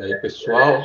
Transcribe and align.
E 0.00 0.04
aí, 0.04 0.14
pessoal? 0.14 0.82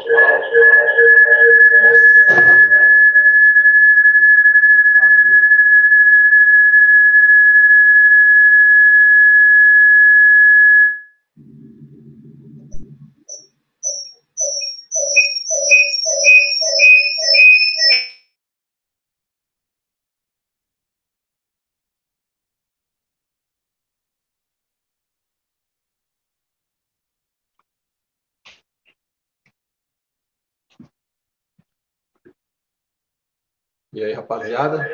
E 33.95 34.03
aí, 34.03 34.11
rapaziada? 34.13 34.75
Opa, 34.77 34.85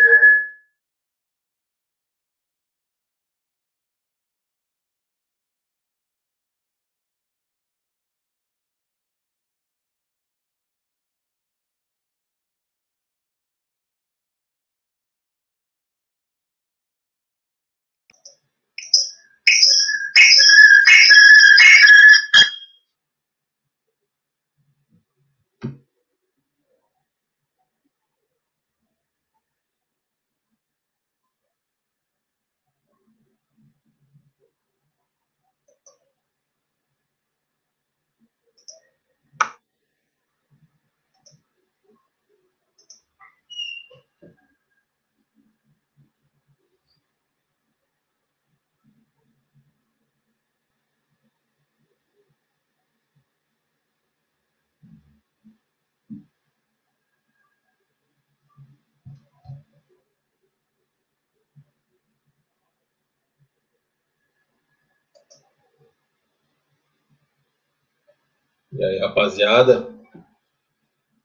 E 68.73 68.83
aí, 68.83 68.99
rapaziada? 68.99 69.89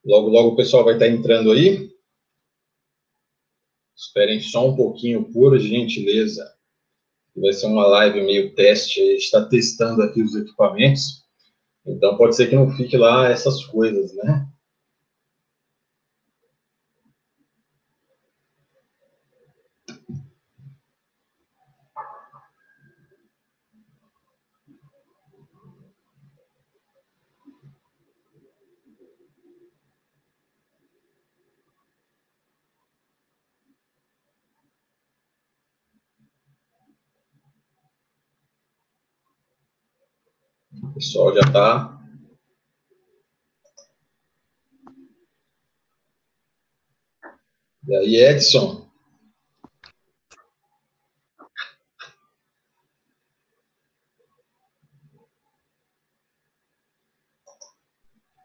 Logo, 0.05 0.29
logo 0.29 0.49
o 0.49 0.55
pessoal 0.55 0.83
vai 0.83 0.95
estar 0.95 1.07
entrando 1.07 1.51
aí. 1.51 1.89
Esperem 3.95 4.39
só 4.41 4.67
um 4.67 4.75
pouquinho, 4.75 5.31
por 5.31 5.57
gentileza. 5.57 6.45
Vai 7.35 7.53
ser 7.53 7.67
uma 7.67 7.87
live 7.87 8.21
meio 8.21 8.53
teste. 8.53 9.01
A 9.01 9.05
gente 9.05 9.23
está 9.23 9.45
testando 9.45 10.01
aqui 10.01 10.21
os 10.21 10.35
equipamentos. 10.35 11.25
Então 11.85 12.17
pode 12.17 12.35
ser 12.35 12.47
que 12.47 12.55
não 12.55 12.69
fique 12.71 12.97
lá 12.97 13.29
essas 13.29 13.63
coisas, 13.65 14.13
né? 14.15 14.47
Pessoal 40.97 41.33
já 41.33 41.41
está. 41.41 41.97
E 47.87 47.95
aí, 47.95 48.15
Edson? 48.17 48.87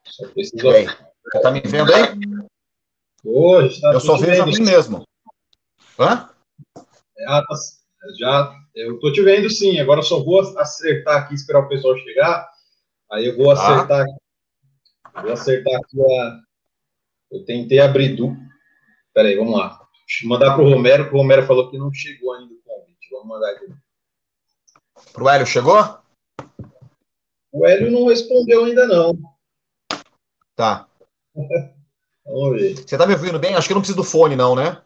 Só 0.07 0.29
precisa. 0.29 0.71
Bem, 0.71 0.87
você 0.87 1.41
tá 1.41 1.51
me 1.51 1.61
vendo 1.61 1.93
aí? 1.93 2.03
Hoje, 3.25 3.81
tá 3.81 3.93
Eu 3.95 4.01
só 4.01 4.17
vejo 4.17 4.43
a 4.43 4.47
mim 4.47 4.61
mesmo. 4.61 5.05
Hã? 5.99 6.29
Ah, 7.27 7.43
tá- 7.43 7.82
já, 8.19 8.55
eu 8.75 8.99
tô 8.99 9.13
te 9.13 9.23
vendo 9.23 9.49
sim. 9.51 9.79
Agora 9.79 10.01
eu 10.01 10.05
só 10.05 10.23
vou 10.23 10.41
acertar 10.59 11.23
aqui, 11.23 11.35
esperar 11.35 11.61
o 11.61 11.69
pessoal 11.69 11.97
chegar. 11.99 12.49
Aí 13.11 13.27
eu 13.27 13.37
vou 13.37 13.51
acertar. 13.51 14.07
Vou 15.23 15.33
acertar 15.33 15.75
aqui 15.77 16.01
a. 16.01 16.41
Eu 17.31 17.45
tentei 17.45 17.81
abrir 17.81 18.17
do. 18.17 18.37
Peraí, 19.15 19.37
vamos 19.37 19.57
lá. 19.57 19.81
Deixa 20.07 20.25
eu 20.25 20.29
mandar 20.29 20.55
pro 20.55 20.69
Romero, 20.69 21.09
que 21.09 21.15
o 21.15 21.19
Romero 21.19 21.47
falou 21.47 21.71
que 21.71 21.79
não 21.79 21.93
chegou 21.93 22.35
ainda 22.35 22.53
o 22.53 22.59
convite. 22.65 23.09
Vamos 23.11 23.29
mandar 23.29 23.51
aqui. 23.51 23.67
Pro 25.13 25.29
Hélio 25.29 25.47
chegou? 25.47 25.99
O 27.53 27.67
Hélio 27.67 27.91
não 27.91 28.07
respondeu 28.07 28.65
ainda, 28.65 28.87
não. 28.87 29.19
Tá. 30.55 30.87
Vamos 32.25 32.61
ver. 32.61 32.77
Você 32.77 32.97
tá 32.97 33.07
me 33.07 33.15
ouvindo 33.15 33.39
bem? 33.39 33.55
Acho 33.55 33.67
que 33.67 33.73
eu 33.73 33.77
não 33.77 33.83
preciso 33.83 33.97
do 33.97 34.05
fone, 34.05 34.37
não, 34.37 34.55
né? 34.55 34.81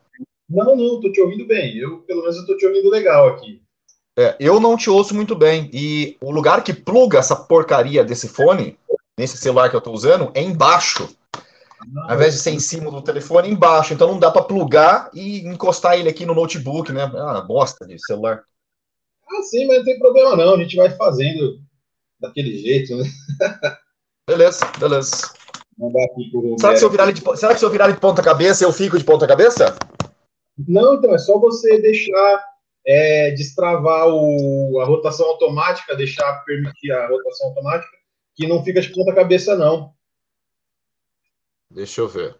Não, 0.48 0.76
não, 0.76 1.00
tô 1.00 1.10
te 1.10 1.20
ouvindo 1.20 1.46
bem. 1.46 1.76
Eu, 1.76 1.98
pelo 2.02 2.22
menos, 2.22 2.37
eu 2.37 2.46
tô 2.46 2.56
te 2.56 2.66
ouvindo 2.66 2.88
legal 2.88 3.28
aqui. 3.28 3.60
É, 4.19 4.34
eu 4.40 4.58
não 4.58 4.76
te 4.76 4.88
ouço 4.88 5.14
muito 5.14 5.34
bem. 5.34 5.69
E 5.72 6.16
o 6.22 6.31
lugar 6.31 6.64
que 6.64 6.72
pluga 6.72 7.19
essa 7.19 7.37
porcaria 7.37 8.02
desse 8.02 8.28
fone, 8.28 8.78
nesse 9.19 9.37
celular 9.37 9.69
que 9.69 9.76
eu 9.76 9.81
tô 9.81 9.93
usando, 9.93 10.31
é 10.34 10.40
embaixo. 10.40 11.08
Ao 12.08 12.14
invés 12.14 12.34
de 12.34 12.40
ser 12.40 12.50
em 12.50 12.58
cima 12.58 12.90
do 12.90 13.02
telefone, 13.02 13.48
é 13.48 13.50
embaixo. 13.50 13.93
Então 13.93 14.08
não 14.08 14.19
dá 14.19 14.31
pra 14.31 14.43
plugar 14.43 15.10
e 15.12 15.40
encostar 15.46 15.98
ele 15.98 16.08
aqui 16.08 16.25
no 16.25 16.34
notebook, 16.34 16.90
né? 16.93 17.02
Ah, 17.14 17.43
bosta 17.43 17.87
de 17.87 17.98
celular. 17.98 18.43
Ah, 19.28 19.43
sim, 19.43 19.66
mas 19.66 19.78
não 19.78 19.84
tem 19.84 19.98
problema 19.98 20.34
não. 20.34 20.54
A 20.54 20.58
gente 20.58 20.76
vai 20.76 20.90
fazendo 20.90 21.60
daquele 22.19 22.58
jeito, 22.58 22.96
né? 22.96 23.04
Beleza, 24.28 24.64
beleza. 24.78 25.31
Mandar 25.78 26.04
aqui 26.04 26.31
pro 26.31 26.40
Romero. 26.40 26.58
Será 26.58 26.72
que 26.72 26.78
se 26.78 26.84
eu 26.84 26.90
virar 26.90 27.04
ele 27.04 27.12
de, 27.12 27.37
será 27.37 27.52
que 27.52 27.58
se 27.58 27.64
eu 27.64 27.70
virar 27.70 27.90
de 27.90 28.00
ponta 28.00 28.22
cabeça, 28.22 28.64
eu 28.64 28.72
fico 28.72 28.98
de 28.98 29.04
ponta 29.04 29.26
cabeça? 29.26 29.76
Não, 30.58 30.94
então, 30.94 31.14
é 31.14 31.19
só 31.19 31.38
você 31.38 31.81
deixar 31.81 32.44
é, 32.87 33.31
destravar 33.32 34.08
o, 34.08 34.81
a 34.81 34.85
rotação 34.85 35.26
automática, 35.26 35.94
deixar 35.97 36.44
permitir 36.44 36.93
a 36.93 37.08
rotação 37.08 37.49
automática, 37.49 37.97
que 38.35 38.47
não 38.47 38.62
fica 38.64 38.81
de 38.81 38.93
ponta 38.93 39.14
cabeça, 39.14 39.56
não. 39.56 39.93
Deixa 41.70 42.00
eu 42.00 42.08
ver. 42.08 42.37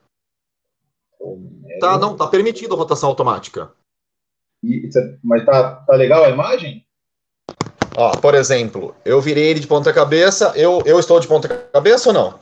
Tá, 1.81 1.99
não, 1.99 2.17
tá 2.17 2.27
permitido 2.27 2.75
a 2.75 2.79
rotação 2.79 3.09
automática. 3.09 3.73
E- 4.63 4.91
cê- 4.91 5.19
mas 5.23 5.45
tá, 5.45 5.77
tá 5.77 5.95
legal 5.95 6.25
a 6.25 6.31
imagem? 6.31 6.87
Ó, 7.97 8.13
por 8.19 8.35
exemplo, 8.35 8.95
eu 9.05 9.21
virei 9.21 9.49
ele 9.49 9.61
de 9.61 9.67
ponta 9.67 9.93
cabeça, 9.93 10.53
eu, 10.57 10.83
eu 10.85 10.99
estou 10.99 11.19
de 11.19 11.27
ponta 11.27 11.49
cabeça 11.49 12.11
ou 12.11 12.15
não? 12.15 12.39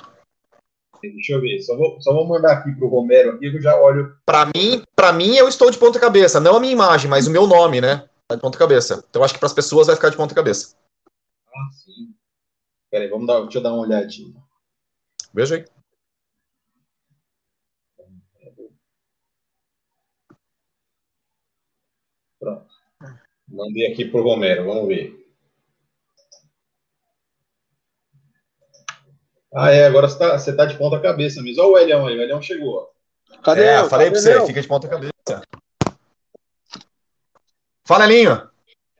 Deixa 1.12 1.32
eu 1.32 1.40
ver, 1.40 1.60
só 1.60 1.76
vou, 1.76 2.00
só 2.00 2.12
vou 2.12 2.26
mandar 2.26 2.52
aqui 2.52 2.72
pro 2.72 2.88
Romero 2.88 3.32
aqui, 3.32 3.46
eu 3.46 3.60
já 3.60 3.76
olho. 3.80 4.16
Pra 4.24 4.46
mim, 4.46 4.82
para 4.94 5.12
mim 5.12 5.36
eu 5.36 5.48
estou 5.48 5.70
de 5.70 5.78
ponta 5.78 5.98
cabeça, 5.98 6.40
não 6.40 6.56
a 6.56 6.60
minha 6.60 6.72
imagem, 6.72 7.10
mas 7.10 7.26
o 7.26 7.30
meu 7.30 7.46
nome, 7.46 7.80
né? 7.80 8.08
Tá 8.26 8.34
de 8.34 8.40
ponta 8.40 8.58
cabeça. 8.58 9.04
Então 9.08 9.22
acho 9.22 9.34
que 9.34 9.40
para 9.40 9.46
as 9.46 9.52
pessoas 9.52 9.86
vai 9.86 9.96
ficar 9.96 10.10
de 10.10 10.16
ponta 10.16 10.34
cabeça. 10.34 10.76
Ah, 11.48 11.72
sim. 11.72 12.14
Peraí, 12.90 13.08
vamos 13.08 13.26
dar, 13.26 13.40
deixa 13.42 13.58
eu 13.58 13.62
dar 13.62 13.72
uma 13.72 13.82
olhadinha. 13.82 14.34
Veja 15.32 15.56
aí. 15.56 15.64
Pronto. 22.38 22.66
Mandei 23.48 23.92
aqui 23.92 24.04
pro 24.04 24.22
Romero, 24.22 24.64
vamos 24.64 24.88
ver. 24.88 25.23
Ah, 29.54 29.70
é, 29.70 29.86
agora 29.86 30.08
você 30.08 30.18
tá, 30.18 30.36
você 30.36 30.56
tá 30.56 30.66
de 30.66 30.76
ponta 30.76 31.00
cabeça 31.00 31.40
mesmo. 31.40 31.62
Olha 31.62 31.72
o 31.72 31.78
Elião 31.78 32.06
aí, 32.06 32.18
o 32.18 32.22
Elião 32.22 32.42
chegou. 32.42 32.90
Cadê 33.42 33.62
é, 33.62 33.78
eu? 33.78 33.88
falei 33.88 34.10
Cadê 34.10 34.20
pra 34.20 34.40
você, 34.40 34.46
fica 34.46 34.60
de 34.60 34.68
ponta 34.68 34.88
cabeça. 34.88 35.12
Fala, 37.84 38.06
Linho. 38.06 38.50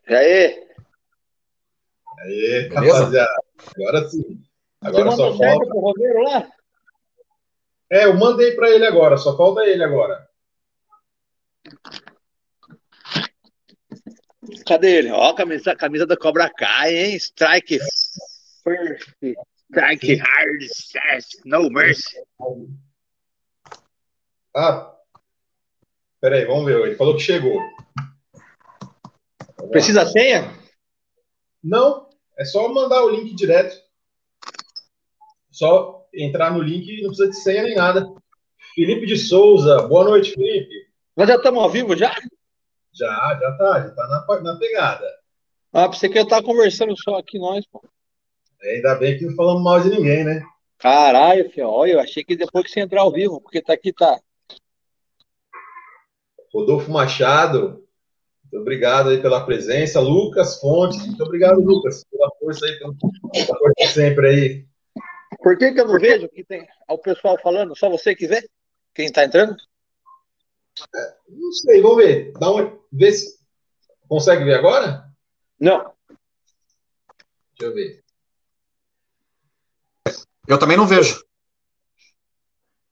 E 0.08 0.14
aí? 0.14 0.64
Aê, 2.18 2.68
Beleza? 2.68 2.98
rapaziada. 2.98 3.44
Agora 3.76 4.08
sim. 4.08 4.42
Agora 4.80 5.10
Você 5.10 5.16
só 5.16 5.36
falta. 5.36 5.66
Pro 5.66 5.80
Romero 5.80 6.22
lá? 6.22 6.48
É, 7.90 8.04
eu 8.04 8.14
mandei 8.14 8.52
para 8.52 8.70
ele 8.70 8.86
agora, 8.86 9.16
só 9.16 9.36
falta 9.36 9.66
ele 9.66 9.82
agora. 9.82 10.28
Cadê 14.66 14.98
ele? 14.98 15.10
Ó, 15.10 15.30
a 15.30 15.34
camisa, 15.34 15.74
camisa 15.74 16.06
da 16.06 16.16
Cobra 16.16 16.50
Kai, 16.50 16.94
hein? 16.94 17.16
Strike 17.16 17.78
first, 18.62 19.36
strike 19.74 20.16
hard, 20.16 20.62
no 21.44 21.68
mercy. 21.70 22.16
Ah, 24.54 24.94
peraí, 26.20 26.44
vamos 26.44 26.64
ver. 26.64 26.80
Ele 26.86 26.96
falou 26.96 27.16
que 27.16 27.22
chegou. 27.22 27.60
Precisa 29.70 30.06
senha? 30.06 30.52
Não, 31.62 32.08
é 32.38 32.44
só 32.44 32.72
mandar 32.72 33.02
o 33.02 33.10
link 33.10 33.34
direto. 33.34 33.82
Só 35.50 36.06
entrar 36.14 36.52
no 36.52 36.62
link 36.62 36.88
e 36.88 37.02
não 37.02 37.08
precisa 37.08 37.30
de 37.30 37.36
senha 37.36 37.62
nem 37.64 37.74
nada. 37.74 38.06
Felipe 38.74 39.06
de 39.06 39.16
Souza, 39.16 39.82
boa 39.82 40.04
noite, 40.04 40.32
Felipe. 40.32 40.88
Nós 41.16 41.28
já 41.28 41.36
estamos 41.36 41.62
ao 41.62 41.70
vivo 41.70 41.96
já? 41.96 42.14
Já, 42.92 43.38
já 43.40 43.56
tá, 43.56 43.80
já 43.80 43.90
tá 43.90 44.26
na, 44.28 44.40
na 44.40 44.58
pegada. 44.58 45.06
Ah, 45.72 45.86
você 45.88 46.08
que 46.08 46.18
estar 46.18 46.42
conversando 46.42 46.94
só 46.96 47.16
aqui 47.16 47.38
nós, 47.38 47.66
pô. 47.66 47.82
É, 48.64 48.76
ainda 48.76 48.94
bem 48.94 49.18
que 49.18 49.26
não 49.26 49.34
falamos 49.34 49.62
mal 49.62 49.78
de 49.80 49.90
ninguém, 49.90 50.24
né? 50.24 50.42
Caralho, 50.78 51.50
filho, 51.50 51.68
olha, 51.68 51.92
eu 51.92 52.00
achei 52.00 52.24
que 52.24 52.34
depois 52.34 52.64
que 52.64 52.70
você 52.70 52.80
entrar 52.80 53.02
ao 53.02 53.12
vivo, 53.12 53.40
porque 53.40 53.60
tá 53.60 53.74
aqui, 53.74 53.92
tá. 53.92 54.18
Rodolfo 56.52 56.90
Machado, 56.90 57.84
muito 58.42 58.60
obrigado 58.60 59.10
aí 59.10 59.20
pela 59.20 59.44
presença. 59.44 60.00
Lucas 60.00 60.60
Fontes, 60.60 61.04
muito 61.06 61.22
obrigado, 61.22 61.60
Lucas, 61.60 62.04
pela 62.10 62.30
força 62.38 62.64
aí, 62.64 62.78
pela 62.78 62.94
força 63.58 63.92
sempre 63.92 64.28
aí. 64.28 64.66
Por 65.42 65.58
que, 65.58 65.72
que 65.72 65.80
eu 65.80 65.86
não 65.86 65.98
vejo 65.98 66.28
que 66.28 66.44
tem 66.44 66.66
o 66.88 66.96
pessoal 66.96 67.38
falando? 67.42 67.76
Só 67.76 67.90
você 67.90 68.14
que 68.14 68.26
vê? 68.26 68.48
Quem 68.94 69.06
está 69.06 69.24
entrando? 69.24 69.56
É, 70.94 71.14
não 71.28 71.52
sei, 71.52 71.82
vamos 71.82 71.96
ver. 71.98 72.32
Dá 72.38 72.50
uma, 72.50 72.78
vê 72.90 73.12
se 73.12 73.38
consegue 74.08 74.44
ver 74.44 74.54
agora? 74.54 75.04
Não. 75.60 75.92
Deixa 77.58 77.72
eu 77.72 77.74
ver. 77.74 78.03
Eu 80.46 80.58
também 80.58 80.76
não 80.76 80.86
vejo. 80.86 81.24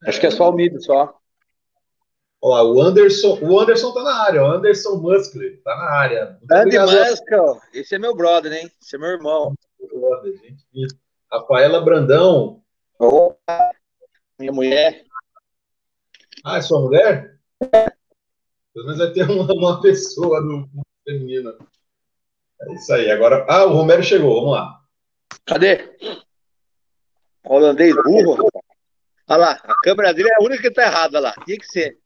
Acho 0.05 0.21
que 0.21 0.27
é 0.27 0.31
só 0.31 0.51
o 0.51 0.53
MIB, 0.53 0.81
só. 0.83 1.15
Ó, 2.41 2.63
o 2.65 2.83
Anderson, 2.83 3.39
o 3.41 3.61
Anderson 3.61 3.95
tá 3.95 4.03
na 4.03 4.23
área, 4.23 4.43
o 4.43 4.47
Anderson 4.47 4.97
Muskler 4.97 5.63
tá 5.63 5.77
na 5.77 5.91
área. 5.91 6.39
Andy 6.51 6.77
Muskler, 6.77 7.61
esse 7.73 7.95
é 7.95 7.99
meu 7.99 8.17
brother, 8.17 8.53
hein? 8.53 8.71
Esse 8.83 8.97
é 8.97 8.99
meu 8.99 9.11
irmão. 9.11 9.55
Brother, 9.79 10.33
gente. 10.39 10.97
Rafaela 11.31 11.81
Brandão. 11.81 12.61
Opa, 12.99 13.71
minha 14.39 14.53
mulher. 14.53 15.05
Ah, 16.45 16.59
é 16.59 16.63
sua 16.63 16.81
mulher? 16.81 17.39
Pelo 17.61 18.87
menos 18.87 18.99
vai 18.99 19.13
ter 19.13 19.31
uma, 19.31 19.53
uma 19.53 19.81
pessoa 19.81 20.43
do 20.43 20.69
feminino. 21.05 21.57
É 22.61 22.75
isso 22.75 22.93
aí. 22.93 23.11
Agora, 23.11 23.47
ah, 23.49 23.65
o 23.67 23.73
Romero 23.73 24.03
chegou. 24.03 24.35
Vamos 24.41 24.53
lá. 24.53 24.81
Cadê? 25.47 25.97
Holandês 27.53 27.95
burro. 27.95 28.49
Olha 29.29 29.37
lá, 29.37 29.53
a 29.53 29.75
câmera 29.83 30.15
dele 30.15 30.31
é 30.31 30.37
a 30.37 30.43
única 30.43 30.63
que 30.63 30.71
tá 30.71 30.85
errada 30.85 31.21
lá. 31.21 31.35
Tinha 31.45 31.59
que 31.59 31.67
ser. 31.67 31.99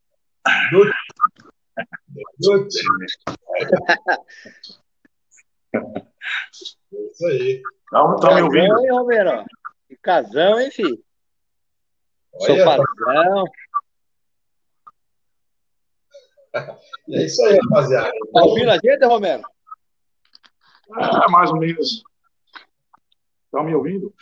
Isso 6.90 7.26
aí. 7.26 7.62
Não, 7.92 8.16
tá 8.16 8.34
me 8.34 8.42
ouvindo? 8.42 8.76
Hein, 8.80 8.90
Romero? 8.90 9.44
Que 9.88 9.96
casão, 9.96 10.58
hein, 10.58 10.70
filho? 10.72 11.00
Sofazão. 12.40 13.44
É 17.10 17.24
isso 17.24 17.44
aí, 17.44 17.56
rapaziada. 17.62 18.10
Tá 18.32 18.42
ouvindo 18.42 18.70
a 18.70 18.78
gente, 18.78 19.04
Romero? 19.04 19.42
Ah, 20.92 21.30
mais 21.30 21.50
ou 21.50 21.58
menos. 21.58 22.02
Estão 23.44 23.62
me 23.62 23.74
ouvindo? 23.76 24.12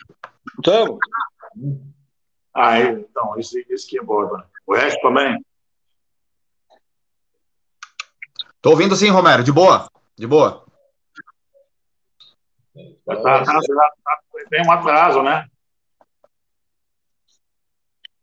Estamos. 0.53 0.99
Ah, 2.53 2.79
então, 2.79 3.37
esse, 3.37 3.65
esse 3.69 3.87
que 3.87 3.99
é 3.99 4.03
bom. 4.03 4.29
O 4.65 4.73
resto 4.73 4.99
também? 5.01 5.43
Tô 8.61 8.71
ouvindo 8.71 8.95
sim, 8.95 9.09
Romero, 9.09 9.43
de 9.43 9.51
boa, 9.51 9.89
de 10.17 10.25
boa. 10.25 10.65
Tá, 13.05 13.15
tá, 13.21 13.43
tá, 13.43 13.59
tem 14.49 14.65
um 14.65 14.71
atraso, 14.71 15.21
né? 15.21 15.47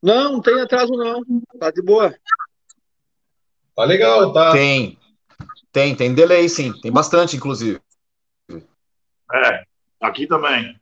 Não, 0.02 0.32
não 0.32 0.42
tem 0.42 0.60
atraso 0.60 0.92
não, 0.94 1.22
tá 1.60 1.70
de 1.70 1.80
boa. 1.80 2.12
Tá 3.76 3.84
legal, 3.84 4.32
tá? 4.32 4.50
Tem, 4.50 4.98
tem, 5.70 5.94
tem 5.94 6.12
delay 6.12 6.48
sim, 6.48 6.72
tem 6.80 6.90
bastante, 6.90 7.36
inclusive. 7.36 7.80
É, 9.32 9.64
aqui 10.00 10.26
também. 10.26 10.81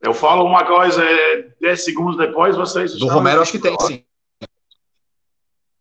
Eu 0.00 0.14
falo 0.14 0.44
uma 0.44 0.64
coisa, 0.64 1.02
10 1.02 1.54
é, 1.62 1.76
segundos 1.76 2.16
depois 2.16 2.56
vocês. 2.56 2.96
Do 2.96 3.08
Romero, 3.08 3.40
acho 3.40 3.52
que 3.52 3.58
tem, 3.58 3.76
sim. 3.80 4.04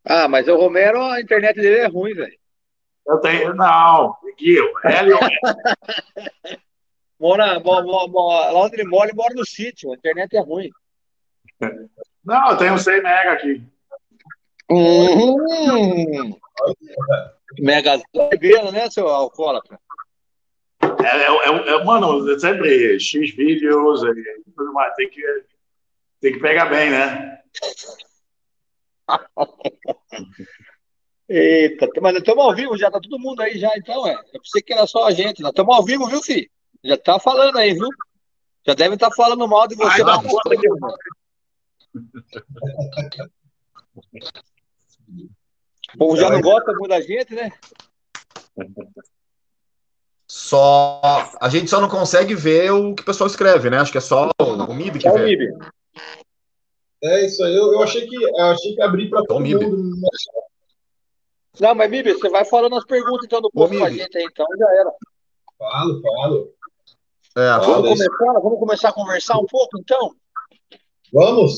Ah, 0.04 0.28
mas 0.28 0.48
o 0.48 0.56
Romero, 0.56 1.02
a 1.04 1.22
internet 1.22 1.56
dele 1.56 1.80
é 1.80 1.88
ruim, 1.88 2.14
velho. 2.14 2.38
Eu 3.06 3.20
tenho. 3.20 3.54
Não, 3.54 4.16
Guil, 4.38 4.72
Hélio. 4.84 5.20
mora, 7.20 7.60
mora, 7.60 7.86
mora, 7.86 8.52
lá 8.52 8.62
onde 8.62 8.76
ele 8.76 8.90
mora, 8.90 9.10
ele 9.10 9.18
mora 9.18 9.34
no 9.36 9.46
sítio. 9.46 9.92
A 9.92 9.96
internet 9.96 10.36
é 10.36 10.42
ruim. 10.42 10.70
Não, 12.24 12.52
eu 12.52 12.58
tenho 12.58 12.78
100 12.78 13.04
mega 13.04 13.32
aqui. 13.32 13.64
Hum, 14.70 16.36
mega 17.60 18.02
bebendo, 18.30 18.72
né, 18.72 18.90
seu 18.90 19.08
alcoólatra? 19.08 19.80
É, 21.08 21.22
é, 21.22 21.28
é, 21.28 21.70
é, 21.70 21.84
mano, 21.86 22.30
é 22.30 22.38
sempre 22.38 23.00
X 23.00 23.34
vídeos 23.34 24.04
e 24.04 24.52
tudo 24.52 24.74
mais. 24.74 24.94
Tem 24.96 25.10
que, 25.10 25.22
tem 26.20 26.34
que 26.34 26.40
pegar 26.40 26.66
bem, 26.66 26.92
né? 26.92 27.42
Eita, 31.30 31.88
mas 32.02 32.14
nós 32.14 32.22
estamos 32.22 32.44
ao 32.44 32.56
vivo 32.56 32.78
já, 32.78 32.90
tá 32.92 33.02
todo 33.02 33.20
mundo 33.20 33.42
aí 33.42 33.58
já, 33.58 33.70
então, 33.78 34.08
é. 34.08 34.14
Eu 34.34 34.42
pensei 34.42 34.62
que 34.62 34.74
era 34.74 34.88
só 34.88 35.06
a 35.06 35.12
gente. 35.12 35.42
Nós 35.42 35.52
estamos 35.52 35.76
ao 35.76 35.84
vivo, 35.84 36.08
viu, 36.08 36.22
filho? 36.22 36.50
Já 36.84 36.98
tá 36.98 37.20
falando 37.20 37.58
aí, 37.58 37.74
viu? 37.74 37.90
Já 38.66 38.74
deve 38.74 38.96
estar 38.96 39.10
tá 39.10 39.16
falando 39.16 39.48
mal 39.48 39.68
de 39.68 39.76
você. 39.76 40.02
Ai, 40.02 40.08
não, 40.08 40.20
o 45.96 45.98
povo 45.98 46.18
já 46.18 46.30
não 46.30 46.42
gosta 46.42 46.74
muito 46.74 46.90
da 46.90 47.02
gente, 47.02 47.34
né? 47.34 47.50
Só 50.30 51.02
a 51.40 51.50
gente 51.50 51.70
só 51.70 51.80
não 51.80 51.88
consegue 51.88 52.36
ver 52.36 52.72
o 52.72 52.94
que 52.94 53.02
o 53.02 53.06
pessoal 53.06 53.28
escreve, 53.28 53.70
né? 53.70 53.78
Acho 53.78 53.92
que 53.92 53.98
é 53.98 54.02
só 54.02 54.30
o 54.40 54.74
MIB 54.74 55.00
que 55.00 55.08
é 55.08 55.12
vê. 55.12 55.20
O 55.20 55.24
MIB. 55.24 55.58
É 57.04 57.26
isso 57.26 57.44
aí. 57.44 57.56
Eu, 57.56 57.74
eu 57.74 57.82
achei 57.82 58.06
que 58.08 58.16
eu 58.16 58.46
achei 58.46 58.76
que 58.76 58.82
abri 58.82 59.10
para 59.10 59.24
todo 59.24 59.40
mundo. 59.40 59.96
Não, 61.60 61.74
mas 61.74 61.90
Bibi, 61.90 62.14
você 62.14 62.30
vai 62.30 62.46
falando 62.46 62.76
as 62.76 62.86
perguntas 62.86 63.26
então 63.26 63.42
do 63.42 63.50
povo 63.52 63.76
com 63.76 63.84
a 63.84 63.90
gente 63.90 64.16
aí, 64.18 64.26
então 64.26 64.46
já 64.58 64.72
era. 64.74 64.92
Falo, 65.58 66.02
falo. 66.02 66.54
É, 67.36 67.60
vamos, 67.60 67.90
começar, 67.90 68.40
vamos 68.42 68.60
começar 68.60 68.90
a 68.90 68.94
conversar 68.94 69.38
um 69.38 69.46
pouco, 69.46 69.80
então? 69.80 70.16
Vamos. 71.12 71.56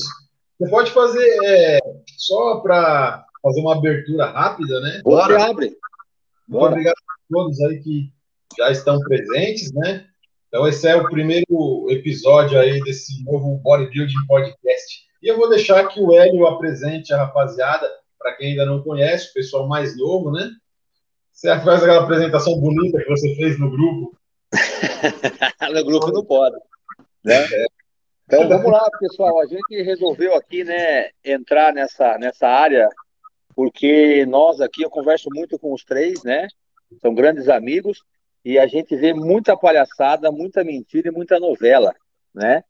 Você 0.58 0.70
pode 0.70 0.90
fazer 0.90 1.26
é, 1.44 1.78
só 2.16 2.60
para 2.60 3.24
fazer 3.42 3.60
uma 3.60 3.76
abertura 3.76 4.26
rápida, 4.26 4.80
né? 4.80 5.00
Bora. 5.02 5.38
Você 5.38 5.50
abre. 5.50 5.78
Muito 6.48 6.66
obrigado 6.66 6.94
a 6.94 7.34
todos 7.34 7.60
aí 7.62 7.80
que 7.80 8.12
já 8.60 8.70
estão 8.70 8.98
presentes, 9.00 9.72
né? 9.72 10.06
Então, 10.48 10.66
esse 10.68 10.86
é 10.86 10.94
o 10.94 11.08
primeiro 11.08 11.86
episódio 11.88 12.58
aí 12.58 12.80
desse 12.82 13.24
novo 13.24 13.56
Bodybuilding 13.62 14.26
Podcast. 14.26 15.00
E 15.22 15.28
eu 15.28 15.38
vou 15.38 15.48
deixar 15.48 15.86
que 15.88 16.00
o 16.00 16.12
Hélio 16.12 16.46
apresente 16.46 17.12
a 17.14 17.18
rapaziada 17.18 17.88
para 18.18 18.36
quem 18.36 18.50
ainda 18.50 18.66
não 18.66 18.82
conhece, 18.82 19.30
o 19.30 19.32
pessoal 19.32 19.66
mais 19.66 19.96
novo, 19.96 20.30
né? 20.30 20.50
Você 21.32 21.48
faz 21.60 21.82
aquela 21.82 22.02
apresentação 22.02 22.60
bonita 22.60 22.98
que 22.98 23.08
você 23.08 23.34
fez 23.34 23.58
no 23.58 23.70
grupo. 23.70 24.18
no 25.72 25.84
grupo 25.84 26.12
não 26.12 26.24
pode. 26.24 26.56
Né? 27.24 27.36
É. 27.36 27.64
Então 28.26 28.46
vamos 28.46 28.70
lá, 28.70 28.86
pessoal. 28.98 29.40
A 29.40 29.46
gente 29.46 29.82
resolveu 29.82 30.34
aqui, 30.34 30.64
né, 30.64 31.08
entrar 31.24 31.72
nessa, 31.72 32.18
nessa 32.18 32.46
área, 32.46 32.88
porque 33.54 34.26
nós 34.26 34.60
aqui, 34.60 34.82
eu 34.82 34.90
converso 34.90 35.30
muito 35.34 35.58
com 35.58 35.72
os 35.72 35.82
três, 35.82 36.22
né? 36.22 36.46
São 37.00 37.14
grandes 37.14 37.48
amigos, 37.48 38.02
e 38.44 38.58
a 38.58 38.66
gente 38.66 38.96
vê 38.96 39.12
muita 39.12 39.56
palhaçada, 39.56 40.30
muita 40.30 40.64
mentira 40.64 41.08
e 41.08 41.12
muita 41.12 41.38
novela, 41.38 41.94
né? 42.34 42.64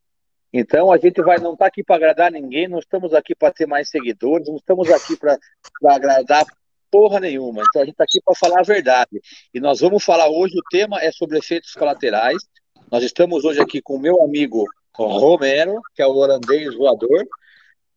Então 0.52 0.90
a 0.90 0.98
gente 0.98 1.22
vai 1.22 1.38
não 1.38 1.52
está 1.52 1.66
aqui 1.66 1.82
para 1.84 1.96
agradar 1.96 2.32
ninguém, 2.32 2.66
não 2.66 2.80
estamos 2.80 3.14
aqui 3.14 3.34
para 3.34 3.52
ter 3.52 3.66
mais 3.66 3.88
seguidores, 3.88 4.48
não 4.48 4.56
estamos 4.56 4.90
aqui 4.90 5.16
para 5.16 5.38
agradar 5.84 6.44
porra 6.90 7.20
nenhuma. 7.20 7.62
Então 7.62 7.82
a 7.82 7.84
gente 7.84 7.94
está 7.94 8.04
aqui 8.04 8.20
para 8.24 8.34
falar 8.34 8.60
a 8.60 8.64
verdade. 8.64 9.20
E 9.54 9.60
nós 9.60 9.80
vamos 9.80 10.02
falar 10.02 10.28
hoje, 10.28 10.58
o 10.58 10.68
tema 10.70 11.00
é 11.00 11.12
sobre 11.12 11.38
efeitos 11.38 11.72
colaterais, 11.74 12.42
Nós 12.90 13.04
estamos 13.04 13.44
hoje 13.44 13.60
aqui 13.60 13.80
com 13.80 13.94
o 13.94 14.00
meu 14.00 14.20
amigo 14.22 14.64
Romero, 14.92 15.80
que 15.94 16.02
é 16.02 16.06
o 16.06 16.16
holandês 16.16 16.74
voador, 16.74 17.24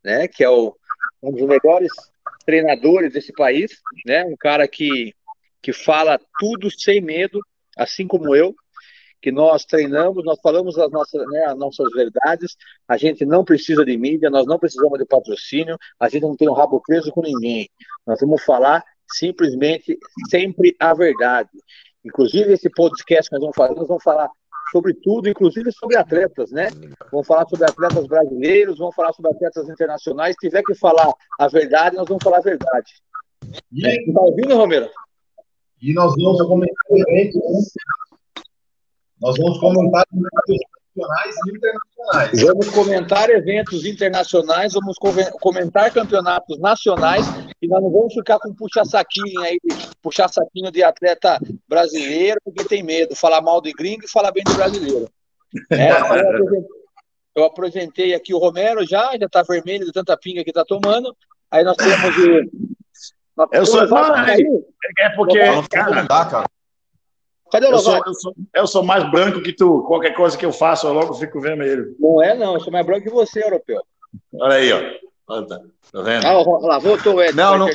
né? 0.04 0.28
Que 0.28 0.44
é 0.44 0.50
o, 0.50 0.76
um 1.24 1.32
dos 1.32 1.42
melhores 1.42 1.92
treinadores 2.46 3.12
desse 3.12 3.34
país, 3.34 3.82
né? 4.06 4.24
Um 4.26 4.36
cara 4.38 4.68
que, 4.68 5.16
que 5.62 5.74
fala 5.74 6.20
tudo 6.40 6.70
sem 6.70 7.02
medo, 7.02 7.40
assim 7.78 8.08
como 8.08 8.36
eu, 8.36 8.56
que 9.22 9.32
nós 9.32 9.64
treinamos, 9.64 10.26
nós 10.26 10.38
falamos 10.42 10.78
as 10.78 10.92
nossas, 10.92 11.26
né, 11.30 11.46
as 11.46 11.58
nossas 11.58 11.90
verdades, 11.94 12.58
a 12.88 12.98
gente 12.98 13.26
não 13.26 13.46
precisa 13.46 13.86
de 13.86 13.98
mídia, 13.98 14.30
nós 14.30 14.46
não 14.46 14.60
precisamos 14.60 15.00
de 15.00 15.06
patrocínio, 15.06 15.78
a 15.98 16.10
gente 16.10 16.24
não 16.24 16.36
tem 16.36 16.50
um 16.50 16.54
rabo 16.54 16.82
preso 16.86 17.10
com 17.10 17.22
ninguém. 17.22 17.70
Nós 18.06 18.20
vamos 18.20 18.44
falar 18.44 18.84
simplesmente 19.10 19.98
sempre 20.30 20.76
a 20.78 20.94
verdade. 20.94 21.50
Inclusive, 22.04 22.52
esse 22.52 22.70
podcast 22.70 23.30
que 23.30 23.36
nós 23.36 23.42
vamos 23.42 23.56
fazer, 23.56 23.76
nós 23.76 23.88
vamos 23.88 24.04
falar 24.04 24.30
sobre 24.74 24.94
tudo, 24.96 25.30
inclusive 25.30 25.72
sobre 25.72 25.96
atletas, 25.96 26.52
né? 26.52 26.68
Vamos 27.10 27.26
falar 27.26 27.48
sobre 27.48 27.66
atletas 27.66 28.06
brasileiros, 28.08 28.78
vamos 28.78 28.96
falar 28.96 29.14
sobre 29.14 29.32
atletas 29.32 29.70
internacionais. 29.70 30.36
Se 30.38 30.50
tiver 30.50 30.64
que 30.64 30.76
falar 30.76 31.14
a 31.40 31.48
verdade, 31.48 31.96
nós 31.96 32.08
vamos 32.10 32.24
falar 32.24 32.40
a 32.40 32.42
verdade. 32.42 32.92
Está 33.72 34.22
ouvindo, 34.22 34.58
Romero? 34.58 34.90
E 35.84 35.94
nós 35.94 36.14
vamos 36.16 36.42
comentar 36.44 36.86
eventos. 36.92 37.74
Nós 39.22 39.38
vamos 39.38 39.60
comentar 39.60 40.06
nacionais 40.14 41.36
e 41.46 41.58
internacionais. 41.58 42.42
Vamos 42.42 42.70
comentar 42.70 43.30
eventos 43.30 43.86
internacionais, 43.86 44.74
vamos 44.74 44.98
comentar 45.42 45.92
campeonatos 45.92 46.58
nacionais 46.60 47.26
e 47.62 47.68
nós 47.68 47.84
não 47.84 47.92
vamos 47.92 48.14
ficar 48.14 48.40
com 48.40 48.54
puxa-saquinho 48.54 49.42
aí, 49.42 49.60
puxa-saquinho 50.02 50.72
de 50.72 50.82
atleta 50.84 51.38
brasileiro, 51.68 52.40
porque 52.46 52.64
tem 52.64 52.82
medo, 52.82 53.14
falar 53.14 53.42
mal 53.42 53.62
de 53.62 53.74
gringo 53.74 54.06
e 54.06 54.10
falar 54.10 54.32
bem 54.32 54.44
de 54.46 54.54
brasileiro. 54.54 55.10
É, 55.70 55.92
eu 57.36 57.44
apresentei 57.44 58.16
aqui 58.16 58.34
o 58.34 58.40
Romero 58.40 58.84
já, 58.84 59.12
já 59.20 59.28
está 59.28 59.44
vermelho 59.44 59.86
de 59.86 59.92
tanta 59.92 60.18
pinga 60.18 60.44
que 60.44 60.50
está 60.50 60.66
tomando. 60.66 61.16
Aí 61.52 61.64
nós 61.64 61.78
temos 61.78 62.18
o. 62.18 62.74
Eu 63.52 63.66
sou. 63.66 63.88
Não, 63.88 64.16
é, 64.16 64.38
é 65.00 65.10
porque. 65.16 65.40
Cara, 65.70 66.06
cara, 66.08 66.46
Cadê 67.52 67.68
o 67.68 67.72
eu 67.72 67.78
sou, 67.78 68.02
eu, 68.04 68.14
sou, 68.16 68.34
eu 68.56 68.68
sou 68.68 68.84
mais 68.84 69.10
branco 69.12 69.42
que 69.42 69.54
tu. 69.54 69.84
Qualquer 69.84 70.16
coisa 70.16 70.36
que 70.36 70.46
eu 70.46 70.52
faço, 70.52 70.88
eu 70.88 70.94
logo 70.94 71.14
fico 71.14 71.40
vermelho. 71.40 71.96
Não 72.00 72.22
é, 72.22 72.36
não. 72.36 72.56
Eu 72.56 72.60
sou 72.60 72.74
mais 72.74 72.84
branco 72.84 73.04
que 73.04 73.12
você, 73.12 73.44
europeu. 73.44 73.80
Olha 74.34 74.56
aí, 74.56 74.74
ó. 74.74 74.82
Olha, 75.28 75.48
tá, 75.48 75.60
tá 75.92 76.02
vendo? 76.02 76.26
Ah, 76.26 76.34
olha 76.40 76.68
lá, 76.68 76.80
voltou 76.80 77.16
o 77.16 77.22
Ed. 77.22 77.36
Não, 77.36 77.58
não. 77.58 77.70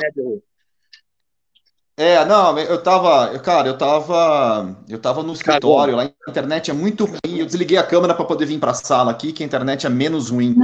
É, 1.96 2.24
não, 2.24 2.56
eu 2.56 2.80
tava, 2.80 3.36
cara, 3.40 3.66
eu 3.66 3.76
tava, 3.76 4.76
eu 4.88 5.00
tava 5.00 5.20
no 5.20 5.32
escritório, 5.32 5.96
lá 5.96 6.04
a 6.04 6.30
internet 6.30 6.70
é 6.70 6.74
muito 6.74 7.04
ruim, 7.04 7.38
eu 7.38 7.44
desliguei 7.44 7.76
a 7.76 7.82
câmera 7.82 8.14
para 8.14 8.24
poder 8.24 8.46
vir 8.46 8.60
para 8.60 8.70
a 8.70 8.74
sala 8.74 9.10
aqui, 9.10 9.32
que 9.32 9.42
a 9.42 9.46
internet 9.46 9.84
é 9.84 9.90
menos 9.90 10.30
ruim. 10.30 10.54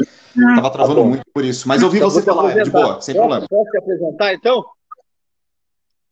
Tava 0.55 0.71
travando 0.71 1.01
tá 1.01 1.07
muito 1.09 1.25
por 1.35 1.45
isso, 1.45 1.67
mas 1.67 1.83
eu 1.83 1.91
vi 1.91 1.99
você 1.99 2.23
falar, 2.23 2.55
de 2.55 2.71
boa, 2.71 3.01
sem 3.01 3.17
posso, 3.17 3.27
problema. 3.27 3.49
Posso 3.49 3.69
te 3.69 3.79
apresentar 3.79 4.33
então? 4.33 4.65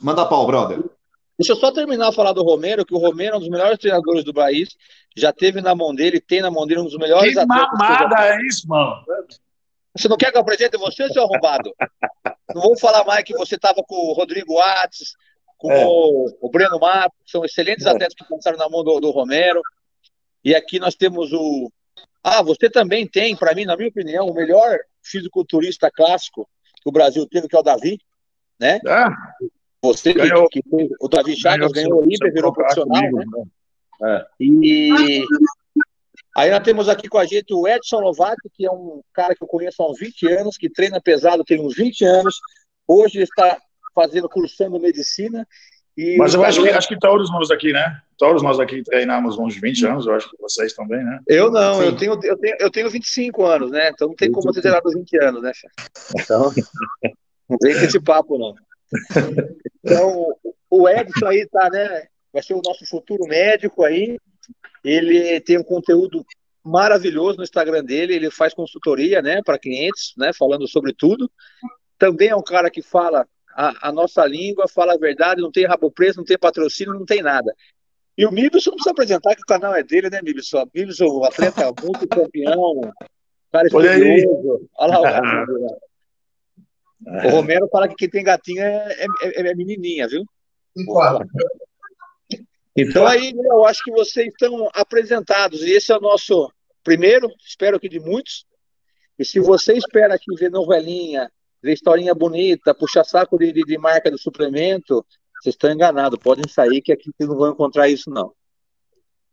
Manda 0.03 0.27
pau, 0.27 0.47
brother. 0.47 0.83
Deixa 1.39 1.53
eu 1.53 1.57
só 1.57 1.73
terminar 1.73 2.09
a 2.09 2.13
falar 2.13 2.33
do 2.33 2.43
Romero, 2.43 2.85
que 2.85 2.95
o 2.95 2.99
Romero 2.99 3.35
é 3.35 3.37
um 3.39 3.41
dos 3.41 3.49
melhores 3.49 3.79
treinadores 3.79 4.25
do 4.25 4.35
país, 4.35 4.77
já 5.17 5.33
teve 5.33 5.61
na 5.61 5.75
mão 5.75 5.95
dele, 5.95 6.21
tem 6.21 6.41
na 6.41 6.51
mão 6.51 6.67
dele 6.67 6.81
um 6.81 6.85
dos 6.85 6.99
melhores 6.99 7.33
que 7.33 7.39
atletas. 7.39 7.71
Que 7.71 7.79
mamada 7.79 8.17
já... 8.17 8.35
é 8.35 8.47
isso, 8.47 8.69
mano? 8.69 9.05
Você 9.97 10.09
não 10.09 10.17
quer 10.17 10.31
que 10.31 10.37
eu 10.37 10.41
apresente 10.41 10.77
você, 10.77 11.09
seu 11.09 11.23
arrombado? 11.23 11.73
não 12.55 12.63
vou 12.63 12.79
falar 12.79 13.05
mais 13.05 13.25
que 13.25 13.35
você 13.35 13.57
estava 13.57 13.83
com 13.83 13.95
o 13.95 14.13
Rodrigo 14.13 14.59
Ates, 14.59 15.15
com 15.59 15.71
é. 15.71 15.85
o, 15.87 16.27
o, 16.41 16.51
Breno 16.51 16.79
Mato, 16.79 17.15
são 17.25 17.45
excelentes 17.45 17.87
é. 17.87 17.91
atletas 17.91 18.15
que 18.15 18.25
passaram 18.29 18.59
na 18.59 18.69
mão 18.69 18.83
do, 18.83 19.01
do 19.01 19.11
Romero. 19.11 19.61
E 20.45 20.55
aqui 20.55 20.79
nós 20.79 20.95
temos 20.95 21.33
o. 21.33 21.71
Ah, 22.23 22.43
você 22.43 22.69
também 22.69 23.07
tem, 23.07 23.37
para 23.37 23.55
mim, 23.55 23.65
na 23.65 23.77
minha 23.77 23.89
opinião, 23.89 24.27
o 24.27 24.35
melhor 24.35 24.79
fisiculturista 25.03 25.91
clássico 25.91 26.49
que 26.83 26.89
o 26.89 26.93
Brasil 26.93 27.27
teve, 27.27 27.49
que 27.49 27.57
é 27.57 27.59
o 27.59 27.63
Davi, 27.63 28.01
né? 28.59 28.81
Ah. 28.87 29.11
Você 29.83 30.13
ganhou, 30.13 30.49
que, 30.49 30.63
que 30.63 30.89
o 31.01 31.09
Davi 31.09 31.37
Chagas 31.37 31.73
ganhou 31.73 31.95
o 31.95 32.03
Olímpia, 32.03 32.33
virou 32.33 32.53
profissional, 32.53 33.03
comigo, 33.03 33.19
né? 33.19 33.45
É. 34.05 34.27
E 34.41 35.25
aí 36.37 36.51
nós 36.51 36.63
temos 36.63 36.89
aqui 36.89 37.09
com 37.09 37.19
a 37.19 37.25
gente 37.25 37.53
o 37.53 37.67
Edson 37.67 37.99
Lovato, 37.99 38.51
que 38.55 38.65
é 38.65 38.71
um 38.71 39.01
cara 39.13 39.35
que 39.35 39.43
eu 39.43 39.49
conheço 39.49 39.83
há 39.83 39.91
uns 39.91 39.99
20 39.99 40.27
anos, 40.29 40.57
que 40.57 40.71
treina 40.71 41.01
pesado, 41.01 41.45
tem 41.45 41.61
uns 41.61 41.75
20 41.75 42.05
anos, 42.05 42.37
hoje 42.87 43.23
está 43.23 43.59
fazendo, 43.95 44.29
cursando 44.29 44.79
medicina. 44.79 45.47
Mas 46.17 46.33
eu 46.33 46.43
acho 46.43 46.63
que, 46.63 46.71
acho 46.71 46.89
que 46.89 46.99
todos 46.99 47.31
nós 47.31 47.51
aqui, 47.51 47.73
né? 47.73 48.01
Todos 48.17 48.43
nós 48.43 48.59
aqui 48.59 48.83
treinamos 48.83 49.37
uns 49.37 49.57
20 49.61 49.87
anos, 49.87 50.07
eu 50.07 50.15
acho 50.15 50.31
que 50.31 50.41
vocês 50.41 50.73
também, 50.73 51.05
né? 51.05 51.21
Eu 51.27 51.51
não, 51.51 51.83
eu 51.83 51.95
tenho, 51.95 52.19
eu, 52.23 52.39
tenho, 52.39 52.57
eu 52.59 52.71
tenho 52.71 52.89
25 52.89 53.45
anos, 53.45 53.71
né? 53.71 53.91
Então 53.91 54.09
não 54.09 54.15
tem 54.15 54.31
como 54.31 54.53
ter 54.53 54.63
treinado 54.63 54.89
20 54.91 55.17
anos, 55.19 55.43
né, 55.43 55.53
Então, 56.19 56.51
não 57.49 57.59
vem 57.61 57.75
com 57.75 57.85
esse 57.85 58.01
papo, 58.01 58.39
não. 58.39 58.55
Então, 59.85 60.37
o 60.71 60.89
Edson 60.89 61.27
aí 61.27 61.47
tá, 61.49 61.69
né? 61.71 62.07
Vai 62.33 62.43
ser 62.43 62.55
o 62.55 62.63
nosso 62.65 62.87
futuro 62.87 63.27
médico 63.27 63.85
aí. 63.85 64.19
Ele 64.85 65.41
tem 65.41 65.59
um 65.59 65.65
conteúdo 65.65 66.25
maravilhoso 66.65 67.39
no 67.39 67.45
Instagram 67.45 67.85
dele. 67.85 68.15
Ele 68.15 68.31
faz 68.31 68.55
consultoria, 68.55 69.21
né, 69.21 69.41
para 69.45 69.59
clientes, 69.59 70.13
né, 70.17 70.33
falando 70.33 70.67
sobre 70.69 70.93
tudo. 70.93 71.31
Também 71.99 72.29
é 72.29 72.37
um 72.37 72.43
cara 72.43 72.71
que 72.71 72.83
fala 72.83 73.27
a, 73.55 73.89
a, 73.89 73.93
nossa 73.93 74.25
língua, 74.27 74.69
fala 74.69 74.95
a 74.95 74.99
verdade, 74.99 75.43
não 75.43 75.53
tem 75.53 75.67
rabo 75.67 75.91
preso, 75.91 76.19
não 76.19 76.25
tem 76.25 76.39
patrocínio, 76.39 76.95
não 76.95 77.05
tem 77.05 77.23
nada. 77.23 77.55
E 78.17 78.27
o 78.27 78.33
Mibson 78.33 78.71
não 78.71 78.77
precisa 78.77 78.91
apresentar 78.91 79.35
que 79.35 79.43
o 79.43 79.47
canal 79.47 79.75
é 79.75 79.83
dele, 79.83 80.11
né, 80.11 80.21
Mibson? 80.23 80.65
Mibson, 80.75 81.07
o 81.07 81.25
atleta 81.25 81.73
multicampeão, 81.83 82.81
cara 83.51 83.67
estudioso. 83.67 84.69
Olha 84.77 84.99
lá, 84.99 85.21
o 87.07 87.29
Romero 87.29 87.69
fala 87.69 87.89
que 87.89 87.95
quem 87.95 88.09
tem 88.09 88.25
gatinha 88.25 88.65
é, 88.65 89.07
é, 89.23 89.51
é 89.51 89.55
menininha, 89.55 90.09
viu? 90.09 90.25
Claro. 90.87 91.27
Então 92.77 93.07
aí 93.07 93.33
eu 93.37 93.67
acho 93.67 93.85
que 93.85 93.91
vocês 93.91 94.29
estão 94.29 94.69
apresentados 94.73 95.63
e 95.63 95.73
esse 95.73 95.93
é 95.93 95.97
o 95.97 96.01
nosso 96.01 96.51
primeiro, 96.83 97.29
espero 97.47 97.79
que 97.79 97.89
de 97.89 98.01
muitos. 98.01 98.47
E 99.19 99.25
se 99.25 99.39
você 99.39 99.75
espera 99.75 100.15
aqui 100.15 100.35
ver 100.37 100.51
novelinha, 100.51 101.31
ver 101.63 101.75
historinha 101.75 102.15
bonita, 102.15 102.75
puxar 102.75 103.05
saco 103.05 103.39
de, 103.39 103.53
de, 103.53 103.63
de 103.63 103.79
marca 103.79 104.11
do 104.11 104.19
suplemento, 104.19 105.05
vocês 105.41 105.55
estão 105.55 105.71
enganados. 105.71 106.19
Podem 106.19 106.49
sair 106.49 106.81
que 106.81 106.93
aqui 106.93 107.11
vocês 107.11 107.29
não 107.29 107.37
vão 107.37 107.53
encontrar 107.53 107.89
isso 107.89 108.09
não. 108.11 108.33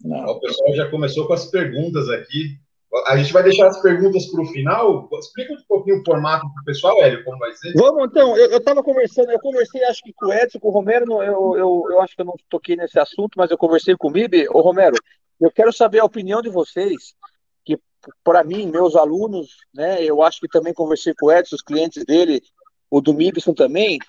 não. 0.01 0.25
O 0.25 0.39
pessoal 0.39 0.73
já 0.75 0.89
começou 0.89 1.25
com 1.25 1.33
as 1.33 1.45
perguntas 1.45 2.09
aqui. 2.09 2.59
A 3.07 3.17
gente 3.17 3.31
vai 3.31 3.43
deixar 3.43 3.67
as 3.67 3.79
perguntas 3.81 4.25
para 4.27 4.41
o 4.41 4.45
final. 4.47 5.07
Explica 5.19 5.53
um 5.53 5.57
pouquinho 5.67 6.01
o 6.01 6.03
formato 6.03 6.41
para 6.51 6.61
o 6.61 6.65
pessoal, 6.65 7.03
Hélio, 7.03 7.23
como 7.23 7.37
vai 7.37 7.53
ser. 7.53 7.73
Vamos, 7.73 8.09
então. 8.09 8.35
Eu 8.35 8.57
estava 8.57 8.81
conversando, 8.81 9.31
eu 9.31 9.39
conversei, 9.39 9.83
acho 9.83 10.01
que 10.01 10.11
com 10.13 10.27
o 10.27 10.33
Edson, 10.33 10.59
com 10.59 10.69
o 10.69 10.71
Romero, 10.71 11.21
eu, 11.21 11.55
eu, 11.55 11.83
eu 11.91 12.01
acho 12.01 12.15
que 12.15 12.21
eu 12.21 12.25
não 12.25 12.35
toquei 12.49 12.75
nesse 12.75 12.99
assunto, 12.99 13.33
mas 13.37 13.51
eu 13.51 13.57
conversei 13.57 13.95
com 13.95 14.07
o 14.07 14.11
Mib. 14.11 14.33
Ô, 14.49 14.61
Romero, 14.61 14.95
eu 15.39 15.51
quero 15.51 15.71
saber 15.71 15.99
a 15.99 16.05
opinião 16.05 16.41
de 16.41 16.49
vocês, 16.49 17.13
que 17.63 17.79
para 18.23 18.43
mim, 18.43 18.65
meus 18.65 18.95
alunos, 18.95 19.57
né, 19.73 20.03
eu 20.03 20.23
acho 20.23 20.39
que 20.39 20.47
também 20.47 20.73
conversei 20.73 21.13
com 21.13 21.27
o 21.27 21.31
Edson, 21.31 21.57
os 21.57 21.61
clientes 21.61 22.03
dele, 22.05 22.41
o 22.89 22.99
do 22.99 23.13
Mibson 23.13 23.53
também. 23.53 23.99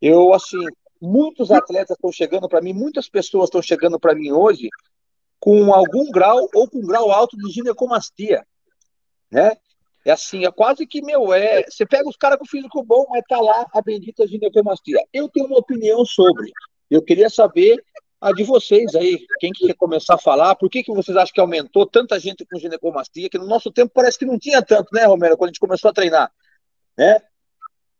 Eu, 0.00 0.32
assim, 0.32 0.64
muitos 1.00 1.50
atletas 1.50 1.96
estão 1.96 2.12
chegando 2.12 2.48
para 2.48 2.60
mim, 2.60 2.72
muitas 2.72 3.08
pessoas 3.08 3.44
estão 3.44 3.60
chegando 3.60 3.98
para 3.98 4.14
mim 4.14 4.30
hoje 4.30 4.68
com 5.42 5.74
algum 5.74 6.08
grau 6.08 6.48
ou 6.54 6.70
com 6.70 6.80
grau 6.82 7.10
alto 7.10 7.36
de 7.36 7.50
ginecomastia, 7.50 8.46
né? 9.28 9.56
É 10.04 10.12
assim, 10.12 10.46
é 10.46 10.52
quase 10.52 10.86
que, 10.86 11.02
meu, 11.02 11.32
é. 11.32 11.64
Você 11.64 11.84
pega 11.84 12.08
os 12.08 12.16
caras 12.16 12.38
com 12.38 12.46
físico 12.46 12.80
bom, 12.84 13.06
mas 13.10 13.24
tá 13.28 13.40
lá 13.40 13.66
a 13.74 13.82
bendita 13.82 14.24
ginecomastia. 14.24 15.04
Eu 15.12 15.28
tenho 15.28 15.46
uma 15.46 15.58
opinião 15.58 16.04
sobre. 16.04 16.52
Eu 16.88 17.02
queria 17.02 17.28
saber 17.28 17.82
a 18.20 18.30
de 18.30 18.44
vocês 18.44 18.94
aí. 18.94 19.18
Quem 19.40 19.50
que 19.50 19.66
quer 19.66 19.74
começar 19.74 20.14
a 20.14 20.18
falar? 20.18 20.54
Por 20.54 20.70
que, 20.70 20.84
que 20.84 20.94
vocês 20.94 21.16
acham 21.16 21.34
que 21.34 21.40
aumentou 21.40 21.86
tanta 21.86 22.20
gente 22.20 22.46
com 22.46 22.56
ginecomastia? 22.56 23.28
Que 23.28 23.38
no 23.38 23.46
nosso 23.46 23.72
tempo 23.72 23.90
parece 23.92 24.20
que 24.20 24.24
não 24.24 24.38
tinha 24.38 24.62
tanto, 24.62 24.90
né, 24.92 25.06
Romero, 25.06 25.36
quando 25.36 25.48
a 25.48 25.52
gente 25.52 25.60
começou 25.60 25.90
a 25.90 25.94
treinar. 25.94 26.30
Né? 26.96 27.16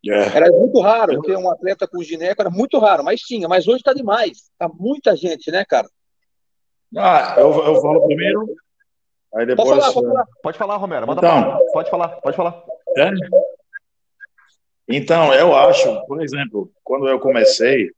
É. 0.09 0.37
Era 0.37 0.47
muito 0.53 0.81
raro 0.81 1.21
ter 1.23 1.37
um 1.37 1.51
atleta 1.51 1.89
com 1.89 2.01
gineco, 2.05 2.41
era 2.41 2.51
muito 2.51 2.79
raro, 2.79 3.03
mas 3.03 3.21
tinha. 3.21 3.49
Mas 3.49 3.67
hoje 3.67 3.83
tá 3.83 3.93
demais. 3.93 4.49
Tá 4.57 4.69
muita 4.69 5.16
gente, 5.16 5.51
né, 5.51 5.64
cara? 5.64 5.88
Ah, 6.96 7.37
eu, 7.38 7.50
eu 7.64 7.81
falo 7.81 8.07
primeiro, 8.07 8.55
aí 9.35 9.46
depois... 9.46 9.68
Pode 9.68 9.81
falar, 9.81 9.92
pode 9.92 10.07
falar, 10.07 10.26
pode 10.42 10.59
falar 10.59 10.76
Romero, 10.76 11.07
manda 11.07 11.20
então, 11.20 11.59
Pode 11.72 11.90
falar, 11.90 12.09
pode 12.09 12.37
falar. 12.37 12.62
É? 12.98 13.11
Então, 14.88 15.33
eu 15.33 15.57
acho, 15.57 16.07
por 16.07 16.22
exemplo, 16.22 16.70
quando 16.85 17.09
eu 17.09 17.18
comecei, 17.18 17.90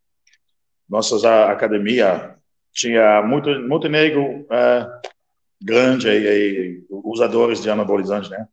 nossa 0.89 1.51
academia 1.51 2.37
tinha 2.73 3.23
muito, 3.23 3.49
muito 3.61 3.89
negro 3.89 4.47
é, 4.51 4.87
grande 5.61 6.09
e, 6.09 6.81
e, 6.81 6.87
usadores 6.91 7.63
de 7.63 7.71
anabolizantes, 7.71 8.31
né? 8.31 8.47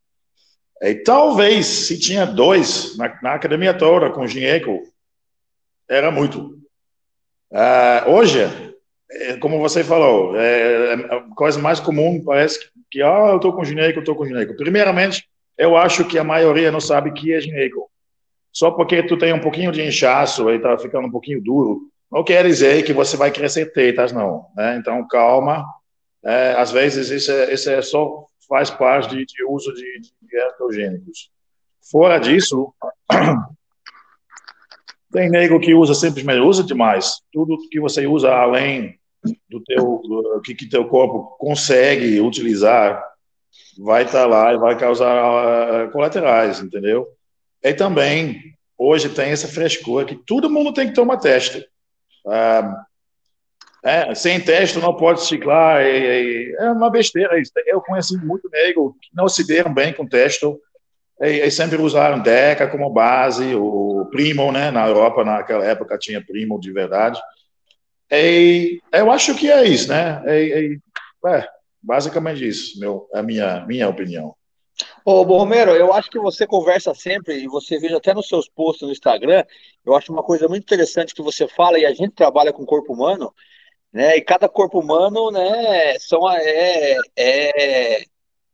E 0.82 0.95
talvez, 0.95 1.65
se 1.65 1.99
tinha 1.99 2.25
dois 2.25 2.97
na, 2.97 3.19
na 3.21 3.34
academia 3.34 3.77
toda 3.77 4.10
com 4.10 4.25
gineco, 4.25 4.82
era 5.88 6.10
muito. 6.10 6.58
Uh, 7.51 8.10
hoje, 8.10 8.39
é, 8.39 8.71
como 9.39 9.60
você 9.60 9.84
falou, 9.84 10.38
é, 10.38 10.93
é, 10.93 11.15
a 11.15 11.21
coisa 11.36 11.60
mais 11.60 11.80
comum 11.80 12.24
parece 12.24 12.60
que, 12.60 12.71
que 12.91 13.02
ah, 13.02 13.30
eu 13.32 13.38
estou 13.38 13.54
com 13.54 13.63
gineco, 13.63 14.00
eu 14.00 14.02
estou 14.02 14.15
com 14.15 14.26
gineco. 14.26 14.56
Primeiramente, 14.56 15.28
eu 15.58 15.76
acho 15.76 16.06
que 16.06 16.17
a 16.17 16.24
maioria 16.24 16.71
não 16.71 16.80
sabe 16.80 17.12
que 17.12 17.34
é 17.34 17.41
gineco. 17.41 17.89
Só 18.52 18.71
porque 18.71 19.04
tu 19.04 19.17
tem 19.17 19.34
um 19.34 19.39
pouquinho 19.39 19.71
de 19.71 19.82
inchaço 19.82 20.50
e 20.50 20.56
está 20.56 20.78
ficando 20.78 21.08
um 21.08 21.12
pouquinho 21.12 21.41
duro, 21.41 21.82
não 22.12 22.24
quer 22.24 22.45
dizer 22.45 22.84
que 22.84 22.91
você 22.91 23.15
vai 23.15 23.32
crescer 23.32 23.71
tetas, 23.71 24.12
não. 24.12 24.47
Né? 24.56 24.78
Então, 24.78 25.08
calma. 25.08 25.65
É, 26.24 26.54
às 26.54 26.71
vezes, 26.71 27.10
isso 27.10 27.32
é, 27.32 27.54
isso 27.54 27.69
é 27.69 27.82
só 27.82 28.26
faz 28.47 28.69
parte 28.69 29.15
de, 29.15 29.26
de 29.26 29.45
uso 29.45 29.74
de, 29.74 30.02
de. 30.02 31.32
Fora 31.89 32.19
disso, 32.19 32.74
tem 35.12 35.30
nego 35.30 35.60
que 35.60 35.74
usa 35.74 35.93
simplesmente, 35.93 36.39
usa 36.39 36.63
demais. 36.63 37.21
Tudo 37.32 37.58
que 37.69 37.80
você 37.80 38.06
usa 38.06 38.34
além 38.34 39.00
do 39.50 39.62
teu, 39.64 40.42
que, 40.44 40.56
que 40.56 40.70
teu 40.70 40.88
corpo 40.88 41.36
consegue 41.38 42.20
utilizar, 42.20 43.04
vai 43.78 44.04
estar 44.04 44.22
tá 44.22 44.26
lá 44.28 44.54
e 44.54 44.58
vai 44.58 44.78
causar 44.78 45.86
uh, 45.86 45.92
colaterais, 45.92 46.60
entendeu? 46.60 47.08
E 47.62 47.74
também, 47.74 48.42
hoje 48.78 49.10
tem 49.10 49.30
essa 49.30 49.48
frescura 49.48 50.06
que 50.06 50.16
todo 50.16 50.50
mundo 50.50 50.74
tem 50.74 50.88
que 50.88 50.96
tomar 50.96 51.18
teste. 51.18 51.60
Uh, 52.26 52.92
é, 53.84 54.14
sem 54.14 54.40
teste 54.40 54.78
não 54.80 54.96
pode 54.96 55.24
ciclar, 55.24 55.82
é, 55.82 56.52
é 56.52 56.72
uma 56.72 56.90
besteira. 56.90 57.42
Eu 57.66 57.82
conheci 57.82 58.16
muito 58.18 58.48
nego 58.50 58.96
que 59.02 59.10
não 59.14 59.28
se 59.28 59.46
deram 59.46 59.74
bem 59.74 59.92
com 59.92 60.08
teste, 60.08 60.46
e, 61.20 61.46
e, 61.46 61.52
sempre 61.52 61.82
usaram 61.82 62.20
Deca 62.20 62.68
como 62.68 62.90
base, 62.90 63.56
o 63.56 64.08
Primo, 64.12 64.52
né, 64.52 64.72
na 64.72 64.88
Europa 64.88 65.24
naquela 65.24 65.64
época 65.64 65.98
tinha 65.98 66.24
Primo 66.24 66.60
de 66.60 66.72
verdade. 66.72 67.20
E 68.12 68.82
eu 68.91 69.10
acho 69.10 69.36
que 69.36 69.50
é 69.50 69.65
isso, 69.65 69.88
né? 69.88 70.21
E, 70.28 70.80
é, 71.28 71.47
basicamente 71.82 72.47
isso, 72.47 72.80
meu, 72.80 73.08
a 73.13 73.24
minha, 73.24 73.65
minha 73.65 73.88
opinião. 73.88 74.36
Ô, 75.06 75.21
Romero, 75.24 75.71
eu 75.71 75.93
acho 75.93 76.10
que 76.10 76.19
você 76.19 76.45
conversa 76.45 76.93
sempre, 76.93 77.38
e 77.38 77.47
você 77.47 77.80
veja 77.80 77.97
até 77.97 78.13
nos 78.13 78.28
seus 78.28 78.50
posts 78.50 78.86
no 78.86 78.91
Instagram, 78.91 79.43
eu 79.86 79.95
acho 79.95 80.12
uma 80.12 80.24
coisa 80.24 80.47
muito 80.47 80.63
interessante 80.63 81.13
que 81.13 81.21
você 81.21 81.47
fala, 81.47 81.80
e 81.80 81.86
a 81.86 81.93
gente 81.93 82.12
trabalha 82.12 82.54
com 82.54 82.65
corpo 82.65 82.93
humano, 82.93 83.34
né? 83.91 84.17
E 84.17 84.21
cada 84.21 84.47
corpo 84.47 84.80
humano, 84.80 85.32
né, 85.32 85.97
são, 86.00 86.30
é, 86.30 86.97
é, 87.15 88.06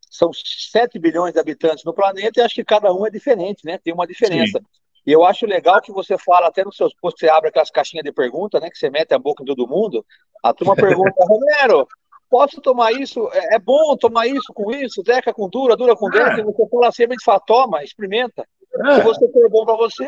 são 0.10 0.32
7 0.34 0.98
bilhões 0.98 1.34
de 1.34 1.40
habitantes 1.40 1.84
no 1.84 1.94
planeta 1.94 2.40
e 2.40 2.44
acho 2.44 2.56
que 2.56 2.64
cada 2.64 2.94
um 2.94 3.06
é 3.06 3.10
diferente, 3.10 3.66
né? 3.66 3.78
Tem 3.78 3.94
uma 3.94 4.08
diferença. 4.08 4.60
Sim. 4.60 4.66
E 5.08 5.12
eu 5.14 5.24
acho 5.24 5.46
legal 5.46 5.82
que 5.82 5.90
você 5.90 6.18
fala, 6.18 6.48
até 6.48 6.66
nos 6.66 6.76
seus 6.76 6.94
posts, 6.94 7.22
você 7.22 7.30
abre 7.30 7.48
aquelas 7.48 7.72
caixinhas 7.72 8.04
de 8.04 8.12
pergunta, 8.12 8.60
né? 8.60 8.70
Que 8.70 8.78
você 8.78 8.90
mete 8.90 9.14
a 9.14 9.18
boca 9.18 9.42
em 9.42 9.46
todo 9.46 9.66
mundo. 9.66 10.06
A 10.44 10.54
turma 10.54 10.76
pergunta, 10.76 11.26
Romero, 11.26 11.88
posso 12.30 12.60
tomar 12.60 12.92
isso? 12.92 13.30
É, 13.32 13.56
é, 13.56 13.60
bom 13.60 13.96
tomar 13.96 14.28
isso 14.28 14.52
com 14.54 14.70
isso? 14.70 15.02
Deca 15.02 15.34
com 15.34 15.48
dura, 15.48 15.78
dura 15.78 15.96
com 15.96 16.10
deca? 16.10 16.36
É. 16.36 16.40
E 16.42 16.44
você 16.44 16.68
fala 16.68 16.90
assim, 16.90 17.04
a 17.04 17.08
gente 17.08 17.24
fala, 17.24 17.40
toma, 17.40 17.84
experimenta. 17.86 18.46
É. 18.86 18.96
Se 18.96 19.02
você 19.02 19.32
for 19.32 19.50
bom 19.50 19.64
para 19.64 19.78
você, 19.78 20.06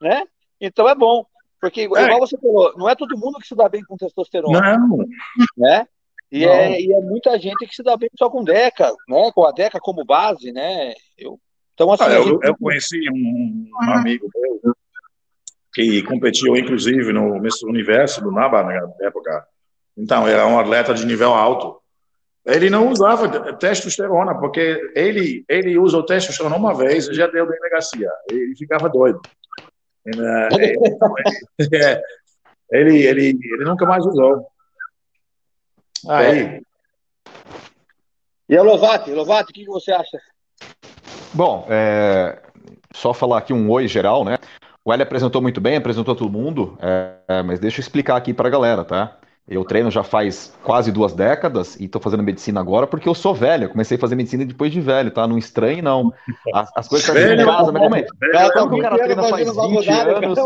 né? 0.00 0.24
Então 0.60 0.88
é 0.88 0.96
bom. 0.96 1.24
Porque, 1.60 1.82
é. 1.82 1.84
igual 1.84 2.18
você 2.18 2.36
falou, 2.36 2.74
não 2.76 2.88
é 2.88 2.96
todo 2.96 3.16
mundo 3.16 3.38
que 3.38 3.46
se 3.46 3.54
dá 3.54 3.68
bem 3.68 3.84
com 3.84 3.96
testosterona. 3.96 4.78
Não. 4.78 4.98
Né? 5.56 5.86
E 6.32 6.44
é, 6.44 6.80
e 6.80 6.92
é, 6.92 7.00
muita 7.00 7.38
gente 7.38 7.66
que 7.68 7.74
se 7.74 7.84
dá 7.84 7.96
bem 7.96 8.08
só 8.18 8.28
com 8.28 8.42
Deca, 8.42 8.92
né? 9.08 9.30
Com 9.32 9.46
a 9.46 9.52
Deca 9.52 9.78
como 9.80 10.04
base, 10.04 10.50
né? 10.50 10.92
Eu, 11.16 11.38
então, 11.80 11.92
assim, 11.94 12.04
ah, 12.04 12.12
eu, 12.12 12.24
gente... 12.24 12.46
eu, 12.46 12.56
conheci 12.58 13.00
um, 13.10 13.70
um 13.72 13.90
amigo 13.92 14.28
meu 14.34 14.74
que 15.72 16.02
competiu, 16.02 16.54
inclusive, 16.54 17.10
no 17.10 17.40
Miss 17.40 17.62
Universo 17.62 18.20
do 18.20 18.30
NABA 18.30 18.62
na 18.64 18.74
época. 19.00 19.46
Então, 19.96 20.28
era 20.28 20.46
um 20.46 20.58
atleta 20.58 20.92
de 20.92 21.06
nível 21.06 21.32
alto. 21.32 21.80
Ele 22.44 22.68
não 22.68 22.90
usava 22.90 23.54
testosterona, 23.54 24.34
porque 24.38 24.92
ele, 24.94 25.42
ele 25.48 25.78
usa 25.78 25.96
o 25.96 26.04
testosterona 26.04 26.54
uma 26.54 26.74
vez 26.74 27.08
e 27.08 27.14
já 27.14 27.26
deu 27.26 27.46
delegacia. 27.46 28.10
Ele 28.30 28.54
ficava 28.56 28.86
doido. 28.88 29.20
Né? 30.04 30.48
É, 32.72 32.78
ele, 32.78 33.02
ele, 33.04 33.38
ele 33.42 33.64
nunca 33.64 33.86
mais 33.86 34.04
usou. 34.04 34.46
Aí. 36.08 36.62
E 38.48 38.56
a 38.56 38.62
Lovati, 38.62 39.12
Lovati, 39.12 39.50
o 39.50 39.54
que 39.54 39.64
você 39.64 39.92
acha? 39.92 40.18
Bom, 41.32 41.66
é, 41.68 42.38
só 42.92 43.14
falar 43.14 43.38
aqui 43.38 43.52
um 43.52 43.70
oi 43.70 43.86
geral, 43.86 44.24
né? 44.24 44.36
O 44.84 44.92
L 44.92 45.02
apresentou 45.02 45.40
muito 45.40 45.60
bem, 45.60 45.76
apresentou 45.76 46.14
todo 46.14 46.30
mundo, 46.30 46.76
é, 46.80 47.42
mas 47.42 47.60
deixa 47.60 47.78
eu 47.78 47.82
explicar 47.82 48.16
aqui 48.16 48.32
para 48.32 48.48
a 48.48 48.50
galera, 48.50 48.84
tá? 48.84 49.16
Eu 49.50 49.64
treino 49.64 49.90
já 49.90 50.04
faz 50.04 50.54
quase 50.62 50.92
duas 50.92 51.12
décadas 51.12 51.74
e 51.74 51.86
estou 51.86 52.00
fazendo 52.00 52.22
medicina 52.22 52.60
agora 52.60 52.86
porque 52.86 53.08
eu 53.08 53.14
sou 53.16 53.34
velho. 53.34 53.64
Eu 53.64 53.70
comecei 53.70 53.96
a 53.96 54.00
fazer 54.00 54.14
medicina 54.14 54.44
depois 54.44 54.70
de 54.70 54.80
velho, 54.80 55.10
tá? 55.10 55.26
Não 55.26 55.36
estranhe, 55.36 55.82
não. 55.82 56.12
As, 56.54 56.70
as 56.76 56.86
coisas 56.86 57.08
estão 57.08 57.32
em 57.32 57.44
casa, 57.44 57.72
mas 57.72 57.82
é? 57.82 58.50
Como 58.52 58.70
que 58.70 58.78
o 58.78 58.80
cara 58.80 58.96
treina 58.96 59.22
faz 59.24 59.48
20 59.48 59.90
anos, 59.90 60.38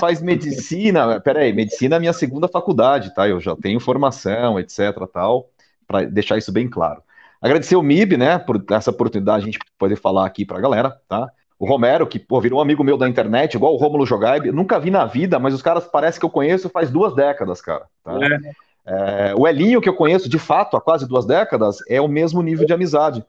faz 0.00 0.20
medicina? 0.20 1.20
Peraí, 1.20 1.52
medicina 1.52 1.94
é 1.94 1.98
a 1.98 2.00
minha 2.00 2.12
segunda 2.12 2.48
faculdade, 2.48 3.14
tá? 3.14 3.28
Eu 3.28 3.38
já 3.38 3.54
tenho 3.54 3.78
formação, 3.78 4.58
etc, 4.58 4.92
tal, 5.12 5.48
para 5.86 6.04
deixar 6.04 6.36
isso 6.36 6.50
bem 6.50 6.68
claro. 6.68 7.00
Agradecer 7.46 7.76
o 7.76 7.82
MIB, 7.82 8.16
né, 8.16 8.38
por 8.40 8.60
essa 8.70 8.90
oportunidade 8.90 9.44
de 9.44 9.50
a 9.50 9.52
gente 9.52 9.64
poder 9.78 9.94
falar 9.94 10.26
aqui 10.26 10.44
para 10.44 10.58
a 10.58 10.60
galera, 10.60 11.00
tá? 11.08 11.30
O 11.56 11.64
Romero, 11.64 12.04
que 12.04 12.18
pô, 12.18 12.40
virou 12.40 12.58
um 12.58 12.62
amigo 12.62 12.82
meu 12.82 12.98
da 12.98 13.08
internet, 13.08 13.54
igual 13.54 13.72
o 13.72 13.76
Rômulo 13.76 14.04
Jogaib, 14.04 14.50
nunca 14.50 14.80
vi 14.80 14.90
na 14.90 15.04
vida, 15.06 15.38
mas 15.38 15.54
os 15.54 15.62
caras 15.62 15.86
parece 15.86 16.18
que 16.18 16.26
eu 16.26 16.30
conheço 16.30 16.68
faz 16.68 16.90
duas 16.90 17.14
décadas, 17.14 17.60
cara. 17.60 17.86
Tá? 18.02 18.18
É. 18.20 19.30
É, 19.30 19.34
o 19.36 19.46
Elinho, 19.46 19.80
que 19.80 19.88
eu 19.88 19.94
conheço 19.94 20.28
de 20.28 20.40
fato 20.40 20.76
há 20.76 20.80
quase 20.80 21.06
duas 21.06 21.24
décadas, 21.24 21.78
é 21.88 22.00
o 22.00 22.08
mesmo 22.08 22.42
nível 22.42 22.66
de 22.66 22.72
amizade 22.72 23.24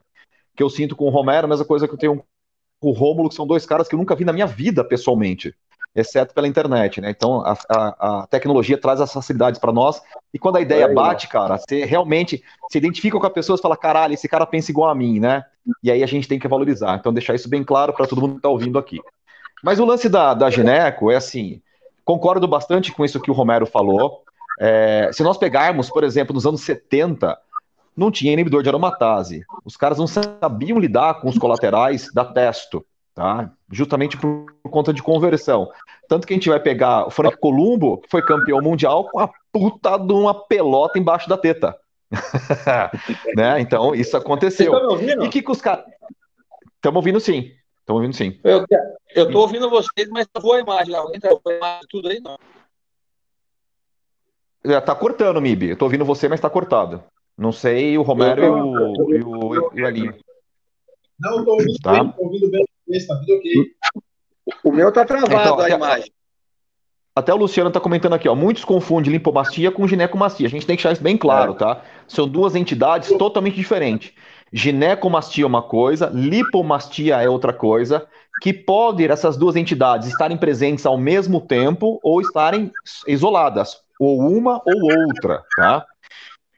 que 0.56 0.64
eu 0.64 0.70
sinto 0.70 0.96
com 0.96 1.06
o 1.06 1.10
Romero, 1.10 1.46
a 1.46 1.50
mesma 1.50 1.66
coisa 1.66 1.88
que 1.88 1.94
eu 1.94 1.98
tenho 1.98 2.24
com 2.80 2.90
o 2.90 2.92
Rômulo, 2.94 3.30
que 3.30 3.36
são 3.36 3.46
dois 3.46 3.68
caras 3.68 3.88
que 3.88 3.94
eu 3.94 4.00
nunca 4.00 4.16
vi 4.16 4.26
na 4.26 4.34
minha 4.34 4.48
vida 4.48 4.84
pessoalmente 4.84 5.54
exceto 5.98 6.34
pela 6.34 6.48
internet, 6.48 7.02
né? 7.02 7.10
Então 7.10 7.42
a, 7.42 7.58
a, 7.68 8.22
a 8.22 8.28
tecnologia 8.28 8.78
traz 8.78 9.02
as 9.02 9.12
facilidades 9.12 9.60
para 9.60 9.74
nós 9.74 10.00
e 10.32 10.38
quando 10.38 10.58
a 10.58 10.62
ideia 10.62 10.88
bate, 10.94 11.28
cara, 11.28 11.58
você 11.58 11.86
realmente 11.86 12.44
se 12.72 12.78
identifica 12.78 13.20
com 13.20 13.26
a 13.26 13.32
pessoa 13.32 13.58
e 13.58 13.62
fala, 13.62 13.76
caralho, 13.76 14.14
esse 14.14 14.30
cara 14.30 14.46
pensa 14.46 14.70
igual 14.70 14.92
a 14.92 14.96
mim, 14.96 15.20
né? 15.20 15.44
E 15.84 15.90
aí 15.90 16.04
a 16.04 16.08
gente 16.08 16.28
tem 16.28 16.38
que 16.38 16.48
valorizar. 16.48 16.96
Então 16.96 17.12
deixar 17.12 17.34
isso 17.34 17.50
bem 17.50 17.64
claro 17.64 17.94
para 17.94 18.06
todo 18.06 18.22
mundo 18.22 18.34
que 18.34 18.38
está 18.38 18.50
ouvindo 18.50 18.78
aqui. 18.78 19.00
Mas 19.64 19.80
o 19.80 19.86
lance 19.86 20.08
da, 20.08 20.36
da 20.36 20.52
Gineco 20.52 21.10
é 21.10 21.16
assim, 21.16 21.62
concordo 22.06 22.48
bastante 22.48 22.92
com 22.92 23.04
isso 23.04 23.20
que 23.20 23.32
o 23.32 23.34
Romero 23.34 23.66
falou. 23.66 24.22
É, 24.60 25.10
se 25.12 25.24
nós 25.24 25.38
pegarmos, 25.38 25.90
por 25.90 26.04
exemplo, 26.04 26.34
nos 26.34 26.46
anos 26.46 26.62
70, 26.62 27.36
não 27.96 28.12
tinha 28.12 28.34
inibidor 28.34 28.62
de 28.62 28.70
aromatase. 28.70 29.44
Os 29.66 29.76
caras 29.76 29.98
não 29.98 30.06
sabiam 30.06 30.78
lidar 30.78 31.16
com 31.16 31.28
os 31.28 31.40
colaterais 31.40 32.14
da 32.14 32.24
testo 32.24 32.86
tá? 33.18 33.52
Justamente 33.72 34.16
por, 34.16 34.46
conta 34.70 34.94
de 34.94 35.02
conversão. 35.02 35.72
Tanto 36.08 36.28
que 36.28 36.34
a 36.34 36.36
gente 36.36 36.50
vai 36.50 36.60
pegar 36.60 37.08
o 37.08 37.10
Frank 37.10 37.36
Columbo, 37.40 37.98
que 37.98 38.10
foi 38.12 38.22
campeão 38.22 38.62
mundial 38.62 39.10
com 39.10 39.20
a 39.20 39.28
puta 39.52 39.98
de 39.98 40.14
uma 40.14 40.36
pelota 40.36 41.00
embaixo 41.00 41.28
da 41.28 41.36
teta. 41.36 41.76
né? 43.36 43.60
Então, 43.60 43.96
isso 43.96 44.16
aconteceu. 44.16 44.72
Tá 44.72 44.80
me 44.82 44.86
ouvindo? 44.86 45.26
E 45.26 45.30
que, 45.30 45.42
que 45.42 45.52
os 45.52 45.60
caras. 45.60 45.84
Estamos 46.76 46.98
ouvindo 46.98 47.20
sim. 47.20 47.52
Estamos 47.80 48.02
ouvindo 48.02 48.16
sim. 48.16 48.40
Eu, 48.44 48.64
eu 49.16 49.32
tô 49.32 49.40
ouvindo 49.40 49.68
vocês, 49.68 50.08
mas 50.10 50.28
travou 50.32 50.54
a 50.54 50.60
imagem. 50.60 50.94
Alguém 50.94 51.20
travou 51.20 51.42
a 51.48 51.54
imagem 51.54 51.88
tudo 51.90 52.10
aí? 52.10 52.20
Não. 52.20 52.38
Já 54.64 54.80
tá 54.80 54.94
cortando, 54.94 55.42
Mib. 55.42 55.64
Eu 55.64 55.76
tô 55.76 55.86
ouvindo 55.86 56.06
você, 56.06 56.30
mas 56.30 56.40
tá 56.40 56.52
cortado. 56.52 57.04
Não 57.36 57.52
sei 57.52 57.98
o 57.98 58.04
Romero 58.04 58.44
e 58.44 58.50
o, 58.50 59.12
e 59.12 59.24
o, 59.24 59.72
e 59.74 59.82
o 59.82 59.88
Alinho. 59.88 60.16
Não, 61.20 61.44
tô 61.44 61.54
ouvindo 61.54 61.80
tá? 61.82 61.94
bem, 61.94 62.12
tô 62.12 62.24
ouvindo 62.24 62.52
bem. 62.52 62.64
Tá 63.08 63.16
tudo 63.20 63.34
ok. 63.34 63.66
O 64.64 64.72
meu 64.72 64.92
tá 64.92 65.04
travado 65.04 65.34
então, 65.34 65.60
a 65.60 65.70
imagem. 65.70 66.12
Até 67.16 67.34
o 67.34 67.38
Luciano 67.38 67.70
está 67.70 67.80
comentando 67.80 68.14
aqui, 68.14 68.30
ó. 68.30 68.36
Muitos 68.36 68.64
confundem 68.64 69.12
lipomastia 69.12 69.72
com 69.72 69.88
ginecomastia. 69.88 70.46
A 70.46 70.50
gente 70.50 70.66
tem 70.66 70.76
que 70.78 70.84
deixar 70.84 70.94
isso 70.94 71.04
bem 71.04 71.18
claro, 71.18 71.54
é. 71.54 71.56
tá? 71.56 71.82
São 72.08 72.28
duas 72.28 72.56
entidades 72.56 73.10
totalmente 73.18 73.56
diferentes. 73.56 74.14
Ginecomastia 74.54 75.44
é 75.44 75.48
uma 75.48 75.62
coisa, 75.62 76.10
lipomastia 76.14 77.22
é 77.22 77.28
outra 77.28 77.52
coisa, 77.52 78.08
que 78.42 78.54
pode 78.54 79.06
essas 79.06 79.36
duas 79.36 79.56
entidades 79.56 80.08
estarem 80.08 80.38
presentes 80.38 80.86
ao 80.86 80.98
mesmo 80.98 81.42
tempo 81.42 82.00
ou 82.04 82.22
estarem 82.22 82.72
isoladas, 83.08 83.82
ou 84.00 84.20
uma 84.20 84.62
ou 84.64 85.08
outra, 85.08 85.44
tá? 85.56 85.86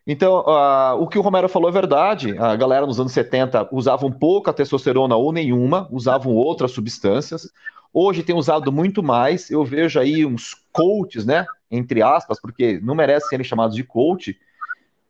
Então, 0.05 0.39
uh, 0.39 1.01
o 1.01 1.07
que 1.07 1.19
o 1.19 1.21
Romero 1.21 1.49
falou 1.49 1.69
é 1.69 1.73
verdade. 1.73 2.37
A 2.37 2.55
galera 2.55 2.85
nos 2.85 2.99
anos 2.99 3.11
70 3.11 3.69
usavam 3.71 4.11
pouca 4.11 4.53
testosterona 4.53 5.15
ou 5.15 5.31
nenhuma, 5.31 5.87
usavam 5.91 6.33
outras 6.33 6.71
substâncias. 6.71 7.51
Hoje 7.93 8.23
tem 8.23 8.35
usado 8.35 8.71
muito 8.71 9.03
mais. 9.03 9.49
Eu 9.49 9.63
vejo 9.63 9.99
aí 9.99 10.25
uns 10.25 10.55
coaches, 10.71 11.25
né? 11.25 11.45
Entre 11.69 12.01
aspas, 12.01 12.39
porque 12.39 12.79
não 12.81 12.95
merecem 12.95 13.29
serem 13.29 13.43
chamados 13.43 13.75
de 13.75 13.83
coach, 13.83 14.37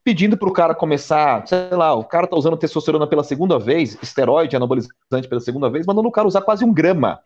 pedindo 0.03 0.37
para 0.37 0.49
o 0.49 0.53
cara 0.53 0.73
começar, 0.73 1.45
sei 1.47 1.69
lá, 1.71 1.93
o 1.93 2.03
cara 2.03 2.27
tá 2.27 2.35
usando 2.35 2.57
testosterona 2.57 3.05
pela 3.05 3.23
segunda 3.23 3.59
vez, 3.59 3.97
esteroide 4.01 4.55
anabolizante 4.55 5.27
pela 5.29 5.39
segunda 5.41 5.69
vez, 5.69 5.85
mandando 5.85 6.07
o 6.07 6.11
cara 6.11 6.27
usar 6.27 6.41
quase 6.41 6.65
um 6.65 6.73
grama. 6.73 7.19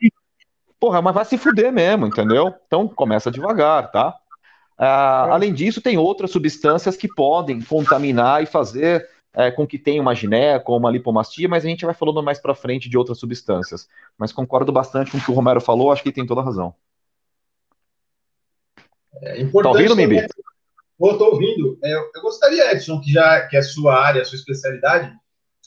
Porra, 0.79 1.01
mas 1.01 1.15
vai 1.15 1.23
se 1.23 1.37
fuder 1.37 1.71
mesmo, 1.71 2.07
entendeu? 2.07 2.53
Então 2.67 2.87
começa 2.87 3.31
devagar, 3.31 3.89
tá? 3.91 4.13
Ah, 4.77 5.27
além 5.31 5.53
disso, 5.53 5.81
tem 5.81 5.97
outras 5.97 6.31
substâncias 6.31 6.97
que 6.97 7.07
podem 7.07 7.61
contaminar 7.61 8.41
e 8.41 8.45
fazer 8.45 9.07
é, 9.33 9.49
com 9.49 9.65
que 9.65 9.79
tenha 9.79 10.01
uma 10.01 10.13
gineco 10.13 10.71
ou 10.71 10.77
uma 10.77 10.91
lipomastia, 10.91 11.47
mas 11.47 11.65
a 11.65 11.67
gente 11.67 11.85
vai 11.85 11.93
falando 11.93 12.21
mais 12.21 12.39
para 12.39 12.53
frente 12.53 12.89
de 12.89 12.97
outras 12.97 13.17
substâncias. 13.17 13.87
Mas 14.17 14.31
concordo 14.31 14.71
bastante 14.71 15.11
com 15.11 15.17
o 15.17 15.21
que 15.21 15.31
o 15.31 15.33
Romero 15.33 15.59
falou, 15.59 15.91
acho 15.91 16.03
que 16.03 16.11
tem 16.11 16.25
toda 16.25 16.41
a 16.41 16.43
razão. 16.43 16.73
É 19.21 19.41
importante. 19.41 19.73
Tá 19.73 19.79
ouvindo, 19.79 19.95
Mibi? 19.95 20.17
Estou 20.17 21.31
ouvindo. 21.31 21.77
É, 21.83 21.93
eu 21.93 22.21
gostaria, 22.21 22.71
Edson, 22.71 23.01
que 23.01 23.11
já 23.11 23.47
que 23.47 23.57
é 23.57 23.61
sua 23.61 23.95
área, 23.95 24.21
a 24.21 24.25
sua 24.25 24.37
especialidade, 24.37 25.11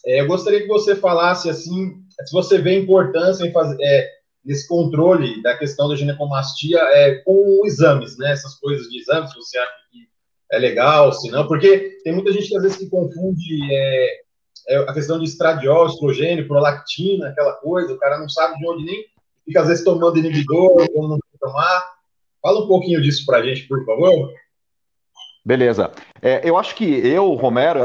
é, 0.04 0.20
eu 0.20 0.26
gostaria 0.26 0.62
que 0.62 0.68
você 0.68 0.94
falasse 0.94 1.50
assim, 1.50 2.00
se 2.24 2.32
você 2.32 2.58
vê 2.58 2.78
importância 2.78 3.44
em 3.44 3.52
fazer 3.52 3.76
é, 3.82 4.15
nesse 4.46 4.68
controle 4.68 5.42
da 5.42 5.56
questão 5.56 5.88
da 5.88 5.96
ginecomastia 5.96 6.78
é, 6.78 7.16
com 7.24 7.62
exames, 7.66 8.16
né? 8.16 8.30
Essas 8.30 8.54
coisas 8.54 8.86
de 8.88 9.00
exames, 9.00 9.32
se 9.32 9.36
você 9.36 9.58
acha 9.58 9.72
que 9.90 10.08
é 10.52 10.58
legal, 10.58 11.12
se 11.12 11.28
não, 11.30 11.46
porque 11.48 11.98
tem 12.04 12.12
muita 12.12 12.30
gente 12.32 12.48
que 12.48 12.56
às 12.56 12.62
vezes 12.62 12.78
que 12.78 12.88
confunde 12.88 13.58
é, 13.74 14.20
é, 14.68 14.76
a 14.78 14.92
questão 14.92 15.18
de 15.18 15.24
estradiol, 15.24 15.88
estrogênio, 15.88 16.46
prolactina, 16.46 17.28
aquela 17.28 17.54
coisa, 17.54 17.92
o 17.92 17.98
cara 17.98 18.18
não 18.18 18.28
sabe 18.28 18.56
de 18.56 18.68
onde 18.68 18.84
nem 18.84 19.04
fica 19.44 19.62
às 19.62 19.68
vezes 19.68 19.84
tomando 19.84 20.18
inibidor, 20.18 20.86
ou 20.94 21.08
não 21.08 21.18
tomar. 21.40 21.96
Fala 22.40 22.64
um 22.64 22.68
pouquinho 22.68 23.02
disso 23.02 23.26
para 23.26 23.38
a 23.38 23.42
gente, 23.42 23.66
por 23.66 23.84
favor. 23.84 24.32
Beleza. 25.44 25.90
É, 26.22 26.48
eu 26.48 26.56
acho 26.56 26.74
que 26.76 26.84
eu, 26.84 27.34
Romero, 27.34 27.80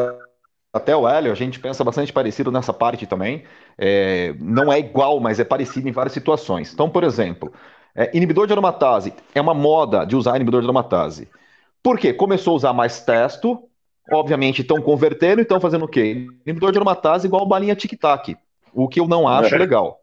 até 0.74 0.96
o 0.96 1.08
Hélio, 1.08 1.32
a 1.32 1.36
gente 1.36 1.60
pensa 1.60 1.84
bastante 1.84 2.14
parecido 2.14 2.52
nessa 2.52 2.72
parte 2.72 3.06
também. 3.06 3.44
É, 3.78 4.34
não 4.40 4.72
é 4.72 4.80
igual, 4.80 5.20
mas 5.20 5.40
é 5.40 5.44
parecido 5.44 5.88
em 5.90 5.92
várias 5.92 6.14
situações. 6.14 6.74
Então, 6.74 6.90
por 6.90 7.04
exemplo, 7.04 7.52
é, 7.96 8.10
inibidor 8.16 8.48
de 8.48 8.54
aromatase. 8.54 9.14
É 9.36 9.42
uma 9.42 9.54
moda 9.54 10.06
de 10.06 10.16
usar 10.16 10.36
inibidor 10.36 10.62
de 10.62 10.66
aromatase. 10.66 11.28
Por 11.84 12.00
quê? 12.00 12.14
Começou 12.14 12.54
a 12.54 12.56
usar 12.56 12.74
mais 12.74 13.02
testo, 13.02 13.64
obviamente 14.12 14.62
estão 14.62 14.82
convertendo 14.82 15.42
e 15.42 15.44
estão 15.44 15.60
fazendo 15.60 15.86
o 15.86 15.88
quê? 15.88 16.28
Inibidor 16.46 16.72
de 16.72 16.78
aromatase 16.78 17.28
igual 17.28 17.46
balinha 17.46 17.76
tic-tac, 17.76 18.38
o 18.74 18.88
que 18.88 19.00
eu 19.00 19.08
não 19.08 19.28
acho 19.28 19.54
é. 19.54 19.58
legal. 19.58 20.00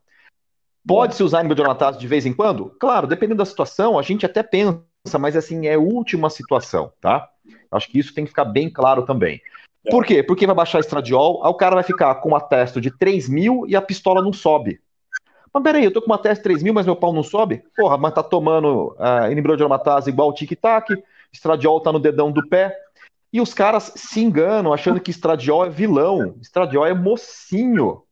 Pode-se 0.87 1.23
usar 1.23 1.41
inibidor 1.41 1.65
de 1.65 1.71
aromatase 1.71 1.99
de 1.99 2.07
vez 2.07 2.27
em 2.27 2.33
quando? 2.33 2.75
Claro, 2.81 3.07
dependendo 3.07 3.39
da 3.39 3.45
situação, 3.45 3.99
a 3.99 4.03
gente 4.03 4.27
até 4.27 4.43
pensa, 4.43 4.83
mas 5.19 5.37
assim, 5.37 5.67
é 5.67 5.79
última 5.79 6.29
situação, 6.29 6.93
tá? 7.01 7.29
Acho 7.71 7.89
que 7.89 7.99
isso 7.99 8.15
tem 8.15 8.25
que 8.25 8.31
ficar 8.31 8.45
bem 8.45 8.71
claro 8.71 9.03
também. 9.03 9.41
É. 9.87 9.91
Por 9.91 10.05
quê? 10.05 10.23
Porque 10.23 10.47
vai 10.47 10.55
baixar 10.55 10.81
estradiol, 10.81 11.45
aí 11.45 11.51
o 11.51 11.55
cara 11.55 11.75
vai 11.75 11.85
ficar 11.85 12.15
com 12.17 12.29
uma 12.29 12.41
testo 12.41 12.81
de 12.81 12.91
3 12.91 13.29
mil 13.29 13.65
e 13.67 13.77
a 13.77 13.83
pistola 13.83 14.23
não 14.23 14.33
sobe. 14.33 14.81
Mas 15.53 15.63
peraí, 15.63 15.85
eu 15.85 15.93
tô 15.93 16.01
com 16.01 16.07
uma 16.07 16.19
testo 16.19 16.41
de 16.41 16.45
3 16.45 16.63
mil, 16.63 16.75
mas 16.75 16.87
meu 16.87 16.97
pau 16.97 17.13
não 17.13 17.23
sobe? 17.23 17.63
Porra, 17.77 17.97
mas 17.97 18.15
tá 18.15 18.23
tomando 18.23 18.95
uh, 18.99 19.31
inibidor 19.31 19.57
de 19.57 19.63
aromatase 19.63 20.11
igual 20.11 20.33
tic-tac, 20.33 21.03
estradiol 21.33 21.81
tá 21.81 21.93
no 21.93 21.99
dedão 21.99 22.31
do 22.31 22.47
pé. 22.49 22.77
E 23.33 23.41
os 23.41 23.53
caras 23.53 23.93
se 23.95 24.21
enganam 24.21 24.73
achando 24.73 25.01
que 25.01 25.11
estradiol 25.11 25.67
é 25.67 25.69
vilão. 25.69 26.37
Estradiol 26.41 26.87
é 26.87 26.95
mocinho. 26.95 28.03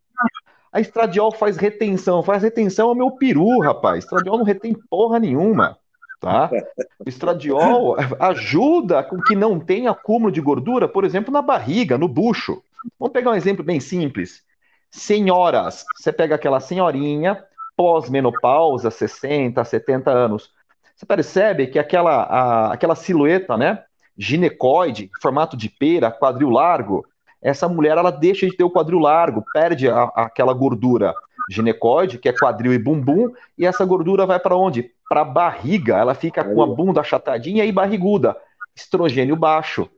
A 0.70 0.80
estradiol 0.80 1.32
faz 1.32 1.56
retenção. 1.56 2.22
Faz 2.22 2.42
retenção 2.42 2.90
ao 2.90 2.94
meu 2.94 3.10
peru, 3.12 3.60
rapaz. 3.60 4.04
Estradiol 4.04 4.36
não 4.36 4.44
retém 4.44 4.76
porra 4.90 5.18
nenhuma. 5.18 5.78
Tá? 6.26 6.50
O 6.98 7.08
estradiol 7.08 7.96
ajuda 8.18 9.02
com 9.04 9.20
que 9.22 9.36
não 9.36 9.60
tenha 9.60 9.92
acúmulo 9.92 10.32
de 10.32 10.40
gordura, 10.40 10.88
por 10.88 11.04
exemplo, 11.04 11.32
na 11.32 11.40
barriga, 11.40 11.96
no 11.96 12.08
bucho. 12.08 12.60
Vamos 12.98 13.12
pegar 13.12 13.30
um 13.30 13.34
exemplo 13.34 13.64
bem 13.64 13.78
simples. 13.78 14.42
Senhoras, 14.90 15.84
você 15.96 16.12
pega 16.12 16.34
aquela 16.34 16.58
senhorinha 16.58 17.44
pós-menopausa, 17.76 18.90
60, 18.90 19.62
70 19.62 20.10
anos, 20.10 20.50
você 20.96 21.06
percebe 21.06 21.66
que 21.66 21.78
aquela, 21.78 22.22
a, 22.22 22.72
aquela 22.72 22.94
silhueta, 22.94 23.56
né, 23.56 23.84
ginecoide, 24.16 25.10
formato 25.20 25.56
de 25.56 25.68
pera, 25.68 26.10
quadril 26.10 26.48
largo, 26.48 27.06
essa 27.40 27.68
mulher 27.68 27.98
ela 27.98 28.10
deixa 28.10 28.46
de 28.46 28.56
ter 28.56 28.64
o 28.64 28.70
quadril 28.70 28.98
largo, 28.98 29.44
perde 29.52 29.88
a, 29.88 30.04
aquela 30.16 30.54
gordura 30.54 31.14
ginecoide, 31.50 32.18
que 32.18 32.28
é 32.28 32.32
quadril 32.32 32.72
e 32.72 32.78
bumbum, 32.78 33.30
e 33.56 33.64
essa 33.64 33.84
gordura 33.84 34.26
vai 34.26 34.40
para 34.40 34.56
onde? 34.56 34.90
Para 35.08 35.20
a 35.20 35.24
barriga, 35.24 35.96
ela 35.96 36.14
fica 36.14 36.42
com 36.44 36.62
a 36.62 36.66
bunda 36.66 37.00
achatadinha 37.00 37.64
e 37.64 37.72
barriguda, 37.72 38.36
estrogênio 38.74 39.36
baixo. 39.36 39.88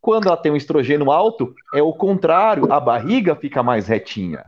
Quando 0.00 0.26
ela 0.26 0.36
tem 0.36 0.52
um 0.52 0.56
estrogênio 0.56 1.10
alto, 1.10 1.54
é 1.74 1.82
o 1.82 1.92
contrário, 1.92 2.72
a 2.72 2.78
barriga 2.78 3.34
fica 3.34 3.62
mais 3.62 3.86
retinha. 3.86 4.44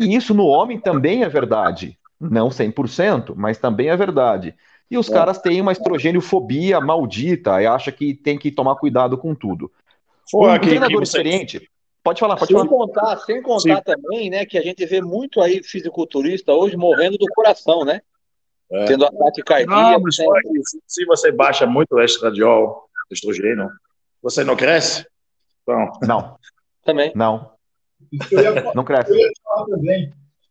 E 0.00 0.14
isso 0.14 0.34
no 0.34 0.46
homem 0.46 0.78
também 0.78 1.22
é 1.22 1.28
verdade. 1.28 1.98
Não 2.20 2.48
100%, 2.48 3.34
mas 3.36 3.58
também 3.58 3.88
é 3.88 3.96
verdade. 3.96 4.54
E 4.90 4.98
os 4.98 5.08
é. 5.08 5.14
caras 5.14 5.38
têm 5.38 5.60
uma 5.60 5.72
estrogêniofobia 5.72 6.80
maldita 6.80 7.62
e 7.62 7.66
acha 7.66 7.92
que 7.92 8.14
tem 8.14 8.36
que 8.36 8.50
tomar 8.50 8.74
cuidado 8.76 9.16
com 9.16 9.34
tudo. 9.34 9.70
Pô, 10.30 10.48
um 10.48 10.58
que, 10.58 10.66
treinador 10.66 11.00
que 11.00 11.06
você... 11.06 11.18
experiente. 11.18 11.70
Pode 12.02 12.18
falar, 12.18 12.36
pode 12.36 12.52
sem 12.52 12.56
falar. 12.56 12.68
Contar, 12.68 13.16
sem 13.18 13.42
contar 13.42 13.76
Sim. 13.76 13.82
também, 13.84 14.30
né, 14.30 14.46
que 14.46 14.56
a 14.56 14.62
gente 14.62 14.84
vê 14.86 15.00
muito 15.00 15.40
aí 15.40 15.62
fisiculturista 15.62 16.52
hoje 16.52 16.76
morrendo 16.76 17.18
do 17.18 17.26
coração, 17.26 17.84
né? 17.84 18.00
É. 18.72 18.84
Tendo 18.84 19.04
ataque 19.04 19.42
cardíaco. 19.42 19.72
Não, 19.72 20.00
né? 20.00 20.10
se 20.86 21.04
você 21.04 21.32
baixa 21.32 21.66
muito 21.66 21.94
o 21.94 22.02
estradiol, 22.02 22.88
estrogênio, 23.10 23.68
você 24.22 24.44
não 24.44 24.56
cresce? 24.56 25.04
Então... 25.62 25.90
Não. 26.02 26.36
Também. 26.84 27.12
Não. 27.14 27.52
Ia, 28.30 28.72
não 28.74 28.84
cresce. 28.84 29.12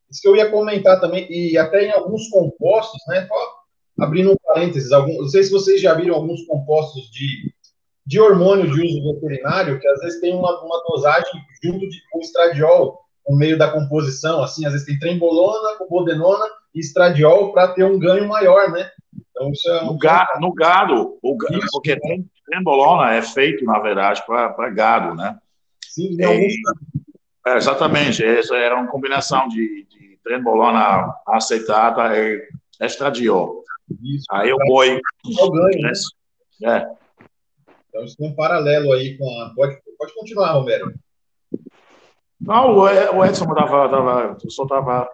Isso 0.10 0.22
que 0.22 0.28
eu 0.28 0.36
ia 0.36 0.50
comentar 0.50 1.00
também, 1.00 1.28
e 1.32 1.58
até 1.58 1.86
em 1.86 1.92
alguns 1.92 2.28
compostos, 2.30 3.00
né? 3.08 3.28
abrindo 4.00 4.32
um 4.32 4.38
parênteses, 4.46 4.92
algum, 4.92 5.22
não 5.22 5.28
sei 5.28 5.44
se 5.44 5.52
vocês 5.52 5.82
já 5.82 5.94
viram 5.94 6.16
alguns 6.16 6.46
compostos 6.46 7.10
de, 7.12 7.54
de 8.06 8.20
hormônio 8.20 8.72
de 8.72 8.82
uso 8.82 9.14
veterinário, 9.14 9.80
que 9.80 9.88
às 9.88 10.00
vezes 10.00 10.22
tem 10.22 10.34
uma, 10.34 10.62
uma 10.64 10.84
dosagem 10.88 11.42
junto 11.62 11.88
de, 11.88 11.98
com 12.10 12.20
estradiol 12.20 13.00
no 13.28 13.38
meio 13.38 13.58
da 13.58 13.70
composição, 13.70 14.42
assim, 14.42 14.66
às 14.66 14.72
vezes 14.72 14.88
tem 14.88 14.98
trembolona, 14.98 15.78
bodenona 15.90 16.46
e 16.46 16.50
estradiol 16.74 17.52
para 17.52 17.70
ter 17.70 17.84
um 17.84 17.98
ganho 17.98 18.28
maior, 18.28 18.72
né? 18.72 18.90
Então, 19.30 19.52
isso 19.52 19.70
é 19.70 19.84
um... 19.84 19.88
no, 19.88 19.98
gado, 19.98 20.40
no 20.40 20.54
gado, 20.54 21.18
o, 21.22 21.38
isso, 21.52 21.68
porque 21.72 21.96
né? 21.96 22.24
trembolona 22.46 23.14
é 23.14 23.22
feito, 23.22 23.64
na 23.66 23.80
verdade, 23.80 24.24
para 24.26 24.70
gado, 24.70 25.16
né? 25.16 25.38
Sim, 25.84 26.16
e, 26.20 26.56
é, 27.48 27.56
exatamente, 27.56 28.24
essa 28.24 28.56
era 28.56 28.76
uma 28.76 28.88
combinação 28.88 29.48
de, 29.48 29.86
de 29.90 30.20
trembolona 30.24 31.14
aceitada 31.28 32.16
e 32.18 32.48
estradiol. 32.82 33.64
Isso, 34.04 34.26
aí 34.32 34.52
o 34.54 34.58
boi. 34.68 35.00
Ganho, 35.26 35.82
né? 35.82 35.92
É. 36.64 36.88
Então, 37.90 38.04
isso 38.04 38.16
tem 38.18 38.30
um 38.30 38.36
paralelo 38.36 38.94
aí 38.94 39.18
com 39.18 39.26
a. 39.42 39.54
Pode, 39.56 39.80
pode 39.98 40.14
continuar, 40.14 40.52
Romero. 40.52 40.94
Não, 42.40 42.78
o 42.78 43.26
Edson 43.26 43.54
tava, 43.54 43.90
tava, 43.90 44.38
só 44.48 44.66
tava. 44.66 45.10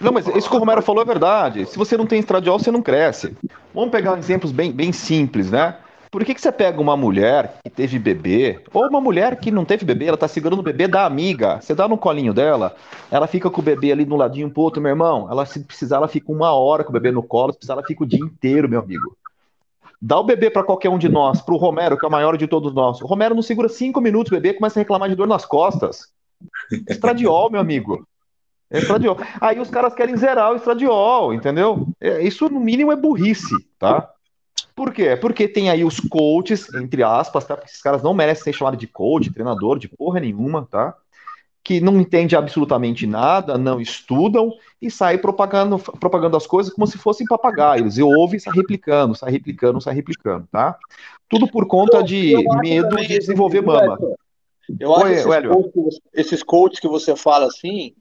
Não, 0.00 0.12
mas 0.12 0.26
isso 0.28 0.48
que 0.48 0.56
o 0.56 0.58
Romero 0.58 0.82
falou 0.82 1.02
é 1.02 1.06
verdade. 1.06 1.66
Se 1.66 1.76
você 1.76 1.96
não 1.96 2.06
tem 2.06 2.18
estradiol, 2.18 2.58
você 2.58 2.70
não 2.70 2.82
cresce. 2.82 3.36
Vamos 3.74 3.90
pegar 3.90 4.18
exemplos 4.18 4.52
bem, 4.52 4.72
bem 4.72 4.92
simples, 4.92 5.50
né? 5.50 5.76
Por 6.10 6.24
que, 6.24 6.34
que 6.34 6.40
você 6.40 6.50
pega 6.50 6.80
uma 6.80 6.96
mulher 6.96 7.58
que 7.62 7.68
teve 7.68 7.98
bebê, 7.98 8.60
ou 8.72 8.88
uma 8.88 9.00
mulher 9.00 9.36
que 9.36 9.50
não 9.50 9.64
teve 9.64 9.84
bebê, 9.84 10.06
ela 10.06 10.16
tá 10.16 10.26
segurando 10.26 10.60
o 10.60 10.62
bebê 10.62 10.88
da 10.88 11.04
amiga, 11.04 11.60
você 11.60 11.74
dá 11.74 11.86
no 11.86 11.98
colinho 11.98 12.32
dela, 12.32 12.74
ela 13.10 13.26
fica 13.26 13.50
com 13.50 13.60
o 13.60 13.64
bebê 13.64 13.92
ali 13.92 14.06
no 14.06 14.16
ladinho 14.16 14.50
pro 14.50 14.62
outro, 14.62 14.80
meu 14.80 14.90
irmão, 14.90 15.28
ela 15.30 15.44
se 15.44 15.60
precisar, 15.60 15.96
ela 15.96 16.08
fica 16.08 16.32
uma 16.32 16.52
hora 16.52 16.82
com 16.82 16.88
o 16.90 16.92
bebê 16.94 17.10
no 17.10 17.22
colo, 17.22 17.52
se 17.52 17.58
precisar, 17.58 17.74
ela 17.74 17.84
fica 17.84 18.04
o 18.04 18.06
dia 18.06 18.20
inteiro, 18.20 18.68
meu 18.68 18.80
amigo. 18.80 19.14
Dá 20.00 20.18
o 20.18 20.24
bebê 20.24 20.48
para 20.48 20.62
qualquer 20.62 20.88
um 20.88 20.96
de 20.96 21.08
nós, 21.08 21.42
pro 21.42 21.56
Romero, 21.56 21.98
que 21.98 22.06
é 22.06 22.08
o 22.08 22.12
maior 22.12 22.38
de 22.38 22.46
todos 22.46 22.72
nós. 22.72 23.02
O 23.02 23.06
Romero 23.06 23.34
não 23.34 23.42
segura 23.42 23.68
cinco 23.68 24.00
minutos 24.00 24.32
o 24.32 24.34
bebê, 24.34 24.54
começa 24.54 24.78
a 24.78 24.82
reclamar 24.82 25.10
de 25.10 25.14
dor 25.14 25.26
nas 25.26 25.44
costas. 25.44 26.06
Estradiol, 26.88 27.50
meu 27.50 27.60
amigo. 27.60 28.06
Estradiol. 28.70 29.16
Aí 29.40 29.58
os 29.58 29.70
caras 29.70 29.94
querem 29.94 30.16
zerar 30.16 30.52
o 30.52 30.56
estradiol, 30.56 31.32
entendeu? 31.32 31.88
É, 32.00 32.22
isso, 32.22 32.48
no 32.48 32.60
mínimo, 32.60 32.92
é 32.92 32.96
burrice, 32.96 33.54
tá? 33.78 34.10
Por 34.74 34.92
quê? 34.92 35.16
Porque 35.16 35.48
tem 35.48 35.70
aí 35.70 35.84
os 35.84 35.98
coaches, 35.98 36.72
entre 36.74 37.02
aspas, 37.02 37.44
tá? 37.44 37.56
Porque 37.56 37.70
esses 37.70 37.82
caras 37.82 38.02
não 38.02 38.14
merecem 38.14 38.44
ser 38.44 38.52
chamados 38.52 38.78
de 38.78 38.86
coach, 38.86 39.32
treinador, 39.32 39.78
de 39.78 39.88
porra 39.88 40.20
nenhuma, 40.20 40.68
tá? 40.70 40.94
Que 41.64 41.80
não 41.80 42.00
entende 42.00 42.36
absolutamente 42.36 43.06
nada, 43.06 43.58
não 43.58 43.80
estudam 43.80 44.52
e 44.80 44.90
saem 44.90 45.18
propagando, 45.18 45.78
propagando 45.78 46.36
as 46.36 46.46
coisas 46.46 46.72
como 46.72 46.86
se 46.86 46.96
fossem 46.96 47.26
papagaios. 47.26 47.98
E 47.98 48.02
ouve 48.02 48.36
e 48.36 48.40
sai 48.40 48.54
replicando, 48.54 49.14
sai 49.14 49.32
replicando, 49.32 49.80
sai 49.80 49.94
replicando, 49.94 50.46
tá? 50.52 50.78
Tudo 51.28 51.48
por 51.48 51.66
conta 51.66 52.02
de 52.02 52.34
medo 52.60 52.96
de 52.96 53.18
desenvolver 53.18 53.62
mama. 53.62 53.98
Eu 54.78 54.94
acho 54.94 55.06
Oi, 55.06 55.12
esses, 55.12 55.24
coaches, 55.24 56.00
esses 56.12 56.42
coaches 56.42 56.80
que 56.80 56.88
você 56.88 57.16
fala 57.16 57.46
assim, 57.46 57.94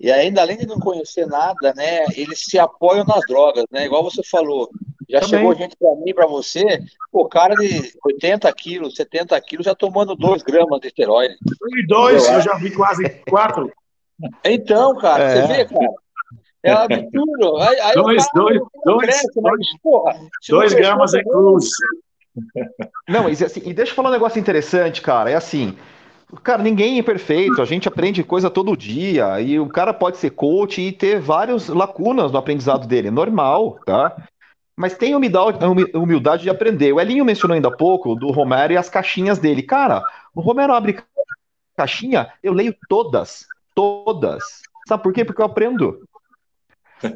e 0.00 0.10
ainda 0.10 0.40
além 0.40 0.56
de 0.56 0.66
não 0.66 0.78
conhecer 0.78 1.26
nada, 1.26 1.72
né, 1.74 2.04
eles 2.16 2.44
se 2.44 2.58
apoiam 2.58 3.04
nas 3.04 3.20
drogas, 3.26 3.64
né? 3.70 3.84
Igual 3.84 4.04
você 4.04 4.22
falou, 4.22 4.70
já 5.08 5.20
Também. 5.20 5.38
chegou 5.38 5.54
gente 5.54 5.76
para 5.76 5.94
mim, 5.96 6.14
para 6.14 6.26
você, 6.26 6.80
o 7.12 7.26
cara 7.28 7.54
de 7.54 7.92
80 8.04 8.52
quilos, 8.52 8.94
70 8.94 9.40
quilos, 9.40 9.66
já 9.66 9.74
tomando 9.74 10.14
2 10.14 10.42
gramas 10.42 10.80
de 10.80 10.88
esteroide. 10.88 11.34
E 11.74 11.86
dois, 11.86 12.28
eu 12.28 12.40
já 12.40 12.54
vi 12.54 12.70
quase 12.70 13.08
4. 13.28 13.72
Então, 14.44 14.96
cara, 14.98 15.24
é. 15.24 15.46
você 15.46 15.46
vê, 15.46 15.64
cara. 15.64 15.92
É 16.62 16.74
um 16.74 16.78
absurdo. 16.78 17.56
Aí, 17.58 17.80
aí 17.80 17.94
dois, 17.94 18.26
dois, 18.34 18.60
dois, 18.84 19.00
cresce, 19.00 19.40
mas, 19.40 19.80
porra, 19.80 20.20
dois 20.48 20.74
gramas 20.74 21.14
em 21.14 21.22
cruz. 21.22 21.70
Não, 23.08 23.24
mas 23.24 23.42
assim, 23.42 23.62
e 23.64 23.72
deixa 23.72 23.92
eu 23.92 23.96
falar 23.96 24.10
um 24.10 24.12
negócio 24.12 24.38
interessante, 24.38 25.00
cara. 25.00 25.30
É 25.30 25.34
assim, 25.34 25.76
Cara, 26.42 26.62
ninguém 26.62 26.98
é 26.98 27.02
perfeito, 27.02 27.62
a 27.62 27.64
gente 27.64 27.88
aprende 27.88 28.22
coisa 28.22 28.50
todo 28.50 28.76
dia, 28.76 29.40
e 29.40 29.58
o 29.58 29.66
cara 29.66 29.94
pode 29.94 30.18
ser 30.18 30.30
coach 30.30 30.80
e 30.80 30.92
ter 30.92 31.20
várias 31.20 31.68
lacunas 31.68 32.30
no 32.30 32.38
aprendizado 32.38 32.86
dele, 32.86 33.10
normal, 33.10 33.80
tá? 33.86 34.14
Mas 34.76 34.96
tem 34.96 35.14
humildade, 35.14 35.58
humildade 35.94 36.42
de 36.42 36.50
aprender. 36.50 36.92
O 36.92 37.00
Elinho 37.00 37.24
mencionou 37.24 37.54
ainda 37.54 37.68
há 37.68 37.76
pouco 37.76 38.14
do 38.14 38.30
Romero 38.30 38.72
e 38.72 38.76
as 38.76 38.88
caixinhas 38.88 39.38
dele. 39.38 39.62
Cara, 39.62 40.04
o 40.34 40.40
Romero 40.40 40.72
abre 40.72 41.02
caixinha, 41.76 42.32
eu 42.42 42.52
leio 42.52 42.76
todas, 42.88 43.46
todas. 43.74 44.62
Sabe 44.86 45.02
por 45.02 45.12
quê? 45.12 45.24
Porque 45.24 45.40
eu 45.40 45.46
aprendo. 45.46 46.06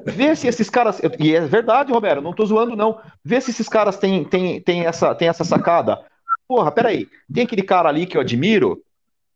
Vê 0.05 0.35
se 0.35 0.48
esses 0.48 0.70
caras. 0.70 1.01
E 1.18 1.35
é 1.35 1.40
verdade, 1.40 1.92
Romero, 1.92 2.20
não 2.20 2.33
tô 2.33 2.46
zoando, 2.46 2.75
não. 2.75 2.98
Vê 3.25 3.40
se 3.40 3.51
esses 3.51 3.68
caras 3.68 3.96
têm, 3.96 4.25
têm, 4.25 4.61
têm, 4.61 4.87
essa, 4.87 5.14
têm 5.14 5.29
essa 5.29 5.44
sacada. 5.44 6.05
Porra, 6.48 6.72
peraí. 6.72 7.09
Tem 7.33 7.44
aquele 7.44 7.62
cara 7.62 7.88
ali 7.88 8.07
que 8.07 8.16
eu 8.16 8.20
admiro, 8.20 8.83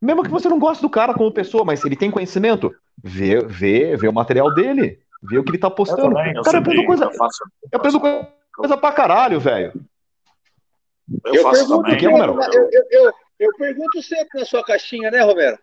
mesmo 0.01 0.23
que 0.23 0.31
você 0.31 0.49
não 0.49 0.59
goste 0.59 0.81
do 0.83 0.91
cara 0.91 1.15
como 1.15 1.33
pessoa, 1.33 1.65
mas 1.65 1.85
ele 1.85 1.97
tem 1.97 2.11
conhecimento, 2.11 2.75
vê, 3.03 3.41
vê, 3.45 3.97
vê 3.97 4.09
o 4.09 4.13
material 4.13 4.53
dele, 4.55 5.01
vê 5.23 5.39
o 5.39 5.45
que 5.45 5.51
ele 5.51 5.59
tá 5.59 5.71
postando. 5.71 6.03
Eu 6.03 6.15
também, 6.15 6.35
eu 6.35 6.43
cara, 6.43 6.57
eu 6.57 6.61
aprendo 6.61 6.85
coisa. 6.85 7.05
Eu, 7.05 7.15
faço, 7.15 7.45
eu 7.73 7.79
aprendo 7.79 8.01
coisa, 8.01 8.29
coisa 8.55 8.77
pra 8.77 8.93
caralho, 8.93 9.41
velho. 9.41 9.73
Eu, 11.25 11.35
eu 11.35 11.43
faço 11.43 11.67
pergunto, 11.67 11.89
também. 11.89 12.05
Eu, 12.05 12.19
eu, 12.71 12.85
eu, 12.91 13.11
eu, 13.39 13.53
pergunto 13.57 14.03
sempre 14.03 14.41
na 14.41 14.47
sua 14.47 14.65
caixinha, 14.65 15.11
né, 15.11 15.23
Romero? 15.23 15.59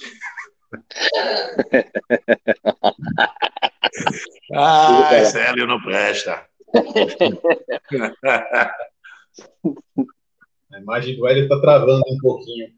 ah, 4.52 5.24
Célio 5.24 5.66
não 5.66 5.80
presta. 5.80 6.44
A 10.72 10.78
imagem 10.80 11.16
do 11.16 11.28
Hélio 11.28 11.48
tá 11.48 11.60
travando 11.60 12.02
um 12.10 12.18
pouquinho 12.18 12.74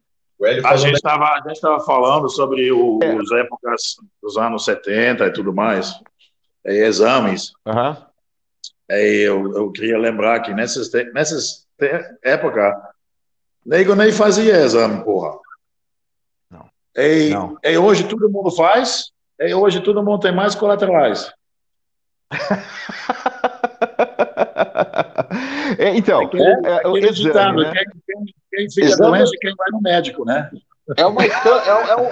a 0.64 0.76
gente 0.76 0.96
estava 0.96 1.80
falando 1.80 2.28
sobre 2.28 2.70
o, 2.70 2.98
é. 3.02 3.16
as 3.16 3.30
épocas 3.32 3.96
dos 4.22 4.36
anos 4.36 4.64
70 4.64 5.26
e 5.26 5.32
tudo 5.32 5.52
mais, 5.52 5.94
e 6.64 6.72
exames. 6.84 7.52
Uhum. 7.64 7.96
E 8.90 9.22
eu, 9.26 9.56
eu 9.56 9.72
queria 9.72 9.98
lembrar 9.98 10.40
que 10.40 10.52
nessas, 10.52 10.90
nessas 11.12 11.66
épocas, 12.22 12.74
nego 13.64 13.94
nem 13.94 14.12
fazia 14.12 14.58
exame, 14.58 15.02
porra. 15.02 15.38
Não. 16.50 16.68
E, 16.96 17.30
Não. 17.30 17.56
e 17.62 17.78
hoje 17.78 18.06
todo 18.06 18.30
mundo 18.30 18.50
faz, 18.50 19.10
e 19.40 19.54
hoje 19.54 19.80
todo 19.80 20.02
mundo 20.02 20.20
tem 20.20 20.34
mais 20.34 20.54
colaterais. 20.54 21.32
É, 25.78 25.96
então, 25.96 26.22
é, 26.22 26.68
é, 26.68 26.82
é, 26.84 26.88
o 26.88 26.96
exame, 26.96 27.62
né? 27.62 27.72
Quem, 28.56 28.70
fica 28.70 28.86
Exame... 28.86 29.18
doente 29.18 29.36
e 29.36 29.38
quem 29.38 29.54
vai 29.54 29.70
no 29.70 29.80
médico, 29.82 30.24
né? 30.24 30.50
É 30.96 31.04
uma 31.04 31.22
é, 31.22 31.28
é 31.28 31.96
um... 31.96 32.08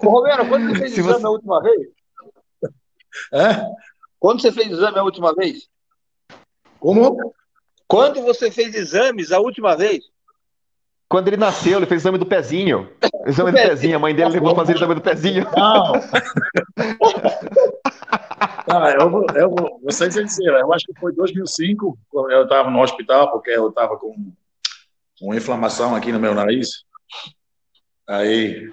Ô, 0.06 0.10
Romero, 0.10 0.48
quando 0.48 0.68
você 0.68 0.78
fez 0.80 0.92
Se 0.94 1.00
exame 1.00 1.20
você... 1.20 1.26
a 1.26 1.30
última 1.30 1.62
vez? 1.62 1.88
É? 3.32 3.66
Quando 4.18 4.42
você 4.42 4.52
fez 4.52 4.70
exame 4.70 4.98
a 4.98 5.02
última 5.02 5.34
vez? 5.34 5.68
Como? 6.78 7.34
Quando 7.86 8.20
você 8.22 8.50
fez 8.50 8.74
exames 8.74 9.32
a 9.32 9.40
última 9.40 9.76
vez? 9.76 10.04
Quando 11.08 11.28
ele 11.28 11.38
nasceu, 11.38 11.78
ele 11.78 11.86
fez 11.86 12.02
exame 12.02 12.18
do 12.18 12.26
pezinho. 12.26 12.92
Exame 13.26 13.52
do 13.52 13.56
pezinho. 13.56 13.96
A 13.96 13.98
mãe 13.98 14.14
dele 14.14 14.30
levou 14.30 14.54
fazer 14.54 14.76
exame 14.76 14.94
do 14.94 15.00
pezinho. 15.00 15.46
Não. 15.56 15.92
Ah, 18.70 18.90
eu, 18.90 19.10
vou, 19.10 19.26
eu 19.34 19.50
vou, 19.50 19.80
vou 19.80 19.92
ser 19.92 20.12
sincero, 20.12 20.56
eu 20.58 20.72
acho 20.72 20.84
que 20.86 21.00
foi 21.00 21.12
2005, 21.14 21.98
quando 22.10 22.30
eu 22.30 22.42
estava 22.42 22.70
no 22.70 22.82
hospital, 22.82 23.30
porque 23.30 23.50
eu 23.50 23.70
estava 23.70 23.96
com 23.96 24.32
uma 25.20 25.36
inflamação 25.36 25.94
aqui 25.94 26.12
no 26.12 26.20
meu 26.20 26.34
nariz. 26.34 26.84
Aí. 28.06 28.70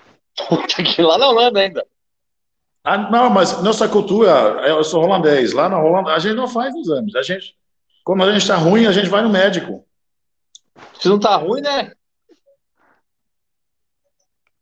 Aqui 0.77 1.01
lá 1.01 1.17
na 1.17 1.29
Holanda 1.29 1.59
ainda. 1.59 1.85
Ah, 2.83 2.97
não, 2.97 3.29
mas 3.29 3.63
nossa 3.63 3.87
cultura, 3.89 4.29
eu 4.67 4.83
sou 4.83 5.03
holandês, 5.03 5.53
lá 5.53 5.67
na 5.67 5.81
Holanda 5.81 6.13
a 6.13 6.19
gente 6.19 6.35
não 6.35 6.47
faz 6.47 6.75
exames. 6.75 7.15
A 7.15 7.21
gente, 7.23 7.55
quando 8.03 8.23
a 8.23 8.31
gente 8.31 8.43
está 8.43 8.57
ruim, 8.57 8.85
a 8.85 8.91
gente 8.91 9.09
vai 9.09 9.23
no 9.23 9.29
médico. 9.29 9.83
Se 10.99 11.09
não 11.09 11.15
está 11.15 11.35
ruim, 11.35 11.61
né? 11.61 11.91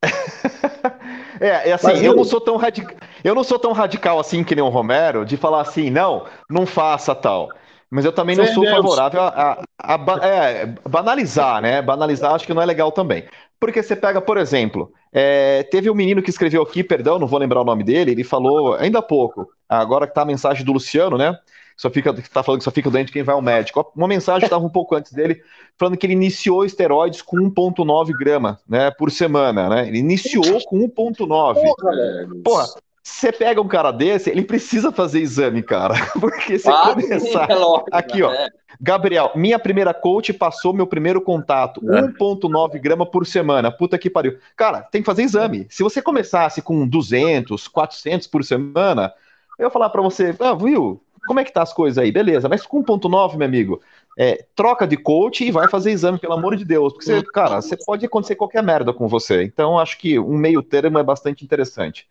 É, 1.39 1.69
é 1.69 1.73
assim, 1.73 1.87
Mas, 1.87 2.01
eu 2.01 2.15
não 2.15 2.23
sou 2.23 2.39
tão 2.39 2.55
radical, 2.55 2.95
eu 3.23 3.35
não 3.35 3.43
sou 3.43 3.57
tão 3.57 3.71
radical 3.71 4.19
assim 4.19 4.43
que 4.43 4.55
nem 4.55 4.63
o 4.63 4.69
Romero 4.69 5.25
de 5.25 5.37
falar 5.37 5.61
assim, 5.61 5.89
não, 5.89 6.25
não 6.49 6.65
faça 6.65 7.15
tal. 7.15 7.49
Mas 7.89 8.05
eu 8.05 8.11
também 8.11 8.35
não 8.35 8.45
sou 8.47 8.65
favorável 8.65 9.21
a, 9.21 9.63
a, 9.79 9.95
a 9.95 10.27
é, 10.27 10.65
banalizar, 10.89 11.61
né? 11.61 11.79
Banalizar 11.79 12.33
acho 12.33 12.45
que 12.45 12.53
não 12.53 12.61
é 12.61 12.65
legal 12.65 12.91
também. 12.91 13.23
Porque 13.59 13.83
você 13.83 13.95
pega, 13.95 14.19
por 14.19 14.37
exemplo, 14.37 14.91
é, 15.11 15.61
teve 15.63 15.89
um 15.89 15.95
menino 15.95 16.21
que 16.21 16.31
escreveu 16.31 16.63
aqui, 16.63 16.83
perdão, 16.83 17.19
não 17.19 17.27
vou 17.27 17.39
lembrar 17.39 17.61
o 17.61 17.65
nome 17.65 17.83
dele, 17.83 18.11
ele 18.11 18.23
falou 18.23 18.73
ainda 18.73 18.97
há 18.97 19.01
pouco, 19.01 19.47
agora 19.69 20.07
que 20.07 20.13
tá 20.13 20.23
a 20.23 20.25
mensagem 20.25 20.65
do 20.65 20.73
Luciano, 20.73 21.17
né? 21.17 21.37
só 21.75 21.89
fica, 21.89 22.13
tá 22.13 22.43
falando 22.43 22.59
que 22.59 22.63
só 22.63 22.71
fica 22.71 22.89
doente 22.89 23.11
quem 23.11 23.23
vai 23.23 23.35
ao 23.35 23.41
médico. 23.41 23.91
Uma 23.95 24.07
mensagem 24.07 24.45
estava 24.45 24.65
um 24.65 24.69
pouco 24.69 24.95
antes 24.95 25.11
dele, 25.11 25.41
falando 25.77 25.97
que 25.97 26.05
ele 26.05 26.13
iniciou 26.13 26.65
esteroides 26.65 27.21
com 27.21 27.37
1,9 27.37 28.11
grama 28.17 28.59
né, 28.67 28.91
por 28.91 29.11
semana, 29.11 29.69
né? 29.69 29.87
Ele 29.87 29.99
iniciou 29.99 30.61
com 30.65 30.79
1,9. 30.87 32.43
Porra, 32.43 32.65
você 33.03 33.33
pega 33.33 33.61
um 33.61 33.67
cara 33.67 33.91
desse, 33.91 34.29
ele 34.29 34.43
precisa 34.43 34.89
fazer 34.89 35.19
exame, 35.19 35.61
cara. 35.61 35.93
Porque 36.19 36.57
se 36.57 36.69
ah, 36.69 36.93
começar. 36.93 37.51
É 37.51 37.55
lógico, 37.55 37.89
aqui, 37.91 38.23
ó. 38.23 38.31
É. 38.31 38.47
Gabriel, 38.79 39.31
minha 39.35 39.59
primeira 39.59 39.93
coach 39.93 40.31
passou 40.31 40.73
meu 40.73 40.87
primeiro 40.87 41.21
contato. 41.21 41.81
É. 41.93 42.01
1,9 42.01 42.79
grama 42.79 43.05
por 43.05 43.27
semana. 43.27 43.69
Puta 43.69 43.97
que 43.97 44.09
pariu. 44.09 44.37
Cara, 44.55 44.81
tem 44.81 45.01
que 45.01 45.05
fazer 45.05 45.23
exame. 45.23 45.67
Se 45.69 45.83
você 45.83 46.01
começasse 46.01 46.61
com 46.61 46.87
200, 46.87 47.67
400 47.67 48.25
por 48.27 48.41
semana, 48.43 49.13
eu 49.59 49.65
ia 49.65 49.69
falar 49.69 49.89
para 49.89 50.01
você, 50.01 50.33
ah, 50.39 50.55
viu? 50.55 51.01
Como 51.27 51.39
é 51.39 51.43
que 51.43 51.53
tá 51.53 51.61
as 51.61 51.73
coisas 51.73 51.97
aí? 51.97 52.11
Beleza, 52.11 52.47
mas 52.47 52.65
com 52.65 52.83
1.9, 52.83 53.35
meu 53.35 53.47
amigo, 53.47 53.81
é, 54.17 54.45
troca 54.55 54.87
de 54.87 54.97
coach 54.97 55.45
e 55.45 55.51
vai 55.51 55.69
fazer 55.69 55.91
exame, 55.91 56.19
pelo 56.19 56.33
amor 56.33 56.55
de 56.55 56.63
Deus. 56.65 56.93
Porque, 56.93 57.05
você, 57.05 57.23
cara, 57.33 57.61
você 57.61 57.77
pode 57.77 58.05
acontecer 58.05 58.35
qualquer 58.35 58.63
merda 58.63 58.93
com 58.93 59.07
você. 59.07 59.43
Então, 59.43 59.77
acho 59.77 59.97
que 59.97 60.17
um 60.19 60.37
meio 60.37 60.61
termo 60.61 60.99
é 60.99 61.03
bastante 61.03 61.43
interessante. 61.43 62.07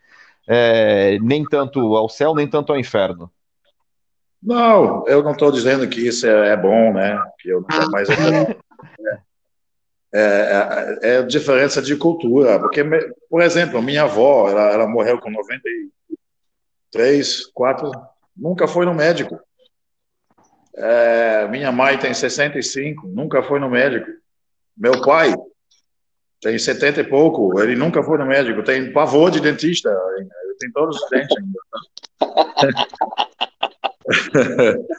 É, 0.48 1.18
nem 1.20 1.44
tanto 1.44 1.94
ao 1.94 2.08
céu, 2.08 2.34
nem 2.34 2.48
tanto 2.48 2.72
ao 2.72 2.78
inferno. 2.78 3.30
Não, 4.42 5.06
eu 5.06 5.22
não 5.22 5.32
estou 5.32 5.52
dizendo 5.52 5.86
que 5.88 6.08
isso 6.08 6.26
é, 6.26 6.48
é, 6.48 6.56
bom, 6.56 6.92
né? 6.92 7.22
Que 7.38 7.50
eu, 7.50 7.64
mas 7.90 8.08
é, 8.10 8.56
é, 10.12 10.98
é, 11.02 11.18
é, 11.18 11.22
diferença 11.22 11.80
de 11.80 11.94
cultura. 11.96 12.58
Porque, 12.58 12.82
por 13.30 13.40
exemplo, 13.40 13.80
minha 13.80 14.02
avó, 14.02 14.50
ela, 14.50 14.72
ela 14.72 14.88
morreu 14.88 15.20
com 15.20 15.30
93, 15.30 17.46
4, 17.46 17.92
nunca 18.36 18.66
foi 18.66 18.84
no 18.84 18.94
médico. 18.94 19.38
É, 20.74 21.46
minha 21.48 21.70
mãe 21.70 21.96
tem 21.98 22.12
65, 22.12 23.06
nunca 23.06 23.44
foi 23.44 23.60
no 23.60 23.70
médico. 23.70 24.10
Meu 24.76 25.00
pai 25.02 25.32
tem 26.42 26.58
70 26.58 27.00
e 27.00 27.04
pouco, 27.04 27.60
ele 27.60 27.76
nunca 27.76 28.02
foi 28.02 28.18
no 28.18 28.26
médico. 28.26 28.64
Tem 28.64 28.92
pavor 28.92 29.30
de 29.30 29.40
dentista, 29.40 29.88
ele 30.18 30.28
tem 30.58 30.72
todos 30.72 31.00
os 31.00 31.08
dentes 31.08 31.36
ainda. 31.36 31.60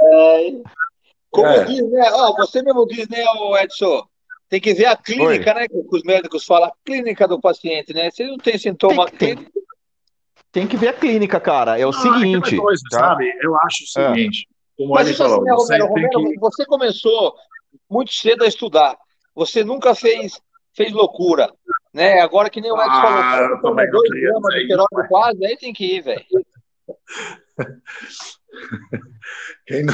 é, 0.02 0.52
como 1.30 1.48
é. 1.48 1.66
diz, 1.66 1.92
né? 1.92 2.12
Oh, 2.14 2.34
você 2.38 2.64
mesmo 2.64 2.88
diz, 2.88 3.10
né, 3.10 3.26
Edson? 3.62 4.08
Tem 4.48 4.62
que 4.62 4.74
ver 4.74 4.86
a 4.86 4.96
clínica, 4.96 5.54
Oi. 5.54 5.60
né? 5.60 5.68
Que 5.68 5.98
os 5.98 6.04
médicos 6.04 6.46
falam, 6.46 6.70
a 6.70 6.74
clínica 6.86 7.28
do 7.28 7.42
paciente, 7.42 7.94
né? 7.94 8.10
Se 8.10 8.24
ele 8.24 8.32
não 8.32 8.38
tem 8.38 8.58
sintoma 8.58 9.06
tem, 9.08 9.36
clínico, 9.36 9.52
tem 10.50 10.66
que 10.66 10.78
ver 10.78 10.90
a 10.90 10.94
clínica, 10.94 11.42
cara. 11.42 11.78
É 11.78 11.86
o 11.86 11.92
não, 11.92 12.00
seguinte. 12.00 12.56
É 12.56 12.58
coisa, 12.58 12.84
tá? 12.90 13.00
sabe? 13.00 13.30
Eu 13.42 13.54
acho 13.66 13.84
o 13.84 14.02
é. 14.02 14.10
seguinte. 14.10 14.48
É. 14.50 14.54
Como 14.78 14.94
Mas 14.94 15.08
ele 15.08 15.18
falou, 15.18 15.38
assim, 15.38 15.46
né, 15.46 15.54
você, 15.56 15.78
Romero, 15.80 16.26
que... 16.26 16.40
você 16.40 16.66
começou 16.66 17.36
muito 17.90 18.14
cedo 18.14 18.46
a 18.46 18.48
estudar. 18.48 18.98
Você 19.36 19.64
nunca 19.64 19.94
fez, 19.94 20.40
fez 20.76 20.92
loucura. 20.92 21.52
Né? 21.94 22.20
Agora 22.22 22.50
que 22.50 22.60
nem 22.60 22.72
o 22.72 22.76
Ed 22.76 22.88
ah, 22.90 23.02
falou, 23.02 23.62
toma 23.62 23.86
dois 23.88 24.10
gramas 24.10 24.54
de 24.56 24.68
peróxido 24.68 25.08
quase, 25.08 25.46
aí 25.46 25.58
tem 25.58 25.74
que 25.74 25.98
ir, 25.98 26.02
velho. 26.02 26.26
Quem 29.68 29.84
não... 29.84 29.94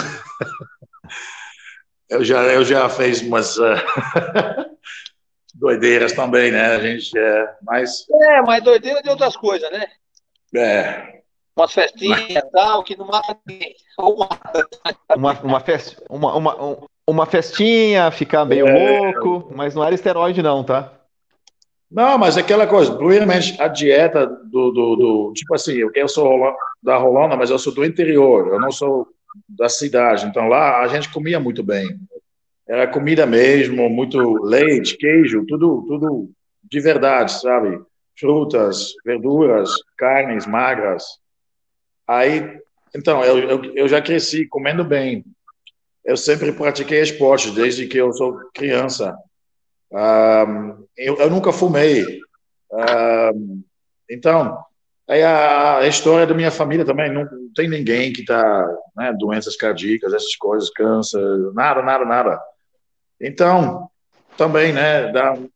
Eu 2.09 2.23
já, 2.23 2.41
eu 2.43 2.63
já 2.65 2.89
fiz 2.89 3.21
umas 3.21 3.57
uh... 3.57 3.75
doideiras 5.59 6.13
também, 6.13 6.51
né? 6.51 6.75
A 6.75 6.79
gente 6.79 7.17
é 7.17 7.55
mais. 7.61 8.05
É, 8.09 8.41
mas 8.41 8.63
doideira 8.63 9.01
de 9.03 9.09
outras 9.09 9.35
coisas, 9.35 9.69
né? 9.71 9.85
É. 10.55 11.19
Umas 11.55 11.73
festinhas 11.73 12.29
e 12.29 12.41
tal, 12.51 12.83
que 12.83 12.95
não 12.95 13.05
mata 13.05 13.37
ninguém. 13.45 13.75
Uma, 13.99 15.39
uma, 15.43 15.59
fest, 15.59 15.97
uma, 16.09 16.35
uma, 16.35 16.87
uma 17.09 17.25
festinha, 17.25 18.11
ficar 18.11 18.45
meio 18.45 18.67
é. 18.67 19.11
louco, 19.11 19.51
mas 19.55 19.75
não 19.75 19.83
era 19.83 19.95
esteroide, 19.95 20.41
não, 20.41 20.63
tá? 20.63 20.93
Não, 21.89 22.17
mas 22.17 22.37
aquela 22.37 22.67
coisa, 22.67 22.95
primeiramente, 22.95 23.59
a 23.59 23.67
dieta 23.67 24.27
do, 24.27 24.71
do, 24.71 24.95
do, 24.95 25.33
tipo 25.33 25.55
assim, 25.55 25.79
eu 25.95 26.07
sou 26.07 26.53
da 26.83 26.97
Rolanda, 26.97 27.35
mas 27.35 27.49
eu 27.49 27.57
sou 27.57 27.73
do 27.73 27.83
interior, 27.83 28.49
eu 28.49 28.59
não 28.59 28.71
sou 28.71 29.07
da 29.47 29.67
cidade, 29.67 30.25
então 30.27 30.47
lá 30.47 30.81
a 30.81 30.87
gente 30.87 31.11
comia 31.11 31.39
muito 31.39 31.63
bem. 31.63 31.99
Era 32.67 32.87
comida 32.87 33.25
mesmo, 33.25 33.89
muito 33.89 34.19
leite, 34.43 34.95
queijo, 34.97 35.43
tudo, 35.47 35.83
tudo 35.87 36.29
de 36.63 36.79
verdade, 36.79 37.31
sabe? 37.31 37.81
Frutas, 38.19 38.93
verduras, 39.03 39.71
carnes 39.97 40.45
magras. 40.45 41.03
Aí, 42.07 42.59
então, 42.95 43.23
eu, 43.23 43.39
eu, 43.39 43.65
eu 43.75 43.87
já 43.87 43.99
cresci 43.99 44.45
comendo 44.45 44.83
bem. 44.83 45.25
Eu 46.09 46.17
sempre 46.17 46.51
pratiquei 46.51 47.01
esporte 47.01 47.51
desde 47.51 47.85
que 47.85 47.95
eu 47.95 48.11
sou 48.13 48.39
criança. 48.51 49.15
Um, 49.91 50.83
eu, 50.97 51.17
eu, 51.17 51.29
nunca 51.29 51.53
fumei. 51.53 52.03
Um, 52.71 53.61
então, 54.09 54.57
aí 55.07 55.21
a, 55.21 55.85
história 55.85 56.25
da 56.25 56.33
minha 56.33 56.49
família 56.49 56.83
também, 56.83 57.13
não, 57.13 57.25
não 57.25 57.53
tem 57.55 57.69
ninguém 57.69 58.11
que 58.11 58.21
está, 58.21 58.67
né, 58.97 59.13
doenças 59.19 59.55
cardíacas, 59.55 60.11
essas 60.11 60.35
coisas, 60.35 60.71
câncer, 60.71 61.21
nada, 61.53 61.83
nada, 61.83 62.03
nada. 62.03 62.41
Então, 63.21 63.87
também, 64.35 64.73
né, 64.73 65.11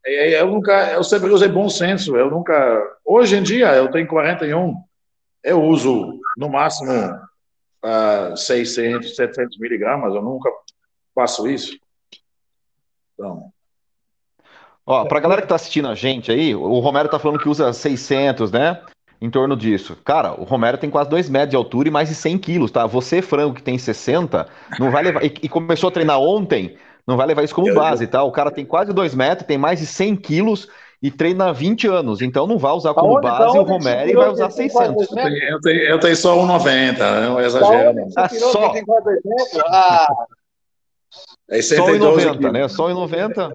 eu 0.06 0.46
nunca, 0.46 0.92
eu 0.92 1.04
sempre 1.04 1.32
usei 1.32 1.48
bom 1.48 1.68
senso, 1.68 2.16
eu 2.16 2.30
nunca, 2.30 2.80
hoje 3.04 3.38
em 3.38 3.42
dia, 3.42 3.74
eu 3.74 3.90
tenho 3.90 4.08
41, 4.08 4.76
eu 5.44 5.64
uso 5.64 6.20
no 6.38 6.48
máximo 6.48 6.92
uh, 7.84 8.36
600, 8.36 9.16
700 9.16 9.58
miligramas, 9.60 10.14
eu 10.16 10.22
nunca 10.22 10.50
faço 11.16 11.48
isso. 11.48 11.78
Então, 13.14 13.52
Ó, 14.86 15.06
pra 15.06 15.20
galera 15.20 15.42
que 15.42 15.48
tá 15.48 15.56
assistindo 15.56 15.88
a 15.88 15.96
gente 15.96 16.32
aí, 16.32 16.54
o 16.54 16.80
Romero 16.80 17.08
tá 17.08 17.18
falando 17.18 17.40
que 17.40 17.48
usa 17.48 17.72
600, 17.72 18.52
né? 18.52 18.82
Em 19.22 19.30
torno 19.30 19.56
disso. 19.56 19.98
Cara, 20.04 20.34
o 20.34 20.44
Romero 20.44 20.78
tem 20.78 20.90
quase 20.90 21.10
2 21.10 21.30
metros 21.30 21.52
de 21.52 21.56
altura 21.56 21.88
e 21.88 21.92
mais 21.92 22.10
de 22.10 22.16
100 22.16 22.38
quilos, 22.38 22.72
tá? 22.72 22.86
Você, 22.86 23.22
frango, 23.22 23.56
que 23.56 23.64
tem 23.64 23.78
60, 23.78 24.46
não 24.78 24.92
vai 24.92 25.04
levar. 25.04 25.24
E, 25.24 25.34
e 25.44 25.48
começou 25.48 25.88
a 25.88 25.92
treinar 25.92 26.20
ontem, 26.20 26.76
não 27.08 27.16
vai 27.16 27.26
levar 27.26 27.44
isso 27.44 27.56
como 27.56 27.74
base, 27.74 28.08
tá? 28.08 28.22
O 28.24 28.32
cara 28.32 28.52
tem 28.52 28.66
quase 28.66 28.92
2 28.92 29.16
metros, 29.16 29.48
tem 29.48 29.58
mais 29.58 29.80
de 29.80 29.86
100 29.86 30.18
quilos 30.18 30.68
e 31.04 31.12
treina 31.12 31.50
há 31.50 31.52
20 31.52 31.86
anos. 31.88 32.22
Então 32.22 32.48
não 32.48 32.58
vai 32.58 32.72
usar 32.72 32.94
como 32.94 33.20
base 33.20 33.58
o 33.58 33.64
Romero 33.64 34.10
e 34.10 34.14
vai 34.14 34.30
usar 34.30 34.50
600. 34.50 35.02
Eu 35.02 35.08
tenho, 35.60 35.84
eu 35.84 36.00
tenho, 36.00 36.12
eu 36.12 36.16
só 36.16 36.38
1,90, 36.38 37.22
não 37.22 37.42
exagero. 37.42 38.08
Ah, 38.16 38.30
só. 38.30 38.74
Ah. 39.68 40.08
É 41.50 41.62
só 41.62 41.86
1,90, 41.88 42.52
né? 42.54 42.68
Só 42.70 42.88
1,90. 42.88 43.54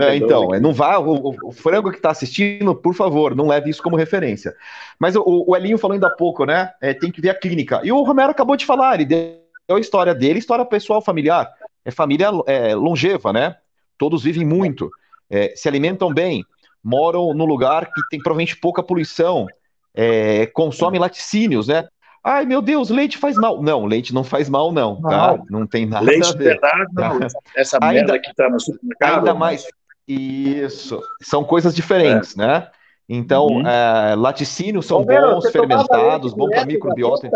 É, 0.00 0.16
então, 0.16 0.52
é, 0.54 0.58
não 0.58 0.72
vá, 0.72 0.98
o, 0.98 1.36
o, 1.44 1.52
frango 1.52 1.90
que 1.90 1.98
está 1.98 2.10
assistindo, 2.10 2.74
por 2.74 2.94
favor, 2.94 3.36
não 3.36 3.46
leve 3.46 3.68
isso 3.70 3.82
como 3.82 3.96
referência. 3.96 4.56
Mas 4.98 5.14
o, 5.14 5.44
o 5.46 5.54
Elinho 5.54 5.76
falou 5.76 5.92
ainda 5.92 6.06
há 6.06 6.10
pouco, 6.10 6.44
né? 6.46 6.72
É, 6.80 6.94
tem 6.94 7.12
que 7.12 7.20
ver 7.20 7.28
a 7.28 7.38
clínica. 7.38 7.82
E 7.84 7.92
o 7.92 8.02
Romero 8.02 8.30
acabou 8.30 8.56
de 8.56 8.64
falar, 8.64 8.94
ele 8.94 9.04
deu 9.04 9.76
a 9.76 9.78
história 9.78 10.14
dele, 10.14 10.38
história 10.38 10.64
pessoal, 10.64 11.02
familiar. 11.02 11.52
É 11.84 11.90
família 11.90 12.30
é, 12.46 12.74
longeva, 12.74 13.32
né? 13.32 13.56
Todos 13.98 14.24
vivem 14.24 14.44
muito, 14.44 14.90
é, 15.30 15.52
se 15.54 15.68
alimentam 15.68 16.12
bem, 16.12 16.44
moram 16.84 17.32
no 17.32 17.46
lugar 17.46 17.86
que 17.86 18.02
tem 18.10 18.20
provavelmente 18.20 18.56
pouca 18.56 18.82
poluição, 18.82 19.46
é, 19.94 20.46
consomem 20.46 21.00
laticínios, 21.00 21.68
né? 21.68 21.88
Ai, 22.22 22.46
meu 22.46 22.62
Deus, 22.62 22.88
leite 22.90 23.18
faz 23.18 23.36
mal. 23.36 23.62
Não, 23.62 23.84
leite 23.84 24.14
não 24.14 24.24
faz 24.24 24.48
mal, 24.48 24.72
não, 24.72 25.00
tá? 25.00 25.38
Não 25.50 25.66
tem 25.66 25.86
nada 25.86 26.04
leite 26.04 26.28
a 26.28 26.32
ver. 26.32 26.44
verdade, 26.44 26.90
não. 26.94 27.20
Tá? 27.20 27.26
Essa 27.56 27.78
ainda, 27.80 28.12
merda 28.12 28.18
que 28.18 28.34
tá 28.34 28.48
no 28.48 28.58
supermercado. 28.58 29.18
Ainda 29.18 29.34
mais. 29.34 29.66
Isso. 30.08 31.00
São 31.22 31.44
coisas 31.44 31.74
diferentes, 31.74 32.36
é. 32.36 32.38
né? 32.38 32.70
Então, 33.06 33.46
uhum. 33.46 33.66
é, 33.66 34.14
laticínios 34.14 34.86
são 34.86 34.98
Romero, 34.98 35.34
bons, 35.34 35.50
fermentados, 35.50 36.32
bom 36.32 36.48
para 36.48 36.64
microbiota. 36.64 37.30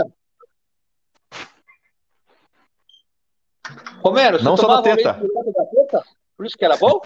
Romero, 4.02 4.42
não 4.42 4.56
só 4.56 4.66
da 4.66 4.82
teta. 4.82 5.14
teta. 5.14 6.02
Por 6.36 6.46
isso 6.46 6.56
que 6.56 6.64
era 6.64 6.76
bom? 6.78 7.02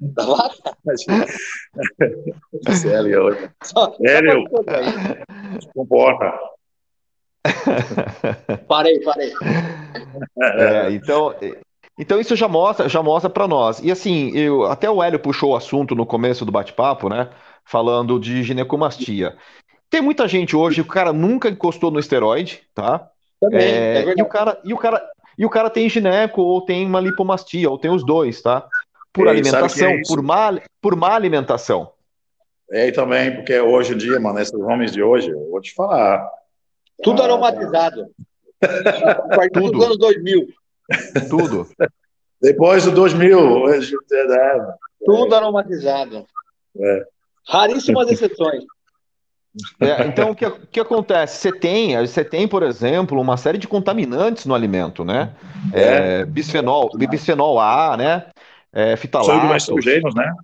Da 0.00 0.24
vaca? 0.24 0.76
Hélio. 2.86 4.44
Hélio. 4.66 5.68
Comporta. 5.74 6.32
Parei, 8.66 9.00
parei. 9.00 9.32
É, 10.40 10.90
então, 10.90 11.34
então 11.98 12.20
isso 12.20 12.34
já 12.36 12.48
mostra, 12.48 12.88
já 12.88 13.02
mostra 13.02 13.30
para 13.30 13.48
nós. 13.48 13.80
E 13.80 13.90
assim, 13.90 14.30
eu, 14.36 14.64
até 14.64 14.90
o 14.90 15.02
Hélio 15.02 15.18
puxou 15.18 15.52
o 15.52 15.56
assunto 15.56 15.94
no 15.94 16.06
começo 16.06 16.44
do 16.44 16.52
bate-papo, 16.52 17.08
né? 17.08 17.30
Falando 17.64 18.18
de 18.18 18.42
ginecomastia. 18.42 19.36
Tem 19.88 20.00
muita 20.00 20.26
gente 20.26 20.56
hoje, 20.56 20.80
o 20.80 20.86
cara 20.86 21.12
nunca 21.12 21.48
encostou 21.48 21.90
no 21.90 22.00
esteroide, 22.00 22.62
tá? 22.74 23.08
Também, 23.40 23.60
é, 23.60 24.04
é 24.04 24.14
e 24.16 24.22
o 24.22 24.26
cara, 24.26 24.60
e 24.64 24.74
o 24.74 24.76
cara, 24.76 25.02
e 25.38 25.46
o 25.46 25.50
cara 25.50 25.70
tem 25.70 25.88
gineco 25.88 26.42
ou 26.42 26.60
tem 26.62 26.84
uma 26.86 27.00
lipomastia, 27.00 27.70
ou 27.70 27.78
tem 27.78 27.90
os 27.90 28.04
dois, 28.04 28.42
tá? 28.42 28.66
Por 29.16 29.28
alimentação, 29.28 29.88
é 29.88 30.02
por, 30.06 30.22
má, 30.22 30.60
por 30.80 30.94
má 30.94 31.14
alimentação. 31.14 31.90
É, 32.70 32.88
e 32.88 32.92
também, 32.92 33.34
porque 33.34 33.58
hoje 33.58 33.94
em 33.94 33.96
dia, 33.96 34.18
mano, 34.20 34.38
esses 34.38 34.54
homens 34.54 34.92
de 34.92 35.02
hoje, 35.02 35.30
eu 35.30 35.50
vou 35.50 35.60
te 35.60 35.72
falar. 35.74 36.28
Tudo 37.02 37.22
ah, 37.22 37.24
aromatizado. 37.24 38.06
A 38.62 39.36
partir 39.36 39.60
Tudo. 39.60 39.72
dos 39.72 39.84
anos 39.84 39.98
2000. 39.98 40.46
Tudo. 41.28 41.68
Depois 42.40 42.84
do 42.84 42.90
2000. 42.90 43.68
É, 43.68 43.80
Tudo 45.04 45.34
aromatizado. 45.34 46.26
É. 46.78 47.06
Raríssimas 47.48 48.10
exceções. 48.10 48.64
É, 49.80 50.06
então, 50.06 50.30
o 50.30 50.34
que, 50.34 50.50
que 50.70 50.80
acontece? 50.80 51.38
Você 51.38 51.52
tem, 51.52 51.96
você 51.98 52.22
tem, 52.22 52.46
por 52.46 52.62
exemplo, 52.62 53.18
uma 53.18 53.36
série 53.36 53.56
de 53.56 53.66
contaminantes 53.66 54.44
no 54.44 54.54
alimento, 54.54 55.04
né? 55.04 55.32
É. 55.72 56.20
É, 56.20 56.24
bisfenol, 56.26 56.90
bisfenol 56.94 57.58
A, 57.58 57.96
né? 57.96 58.26
É. 58.76 58.96
São 58.96 59.56
estrogênios, 59.56 60.14
né? 60.14 60.34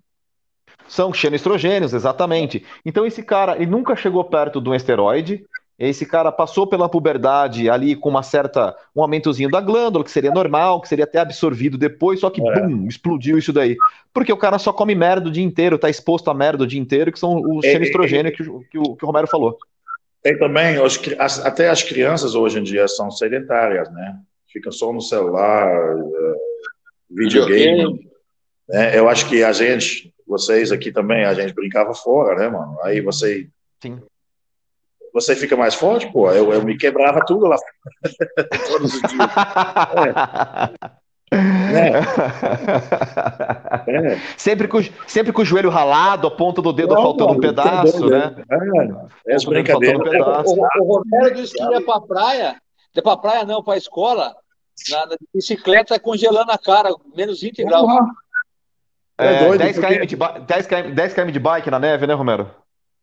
São 0.88 1.12
xenoestrogênios, 1.12 1.94
exatamente. 1.94 2.64
Então 2.84 3.06
esse 3.06 3.22
cara, 3.22 3.56
ele 3.56 3.66
nunca 3.66 3.96
chegou 3.96 4.24
perto 4.24 4.60
de 4.60 4.68
um 4.68 4.74
esteroide, 4.74 5.44
esse 5.78 6.06
cara 6.06 6.30
passou 6.30 6.66
pela 6.66 6.88
puberdade 6.88 7.68
ali 7.68 7.96
com 7.96 8.08
uma 8.08 8.22
certa, 8.22 8.76
um 8.94 9.02
aumentozinho 9.02 9.50
da 9.50 9.60
glândula, 9.60 10.04
que 10.04 10.10
seria 10.10 10.30
normal, 10.30 10.80
que 10.80 10.88
seria 10.88 11.04
até 11.04 11.18
absorvido 11.18 11.76
depois, 11.76 12.20
só 12.20 12.30
que, 12.30 12.40
é. 12.40 12.60
bum, 12.60 12.86
explodiu 12.86 13.36
isso 13.36 13.52
daí. 13.52 13.76
Porque 14.12 14.32
o 14.32 14.36
cara 14.36 14.58
só 14.58 14.72
come 14.72 14.94
merda 14.94 15.28
o 15.28 15.32
dia 15.32 15.42
inteiro, 15.42 15.78
tá 15.78 15.90
exposto 15.90 16.30
a 16.30 16.34
merda 16.34 16.64
o 16.64 16.66
dia 16.66 16.80
inteiro, 16.80 17.10
que 17.10 17.18
são 17.18 17.40
os 17.40 17.64
xenoestrogênios 17.64 18.36
que, 18.36 18.44
que, 18.44 18.78
o, 18.78 18.94
que 18.94 19.04
o 19.04 19.06
Romero 19.06 19.26
falou. 19.26 19.58
Tem 20.22 20.38
também, 20.38 20.76
as, 21.18 21.44
até 21.44 21.68
as 21.68 21.82
crianças 21.82 22.34
hoje 22.34 22.60
em 22.60 22.62
dia 22.62 22.86
são 22.86 23.10
sedentárias, 23.10 23.90
né? 23.92 24.18
Ficam 24.46 24.70
só 24.70 24.92
no 24.92 25.00
celular, 25.00 25.96
videogame. 27.10 28.11
É, 28.72 28.98
eu 28.98 29.08
acho 29.08 29.28
que 29.28 29.44
a 29.44 29.52
gente, 29.52 30.12
vocês 30.26 30.72
aqui 30.72 30.90
também, 30.90 31.24
a 31.24 31.34
gente 31.34 31.52
brincava 31.52 31.92
fora, 31.94 32.36
né, 32.36 32.48
mano? 32.48 32.78
Aí 32.82 33.00
você. 33.00 33.48
Sim. 33.82 34.00
Você 35.12 35.36
fica 35.36 35.54
mais 35.56 35.74
forte, 35.74 36.10
pô. 36.10 36.30
Eu, 36.30 36.52
eu 36.54 36.64
me 36.64 36.76
quebrava 36.78 37.22
tudo 37.26 37.46
lá 37.46 37.56
todos 38.68 38.94
os 38.94 39.00
dias. 39.00 39.12
É. 41.34 41.92
É. 43.90 44.18
Sempre, 44.36 44.68
com, 44.68 44.78
sempre 45.06 45.32
com 45.32 45.40
o 45.42 45.44
joelho 45.44 45.70
ralado, 45.70 46.26
a 46.26 46.30
ponta 46.30 46.60
do 46.60 46.72
dedo 46.72 46.94
Não, 46.94 47.02
faltando 47.02 47.32
um 47.32 47.40
pedaço, 47.40 48.06
né? 48.06 48.34
É, 48.50 49.34
é. 49.34 49.36
Um 49.36 50.02
pedaço. 50.02 50.54
O, 50.54 50.82
o, 50.82 50.96
Roberto 50.96 51.36
disse 51.36 51.54
que 51.54 51.62
ia 51.62 51.80
pra 51.82 52.00
praia, 52.00 52.56
ia 52.94 53.02
pra 53.02 53.16
praia 53.16 53.44
não, 53.44 53.62
pra 53.62 53.78
escola, 53.78 54.34
na, 54.90 55.06
na 55.06 55.16
bicicleta 55.34 55.98
congelando 55.98 56.52
a 56.52 56.58
cara, 56.58 56.90
menos 57.14 57.40
20 57.40 57.64
graus. 57.64 57.90
É, 59.22 59.34
é 59.34 59.46
doido, 59.46 59.60
10, 59.60 59.78
porque... 59.78 59.98
km 59.98 60.06
de 60.06 60.16
10, 60.46 60.66
km, 60.66 60.94
10 60.94 61.14
km 61.14 61.30
de 61.30 61.38
bike 61.38 61.70
na 61.70 61.78
neve, 61.78 62.06
né, 62.06 62.14
Romero? 62.14 62.50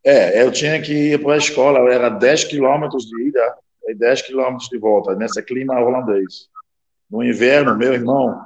É, 0.03 0.41
eu 0.41 0.51
tinha 0.51 0.81
que 0.81 1.13
ir 1.13 1.21
para 1.21 1.33
a 1.33 1.37
escola, 1.37 1.79
era 1.91 2.09
10 2.09 2.45
quilômetros 2.45 3.05
de 3.05 3.27
ida 3.27 3.55
e 3.87 3.95
10 3.95 4.21
quilômetros 4.23 4.69
de 4.69 4.77
volta, 4.77 5.15
nessa 5.15 5.41
clima 5.41 5.79
holandês. 5.79 6.47
No 7.09 7.23
inverno, 7.23 7.75
meu 7.75 7.93
irmão, 7.93 8.39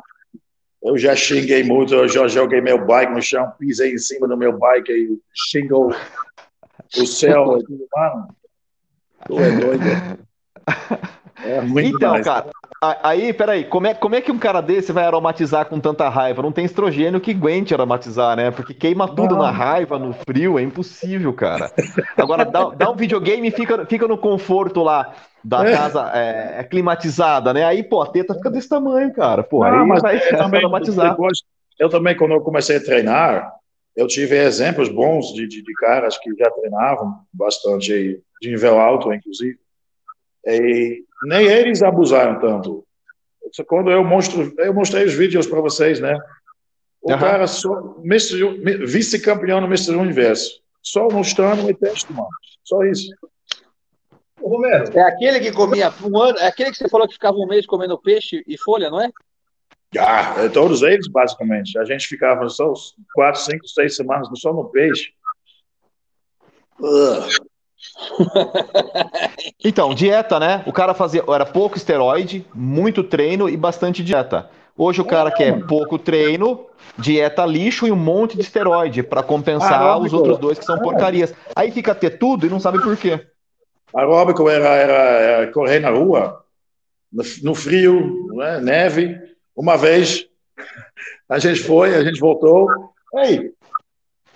eu 0.81 0.97
já 0.97 1.15
xinguei 1.15 1.63
muito, 1.63 1.93
eu 1.93 2.07
já 2.07 2.27
joguei 2.27 2.59
meu 2.61 2.85
bike 2.85 3.13
no 3.13 3.21
chão, 3.21 3.51
pisei 3.57 3.93
em 3.93 3.97
cima 3.97 4.27
do 4.27 4.37
meu 4.37 4.57
bike 4.57 4.91
e 4.91 5.19
xingou 5.33 5.93
o 6.97 7.05
céu. 7.05 7.59
Mano, 7.95 8.27
tu 9.25 9.39
é 9.39 9.51
doido. 9.51 9.83
É 11.43 11.61
muito 11.61 11.97
então, 11.97 12.11
mais. 12.11 12.25
cara, 12.25 12.49
Aí, 13.01 13.31
peraí, 13.31 13.63
como 13.63 13.87
é, 13.87 13.93
como 13.93 14.15
é 14.15 14.19
que 14.19 14.31
um 14.31 14.37
cara 14.37 14.59
desse 14.59 14.91
vai 14.91 15.05
aromatizar 15.05 15.67
com 15.67 15.79
tanta 15.79 16.09
raiva? 16.09 16.41
Não 16.41 16.51
tem 16.51 16.65
estrogênio 16.65 17.21
que 17.21 17.31
aguente 17.31 17.73
aromatizar, 17.73 18.35
né? 18.35 18.51
Porque 18.51 18.73
queima 18.73 19.07
tudo 19.07 19.35
Não. 19.35 19.43
na 19.43 19.51
raiva, 19.51 19.97
no 19.97 20.11
frio, 20.11 20.59
é 20.59 20.63
impossível, 20.63 21.31
cara. 21.31 21.71
Agora, 22.17 22.43
dá, 22.43 22.69
dá 22.71 22.91
um 22.91 22.95
videogame 22.95 23.47
e 23.47 23.51
fica, 23.51 23.85
fica 23.85 24.05
no 24.05 24.17
conforto 24.17 24.83
lá 24.83 25.13
da 25.41 25.65
é. 25.65 25.71
casa 25.71 26.11
é, 26.13 26.55
é, 26.59 26.63
climatizada, 26.65 27.53
né? 27.53 27.63
Aí, 27.63 27.83
pô, 27.83 28.01
a 28.01 28.07
teta 28.07 28.33
fica 28.33 28.51
desse 28.51 28.67
tamanho, 28.67 29.13
cara. 29.13 29.43
Pô, 29.43 29.63
Não, 29.63 29.81
aí 29.81 29.87
mas 29.87 30.01
vai 30.01 30.19
também, 30.19 30.59
aromatizar. 30.59 31.11
Depois, 31.11 31.41
eu 31.79 31.87
também, 31.87 32.17
quando 32.17 32.33
eu 32.33 32.41
comecei 32.41 32.75
a 32.75 32.83
treinar, 32.83 33.49
eu 33.95 34.07
tive 34.07 34.35
exemplos 34.35 34.89
bons 34.89 35.33
de, 35.33 35.47
de, 35.47 35.63
de 35.63 35.73
caras 35.75 36.17
que 36.17 36.29
já 36.35 36.49
treinavam 36.51 37.15
bastante, 37.31 38.21
de 38.41 38.49
nível 38.49 38.77
alto, 38.77 39.13
inclusive, 39.13 39.57
e 40.45 41.03
nem 41.23 41.47
eles 41.47 41.81
abusaram 41.81 42.39
tanto. 42.39 42.85
Quando 43.67 43.91
eu 43.91 44.03
mostro, 44.03 44.53
eu 44.57 44.73
mostrei 44.73 45.05
os 45.05 45.13
vídeos 45.13 45.47
para 45.47 45.61
vocês, 45.61 45.99
né? 45.99 46.17
O 47.01 47.11
uhum. 47.11 47.19
cara 47.19 47.47
só 47.47 47.97
vice-campeão 48.85 49.59
no 49.59 49.67
Mr. 49.67 49.95
Universo, 49.95 50.61
só 50.81 51.09
mostrando 51.09 51.69
e 51.69 51.73
teste, 51.73 52.11
mano. 52.11 52.29
Só 52.63 52.83
isso. 52.83 53.09
Ô, 54.41 54.49
Romero. 54.49 54.97
É 54.97 55.01
aquele 55.01 55.39
que 55.39 55.51
comia 55.51 55.93
um 56.03 56.17
ano, 56.17 56.37
é 56.39 56.47
aquele 56.47 56.71
que 56.71 56.77
você 56.77 56.87
falou 56.87 57.07
que 57.07 57.13
ficava 57.13 57.37
um 57.37 57.47
mês 57.47 57.65
comendo 57.65 57.97
peixe 57.97 58.43
e 58.47 58.57
folha, 58.57 58.89
não 58.89 59.01
é? 59.01 59.11
Ah, 59.99 60.35
é 60.43 60.49
todos 60.49 60.81
eles, 60.81 61.07
basicamente. 61.07 61.77
A 61.77 61.85
gente 61.85 62.07
ficava 62.07 62.47
só 62.49 62.73
quatro, 63.13 63.41
cinco, 63.41 63.67
seis 63.67 63.95
semanas 63.95 64.27
só 64.35 64.53
no 64.53 64.69
peixe. 64.69 65.11
então, 69.63 69.93
dieta, 69.93 70.39
né? 70.39 70.63
O 70.65 70.73
cara 70.73 70.93
fazia, 70.93 71.23
era 71.27 71.45
pouco 71.45 71.77
esteroide, 71.77 72.45
muito 72.53 73.03
treino 73.03 73.49
e 73.49 73.57
bastante 73.57 74.03
dieta. 74.03 74.49
Hoje 74.75 75.01
o 75.01 75.05
cara 75.05 75.29
quer 75.29 75.51
mano. 75.51 75.67
pouco 75.67 75.99
treino, 75.99 76.65
dieta 76.97 77.45
lixo 77.45 77.85
e 77.85 77.91
um 77.91 77.95
monte 77.95 78.35
de 78.35 78.41
esteroide 78.41 79.03
para 79.03 79.21
compensar 79.21 79.81
ah, 79.81 79.97
os 79.97 80.11
outros 80.13 80.39
dois 80.39 80.57
que 80.57 80.65
são 80.65 80.79
porcarias. 80.79 81.33
Aí 81.55 81.71
fica 81.71 81.93
ter 81.93 82.17
tudo 82.17 82.47
e 82.47 82.49
não 82.49 82.59
sabe 82.59 82.81
por 82.81 82.97
quê. 82.97 83.23
Aeróbico 83.93 84.49
era, 84.49 84.69
era, 84.69 84.93
era 84.93 85.51
correr 85.51 85.79
na 85.79 85.91
rua, 85.91 86.43
no, 87.11 87.23
no 87.43 87.55
frio, 87.55 88.27
né? 88.33 88.59
neve. 88.59 89.19
Uma 89.55 89.77
vez 89.77 90.27
a 91.29 91.37
gente 91.37 91.61
foi, 91.61 91.93
a 91.95 92.03
gente 92.03 92.19
voltou. 92.19 92.67
Ei, 93.17 93.51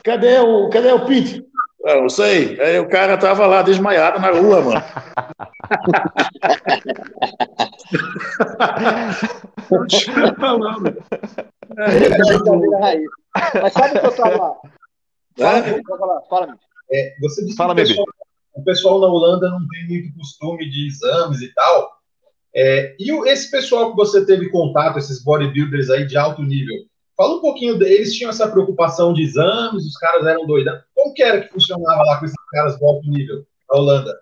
cadê 0.03 0.37
o, 0.37 0.69
cadê 0.69 0.91
o 0.91 1.05
Pete? 1.05 1.46
Não 1.95 2.09
sei. 2.09 2.59
Aí 2.59 2.79
o 2.79 2.89
cara 2.89 3.17
tava 3.17 3.47
lá 3.47 3.61
desmaiado 3.61 4.19
na 4.19 4.31
rua, 4.31 4.61
mano. 4.61 4.83
Mas 13.61 13.73
sabe 13.73 13.97
o 13.97 14.01
que 14.01 14.05
eu 14.05 14.15
tava. 14.15 14.57
Fala, 15.37 16.21
fala, 16.29 16.57
é, 16.91 17.15
você 17.21 17.45
disse 17.45 17.55
Fala, 17.55 17.73
que 17.75 17.81
o 17.81 17.85
pessoal, 17.85 18.05
o 18.55 18.63
pessoal 18.63 18.99
na 18.99 19.07
Holanda 19.07 19.49
não 19.49 19.65
tem 19.67 19.87
muito 19.87 20.17
costume 20.17 20.69
de 20.69 20.87
exames 20.87 21.41
e 21.41 21.53
tal. 21.53 21.97
É, 22.53 22.95
e 22.99 23.11
esse 23.29 23.49
pessoal 23.51 23.91
que 23.91 23.95
você 23.95 24.25
teve 24.25 24.49
contato, 24.49 24.97
esses 24.97 25.23
bodybuilders 25.23 25.89
aí 25.89 26.05
de 26.05 26.17
alto 26.17 26.41
nível, 26.41 26.75
fala 27.15 27.35
um 27.35 27.41
pouquinho 27.41 27.77
deles, 27.77 28.13
tinham 28.13 28.29
essa 28.29 28.49
preocupação 28.49 29.13
de 29.13 29.21
exames, 29.21 29.85
os 29.85 29.95
caras 29.97 30.25
eram 30.25 30.45
doidos. 30.45 30.73
Como 30.97 31.13
que 31.13 31.21
era 31.21 31.41
que 31.41 31.53
funcionava 31.53 32.03
lá 32.03 32.19
com 32.19 32.25
esses 32.25 32.35
caras 32.51 32.75
de 32.75 32.83
alto 32.83 33.07
nível 33.07 33.45
na 33.69 33.77
Holanda? 33.77 34.19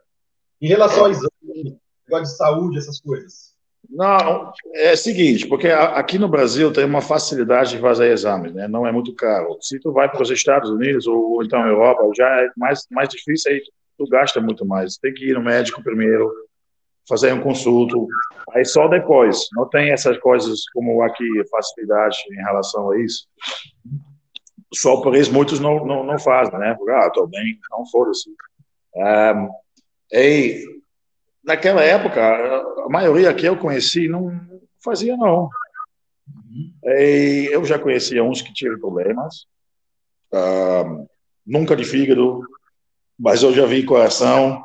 Em 0.61 0.67
relação 0.67 1.05
a 1.05 1.09
exames, 1.09 1.77
negócio 2.05 2.25
de 2.25 2.35
saúde, 2.35 2.77
essas 2.77 2.99
coisas. 2.99 3.55
Não, 3.89 4.51
é 4.73 4.91
o 4.91 4.97
seguinte, 4.97 5.47
porque 5.47 5.69
aqui 5.69 6.17
no 6.17 6.27
Brasil 6.27 6.73
tem 6.73 6.83
uma 6.83 7.01
facilidade 7.01 7.71
de 7.71 7.79
fazer 7.79 8.11
exames, 8.11 8.53
né? 8.53 8.67
Não 8.67 8.85
é 8.85 8.91
muito 8.91 9.13
caro. 9.13 9.57
Se 9.61 9.79
tu 9.79 9.93
vai 9.93 10.11
para 10.11 10.21
os 10.21 10.29
Estados 10.29 10.69
Unidos 10.69 11.07
ou 11.07 11.41
então 11.43 11.65
Europa, 11.65 12.03
já 12.15 12.27
é 12.41 12.49
mais 12.57 12.81
mais 12.91 13.07
difícil 13.07 13.51
aí 13.51 13.61
tu 13.97 14.05
gasta 14.09 14.41
muito 14.41 14.65
mais. 14.65 14.97
Tem 14.97 15.13
que 15.13 15.29
ir 15.29 15.35
no 15.35 15.41
médico 15.41 15.81
primeiro, 15.81 16.29
fazer 17.07 17.31
um 17.31 17.41
consulto, 17.41 18.07
aí 18.51 18.65
só 18.65 18.87
depois. 18.87 19.47
Não 19.53 19.69
tem 19.69 19.91
essas 19.91 20.17
coisas 20.17 20.67
como 20.73 21.01
aqui, 21.03 21.25
facilidade 21.49 22.17
em 22.31 22.43
relação 22.43 22.91
a 22.91 22.99
isso. 22.99 23.27
Só 24.75 25.01
por 25.01 25.15
isso 25.15 25.33
muitos 25.33 25.59
não, 25.59 25.85
não, 25.85 26.03
não 26.03 26.19
fazem, 26.19 26.59
né? 26.59 26.75
Porque, 26.75 26.91
ah, 26.91 27.07
estou 27.07 27.27
bem, 27.27 27.57
não 27.71 27.85
foda-se. 27.85 28.29
Um, 28.95 29.49
e 30.11 30.63
naquela 31.43 31.81
época, 31.81 32.21
a 32.21 32.89
maioria 32.89 33.33
que 33.33 33.45
eu 33.45 33.57
conheci 33.57 34.07
não 34.07 34.37
fazia, 34.83 35.15
não. 35.15 35.49
E 36.83 37.49
eu 37.51 37.63
já 37.65 37.79
conhecia 37.79 38.23
uns 38.23 38.41
que 38.41 38.53
tinham 38.53 38.79
problemas, 38.79 39.45
nunca 41.45 41.75
de 41.75 41.83
fígado, 41.83 42.41
mas 43.17 43.43
eu 43.43 43.53
já 43.53 43.65
vi 43.65 43.83
coração, 43.83 44.63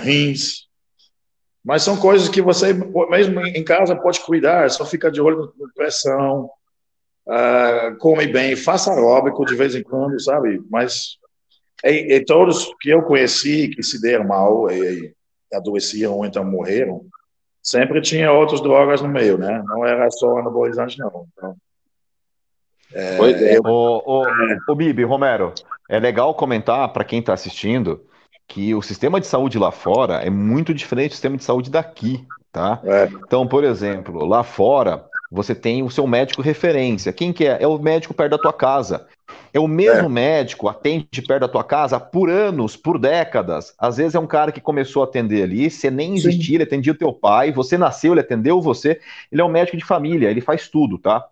rins, 0.00 0.68
mas 1.64 1.82
são 1.82 1.96
coisas 1.96 2.28
que 2.28 2.42
você, 2.42 2.72
mesmo 3.10 3.40
em 3.46 3.64
casa, 3.64 3.96
pode 3.96 4.20
cuidar, 4.20 4.70
só 4.70 4.84
fica 4.84 5.10
de 5.10 5.20
olho 5.20 5.52
na 5.58 5.68
pressão, 5.74 6.50
uh, 7.26 7.96
come 7.98 8.26
bem, 8.26 8.56
faça 8.56 8.92
aeróbico 8.92 9.44
de 9.44 9.54
vez 9.54 9.74
em 9.74 9.82
quando, 9.82 10.20
sabe? 10.20 10.60
Mas 10.70 11.18
e, 11.84 12.14
e 12.14 12.24
todos 12.24 12.72
que 12.80 12.90
eu 12.90 13.02
conheci 13.02 13.68
que 13.68 13.82
se 13.82 14.00
deram 14.00 14.26
mal 14.26 14.70
e, 14.70 15.14
e 15.52 15.56
adoeciam 15.56 16.14
ou 16.14 16.24
então 16.24 16.44
morreram, 16.44 17.04
sempre 17.62 18.00
tinha 18.00 18.32
outras 18.32 18.60
drogas 18.60 19.02
no 19.02 19.08
meio, 19.08 19.38
né? 19.38 19.62
Não 19.66 19.86
era 19.86 20.10
só 20.10 20.38
anabolizante, 20.38 20.98
não. 20.98 21.26
Então, 21.32 21.56
é, 22.92 23.16
pois 23.16 23.42
é. 23.42 23.56
Eu... 23.56 23.62
O, 23.64 24.22
o, 24.22 24.26
o 24.68 24.74
Bibi, 24.74 25.02
Romero, 25.04 25.52
é 25.88 25.98
legal 25.98 26.34
comentar 26.34 26.92
para 26.92 27.04
quem 27.04 27.20
está 27.20 27.32
assistindo 27.34 28.04
que 28.46 28.74
o 28.74 28.82
sistema 28.82 29.20
de 29.20 29.26
saúde 29.26 29.58
lá 29.58 29.70
fora 29.70 30.16
é 30.16 30.30
muito 30.30 30.74
diferente 30.74 31.10
do 31.10 31.14
sistema 31.14 31.36
de 31.36 31.44
saúde 31.44 31.70
daqui, 31.70 32.24
tá? 32.52 32.80
É. 32.84 33.06
Então, 33.06 33.46
por 33.46 33.64
exemplo, 33.64 34.24
lá 34.24 34.42
fora 34.42 35.04
você 35.34 35.54
tem 35.54 35.82
o 35.82 35.90
seu 35.90 36.06
médico 36.06 36.40
referência. 36.40 37.12
Quem 37.12 37.32
que 37.32 37.44
é? 37.44 37.58
É 37.60 37.66
o 37.66 37.78
médico 37.78 38.14
perto 38.14 38.32
da 38.32 38.38
tua 38.38 38.52
casa. 38.52 39.06
É 39.52 39.58
o 39.58 39.66
mesmo 39.66 40.06
é. 40.06 40.08
médico, 40.08 40.68
atende 40.68 41.22
perto 41.26 41.40
da 41.40 41.48
tua 41.48 41.64
casa 41.64 41.98
por 41.98 42.30
anos, 42.30 42.76
por 42.76 42.98
décadas. 42.98 43.74
Às 43.78 43.96
vezes 43.96 44.14
é 44.14 44.18
um 44.18 44.26
cara 44.26 44.52
que 44.52 44.60
começou 44.60 45.02
a 45.02 45.06
atender 45.06 45.42
ali, 45.42 45.68
você 45.68 45.90
nem 45.90 46.14
existia, 46.14 46.56
ele 46.56 46.64
atendia 46.64 46.92
o 46.92 46.96
teu 46.96 47.12
pai, 47.12 47.50
você 47.50 47.76
nasceu, 47.76 48.12
ele 48.12 48.20
atendeu 48.20 48.60
você. 48.60 49.00
Ele 49.30 49.40
é 49.40 49.44
um 49.44 49.48
médico 49.48 49.76
de 49.76 49.84
família, 49.84 50.30
ele 50.30 50.40
faz 50.40 50.68
tudo, 50.68 50.98
tá? 50.98 51.24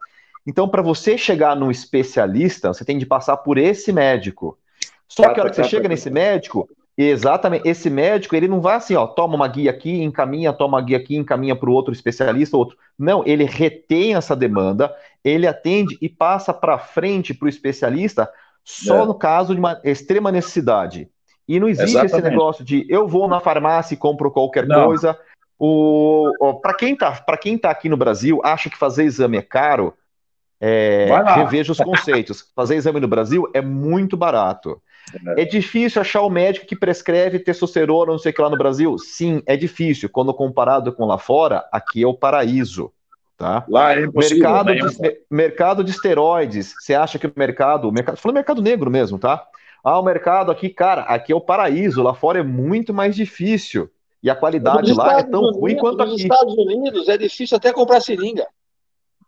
Então, 0.47 0.69
para 0.69 0.83
você 0.83 1.17
chegar 1.17 1.55
num 1.55 1.71
especialista, 1.71 2.73
você 2.73 2.85
tem 2.85 2.99
de 2.99 3.07
passar 3.07 3.37
por 3.37 3.57
esse 3.57 3.93
médico. 3.93 4.59
Só 5.07 5.33
que 5.33 5.39
a 5.39 5.43
hora 5.45 5.51
que 5.51 5.57
você 5.57 5.65
chega 5.65 5.89
nesse 5.89 6.11
médico, 6.11 6.69
exatamente, 6.97 7.67
esse 7.67 7.89
médico, 7.89 8.37
ele 8.37 8.49
não 8.49 8.61
vai 8.61 8.77
assim, 8.77 8.95
ó, 8.95 9.07
toma 9.07 9.35
uma 9.35 9.49
guia 9.49 9.71
aqui, 9.71 10.03
encaminha, 10.03 10.53
toma 10.53 10.79
uma 10.79 10.85
guia 10.85 10.99
aqui, 10.99 11.17
encaminha 11.17 11.57
para 11.57 11.71
o 11.71 11.73
outro 11.73 11.93
especialista, 11.93 12.57
outro. 12.57 12.77
Não, 12.99 13.23
ele 13.27 13.45
retém 13.45 14.15
essa 14.15 14.37
demanda, 14.37 14.95
ele 15.25 15.47
atende 15.47 15.97
e 16.01 16.09
passa 16.09 16.53
para 16.53 16.79
frente 16.79 17.33
para 17.33 17.47
o 17.47 17.49
especialista 17.49 18.29
só 18.65 19.03
é. 19.03 19.07
no 19.07 19.15
caso 19.15 19.55
de 19.55 19.61
uma 19.61 19.81
extrema 19.85 20.31
necessidade. 20.31 21.09
E 21.49 21.59
não 21.59 21.69
existe 21.69 21.97
Exatamente. 21.97 22.15
esse 22.15 22.31
negócio 22.31 22.65
de 22.65 22.87
eu 22.89 23.09
vou 23.09 23.27
na 23.27 23.41
farmácia 23.41 23.95
e 23.95 23.99
compro 23.99 24.31
qualquer 24.31 24.67
não. 24.67 24.87
coisa. 24.87 25.19
O, 25.59 26.31
o 26.41 26.55
para 26.55 26.75
quem 26.75 26.97
tá, 26.97 27.13
para 27.13 27.37
quem 27.37 27.59
tá 27.59 27.71
aqui 27.71 27.89
no 27.89 27.97
Brasil, 27.97 28.41
acha 28.45 28.71
que 28.71 28.77
fazer 28.77 29.05
exame 29.05 29.37
é 29.37 29.43
caro, 29.43 29.95
é, 30.61 31.09
reveja 31.35 31.73
os 31.73 31.79
conceitos. 31.79 32.51
Fazer 32.55 32.77
exame 32.77 33.01
no 33.01 33.09
Brasil 33.09 33.51
é 33.53 33.61
muito 33.61 34.17
barato. 34.17 34.81
É. 35.37 35.43
é 35.43 35.45
difícil 35.45 36.01
achar 36.01 36.23
o 36.23 36.31
médico 36.31 36.67
que 36.67 36.77
prescreve 36.77 37.39
testosterona, 37.39 38.13
não 38.13 38.19
sei 38.19 38.33
o 38.33 38.35
que 38.35 38.43
lá 38.43 38.51
no 38.51 38.59
Brasil? 38.59 38.97
Sim, 38.99 39.43
é 39.47 39.57
difícil. 39.57 40.09
Quando 40.09 40.33
comparado 40.33 40.93
com 40.93 41.05
lá 41.05 41.19
fora, 41.19 41.65
aqui 41.73 42.03
é 42.03 42.07
o 42.07 42.15
paraíso. 42.15 42.93
Tá? 43.37 43.65
Lá 43.69 43.95
é 43.95 44.03
impossível. 44.05 44.39
Mercado, 44.39 44.75
né? 44.75 44.81
de, 44.81 45.21
mercado 45.31 45.85
de 45.85 45.91
esteroides. 45.91 46.75
Você 46.79 46.95
acha 46.95 47.19
que 47.19 47.27
o 47.27 47.33
mercado. 47.37 47.91
mercado 47.91 48.17
falando 48.17 48.37
mercado 48.37 48.63
negro 48.63 48.91
mesmo, 48.91 49.19
tá? 49.19 49.45
Ah, 49.83 49.99
o 49.99 50.03
mercado 50.05 50.53
aqui, 50.53 50.69
cara, 50.69 51.03
aqui 51.03 51.33
é 51.33 51.37
o 51.37 51.41
paraíso. 51.41 52.03
Lá 52.03 52.15
fora 52.15 52.39
é 52.39 52.43
muito 52.43 52.95
mais 52.95 53.17
difícil. 53.17 53.91
E 54.23 54.31
a 54.31 54.37
qualidade 54.37 54.93
lá 54.93 55.19
é 55.19 55.23
tão 55.25 55.41
Unidos, 55.41 55.61
ruim 55.61 55.77
quanto 55.77 56.01
aqui. 56.01 56.13
Nos 56.13 56.21
Estados 56.21 56.55
Unidos 56.55 57.09
é 57.09 57.19
difícil 57.19 57.57
até 57.57 57.73
comprar 57.73 58.01
seringa. 58.01 58.47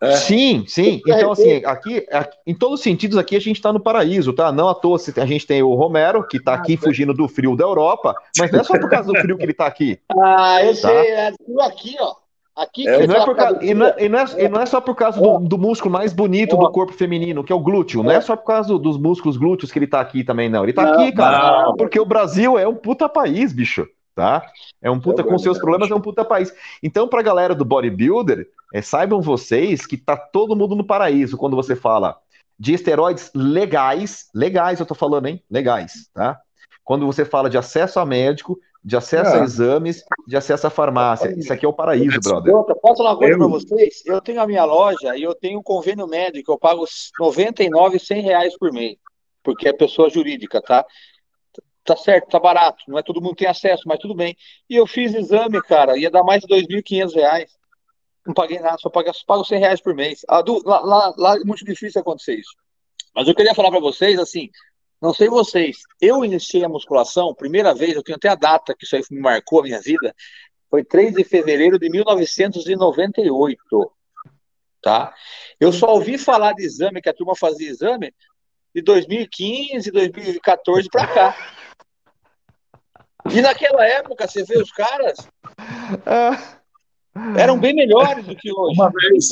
É. 0.00 0.16
Sim, 0.16 0.64
sim. 0.66 1.00
Então, 1.06 1.32
assim, 1.32 1.64
aqui, 1.64 2.06
aqui, 2.10 2.36
em 2.46 2.54
todos 2.54 2.80
os 2.80 2.84
sentidos, 2.84 3.16
aqui 3.16 3.36
a 3.36 3.40
gente 3.40 3.56
está 3.56 3.72
no 3.72 3.80
paraíso, 3.80 4.32
tá? 4.32 4.52
Não 4.52 4.68
à 4.68 4.74
toa 4.74 4.98
a 5.16 5.26
gente 5.26 5.46
tem 5.46 5.62
o 5.62 5.74
Romero, 5.74 6.26
que 6.26 6.36
está 6.36 6.54
aqui 6.54 6.74
ah, 6.74 6.84
fugindo 6.84 7.14
do 7.14 7.28
frio 7.28 7.56
da 7.56 7.64
Europa, 7.64 8.14
mas 8.38 8.50
não 8.50 8.60
é 8.60 8.64
só 8.64 8.78
por 8.78 8.88
causa 8.88 9.12
do 9.12 9.18
frio 9.18 9.36
que 9.36 9.44
ele 9.44 9.52
está 9.52 9.66
aqui. 9.66 9.98
Ah, 10.16 10.64
eu 10.64 10.74
tá? 10.80 10.88
sei, 10.88 11.10
é 11.10 11.32
aqui, 11.60 11.96
ó. 12.00 12.14
Aqui 12.56 12.88
é, 12.88 13.02
e, 13.02 13.06
não 13.06 13.16
é 13.16 13.24
por 13.24 13.34
causa, 13.34 13.64
e, 13.64 13.74
não 13.74 13.86
é, 13.86 13.94
e, 13.98 14.08
não 14.08 14.18
é, 14.18 14.24
e 14.38 14.48
não 14.48 14.60
é 14.60 14.66
só 14.66 14.80
por 14.80 14.94
causa 14.94 15.20
do, 15.20 15.40
do 15.40 15.58
músculo 15.58 15.92
mais 15.92 16.12
bonito 16.12 16.56
do 16.56 16.70
corpo 16.70 16.92
feminino, 16.92 17.42
que 17.42 17.52
é 17.52 17.54
o 17.54 17.60
glúteo. 17.60 18.02
Não 18.02 18.12
é 18.12 18.20
só 18.20 18.36
por 18.36 18.44
causa 18.44 18.78
dos 18.78 18.96
músculos 18.96 19.36
glúteos 19.36 19.72
que 19.72 19.78
ele 19.78 19.86
está 19.86 20.00
aqui 20.00 20.22
também, 20.22 20.48
não. 20.48 20.62
Ele 20.62 20.70
está 20.70 20.94
aqui, 20.94 21.12
cara, 21.12 21.64
não. 21.64 21.76
porque 21.76 21.98
o 21.98 22.04
Brasil 22.04 22.56
é 22.56 22.66
um 22.66 22.76
puta 22.76 23.08
país, 23.08 23.52
bicho 23.52 23.86
tá? 24.14 24.46
É 24.80 24.90
um 24.90 25.00
puta, 25.00 25.22
é 25.22 25.24
com 25.24 25.38
seus 25.38 25.58
problemas, 25.58 25.90
é 25.90 25.94
um 25.94 26.00
puta 26.00 26.24
país. 26.24 26.52
Então, 26.82 27.08
pra 27.08 27.22
galera 27.22 27.54
do 27.54 27.64
bodybuilder, 27.64 28.48
é, 28.72 28.82
saibam 28.82 29.20
vocês 29.20 29.86
que 29.86 29.96
tá 29.96 30.16
todo 30.16 30.56
mundo 30.56 30.74
no 30.74 30.84
paraíso 30.84 31.36
quando 31.36 31.56
você 31.56 31.74
fala 31.74 32.18
de 32.58 32.74
esteroides 32.74 33.30
legais, 33.34 34.28
legais 34.34 34.78
eu 34.78 34.86
tô 34.86 34.94
falando, 34.94 35.26
hein? 35.26 35.42
Legais, 35.50 36.08
tá? 36.14 36.40
quando 36.84 37.06
você 37.06 37.24
fala 37.24 37.48
de 37.48 37.56
acesso 37.56 37.98
a 37.98 38.04
médico, 38.04 38.60
de 38.84 38.96
acesso 38.96 39.34
é. 39.34 39.40
a 39.40 39.42
exames, 39.42 40.04
de 40.28 40.36
acesso 40.36 40.66
à 40.66 40.70
farmácia. 40.70 41.34
Isso 41.36 41.50
aqui 41.50 41.64
é 41.64 41.68
o 41.68 41.72
paraíso, 41.72 42.20
brother. 42.20 42.54
Outra, 42.54 42.74
posso 42.76 42.98
falar 42.98 43.12
uma 43.12 43.18
coisa 43.18 43.38
para 43.38 43.46
vocês? 43.46 44.02
Eu 44.04 44.20
tenho 44.20 44.42
a 44.42 44.46
minha 44.46 44.64
loja 44.64 45.16
e 45.16 45.22
eu 45.22 45.34
tenho 45.34 45.58
um 45.58 45.62
convênio 45.62 46.06
médico, 46.06 46.52
eu 46.52 46.58
pago 46.58 46.84
99, 47.18 47.98
100 47.98 48.20
reais 48.20 48.58
por 48.58 48.70
mês, 48.70 48.98
porque 49.42 49.66
é 49.66 49.72
pessoa 49.72 50.10
jurídica, 50.10 50.60
tá? 50.60 50.84
Tá 51.84 51.96
certo, 51.96 52.30
tá 52.30 52.40
barato, 52.40 52.82
não 52.88 52.98
é 52.98 53.02
todo 53.02 53.20
mundo 53.20 53.36
tem 53.36 53.46
acesso, 53.46 53.82
mas 53.86 53.98
tudo 53.98 54.14
bem. 54.14 54.34
E 54.70 54.76
eu 54.76 54.86
fiz 54.86 55.14
exame, 55.14 55.60
cara, 55.62 55.98
ia 55.98 56.10
dar 56.10 56.24
mais 56.24 56.42
de 56.42 56.48
2.500 56.48 57.14
reais. 57.14 57.50
Não 58.26 58.32
paguei 58.32 58.58
nada, 58.58 58.78
só 58.78 58.88
pago, 58.88 59.12
pago 59.26 59.44
100 59.44 59.58
reais 59.58 59.80
por 59.82 59.94
mês. 59.94 60.24
Ah, 60.26 60.40
do, 60.40 60.66
lá, 60.66 60.80
lá, 60.80 61.14
lá 61.16 61.36
é 61.36 61.40
muito 61.40 61.62
difícil 61.62 62.00
acontecer 62.00 62.36
isso. 62.36 62.56
Mas 63.14 63.28
eu 63.28 63.34
queria 63.34 63.54
falar 63.54 63.70
para 63.70 63.80
vocês, 63.80 64.18
assim, 64.18 64.48
não 65.00 65.12
sei 65.12 65.28
vocês, 65.28 65.76
eu 66.00 66.24
iniciei 66.24 66.64
a 66.64 66.68
musculação, 66.68 67.34
primeira 67.34 67.74
vez, 67.74 67.94
eu 67.94 68.02
tenho 68.02 68.16
até 68.16 68.28
a 68.28 68.34
data 68.34 68.74
que 68.74 68.86
isso 68.86 68.96
aí 68.96 69.02
me 69.10 69.20
marcou 69.20 69.60
a 69.60 69.64
minha 69.64 69.80
vida, 69.80 70.14
foi 70.70 70.82
3 70.82 71.14
de 71.14 71.22
fevereiro 71.22 71.78
de 71.78 71.90
1998, 71.90 73.92
tá? 74.82 75.14
Eu 75.60 75.72
só 75.72 75.92
ouvi 75.92 76.16
falar 76.16 76.54
de 76.54 76.64
exame, 76.64 77.02
que 77.02 77.10
a 77.10 77.14
turma 77.14 77.36
fazia 77.36 77.68
exame, 77.68 78.12
de 78.74 78.80
2015, 78.80 79.90
2014 79.90 80.88
para 80.88 81.06
cá. 81.06 81.36
E 83.32 83.40
naquela 83.40 83.86
época, 83.86 84.26
você 84.26 84.44
vê 84.44 84.58
os 84.58 84.70
caras, 84.72 85.16
eram 87.38 87.58
bem 87.58 87.74
melhores 87.74 88.24
do 88.26 88.36
que 88.36 88.52
hoje. 88.52 88.74
Uma 88.78 88.90
vez, 88.90 89.30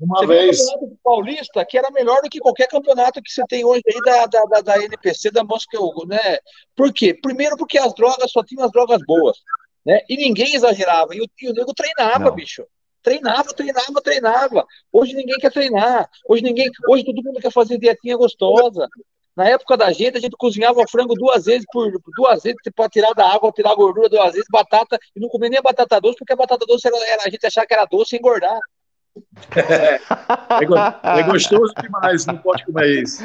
uma 0.00 0.18
você 0.18 0.26
vez. 0.26 0.60
o 0.60 0.72
campeonato 0.72 0.98
paulista, 1.02 1.64
que 1.64 1.78
era 1.78 1.90
melhor 1.90 2.20
do 2.22 2.28
que 2.28 2.38
qualquer 2.38 2.68
campeonato 2.68 3.22
que 3.22 3.30
você 3.30 3.44
tem 3.48 3.64
hoje 3.64 3.82
aí 3.86 4.00
da, 4.04 4.26
da, 4.26 4.44
da, 4.44 4.60
da 4.60 4.84
NPC, 4.84 5.30
da 5.30 5.44
Moscou, 5.44 6.06
né? 6.06 6.38
Por 6.76 6.92
quê? 6.92 7.14
Primeiro 7.14 7.56
porque 7.56 7.78
as 7.78 7.94
drogas 7.94 8.30
só 8.30 8.42
tinham 8.42 8.64
as 8.64 8.72
drogas 8.72 9.00
boas, 9.06 9.38
né? 9.84 10.00
E 10.08 10.16
ninguém 10.16 10.54
exagerava. 10.54 11.14
E 11.14 11.20
o, 11.20 11.26
e 11.40 11.50
o 11.50 11.54
nego 11.54 11.72
treinava, 11.74 12.26
Não. 12.26 12.34
bicho. 12.34 12.64
Treinava, 13.02 13.52
treinava, 13.52 14.00
treinava. 14.02 14.66
Hoje 14.92 15.14
ninguém 15.14 15.36
quer 15.38 15.50
treinar. 15.50 16.08
Hoje 16.28 16.42
ninguém. 16.42 16.70
Hoje 16.88 17.04
todo 17.04 17.22
mundo 17.22 17.40
quer 17.40 17.50
fazer 17.50 17.76
dietinha 17.78 18.16
gostosa. 18.16 18.88
Na 19.36 19.48
época 19.48 19.76
da 19.76 19.90
gente, 19.92 20.18
a 20.18 20.20
gente 20.20 20.36
cozinhava 20.36 20.86
frango 20.90 21.14
duas 21.14 21.46
vezes 21.46 21.64
por 21.72 21.90
duas 22.16 22.42
vezes 22.42 22.58
para 22.74 22.88
tirar 22.88 23.14
da 23.14 23.32
água, 23.32 23.50
tirar 23.52 23.72
a 23.72 23.74
gordura 23.74 24.08
duas 24.08 24.32
vezes, 24.32 24.46
batata, 24.50 24.98
e 25.16 25.20
não 25.20 25.28
comia 25.28 25.48
nem 25.48 25.58
a 25.58 25.62
batata 25.62 26.00
doce, 26.00 26.18
porque 26.18 26.34
a 26.34 26.36
batata 26.36 26.66
doce 26.66 26.86
era, 26.86 26.96
era 27.08 27.22
a 27.24 27.30
gente 27.30 27.46
achava 27.46 27.66
que 27.66 27.72
era 27.72 27.86
doce 27.86 28.14
e 28.14 28.18
engordar. 28.18 28.60
É, 29.54 30.00
é, 31.18 31.22
gostoso 31.24 31.72
demais, 31.80 32.24
não 32.24 32.38
pode 32.38 32.64
comer 32.64 33.02
isso. 33.02 33.22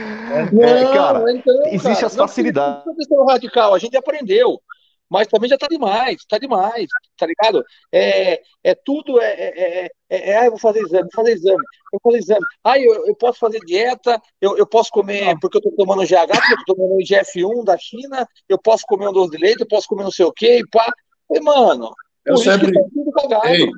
Não, 0.51 0.64
é, 0.64 0.93
cara, 0.93 1.32
então, 1.32 1.62
existe 1.68 1.93
cara, 1.93 2.08
as 2.08 2.16
facilidades. 2.16 2.86
Não, 3.10 3.18
não 3.18 3.26
radical, 3.26 3.74
a 3.74 3.80
gente 3.80 3.95
aprendeu, 3.95 4.62
mas 5.10 5.28
também 5.28 5.49
já 5.49 5.55
está 5.55 5.68
demais, 5.68 6.18
está 6.18 6.38
demais, 6.38 6.88
tá 7.18 7.26
ligado? 7.26 7.64
É, 7.91 8.41
é 8.64 8.76
tudo, 8.76 9.20
é, 9.22 9.34
é, 9.34 9.86
é, 9.86 9.89
é, 10.10 10.38
ah, 10.38 10.45
eu 10.45 10.51
vou 10.51 10.60
fazer 10.60 10.80
exame, 10.80 11.03
vou 11.03 11.12
fazer 11.24 11.34
exame, 11.34 11.58
eu 11.93 11.99
vou 12.03 12.12
fazer 12.12 12.18
exame. 12.18 12.45
Ah, 12.64 12.80
eu, 12.80 13.08
eu 13.08 13.16
posso 13.16 13.39
fazer 13.39 13.60
dieta, 13.60 14.22
eu, 14.41 14.58
eu 14.58 14.68
posso 14.68 14.91
comer, 14.91 15.38
porque 15.39 15.58
eu 15.58 15.60
estou 15.60 15.76
tomando 15.76 16.05
GH, 16.05 16.28
porque 16.28 16.53
eu 16.53 16.60
estou 16.60 16.76
tomando 16.76 16.97
GF1 16.97 17.64
da 17.64 17.78
China, 17.78 18.28
eu 18.49 18.58
posso 18.58 18.84
comer 18.88 19.08
um 19.08 19.14
doce 19.14 19.32
de 19.32 19.38
leite, 19.38 19.62
eu 19.62 19.68
posso 19.68 19.88
comer 19.88 20.03
não 20.03 20.12
sei 20.12 20.26
o 20.26 20.34
quê, 20.34 20.60
e 20.60 20.68
pá. 20.68 20.91
E, 21.30 21.39
mano, 21.41 21.91
eu 22.26 22.38
sempre... 22.38 22.72
Tá 22.72 22.82
tudo 22.93 23.12
cagado. 23.12 23.47
Ei 23.47 23.70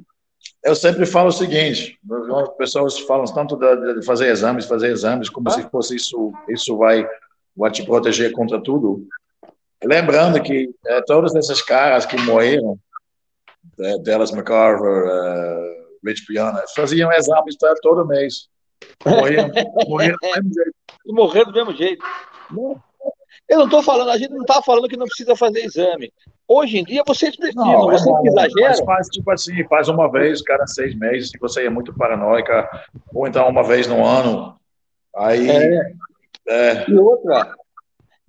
eu 0.64 0.76
sempre 0.76 1.06
falo 1.06 1.30
o 1.30 1.32
seguinte: 1.32 1.98
as 2.42 2.50
pessoas 2.58 3.00
falam 3.00 3.26
tanto 3.26 3.56
de 3.56 4.06
fazer 4.06 4.28
exames, 4.28 4.66
fazer 4.66 4.92
exames, 4.92 5.30
como 5.30 5.48
ah. 5.50 5.52
se 5.52 5.64
fosse 5.70 5.96
isso, 5.96 6.34
isso 6.50 6.78
vai, 6.78 7.08
vai 7.56 7.72
te 7.72 7.84
proteger 7.84 8.32
contra 8.32 8.62
tudo. 8.62 9.08
Lembrando 9.84 10.42
que 10.42 10.70
é, 10.86 11.02
todas 11.02 11.36
essas 11.36 11.62
caras 11.62 12.06
que 12.06 12.20
morreram, 12.22 12.78
é, 13.80 13.98
Dallas 14.00 14.32
McCarver, 14.32 15.08
é, 15.08 15.80
Rich 16.06 16.26
Piana, 16.26 16.64
faziam 16.76 17.12
exames 17.12 17.56
todo 17.82 18.06
mês. 18.06 18.50
Morriam, 19.06 19.50
morriam 19.88 20.16
do 20.22 20.28
mesmo 20.28 20.54
jeito. 20.54 20.76
Morreram 21.08 21.52
do 21.52 21.54
mesmo 21.54 21.76
jeito. 21.76 22.06
Eu 23.48 23.60
não 23.60 23.66
estou 23.66 23.82
falando, 23.82 24.10
a 24.10 24.18
gente 24.18 24.32
não 24.32 24.42
está 24.42 24.62
falando 24.62 24.88
que 24.88 24.98
não 24.98 25.06
precisa 25.06 25.36
fazer 25.36 25.64
exame. 25.64 26.12
Hoje 26.48 26.80
em 26.80 26.84
dia 26.84 27.04
vocês 27.06 27.36
precisam, 27.36 27.66
não, 27.66 27.82
vocês 27.82 28.06
é 28.08 28.28
exageram. 28.28 28.86
faz 28.86 29.08
tipo 29.08 29.32
assim, 29.32 29.64
faz 29.68 29.88
uma 29.88 30.12
vez 30.12 30.42
cada 30.42 30.66
seis 30.68 30.96
meses, 30.96 31.30
se 31.30 31.38
você 31.38 31.66
é 31.66 31.70
muito 31.70 31.94
paranoica, 31.94 32.68
ou 33.14 33.28
então 33.28 33.48
uma 33.48 33.64
vez 33.64 33.88
no 33.88 34.04
ano. 34.04 34.56
Aí. 35.16 35.50
É. 35.50 35.92
É. 36.48 36.90
E 36.90 36.96
outra, 36.96 37.54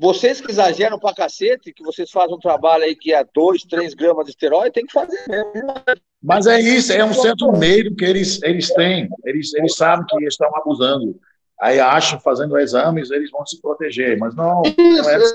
vocês 0.00 0.40
que 0.40 0.50
exageram 0.50 0.98
pra 0.98 1.14
cacete, 1.14 1.74
que 1.74 1.84
vocês 1.84 2.10
fazem 2.10 2.34
um 2.34 2.38
trabalho 2.38 2.84
aí 2.84 2.96
que 2.96 3.12
é 3.12 3.22
2, 3.22 3.64
3 3.64 3.92
gramas 3.92 4.24
de 4.24 4.30
esteroide, 4.30 4.72
tem 4.72 4.86
que 4.86 4.92
fazer 4.94 5.22
mesmo. 5.28 5.74
Mas 6.22 6.46
é 6.46 6.58
isso, 6.58 6.90
é 6.90 7.04
um 7.04 7.12
certo 7.12 7.52
medo 7.52 7.94
que 7.94 8.04
eles, 8.06 8.42
eles 8.42 8.72
têm. 8.72 9.10
Eles, 9.26 9.52
eles 9.52 9.76
sabem 9.76 10.06
que 10.06 10.24
estão 10.24 10.50
abusando 10.56 11.20
aí 11.60 11.78
acham, 11.78 12.18
fazendo 12.18 12.58
exames, 12.58 13.10
eles 13.10 13.30
vão 13.30 13.44
se 13.44 13.60
proteger, 13.60 14.18
mas 14.18 14.34
não. 14.34 14.62
Isso, 14.62 15.02
não 15.02 15.10
é... 15.10 15.16
Assim. 15.16 15.34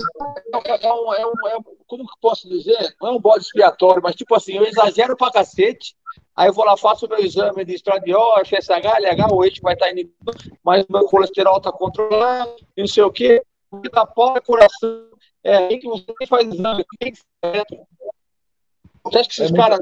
É, 0.51 0.57
um, 0.57 1.13
é, 1.13 1.25
um, 1.27 1.47
é, 1.49 1.57
um, 1.57 1.63
como 1.85 2.07
que 2.07 2.19
posso 2.19 2.49
dizer? 2.49 2.95
Não 2.99 3.09
é 3.09 3.11
um 3.11 3.19
bode 3.19 3.43
expiatório, 3.43 4.01
mas 4.01 4.15
tipo 4.15 4.33
assim, 4.33 4.57
eu 4.57 4.65
exagero 4.65 5.15
pra 5.15 5.31
cacete, 5.31 5.95
aí 6.35 6.49
eu 6.49 6.53
vou 6.53 6.65
lá, 6.65 6.75
faço 6.75 7.05
o 7.05 7.09
meu 7.09 7.19
exame 7.19 7.63
de 7.63 7.75
estradiol, 7.75 8.43
FSH, 8.43 8.97
LH, 8.99 9.27
o 9.31 9.45
eixo 9.45 9.61
vai 9.61 9.75
estar 9.75 9.91
indo, 9.91 10.09
mas 10.63 10.83
o 10.85 10.91
meu 10.91 11.05
colesterol 11.05 11.57
está 11.57 11.71
controlado, 11.71 12.55
não 12.75 12.87
sei 12.87 13.03
o 13.03 13.11
quê, 13.11 13.43
que 13.81 13.89
dá 13.89 14.07
é 14.35 14.39
coração, 14.41 15.09
é 15.43 15.57
aí 15.57 15.79
que 15.79 15.87
você 15.87 16.05
faz 16.27 16.47
exame, 16.47 16.85
tem 16.99 17.11
que 17.11 17.17
ser. 17.17 17.65
Você 19.03 19.17
acha 19.19 19.29
que 19.29 19.41
esses 19.41 19.51
é 19.51 19.55
caras. 19.55 19.79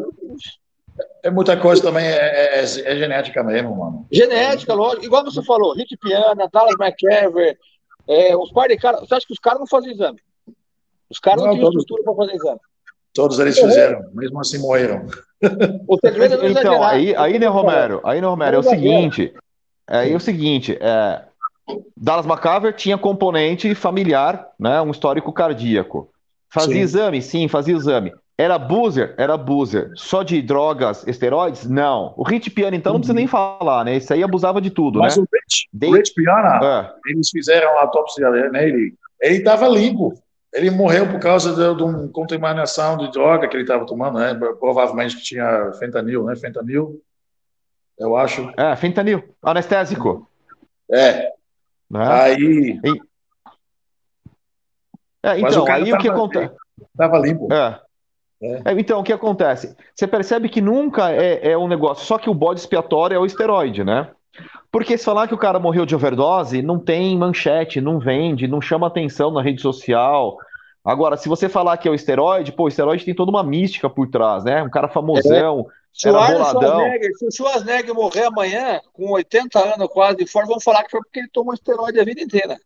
É 1.24 1.32
muita 1.32 1.58
coisa 1.58 1.82
também, 1.82 2.06
é, 2.06 2.60
é, 2.60 2.62
é, 2.62 2.66
genética 2.66 3.44
mesmo, 3.44 3.76
mano. 3.76 4.08
Genética, 4.12 4.74
lógico. 4.74 5.06
Igual 5.06 5.24
você 5.24 5.44
falou, 5.44 5.74
Rick 5.74 5.98
Piana, 5.98 6.48
Dallas 6.52 6.76
McKever, 6.80 7.58
é, 8.08 8.36
os 8.36 8.52
par 8.52 8.68
de 8.68 8.78
caras. 8.78 9.00
Você 9.02 9.16
acha 9.16 9.26
que 9.26 9.34
os 9.34 9.40
caras 9.40 9.60
não 9.60 9.68
fazem 9.68 9.92
exame? 9.92 10.20
Os 11.10 11.20
caras 11.20 11.42
não, 11.42 11.48
não 11.48 11.56
tinham 11.56 11.70
estrutura 11.70 12.04
para 12.04 12.16
fazer 12.16 12.36
exame. 12.36 12.60
Todos 13.14 13.40
eles 13.40 13.58
fizeram, 13.58 14.10
mesmo 14.14 14.40
assim 14.40 14.58
morreram. 14.60 15.06
O 15.86 15.98
segredo 15.98 16.42
é 16.42 16.52
então, 16.52 16.82
aí, 16.82 17.14
aí, 17.18 17.38
né, 17.38 17.48
Romero? 17.48 18.00
Aí, 18.06 18.22
né, 18.22 18.28
Romero, 18.28 18.56
é 18.56 18.60
o 18.60 18.64
seguinte. 18.64 19.34
É, 19.86 20.10
é 20.10 20.16
o 20.16 20.20
seguinte, 20.20 20.78
é, 20.80 21.22
Dallas 21.96 22.26
McCaver 22.26 22.74
tinha 22.74 22.98
componente 22.98 23.74
familiar, 23.76 24.48
né, 24.60 24.82
um 24.82 24.92
histórico 24.92 25.32
cardíaco. 25.32 26.10
Fazia 26.50 26.76
sim. 26.76 26.82
exame? 26.82 27.22
Sim, 27.22 27.48
fazia 27.48 27.76
exame. 27.76 28.14
Era 28.38 28.58
boozer? 28.58 29.14
Era 29.18 29.38
boozer. 29.38 29.92
Só 29.96 30.24
de 30.24 30.42
drogas, 30.42 31.06
esteroides? 31.08 31.68
Não. 31.70 32.14
O 32.18 32.24
Rich 32.24 32.50
Piana, 32.50 32.76
então, 32.76 32.94
não 32.94 33.00
precisa 33.00 33.14
nem 33.14 33.28
falar, 33.28 33.86
né? 33.86 33.96
Esse 33.96 34.12
aí 34.14 34.24
abusava 34.24 34.60
de 34.60 34.70
tudo, 34.70 35.00
Mas 35.00 35.16
né? 35.16 35.24
o 35.24 35.28
Rich, 35.32 35.68
de... 35.72 35.88
Rich 35.90 36.14
Piana, 36.14 36.60
é. 36.64 37.12
eles 37.12 37.30
fizeram 37.30 37.78
a 37.78 37.82
autópsia 37.82 38.30
nele, 38.50 38.96
ele 39.22 39.38
estava 39.38 39.68
limpo. 39.68 40.14
Ele 40.52 40.70
morreu 40.70 41.10
por 41.10 41.20
causa 41.20 41.56
de, 41.56 41.78
de 41.78 41.84
uma 41.84 42.08
contaminação 42.10 42.98
de 42.98 43.12
droga 43.12 43.48
que 43.48 43.56
ele 43.56 43.64
estava 43.64 43.86
tomando, 43.86 44.20
né? 44.20 44.36
Provavelmente 44.60 45.18
tinha 45.24 45.72
fentanil, 45.80 46.24
né? 46.26 46.36
Fentanil, 46.36 47.02
eu 47.98 48.16
acho. 48.16 48.52
É, 48.58 48.76
fentanil, 48.76 49.24
anestésico. 49.42 50.30
É. 50.92 51.32
Né? 51.94 52.08
Aí... 52.08 52.80
É, 55.22 55.40
então, 55.40 55.64
o 55.64 55.72
aí 55.72 55.94
o 55.94 55.98
que 55.98 56.10
acontece... 56.10 56.54
Estava 56.92 57.20
limpo. 57.20 57.48
É. 57.54 57.80
É. 58.42 58.62
é. 58.66 58.80
Então, 58.80 59.00
o 59.00 59.04
que 59.04 59.14
acontece? 59.14 59.76
Você 59.96 60.08
percebe 60.08 60.50
que 60.50 60.60
nunca 60.60 61.12
é, 61.12 61.52
é, 61.52 61.58
um 61.58 61.68
negócio, 61.68 62.06
só 62.06 62.18
que 62.18 62.30
o 62.30 62.34
bode 62.34 62.60
expiatório 62.60 63.16
é 63.16 63.20
o 63.20 63.26
esteroide, 63.26 63.84
né? 63.84 64.10
Porque 64.72 64.98
se 64.98 65.06
falar 65.06 65.28
que 65.28 65.36
o 65.36 65.38
cara 65.38 65.60
morreu 65.60 65.86
de 65.86 65.96
overdose, 65.96 66.64
não 66.64 66.80
tem 66.80 67.16
manchete, 67.16 67.80
não 67.80 68.00
vende, 68.00 68.48
não 68.48 68.60
chama 68.60 68.88
atenção 68.88 69.32
na 69.32 69.42
rede 69.42 69.62
social. 69.62 70.36
Agora, 70.84 71.16
se 71.16 71.30
você 71.30 71.48
falar 71.48 71.78
que 71.78 71.88
é 71.88 71.92
o 71.92 71.96
esteroide, 71.96 72.52
pô, 72.52 72.64
o 72.64 72.68
esteroide 72.68 73.06
tem 73.06 73.14
toda 73.14 73.30
uma 73.30 73.44
mística 73.44 73.88
por 73.88 74.10
trás, 74.10 74.44
né? 74.44 74.64
Um 74.64 74.70
cara 74.70 74.88
famosão, 74.88 75.68
é. 75.70 75.83
Se 75.94 76.10
era 76.10 76.18
boladão. 76.18 76.82
Se 77.16 77.28
o 77.28 77.32
Schwarzenegger 77.32 77.94
morrer 77.94 78.26
amanhã, 78.26 78.82
com 78.92 79.12
80 79.12 79.60
anos 79.76 79.88
quase 79.90 80.18
de 80.18 80.28
fora, 80.28 80.48
vão 80.48 80.60
falar 80.60 80.84
que 80.84 80.92
foi 80.92 81.02
porque 81.02 81.20
ele 81.20 81.30
tomou 81.30 81.54
esteroide 81.54 82.00
a 82.00 82.04
vida 82.04 82.22
inteira. 82.22 82.58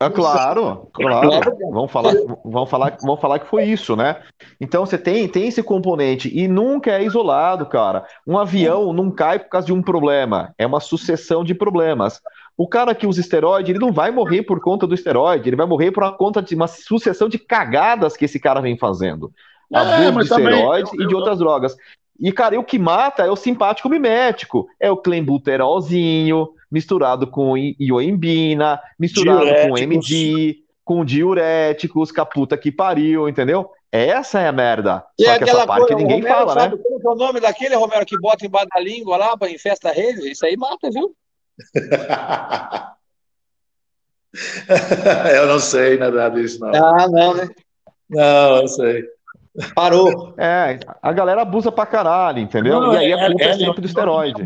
É 0.00 0.08
claro, 0.08 0.88
claro. 0.92 1.28
Vamos 1.72 1.90
falar, 1.90 2.14
vamos 2.44 2.70
falar, 2.70 2.96
vamos 3.02 3.20
falar 3.20 3.40
que 3.40 3.48
foi 3.48 3.64
isso, 3.64 3.96
né? 3.96 4.22
Então 4.60 4.86
você 4.86 4.96
tem, 4.96 5.26
tem 5.26 5.48
esse 5.48 5.60
componente 5.60 6.30
e 6.32 6.46
nunca 6.46 6.92
é 6.92 7.02
isolado, 7.02 7.66
cara. 7.66 8.06
Um 8.24 8.38
avião 8.38 8.92
não 8.92 9.10
cai 9.10 9.40
por 9.40 9.48
causa 9.48 9.66
de 9.66 9.72
um 9.72 9.82
problema, 9.82 10.54
é 10.56 10.64
uma 10.64 10.78
sucessão 10.78 11.42
de 11.42 11.52
problemas. 11.52 12.20
O 12.56 12.68
cara 12.68 12.94
que 12.94 13.08
usa 13.08 13.20
esteroide, 13.20 13.72
ele 13.72 13.80
não 13.80 13.92
vai 13.92 14.12
morrer 14.12 14.44
por 14.44 14.60
conta 14.60 14.86
do 14.86 14.94
esteroide, 14.94 15.48
ele 15.48 15.56
vai 15.56 15.66
morrer 15.66 15.90
por 15.90 16.16
conta 16.16 16.40
de 16.40 16.54
uma 16.54 16.68
sucessão 16.68 17.28
de 17.28 17.38
cagadas 17.38 18.16
que 18.16 18.24
esse 18.24 18.38
cara 18.38 18.60
vem 18.60 18.78
fazendo. 18.78 19.32
É, 19.72 19.78
Abuso 19.78 20.12
de 20.12 20.24
esteroides 20.24 20.92
e 20.92 21.06
de 21.08 21.14
outras 21.14 21.38
drogas. 21.38 21.76
E, 22.18 22.32
cara, 22.32 22.54
e 22.54 22.58
o 22.58 22.64
que 22.64 22.78
mata 22.78 23.24
é 23.24 23.30
o 23.30 23.36
simpático 23.36 23.88
mimético. 23.88 24.68
É 24.80 24.90
o 24.90 24.96
clenbuterolzinho, 24.96 26.48
misturado 26.70 27.26
com 27.26 27.56
ioimbina, 27.56 28.80
misturado 28.98 29.44
Diuréticos. 29.44 29.68
com 29.68 29.78
MD. 29.78 30.56
com 30.84 31.04
diuréticos, 31.04 32.10
caputa 32.10 32.56
que 32.56 32.72
pariu, 32.72 33.28
entendeu? 33.28 33.70
Essa 33.90 34.40
é 34.40 34.48
a 34.48 34.52
merda. 34.52 35.04
E 35.18 35.24
Só 35.24 35.38
que 35.38 35.44
essa 35.44 35.66
parte 35.66 35.86
coisa, 35.86 35.96
ninguém 35.96 36.20
Romero, 36.20 36.38
fala, 36.38 36.54
sabe, 36.54 36.76
né? 36.76 36.82
Qual 36.82 37.12
é 37.12 37.16
o 37.16 37.18
nome 37.18 37.40
daquele, 37.40 37.74
Romero, 37.74 38.04
que 38.04 38.18
bota 38.18 38.44
embaixo 38.44 38.68
da 38.74 38.80
língua 38.80 39.16
lá, 39.16 39.34
em 39.42 39.58
festa 39.58 39.90
redes? 39.90 40.24
Isso 40.24 40.44
aí 40.44 40.56
mata, 40.56 40.90
viu? 40.90 41.14
eu 45.34 45.46
não 45.46 45.58
sei 45.58 45.96
nada 45.96 46.28
disso, 46.28 46.60
não. 46.60 46.74
Ah, 46.74 47.08
não, 47.08 47.34
né? 47.34 47.48
Não, 48.10 48.56
eu 48.58 48.68
sei. 48.68 49.04
Parou. 49.74 50.34
É, 50.38 50.78
a 51.02 51.12
galera 51.12 51.42
abusa 51.42 51.72
pra 51.72 51.86
caralho, 51.86 52.38
entendeu? 52.38 52.80
Não, 52.80 52.94
e 52.94 52.96
aí 52.96 53.12
a 53.12 53.28
culpa 53.28 53.44
é, 53.44 53.46
é, 53.46 53.50
é 53.50 53.54
sempre 53.54 53.80
do 53.80 53.86
esteroide. 53.86 54.44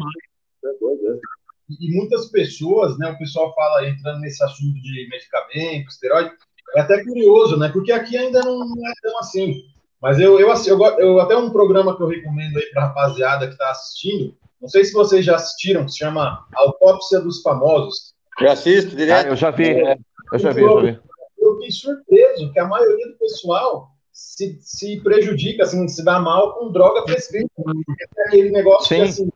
E 1.80 1.96
muitas 1.96 2.26
pessoas, 2.26 2.98
né, 2.98 3.10
o 3.10 3.18
pessoal 3.18 3.54
fala, 3.54 3.88
entrando 3.88 4.20
nesse 4.20 4.42
assunto 4.44 4.74
de 4.74 5.08
medicamento, 5.10 5.88
esteroide, 5.88 6.32
é 6.74 6.80
até 6.80 7.02
curioso, 7.04 7.58
né? 7.58 7.68
Porque 7.68 7.92
aqui 7.92 8.16
ainda 8.16 8.40
não, 8.40 8.58
não 8.58 8.88
é 8.88 8.92
tão 9.02 9.18
assim. 9.18 9.62
Mas 10.00 10.18
eu, 10.18 10.40
eu, 10.40 10.48
eu, 10.48 10.82
eu, 10.98 11.20
até 11.20 11.36
um 11.36 11.50
programa 11.50 11.96
que 11.96 12.02
eu 12.02 12.08
recomendo 12.08 12.56
aí 12.56 12.66
para 12.72 12.86
rapaziada 12.86 13.46
que 13.46 13.52
está 13.52 13.70
assistindo, 13.70 14.34
não 14.60 14.68
sei 14.68 14.84
se 14.84 14.92
vocês 14.92 15.24
já 15.24 15.36
assistiram, 15.36 15.84
que 15.84 15.92
se 15.92 15.98
chama 15.98 16.44
Autópsia 16.54 17.20
dos 17.20 17.40
Famosos. 17.42 18.12
Eu 18.40 18.50
assisto 18.50 18.96
direto. 18.96 19.26
Ah, 19.26 19.30
eu 19.30 19.36
já 19.36 19.50
vi, 19.50 19.70
é, 19.70 19.96
eu 20.32 20.38
já 20.38 20.50
vi, 20.50 20.62
eu 20.62 20.68
já 20.68 20.80
vi. 20.80 21.00
Eu 21.38 21.54
fiquei 21.54 21.70
surpreso 21.70 22.52
que 22.52 22.58
a 22.58 22.66
maioria 22.66 23.08
do 23.08 23.18
pessoal 23.18 23.91
se, 24.22 24.56
se 24.60 25.00
prejudica, 25.00 25.64
assim, 25.64 25.88
se 25.88 26.04
dá 26.04 26.20
mal 26.20 26.54
com 26.54 26.70
droga 26.70 27.04
prescrita. 27.04 27.50
É 27.58 28.28
aquele 28.28 28.50
negócio 28.50 28.88
Sim. 28.88 29.02
de 29.02 29.08
assim, 29.08 29.30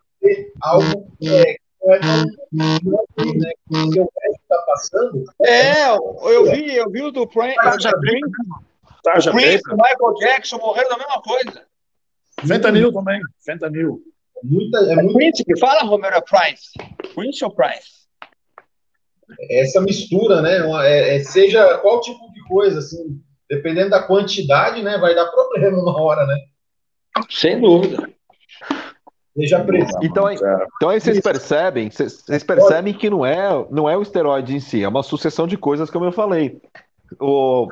algo 0.61 1.13
é, 1.23 1.57
não 1.83 1.95
é 1.95 3.05
tão 3.17 3.27
né, 3.35 3.51
que 3.69 4.01
o 4.01 4.11
resto 4.23 4.43
está 4.43 4.59
passando. 4.67 5.25
É, 5.45 5.91
eu 5.91 6.51
vi, 6.51 6.75
eu 6.75 6.91
vi 6.91 7.03
o 7.03 7.11
do 7.11 7.27
Prince. 7.27 7.57
Tarja 7.57 7.91
Prince, 9.31 9.63
Michael 9.71 10.15
Jackson 10.19 10.59
morreram 10.59 10.91
da 10.91 10.99
mesma 10.99 11.21
coisa. 11.21 11.67
Fentanil 12.47 12.93
também, 12.93 13.21
fentanil. 13.45 14.01
Muita, 14.43 14.79
é, 14.79 14.93
é 14.93 14.97
muito... 14.97 15.15
Prince 15.15 15.45
que 15.45 15.59
fala, 15.59 15.83
Romero 15.83 16.23
Price? 16.23 16.71
Prince 17.15 17.45
ou 17.45 17.51
Price? 17.51 18.07
Essa 19.51 19.81
mistura, 19.81 20.41
né? 20.41 20.59
É, 20.87 21.17
é, 21.17 21.25
seja 21.25 21.79
qual 21.79 22.01
tipo 22.01 22.33
de 22.33 22.43
coisa, 22.45 22.79
assim, 22.79 23.21
dependendo 23.49 23.91
da 23.91 24.03
quantidade, 24.03 24.83
né? 24.83 24.99
Vai 24.99 25.15
dar 25.15 25.27
problema 25.27 25.79
uma 25.79 26.01
hora, 26.01 26.27
né? 26.27 26.37
Sem 27.31 27.61
dúvida. 27.61 28.09
Seja 29.37 29.63
preciso. 29.63 29.99
Então, 30.03 30.31
então 30.31 30.89
aí 30.89 30.99
vocês 30.99 31.21
percebem, 31.21 31.91
vocês 31.91 32.43
percebem 32.43 32.95
que 32.95 33.11
não 33.11 33.25
é, 33.25 33.67
não 33.71 33.89
é 33.89 33.97
o 33.97 34.03
esteroide 34.03 34.57
em 34.57 34.61
si, 34.61 34.83
é 34.83 34.89
uma 34.89 35.03
sucessão 35.03 35.47
de 35.47 35.59
coisas, 35.59 35.91
como 35.91 36.07
eu 36.07 36.13
falei. 36.13 36.59
O, 37.21 37.69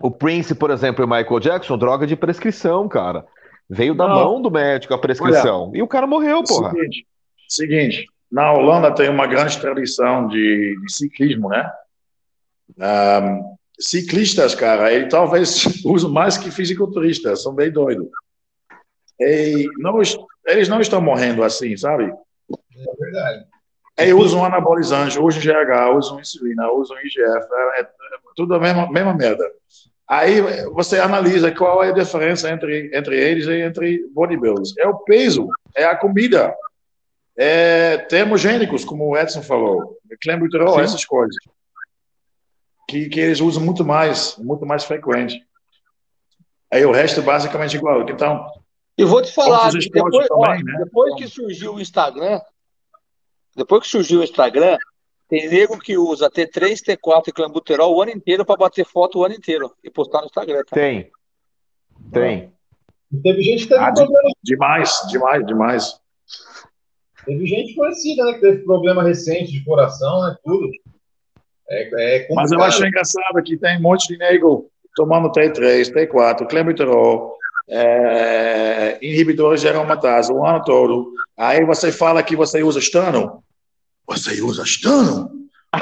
o 0.00 0.10
Prince, 0.10 0.54
por 0.54 0.70
exemplo, 0.70 1.04
e 1.04 1.06
o 1.06 1.08
Michael 1.08 1.40
Jackson, 1.40 1.76
droga 1.76 2.06
de 2.06 2.16
prescrição, 2.16 2.88
cara. 2.88 3.26
Veio 3.68 3.94
da 3.94 4.08
não. 4.08 4.14
mão 4.14 4.42
do 4.42 4.50
médico 4.50 4.94
a 4.94 4.98
prescrição. 4.98 5.68
Olha, 5.68 5.78
e 5.78 5.82
o 5.82 5.86
cara 5.86 6.06
morreu, 6.06 6.42
porra. 6.42 6.70
Seguinte, 6.70 7.06
seguinte, 7.46 8.06
na 8.32 8.52
Holanda 8.52 8.90
tem 8.94 9.08
uma 9.10 9.26
grande 9.26 9.60
tradição 9.60 10.26
de, 10.28 10.76
de 10.80 10.92
ciclismo, 10.92 11.50
né? 11.50 11.70
Um, 12.78 13.56
ciclistas, 13.80 14.54
cara, 14.54 14.92
ele 14.92 15.08
talvez 15.08 15.64
usam 15.84 16.10
mais 16.10 16.36
que 16.36 16.50
fisiculturistas, 16.50 17.42
são 17.42 17.54
bem 17.54 17.70
doidos. 17.70 18.08
E 19.18 19.66
não, 19.78 20.00
eles 20.46 20.68
não 20.68 20.80
estão 20.80 21.00
morrendo 21.00 21.42
assim, 21.42 21.76
sabe? 21.76 22.04
É 22.04 22.96
verdade. 22.98 23.46
Eles 23.98 24.14
usam 24.14 24.44
anabolizante, 24.44 25.18
usam 25.18 25.40
GH, 25.40 25.96
usam 25.96 26.20
insulina, 26.20 26.70
usam 26.72 26.96
IGF, 26.98 27.20
é, 27.20 27.80
é, 27.80 27.82
é 27.82 27.86
tudo 28.34 28.54
a 28.54 28.60
mesma, 28.60 28.90
mesma 28.90 29.14
merda. 29.14 29.44
Aí 30.08 30.40
você 30.72 30.98
analisa 30.98 31.52
qual 31.52 31.84
é 31.84 31.90
a 31.90 31.94
diferença 31.94 32.50
entre, 32.50 32.90
entre 32.92 33.16
eles 33.16 33.46
e 33.46 33.60
entre 33.60 34.08
bodybuilders. 34.12 34.74
É 34.78 34.88
o 34.88 34.98
peso, 34.98 35.48
é 35.76 35.84
a 35.84 35.94
comida, 35.94 36.54
é 37.36 37.98
termogênicos, 37.98 38.84
como 38.84 39.08
o 39.08 39.16
Edson 39.16 39.42
falou, 39.42 39.96
clenbuterol, 40.20 40.80
essas 40.80 41.04
coisas. 41.04 41.36
Que, 42.90 43.08
que 43.08 43.20
eles 43.20 43.40
usam 43.40 43.62
muito 43.62 43.84
mais, 43.84 44.36
muito 44.36 44.66
mais 44.66 44.84
frequente. 44.84 45.40
Aí 46.72 46.84
o 46.84 46.92
resto 46.92 47.22
basicamente 47.22 47.76
igual. 47.76 48.02
Então, 48.08 48.46
e 48.98 49.04
vou 49.04 49.22
te 49.22 49.32
falar, 49.32 49.70
depois, 49.72 50.26
ó, 50.30 50.46
né? 50.46 50.60
depois 50.84 51.14
que 51.14 51.26
surgiu 51.26 51.74
o 51.74 51.80
Instagram, 51.80 52.38
depois 53.56 53.84
que 53.84 53.88
surgiu 53.88 54.20
o 54.20 54.24
Instagram, 54.24 54.76
tem 55.26 55.48
nego 55.48 55.78
que 55.78 55.96
usa 55.96 56.30
T3, 56.30 56.82
T4 56.82 57.28
e 57.28 57.32
clambuterol 57.32 57.96
o 57.96 58.02
ano 58.02 58.10
inteiro 58.10 58.44
para 58.44 58.56
bater 58.58 58.84
foto 58.84 59.18
o 59.18 59.24
ano 59.24 59.34
inteiro 59.34 59.72
e 59.82 59.88
postar 59.90 60.20
no 60.20 60.26
Instagram. 60.26 60.64
Tá? 60.64 60.74
Tem. 60.74 61.10
Tem. 62.12 62.52
Teve 63.22 63.42
gente 63.42 63.62
que 63.62 63.68
teve 63.70 63.84
ah, 63.84 63.92
problema. 63.92 64.30
Demais, 64.42 64.92
demais, 65.08 65.46
demais. 65.46 66.00
Teve 67.24 67.46
gente 67.46 67.74
conhecida, 67.74 68.24
né, 68.24 68.34
que 68.34 68.40
teve 68.40 68.64
problema 68.64 69.02
recente 69.02 69.50
de 69.50 69.64
coração, 69.64 70.26
né, 70.26 70.36
tudo. 70.44 70.68
É, 71.70 72.16
é 72.16 72.28
Mas 72.34 72.50
eu 72.50 72.60
acho 72.62 72.84
engraçado 72.84 73.42
que 73.44 73.56
tem 73.56 73.78
um 73.78 73.82
monte 73.82 74.08
de 74.08 74.18
nego 74.18 74.68
tomando 74.96 75.30
T3, 75.30 75.92
T4, 75.92 76.48
clenbuterol, 76.48 77.36
é, 77.68 78.98
inibidores 79.00 79.60
de 79.60 79.68
aromatase 79.68 80.32
o 80.32 80.44
ano 80.44 80.64
todo. 80.64 81.12
Aí 81.38 81.64
você 81.64 81.92
fala 81.92 82.22
que 82.22 82.34
você 82.34 82.62
usa 82.62 82.80
estano, 82.80 83.42
você 84.06 84.42
usa 84.42 84.64
estano? 84.64 85.30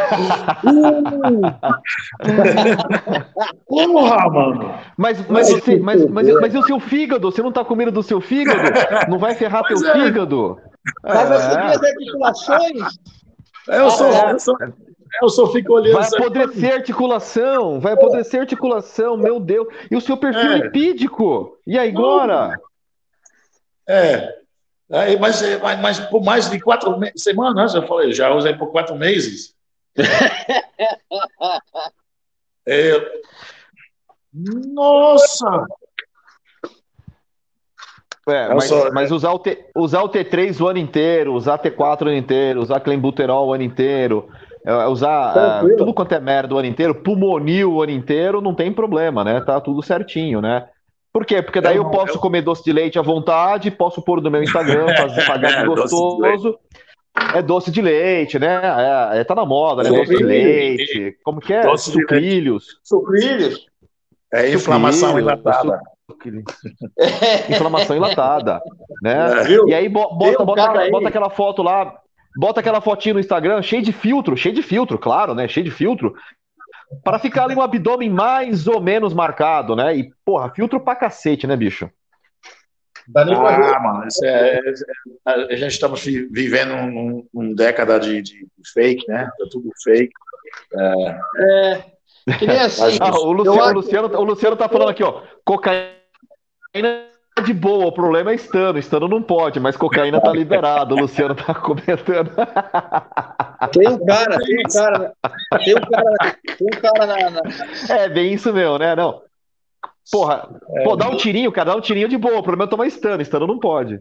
Porra, 3.66 4.30
mano! 4.30 4.74
Mas, 4.98 5.26
mas, 5.28 5.50
você, 5.50 5.78
mas, 5.78 6.04
mas, 6.10 6.28
mas, 6.28 6.54
e 6.54 6.58
o 6.58 6.62
seu 6.64 6.78
fígado? 6.78 7.32
Você 7.32 7.42
não 7.42 7.50
tá 7.50 7.64
comendo 7.64 7.90
do 7.90 8.02
seu 8.02 8.20
fígado? 8.20 8.60
Não 9.08 9.18
vai 9.18 9.34
ferrar 9.34 9.66
teu 9.66 9.78
é. 9.78 9.92
fígado? 9.92 10.58
Mas 11.02 11.30
é. 11.30 11.40
subir 11.40 11.64
as 11.64 11.82
articulações? 11.82 12.98
Eu 13.66 13.90
sou, 13.90 14.12
é. 14.12 14.32
eu 14.32 14.38
sou, 14.38 14.58
eu 15.22 15.28
só 15.28 15.50
fico 15.52 15.74
olhando. 15.74 15.94
Vai 15.94 16.08
apodrecer 16.08 16.74
articulação, 16.74 17.80
vai 17.80 17.92
apodrecer 17.92 18.40
articulação, 18.40 19.16
meu 19.16 19.40
Deus. 19.40 19.68
E 19.90 19.96
o 19.96 20.00
seu 20.00 20.16
perfil 20.16 20.52
é. 20.52 20.58
lipídico? 20.58 21.58
E 21.66 21.78
aí, 21.78 21.90
agora? 21.90 22.58
É, 23.88 24.38
Aí, 24.90 25.18
mas, 25.18 25.42
mas, 25.60 25.80
mas, 25.80 26.00
por 26.00 26.24
mais 26.24 26.48
de 26.48 26.58
quatro 26.58 26.98
semanas, 27.14 27.74
eu 27.74 27.86
falei, 27.86 28.10
já 28.12 28.32
usei 28.32 28.54
por 28.54 28.68
quatro 28.68 28.96
meses. 28.96 29.54
é... 32.66 33.20
Nossa! 34.32 35.66
É, 38.28 38.54
mas, 38.54 38.64
sou... 38.64 38.90
mas 38.92 39.10
usar, 39.10 39.32
o 39.32 39.38
T, 39.38 39.70
usar 39.74 40.02
o 40.02 40.08
T3 40.08 40.58
o 40.60 40.68
ano 40.68 40.78
inteiro, 40.78 41.34
usar 41.34 41.58
T4 41.58 42.02
o 42.02 42.08
ano 42.08 42.16
inteiro, 42.16 42.62
usar 42.62 42.80
clenbuterol 42.80 43.48
o 43.48 43.52
ano 43.52 43.64
inteiro, 43.64 44.30
é, 44.30 44.47
usar 44.88 45.62
é, 45.64 45.76
tudo 45.76 45.94
quanto 45.94 46.12
é 46.14 46.20
merda 46.20 46.54
o 46.54 46.58
ano 46.58 46.68
inteiro, 46.68 46.94
pulmonil 46.94 47.74
o 47.74 47.82
ano 47.82 47.92
inteiro, 47.92 48.40
não 48.40 48.54
tem 48.54 48.72
problema, 48.72 49.24
né? 49.24 49.40
Tá 49.40 49.60
tudo 49.60 49.82
certinho, 49.82 50.40
né? 50.40 50.66
Por 51.12 51.24
quê? 51.24 51.42
Porque 51.42 51.60
daí 51.60 51.76
eu, 51.76 51.84
eu 51.84 51.90
posso 51.90 52.14
eu... 52.14 52.20
comer 52.20 52.42
doce 52.42 52.62
de 52.64 52.72
leite 52.72 52.98
à 52.98 53.02
vontade, 53.02 53.70
posso 53.70 54.02
pôr 54.02 54.20
no 54.20 54.30
meu 54.30 54.42
Instagram, 54.42 54.86
fazer 54.96 55.26
pagar 55.26 55.62
é, 55.62 55.66
gostoso. 55.66 56.58
É 57.34 57.42
doce 57.42 57.70
de 57.70 57.82
leite, 57.82 58.38
né? 58.38 58.60
É, 59.12 59.20
é, 59.20 59.24
tá 59.24 59.34
na 59.34 59.44
moda, 59.44 59.82
né? 59.82 59.90
Doce 59.90 60.16
de 60.16 60.22
leite. 60.22 61.16
Como 61.24 61.40
que 61.40 61.52
é? 61.52 61.62
Doce 61.62 61.90
Sucrilhos. 61.90 62.78
Sucrilhos. 62.84 63.66
É 64.32 64.52
inflamação 64.52 65.18
enlatada. 65.18 65.80
inflamação 67.48 67.96
enlatada, 67.96 68.60
né? 69.02 69.16
É. 69.48 69.70
E 69.70 69.74
aí 69.74 69.88
bota, 69.88 70.44
bota, 70.44 70.62
aquela, 70.62 70.90
bota 70.90 71.08
aquela 71.08 71.30
foto 71.30 71.62
lá, 71.62 71.98
bota 72.36 72.60
aquela 72.60 72.80
fotinha 72.80 73.14
no 73.14 73.20
Instagram, 73.20 73.62
cheio 73.62 73.82
de 73.82 73.92
filtro, 73.92 74.36
cheio 74.36 74.54
de 74.54 74.62
filtro, 74.62 74.98
claro, 74.98 75.34
né? 75.34 75.48
Cheio 75.48 75.64
de 75.64 75.70
filtro 75.70 76.14
para 77.04 77.18
ficar 77.18 77.44
ali 77.44 77.54
um 77.54 77.62
abdômen 77.62 78.08
mais 78.08 78.66
ou 78.66 78.80
menos 78.80 79.12
marcado, 79.12 79.76
né? 79.76 79.96
E, 79.96 80.10
porra, 80.24 80.50
filtro 80.50 80.80
pra 80.80 80.96
cacete, 80.96 81.46
né, 81.46 81.56
bicho? 81.56 81.90
Ah, 83.16 83.80
mano, 83.80 84.04
é, 84.22 84.58
é, 84.58 84.60
a 85.24 85.56
gente 85.56 85.72
estamos 85.72 86.04
vivendo 86.04 86.74
um, 86.74 87.26
um 87.32 87.54
década 87.54 87.98
de, 87.98 88.20
de, 88.20 88.46
fake, 88.74 89.06
né? 89.08 89.30
É 89.40 89.48
tudo 89.50 89.70
fake. 89.82 90.12
É, 90.74 91.20
é 92.28 92.38
que 92.38 92.46
nem 92.46 92.60
assim. 92.60 92.98
Ah, 93.00 93.10
o, 93.18 93.32
Luciano, 93.32 93.62
o, 93.62 93.72
Luciano, 93.72 94.18
o 94.18 94.24
Luciano 94.24 94.56
tá 94.56 94.68
falando 94.68 94.90
aqui, 94.90 95.02
ó. 95.02 95.22
Cocaína 95.42 97.07
de 97.40 97.52
boa, 97.52 97.86
o 97.86 97.92
problema 97.92 98.30
é 98.30 98.34
estando. 98.34 98.78
Estando 98.78 99.08
não 99.08 99.22
pode, 99.22 99.58
mas 99.60 99.76
cocaína 99.76 100.20
tá 100.20 100.30
liberado. 100.30 100.94
O 100.94 101.00
Luciano 101.00 101.34
tá 101.34 101.54
comentando. 101.54 102.30
Tem 103.72 103.88
um 103.88 104.04
cara, 104.04 104.38
tem 104.38 104.58
um 104.58 104.72
cara, 104.72 105.12
tem 105.64 105.74
um 105.76 105.80
cara, 105.80 106.36
tem 106.56 106.66
um 106.66 106.80
cara 106.80 107.06
na, 107.06 107.30
na... 107.30 107.42
É 107.88 108.08
bem 108.08 108.32
isso 108.32 108.52
mesmo, 108.52 108.78
né? 108.78 108.94
Não. 108.94 109.22
Porra, 110.10 110.48
é, 110.76 110.84
pô, 110.84 110.96
dá 110.96 111.08
um 111.08 111.16
tirinho, 111.16 111.52
cara, 111.52 111.72
dá 111.72 111.76
um 111.76 111.80
tirinho 111.80 112.08
de 112.08 112.16
boa. 112.16 112.38
O 112.38 112.42
problema 112.42 112.64
é 112.64 112.70
tomar 112.70 112.86
estando, 112.86 113.20
estando 113.20 113.46
não 113.46 113.58
pode. 113.58 114.00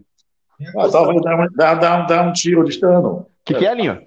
Ah, 0.76 0.88
talvez 0.90 1.22
dá, 1.22 1.46
dá, 1.54 1.74
dá, 1.74 2.00
dá 2.02 2.22
um 2.22 2.32
tiro 2.32 2.64
de 2.64 2.70
estando. 2.70 3.26
Que, 3.48 3.54
que 3.54 3.66
é, 3.66 3.74
Linho? 3.74 4.06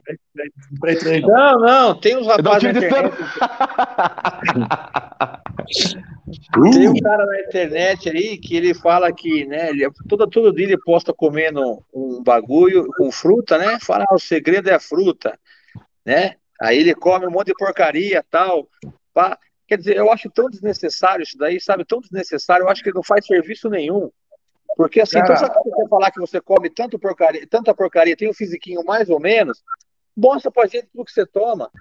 Não, 1.28 1.60
não, 1.60 2.00
tem 2.00 2.16
uns 2.16 2.28
rapazes 2.28 2.64
na 2.64 2.70
internet. 2.70 3.14
tem 6.72 6.89
um 6.89 7.00
cara 7.00 7.26
na 7.26 7.42
internet 7.42 8.10
aí 8.10 8.38
que 8.38 8.56
ele 8.56 8.76
fala 8.76 9.12
que, 9.12 9.46
né, 9.46 9.72
ele, 9.72 9.89
todo, 10.08 10.28
todo 10.28 10.54
dia 10.54 10.68
ele 10.68 10.78
posta 10.78 11.12
comendo 11.12 11.84
um 11.94 12.22
bagulho 12.24 12.88
com 12.98 13.12
fruta, 13.12 13.58
né? 13.58 13.80
Fala, 13.82 14.06
ah, 14.08 14.16
o 14.16 14.20
segredo 14.20 14.70
é 14.70 14.76
a 14.76 14.80
fruta, 14.80 15.38
né? 16.06 16.36
Aí 16.62 16.78
ele 16.78 16.94
come 16.94 17.26
um 17.26 17.32
monte 17.32 17.48
de 17.48 17.56
porcaria 17.56 18.24
tal. 18.30 18.70
Pá. 19.14 19.38
Quer 19.68 19.78
dizer, 19.78 19.96
eu 19.96 20.12
acho 20.12 20.30
tão 20.30 20.50
desnecessário 20.50 21.24
isso 21.24 21.38
daí, 21.38 21.60
sabe? 21.60 21.86
Tão 21.86 22.00
desnecessário, 22.00 22.66
eu 22.66 22.70
acho 22.70 22.84
que 22.84 22.94
não 22.94 23.02
faz 23.02 23.26
serviço 23.26 23.70
nenhum. 23.70 24.12
Porque 24.76 25.02
assim, 25.02 25.20
então, 25.20 25.36
sabe 25.36 25.54
você 25.64 25.88
falar 25.88 26.12
que 26.12 26.20
você 26.20 26.42
come 26.42 26.70
tanto 26.70 26.98
porcaria, 26.98 27.46
tanta 27.48 27.74
porcaria, 27.74 28.16
tem 28.16 28.30
um 28.30 28.34
fisiquinho 28.34 28.84
mais 28.84 29.10
ou 29.10 29.20
menos, 29.20 29.64
mostra 30.16 30.52
pra 30.52 30.68
gente 30.68 30.88
tudo 30.92 31.06
que 31.06 31.12
você 31.12 31.26
toma. 31.26 31.72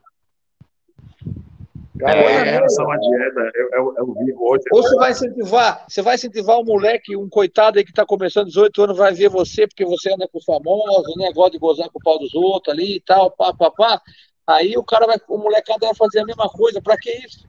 É, 2.03 2.13
é 2.13 2.65
essa 2.65 2.83
é 2.83 2.85
uma 2.85 2.97
dieta, 2.99 3.51
eu, 3.55 3.71
eu, 3.73 3.95
eu 3.99 4.15
vi 4.15 4.33
hoje. 4.35 4.65
Ou 4.73 4.83
você 4.83 4.97
vai 4.97 5.11
incentivar, 5.11 5.85
você 5.87 6.03
vai 6.03 6.15
incentivar 6.15 6.59
um 6.59 6.65
moleque, 6.65 7.17
um 7.17 7.29
coitado 7.29 7.79
aí 7.79 7.85
que 7.85 7.93
tá 7.93 8.07
começando 8.07 8.47
18 8.47 8.83
anos, 8.83 8.97
vai 8.97 9.13
ver 9.13 9.29
você 9.29 9.67
porque 9.67 9.85
você 9.85 10.13
anda 10.13 10.27
com 10.27 10.39
os 10.39 10.45
famosos, 10.45 11.15
né? 11.17 11.31
Gosta 11.33 11.53
de 11.53 11.59
gozar 11.59 11.91
com 11.91 11.99
o 11.99 12.03
pau 12.03 12.19
dos 12.19 12.35
outros 12.35 12.75
ali 12.75 12.97
e 12.97 13.01
tal, 13.01 13.31
pá, 13.31 13.53
pá, 13.53 13.71
pá. 13.71 14.01
Aí 14.47 14.77
o 14.77 14.83
cara 14.83 15.07
vai, 15.07 15.19
o 15.29 15.39
molecada 15.39 15.87
vai 15.87 15.95
fazer 15.95 16.21
a 16.21 16.25
mesma 16.25 16.49
coisa. 16.49 16.81
Pra 16.81 16.97
que 16.97 17.11
isso? 17.11 17.47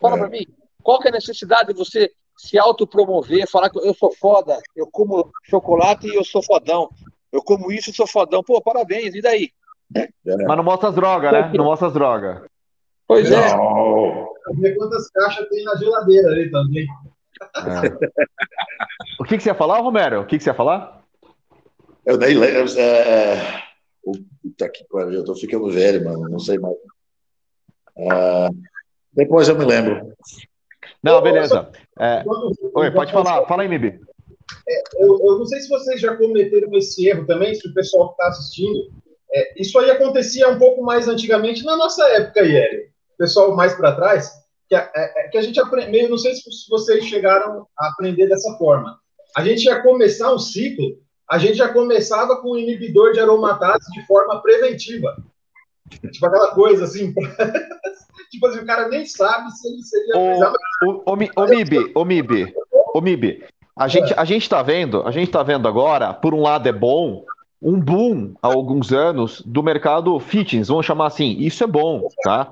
Fala 0.00 0.16
é. 0.16 0.18
pra 0.18 0.28
mim. 0.28 0.46
Qual 0.82 0.98
que 0.98 1.08
é 1.08 1.10
a 1.10 1.14
necessidade 1.14 1.72
de 1.72 1.78
você 1.78 2.12
se 2.36 2.58
autopromover, 2.58 3.48
falar 3.48 3.70
que 3.70 3.78
eu 3.78 3.94
sou 3.94 4.12
foda, 4.12 4.58
eu 4.74 4.86
como 4.86 5.30
chocolate 5.44 6.06
e 6.06 6.14
eu 6.14 6.24
sou 6.24 6.42
fodão. 6.42 6.90
Eu 7.32 7.42
como 7.42 7.72
isso 7.72 7.90
e 7.90 7.94
sou 7.94 8.06
fodão. 8.06 8.42
Pô, 8.42 8.60
parabéns, 8.60 9.14
e 9.14 9.20
daí? 9.20 9.50
É. 9.94 10.08
Mas 10.24 10.56
não 10.56 10.64
mostra 10.64 10.88
as 10.88 10.94
drogas, 10.94 11.32
né? 11.32 11.52
Não 11.54 11.64
mostra 11.64 11.88
as 11.88 11.94
drogas. 11.94 12.42
Pois 13.06 13.30
é. 13.30 13.56
Ver 14.54 14.76
quantas 14.76 15.10
caixas 15.10 15.48
tem 15.48 15.64
na 15.64 15.76
geladeira 15.76 16.28
ali 16.28 16.50
também. 16.50 16.86
É. 17.56 18.06
o 19.20 19.24
que, 19.24 19.36
que 19.36 19.42
você 19.42 19.50
ia 19.50 19.54
falar, 19.54 19.80
Romero? 19.80 20.20
O 20.20 20.26
que, 20.26 20.38
que 20.38 20.44
você 20.44 20.50
ia 20.50 20.54
falar? 20.54 21.02
Eu 22.04 22.16
nem 22.16 22.36
lembro. 22.36 22.78
É, 22.78 22.82
é... 22.82 23.62
Puta 24.42 24.68
que 24.68 24.84
pariu, 24.84 25.14
eu 25.14 25.24
tô 25.24 25.34
ficando 25.34 25.70
velho, 25.70 26.04
mano. 26.04 26.28
Não 26.28 26.38
sei 26.38 26.58
mais. 26.58 26.76
Uh, 27.96 28.54
depois 29.12 29.48
eu 29.48 29.58
me 29.58 29.64
lembro. 29.64 30.12
Não, 31.06 31.22
beleza. 31.22 31.70
É... 32.00 32.24
Oi, 32.74 32.90
pode 32.90 33.12
falar. 33.12 33.46
Fala 33.46 33.62
aí, 33.62 33.68
Mibi. 33.68 34.00
É, 34.68 34.82
eu, 34.98 35.18
eu, 35.22 35.38
não 35.38 35.46
sei 35.46 35.60
se 35.60 35.68
vocês 35.68 36.00
já 36.00 36.16
cometeram 36.16 36.76
esse 36.76 37.06
erro 37.06 37.24
também, 37.24 37.54
se 37.54 37.68
o 37.68 37.74
pessoal 37.74 38.08
que 38.08 38.14
está 38.14 38.28
assistindo. 38.28 38.90
É, 39.32 39.60
isso 39.60 39.78
aí 39.78 39.90
acontecia 39.90 40.48
um 40.48 40.58
pouco 40.58 40.82
mais 40.82 41.06
antigamente 41.06 41.64
na 41.64 41.76
nossa 41.76 42.04
época, 42.10 42.40
Yeri. 42.40 42.90
Pessoal 43.16 43.54
mais 43.54 43.74
para 43.74 43.94
trás, 43.94 44.32
que 44.68 44.74
a, 44.74 44.90
é, 44.94 45.26
é, 45.26 45.28
que 45.28 45.38
a 45.38 45.42
gente 45.42 45.60
aprendeu, 45.60 46.08
não 46.08 46.18
sei 46.18 46.34
se 46.34 46.42
vocês 46.68 47.04
chegaram 47.04 47.66
a 47.78 47.88
aprender 47.88 48.28
dessa 48.28 48.56
forma. 48.58 48.98
A 49.36 49.44
gente 49.44 49.64
ia 49.64 49.82
começar 49.82 50.34
um 50.34 50.38
ciclo, 50.38 50.98
a 51.30 51.38
gente 51.38 51.54
já 51.54 51.72
começava 51.72 52.40
com 52.40 52.50
o 52.50 52.58
inibidor 52.58 53.12
de 53.12 53.20
aromatase 53.20 53.90
de 53.92 54.04
forma 54.06 54.42
preventiva. 54.42 55.16
Tipo 56.10 56.26
aquela 56.26 56.52
coisa 56.52 56.84
assim, 56.84 57.14
tipo 58.30 58.46
assim, 58.46 58.60
o 58.60 58.66
cara 58.66 58.88
nem 58.88 59.04
sabe 59.06 59.50
se 59.52 59.68
ele 59.68 59.82
seria. 59.82 60.16
O, 60.16 60.90
o, 60.90 61.12
o, 61.12 61.14
o 61.14 61.46
MIB, 61.46 61.92
o 61.94 62.04
MIB, 62.04 62.54
o 62.94 63.00
MIB. 63.00 63.44
A 63.76 63.88
gente, 63.88 64.14
a 64.16 64.24
gente 64.24 64.48
tá 64.48 64.62
vendo, 64.62 65.06
a 65.06 65.10
gente 65.10 65.30
tá 65.30 65.42
vendo 65.42 65.68
agora, 65.68 66.14
por 66.14 66.32
um 66.32 66.40
lado 66.40 66.66
é 66.66 66.72
bom, 66.72 67.24
um 67.60 67.78
boom 67.78 68.34
há 68.42 68.46
alguns 68.48 68.92
anos 68.92 69.42
do 69.44 69.62
mercado 69.62 70.18
fitness, 70.18 70.68
vamos 70.68 70.86
chamar 70.86 71.06
assim, 71.06 71.36
isso 71.38 71.62
é 71.62 71.66
bom, 71.66 72.08
tá? 72.22 72.50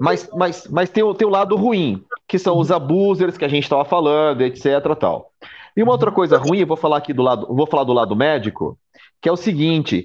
Mas, 0.00 0.28
mas, 0.34 0.66
mas 0.68 0.90
tem, 0.90 1.04
o, 1.04 1.14
tem 1.14 1.26
o 1.26 1.30
lado 1.30 1.56
ruim, 1.56 2.04
que 2.26 2.38
são 2.38 2.58
os 2.58 2.70
abusers 2.70 3.38
que 3.38 3.44
a 3.44 3.48
gente 3.48 3.62
estava 3.62 3.84
falando, 3.84 4.42
etc. 4.42 4.64
tal. 4.98 5.30
E 5.76 5.82
uma 5.82 5.92
outra 5.92 6.10
coisa 6.10 6.36
ruim, 6.36 6.58
eu 6.58 6.66
vou 6.66 6.76
falar 6.76 6.96
aqui 6.96 7.12
do 7.12 7.22
lado, 7.22 7.46
vou 7.48 7.66
falar 7.66 7.84
do 7.84 7.92
lado 7.92 8.16
médico, 8.16 8.78
que 9.20 9.28
é 9.28 9.32
o 9.32 9.36
seguinte: 9.36 10.02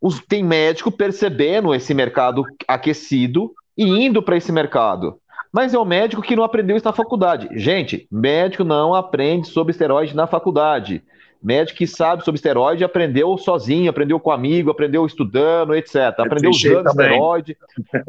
os, 0.00 0.20
tem 0.20 0.42
médico 0.42 0.90
percebendo 0.90 1.74
esse 1.74 1.92
mercado 1.92 2.44
aquecido 2.66 3.52
e 3.78 3.84
indo 3.84 4.20
para 4.20 4.36
esse 4.36 4.50
mercado. 4.50 5.20
Mas 5.52 5.72
é 5.72 5.78
um 5.78 5.84
médico 5.84 6.20
que 6.20 6.36
não 6.36 6.42
aprendeu 6.42 6.76
isso 6.76 6.84
na 6.84 6.92
faculdade. 6.92 7.48
Gente, 7.52 8.06
médico 8.10 8.64
não 8.64 8.92
aprende 8.92 9.48
sobre 9.48 9.70
esteroide 9.70 10.14
na 10.14 10.26
faculdade. 10.26 11.02
Médico 11.42 11.78
que 11.78 11.86
sabe 11.86 12.24
sobre 12.24 12.36
esteroide 12.36 12.82
aprendeu 12.82 13.38
sozinho, 13.38 13.88
aprendeu 13.88 14.18
com 14.18 14.32
amigo, 14.32 14.70
aprendeu 14.70 15.06
estudando, 15.06 15.74
etc. 15.74 15.94
É 15.94 16.06
aprendeu 16.08 16.50
usando 16.50 16.84
também. 16.84 17.06
esteroide, 17.06 17.56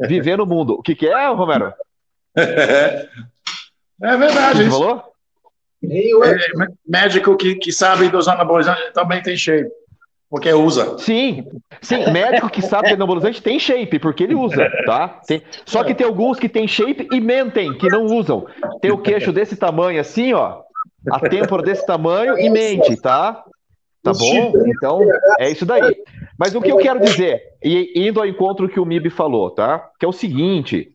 vivendo 0.00 0.40
o 0.40 0.46
mundo. 0.46 0.74
O 0.74 0.82
que, 0.82 0.94
que 0.94 1.06
é, 1.06 1.28
Romero? 1.28 1.72
É 4.02 4.16
verdade. 4.16 4.64
Você 4.64 4.70
falou? 4.70 5.04
É, 5.84 6.36
médico 6.88 7.36
que, 7.36 7.54
que 7.56 7.70
sabe 7.70 8.08
dos 8.08 8.28
anabolizantes 8.28 8.92
também 8.94 9.22
tem 9.22 9.36
shape. 9.36 9.70
Porque 10.30 10.52
usa. 10.52 10.96
Sim, 10.98 11.44
sim, 11.82 12.08
médico 12.12 12.48
que 12.48 12.62
sabe 12.62 12.86
que 12.86 12.94
anabolizante 12.94 13.42
tem 13.42 13.58
shape, 13.58 13.98
porque 13.98 14.22
ele 14.22 14.36
usa, 14.36 14.70
tá? 14.86 15.20
Tem... 15.26 15.42
Só 15.66 15.82
que 15.82 15.92
tem 15.92 16.06
alguns 16.06 16.38
que 16.38 16.48
tem 16.48 16.68
shape 16.68 17.08
e 17.10 17.20
mentem, 17.20 17.76
que 17.76 17.88
não 17.88 18.04
usam. 18.04 18.46
Tem 18.80 18.92
o 18.92 18.98
queixo 18.98 19.32
desse 19.32 19.56
tamanho 19.56 20.00
assim, 20.00 20.32
ó, 20.32 20.60
a 21.10 21.18
têmpora 21.18 21.64
desse 21.64 21.84
tamanho 21.84 22.38
e 22.38 22.48
mente, 22.48 22.96
tá? 23.00 23.42
Tá 24.02 24.12
bom? 24.12 24.52
Então, 24.66 25.00
é 25.38 25.50
isso 25.50 25.66
daí. 25.66 25.96
Mas 26.38 26.54
o 26.54 26.60
que 26.60 26.70
eu 26.70 26.78
quero 26.78 27.00
dizer, 27.00 27.42
e 27.62 27.92
indo 27.96 28.20
ao 28.20 28.26
encontro 28.26 28.68
que 28.68 28.78
o 28.78 28.84
MIB 28.84 29.10
falou, 29.10 29.50
tá? 29.50 29.90
Que 29.98 30.06
é 30.06 30.08
o 30.08 30.12
seguinte: 30.12 30.92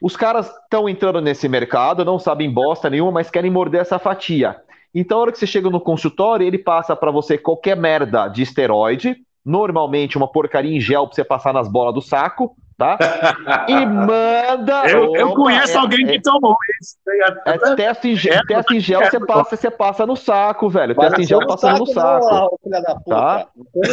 os 0.00 0.16
caras 0.16 0.48
estão 0.62 0.88
entrando 0.88 1.20
nesse 1.20 1.48
mercado, 1.48 2.04
não 2.04 2.18
sabem 2.18 2.50
bosta 2.50 2.88
nenhuma, 2.88 3.12
mas 3.12 3.30
querem 3.30 3.50
morder 3.50 3.80
essa 3.80 3.98
fatia. 3.98 4.56
Então, 4.98 5.18
a 5.18 5.20
hora 5.20 5.32
que 5.32 5.38
você 5.38 5.46
chega 5.46 5.68
no 5.68 5.78
consultório, 5.78 6.46
ele 6.46 6.56
passa 6.56 6.96
para 6.96 7.10
você 7.10 7.36
qualquer 7.36 7.76
merda 7.76 8.28
de 8.28 8.40
esteroide, 8.40 9.14
normalmente 9.44 10.16
uma 10.16 10.26
porcaria 10.26 10.74
em 10.74 10.80
gel 10.80 11.06
para 11.06 11.14
você 11.14 11.22
passar 11.22 11.52
nas 11.52 11.68
bolas 11.68 11.92
do 11.92 12.00
saco, 12.00 12.56
tá? 12.78 12.96
E 13.68 13.84
manda. 13.84 14.86
Eu, 14.88 15.14
eu 15.14 15.34
conheço 15.34 15.76
é, 15.76 15.80
alguém 15.80 16.06
é, 16.06 16.12
que 16.12 16.22
tomou 16.22 16.56
isso. 16.80 16.96
É, 17.44 17.74
teste 17.76 18.08
em 18.08 18.16
gel, 18.16 18.40
teste 18.46 18.76
em 18.76 18.80
gel 18.80 19.04
você 19.04 19.20
passa, 19.20 19.56
você 19.56 19.70
passa 19.70 20.06
no 20.06 20.16
saco, 20.16 20.70
velho. 20.70 20.94
Teste 20.94 21.20
em 21.20 21.26
gel 21.26 21.46
passando 21.46 21.80
no 21.80 21.86
saco. 21.86 22.58
Não, 22.64 22.82
tá? 23.06 23.46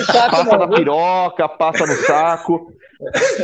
Saco, 0.05 0.31
passa 0.37 0.57
na 0.57 0.67
piroca, 0.69 1.49
passa 1.49 1.85
no 1.85 1.93
saco. 1.95 2.71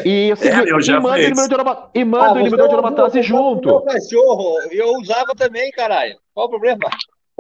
E, 0.06 0.32
assim, 0.32 0.48
é, 0.48 0.72
eu 0.72 0.82
já 0.82 0.98
e 0.98 1.02
manda, 1.02 1.90
e 1.94 2.06
manda 2.06 2.26
ah, 2.26 2.34
o 2.34 2.40
inibidor 2.40 2.70
de 2.70 2.74
aromatase 2.74 3.22
junto. 3.22 3.82
Cachorro, 3.82 4.56
eu 4.72 4.94
usava 4.94 5.34
também, 5.38 5.70
caralho. 5.72 6.16
Qual 6.34 6.48
o 6.48 6.50
problema? 6.50 6.80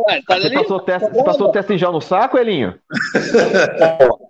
Ué, 0.07 0.21
tá 0.25 0.39
você, 0.39 0.49
passou 0.49 0.79
teste, 0.79 1.09
você 1.09 1.23
passou 1.23 1.51
teste 1.51 1.73
em 1.73 1.77
gel 1.77 1.91
no 1.91 2.01
saco, 2.01 2.37
Elinho? 2.37 2.79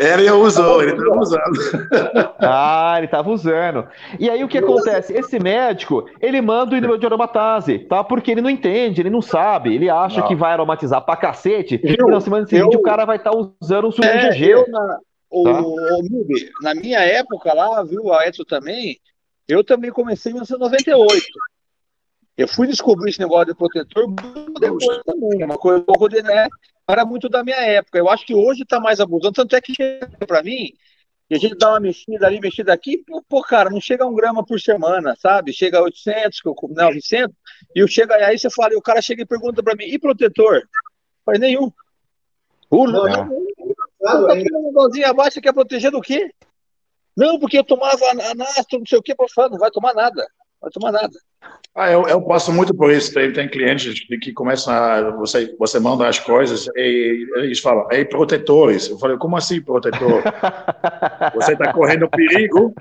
Ele 0.00 0.30
usou, 0.30 0.82
ele 0.82 0.92
estava 0.92 1.20
usando. 1.20 2.38
Ah, 2.38 2.94
ele 2.96 3.04
estava 3.04 3.30
usando. 3.30 3.86
E 4.18 4.30
aí 4.30 4.42
o 4.42 4.48
que 4.48 4.56
acontece? 4.56 5.12
Esse 5.12 5.38
médico, 5.38 6.08
ele 6.22 6.40
manda 6.40 6.72
o 6.72 6.78
inibidor 6.78 6.96
de 6.96 7.04
aromatase, 7.04 7.80
tá? 7.80 8.02
Porque 8.02 8.30
ele 8.30 8.40
não 8.40 8.48
entende, 8.48 9.02
ele 9.02 9.10
não 9.10 9.20
sabe, 9.20 9.74
ele 9.74 9.90
acha 9.90 10.20
não. 10.20 10.26
que 10.26 10.34
vai 10.34 10.52
aromatizar 10.52 11.04
pra 11.04 11.18
cacete, 11.18 11.78
eu, 11.84 12.08
e 12.08 12.10
na 12.10 12.18
semana 12.18 12.46
seguinte 12.46 12.72
eu, 12.72 12.80
o 12.80 12.82
cara 12.82 13.04
vai 13.04 13.18
estar 13.18 13.30
tá 13.30 13.36
usando 13.60 13.88
um 13.88 13.92
suco 13.92 14.06
é. 14.06 14.38
Eu, 14.38 14.66
na, 14.70 14.98
o, 15.28 15.44
tá? 15.44 15.60
o, 15.60 16.02
na 16.62 16.74
minha 16.74 17.00
época 17.00 17.52
lá, 17.52 17.82
viu, 17.84 18.10
a 18.10 18.26
Edson 18.26 18.44
também, 18.44 18.98
eu 19.46 19.62
também 19.62 19.90
comecei 19.90 20.30
em 20.30 20.36
1998. 20.36 21.26
Eu 22.40 22.48
fui 22.48 22.66
descobrir 22.66 23.10
esse 23.10 23.20
negócio 23.20 23.48
de 23.48 23.54
protetor 23.54 24.06
depois 24.58 25.02
também, 25.04 25.44
uma 25.44 25.58
coisa 25.58 25.84
pouco 25.84 26.08
de, 26.08 26.22
né? 26.22 26.48
Era 26.88 27.04
muito 27.04 27.28
da 27.28 27.44
minha 27.44 27.58
época. 27.58 27.98
Eu 27.98 28.08
acho 28.08 28.24
que 28.24 28.34
hoje 28.34 28.62
está 28.62 28.80
mais 28.80 28.98
abusando, 28.98 29.34
tanto 29.34 29.54
é 29.54 29.60
que 29.60 29.74
para 30.26 30.42
mim, 30.42 30.72
e 31.28 31.34
a 31.34 31.38
gente 31.38 31.54
dá 31.58 31.68
uma 31.68 31.80
mexida 31.80 32.26
ali, 32.26 32.40
mexida 32.40 32.72
aqui, 32.72 33.04
pô, 33.28 33.42
cara, 33.42 33.68
não 33.68 33.78
chega 33.78 34.04
a 34.04 34.06
um 34.06 34.14
grama 34.14 34.42
por 34.42 34.58
semana, 34.58 35.14
sabe? 35.20 35.52
Chega 35.52 35.80
a 35.80 35.82
800, 35.82 36.40
900, 36.70 37.36
e 37.76 37.80
eu 37.80 37.86
chego 37.86 38.14
aí, 38.14 38.38
você 38.38 38.48
fala, 38.48 38.72
e 38.72 38.76
o 38.76 38.82
cara 38.82 39.02
chega 39.02 39.20
e 39.20 39.26
pergunta 39.26 39.62
para 39.62 39.76
mim, 39.76 39.84
e 39.84 39.98
protetor? 39.98 40.62
Faz 41.26 41.38
nenhum. 41.38 41.70
Uh, 42.70 42.86
não, 42.86 43.04
não, 43.04 43.28
não, 44.00 44.26
tá 44.26 44.32
um 44.32 44.64
negócio 44.64 45.06
abaixo, 45.06 45.34
você 45.34 45.40
quer 45.42 45.52
proteger 45.52 45.90
do 45.90 46.00
quê? 46.00 46.32
Não, 47.14 47.38
porque 47.38 47.58
eu 47.58 47.64
tomava 47.64 48.02
anastro, 48.30 48.78
não 48.78 48.86
sei 48.86 48.98
o 48.98 49.02
que, 49.02 49.14
não 49.14 49.58
vai 49.58 49.70
tomar 49.70 49.92
nada, 49.92 50.22
não 50.22 50.62
vai 50.62 50.70
tomar 50.70 50.90
nada. 50.90 51.12
Ah, 51.74 51.90
eu, 51.90 52.06
eu 52.08 52.20
passo 52.22 52.52
muito 52.52 52.74
por 52.74 52.90
isso. 52.90 53.14
Tem, 53.14 53.32
tem 53.32 53.48
clientes 53.48 54.00
que 54.20 54.32
começam 54.32 54.74
a. 54.74 55.10
Você, 55.12 55.54
você 55.58 55.78
manda 55.78 56.06
as 56.08 56.18
coisas 56.18 56.68
e 56.76 57.26
eles 57.36 57.60
falam, 57.60 57.86
ei, 57.90 58.04
protetores. 58.04 58.88
Eu 58.90 58.98
falei, 58.98 59.16
como 59.16 59.36
assim 59.36 59.62
protetor? 59.62 60.22
você 61.34 61.52
está 61.52 61.72
correndo 61.72 62.08
perigo. 62.08 62.74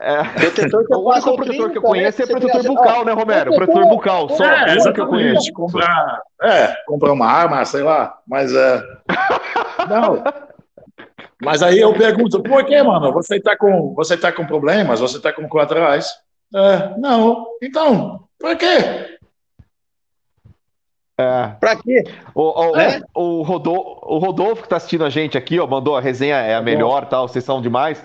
É. 0.00 0.24
Protetor 0.24 0.86
que 0.86 0.94
eu 0.94 0.98
o 0.98 1.10
único 1.10 1.36
protetor 1.36 1.70
que 1.70 1.78
eu 1.78 1.82
conheço 1.82 2.22
é 2.22 2.26
protetor 2.26 2.62
bucal, 2.64 3.04
né, 3.04 3.12
Romero? 3.12 3.54
Protetor 3.54 3.88
bucal, 3.88 4.28
só. 4.30 4.44
É, 4.44 4.76
o 4.76 4.92
que 4.92 5.00
eu 5.00 5.06
conheço. 5.06 5.52
Comprar, 5.52 6.22
é, 6.42 6.74
comprar 6.86 7.12
uma 7.12 7.26
arma, 7.26 7.64
sei 7.64 7.82
lá. 7.82 8.16
Mas. 8.26 8.54
É, 8.54 8.82
não. 9.90 10.22
Mas 11.44 11.62
aí 11.62 11.80
eu 11.80 11.92
pergunto, 11.92 12.40
por 12.42 12.64
que, 12.64 12.80
mano? 12.82 13.12
Você 13.12 13.40
tá 13.40 13.56
com, 13.56 13.92
você 13.94 14.16
tá 14.16 14.30
com 14.30 14.46
problemas? 14.46 15.00
Você 15.00 15.20
tá 15.20 15.32
com 15.32 15.48
colaterais? 15.48 16.08
É, 16.54 16.98
não. 16.98 17.46
Então, 17.62 18.24
por 18.38 18.56
quê? 18.56 19.18
É. 21.18 21.48
Pra 21.60 21.76
quê? 21.76 22.04
O, 22.34 22.70
o, 22.70 22.76
É? 22.76 23.00
o, 23.14 23.42
Rodolfo, 23.42 24.00
o 24.02 24.18
Rodolfo 24.18 24.62
que 24.62 24.68
tá 24.68 24.76
assistindo 24.76 25.04
a 25.04 25.10
gente 25.10 25.38
aqui, 25.38 25.58
ó, 25.58 25.66
mandou 25.66 25.96
a 25.96 26.00
resenha 26.00 26.36
é 26.36 26.54
a 26.54 26.62
melhor, 26.62 27.06
tal, 27.06 27.28
vocês 27.28 27.44
são 27.44 27.60
demais. 27.60 28.02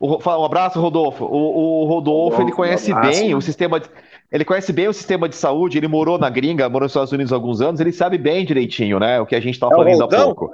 O 0.00 0.18
fala, 0.18 0.42
um 0.42 0.44
abraço, 0.44 0.80
Rodolfo. 0.80 1.24
O, 1.24 1.82
o 1.82 1.84
Rodolfo, 1.86 2.42
ele 2.42 2.52
conhece 2.52 2.92
um 2.92 3.00
bem 3.00 3.34
o 3.34 3.40
sistema 3.40 3.78
de, 3.78 3.88
ele 4.32 4.44
conhece 4.44 4.72
bem 4.72 4.88
o 4.88 4.92
sistema 4.92 5.28
de 5.28 5.36
saúde, 5.36 5.78
ele 5.78 5.86
morou 5.86 6.18
na 6.18 6.28
gringa, 6.28 6.68
morou 6.68 6.86
nos 6.86 6.92
Estados 6.92 7.12
Unidos 7.12 7.32
há 7.32 7.36
alguns 7.36 7.60
anos, 7.60 7.80
ele 7.80 7.92
sabe 7.92 8.18
bem 8.18 8.44
direitinho, 8.44 8.98
né, 8.98 9.20
o 9.20 9.26
que 9.26 9.36
a 9.36 9.40
gente 9.40 9.58
tava 9.58 9.72
É 9.72 9.76
o 9.76 9.78
falando 9.78 10.02
há 10.02 10.08
pouco. 10.08 10.50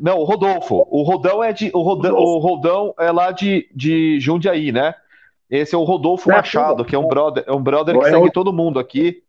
Não, 0.00 0.18
o 0.18 0.24
Rodolfo. 0.24 0.86
O 0.90 1.02
Rodão 1.02 1.42
é 1.42 1.52
de 1.52 1.70
o 1.74 1.82
Rodão, 1.82 2.14
o 2.14 2.38
Rodão 2.38 2.94
é 2.98 3.10
lá 3.10 3.32
de, 3.32 3.68
de 3.74 4.18
Jundiaí, 4.20 4.70
né? 4.70 4.94
Esse 5.50 5.74
é 5.74 5.78
o 5.78 5.84
Rodolfo 5.84 6.30
É, 6.30 6.34
Machado, 6.36 6.84
que 6.84 6.94
é 6.94 6.98
um 6.98 7.08
brother, 7.08 7.44
é 7.46 7.52
um 7.52 7.62
brother 7.62 7.98
que 7.98 8.06
É 8.06 8.10
segue 8.10 8.28
o- 8.28 8.32
todo 8.32 8.52
mundo 8.52 8.78
aqui 8.78 9.22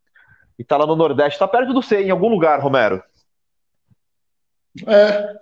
e 0.57 0.63
tá 0.63 0.75
lá 0.77 0.85
no 0.85 0.95
Nordeste. 0.95 1.39
Tá 1.39 1.47
perto 1.47 1.73
do 1.73 1.81
C, 1.81 2.03
em 2.03 2.09
algum 2.11 2.27
lugar, 2.29 2.59
Romero. 2.59 3.01
É. 4.85 5.35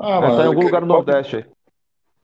Ah, 0.00 0.18
É, 0.18 0.36
tá 0.36 0.42
em 0.44 0.46
algum 0.46 0.60
que- 0.60 0.66
lugar 0.66 0.80
no 0.80 0.86
Nordeste 0.86 1.36
aí. 1.36 1.44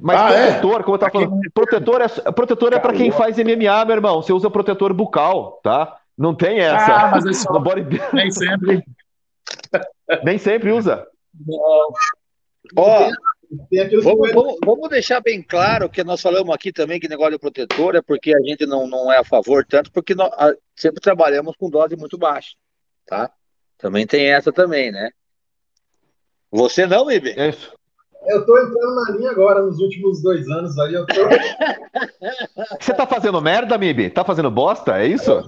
Mas 0.01 0.21
Ah, 0.21 0.31
é? 0.33 0.47
protetor, 0.47 0.85
como 0.85 0.95
eu 0.95 0.99
tava 1.01 1.13
falando, 1.13 1.41
protetor 1.53 2.01
é, 2.01 2.09
protetor 2.33 2.73
é 2.73 2.79
para 2.79 2.93
quem 2.93 3.11
faz 3.11 3.37
MMA, 3.37 3.85
meu 3.85 3.97
irmão. 3.97 4.23
Você 4.23 4.33
usa 4.33 4.49
protetor 4.49 4.93
bucal, 4.93 5.59
tá? 5.63 5.99
Não 6.17 6.35
tem 6.35 6.61
essa. 6.61 6.93
Ah, 7.07 7.11
mas 7.11 7.27
é 7.27 7.33
só- 7.33 7.53
No 7.53 7.61
body... 7.61 7.83
Nem 8.15 8.31
sempre. 8.31 8.85
Nem 10.23 10.39
sempre 10.39 10.71
usa. 10.73 11.05
Ó, 12.77 13.09
que 13.09 13.13
vamos, 14.03 14.33
vamos, 14.33 14.57
vamos 14.65 14.89
deixar 14.91 15.21
bem 15.21 15.43
claro 15.43 15.89
que 15.89 16.05
nós 16.05 16.21
falamos 16.21 16.55
aqui 16.55 16.73
também 16.73 17.01
que 17.01 17.09
negócio 17.09 17.33
de 17.33 17.39
protetor 17.39 17.95
é 17.97 18.03
porque 18.03 18.35
a 18.35 18.41
gente 18.41 18.67
não, 18.67 18.87
não 18.87 19.11
é 19.13 19.19
a 19.19 19.25
favor 19.25 19.65
tanto, 19.67 19.91
porque 19.93 20.15
nós 20.15 20.31
a- 20.35 20.55
sempre 20.77 21.01
trabalhamos 21.01 21.57
com 21.57 21.71
dose 21.71 21.97
muito 21.97 22.19
baixa, 22.19 22.51
tá? 23.07 23.31
Também 23.79 24.07
tem 24.07 24.27
essa 24.31 24.53
também, 24.53 24.91
né? 24.91 25.11
Você 26.51 26.87
não, 26.87 27.11
Ibe? 27.11 27.35
É 27.39 27.49
isso. 27.51 27.73
Eu 28.27 28.45
tô 28.45 28.59
entrando 28.59 28.95
na 28.97 29.13
linha 29.17 29.31
agora, 29.31 29.63
nos 29.63 29.79
últimos 29.79 30.21
dois 30.23 30.47
anos 30.49 30.77
aí, 30.79 30.93
eu 30.95 31.07
tô. 31.07 31.15
Você 32.81 32.93
tá 32.93 33.07
fazendo 33.07 33.41
merda, 33.41 33.79
Mibi? 33.79 34.11
Tá 34.11 34.25
fazendo 34.25 34.51
bosta? 34.51 34.99
É 34.99 35.07
isso? 35.07 35.31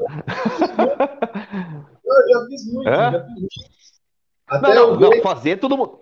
Eu 2.04 2.28
já 2.28 2.46
fiz 2.46 2.72
muito, 2.72 2.88
É? 2.88 3.12
já 3.12 3.24
fiz 3.24 3.34
muito. 3.34 3.48
Até 4.48 4.74
Não, 4.74 4.74
eu 4.74 4.90
não, 4.94 5.00
não, 5.00 5.10
ver- 5.10 5.22
fazer 5.22 5.56
todo 5.58 5.76
mundo. 5.76 6.00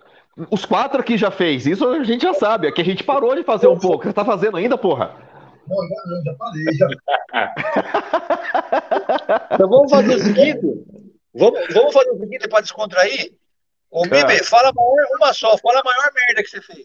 Os 0.51 0.65
quatro 0.65 1.01
aqui 1.01 1.17
já 1.19 1.31
fez. 1.31 1.67
Isso 1.67 1.87
a 1.89 2.03
gente 2.05 2.23
já 2.23 2.33
sabe. 2.35 2.67
É 2.69 2.73
que 2.73 2.81
a 2.81 2.85
gente 2.85 3.03
parou 3.05 3.35
de 3.35 3.43
fazer 3.43 3.67
um 3.67 3.79
pouco. 3.79 4.05
Você 4.05 4.13
tá 4.13 4.25
fazendo 4.25 4.57
ainda, 4.57 4.79
porra? 4.79 5.13
Não, 5.67 5.77
já 5.89 5.97
não, 6.07 6.23
já 6.25 6.35
falei. 6.37 6.65
Já... 6.75 6.89
Então 9.53 9.69
vamos 9.69 9.91
fazer 9.91 10.15
o 10.15 10.19
seguinte. 10.21 10.61
Vamos, 11.35 11.75
vamos 11.75 11.93
fazer 11.93 12.11
o 12.11 12.19
seguinte 12.19 12.49
para 12.49 12.61
descontrair. 12.61 13.33
Ô, 13.91 14.03
Bibi, 14.03 14.19
É. 14.33 14.43
fala 14.45 14.69
a 14.71 14.73
maior, 14.73 15.07
uma 15.17 15.33
só, 15.33 15.57
fala 15.59 15.81
a 15.81 15.85
maior 15.85 16.11
merda 16.15 16.43
que 16.43 16.51
você 16.51 16.61
fez. 16.63 16.85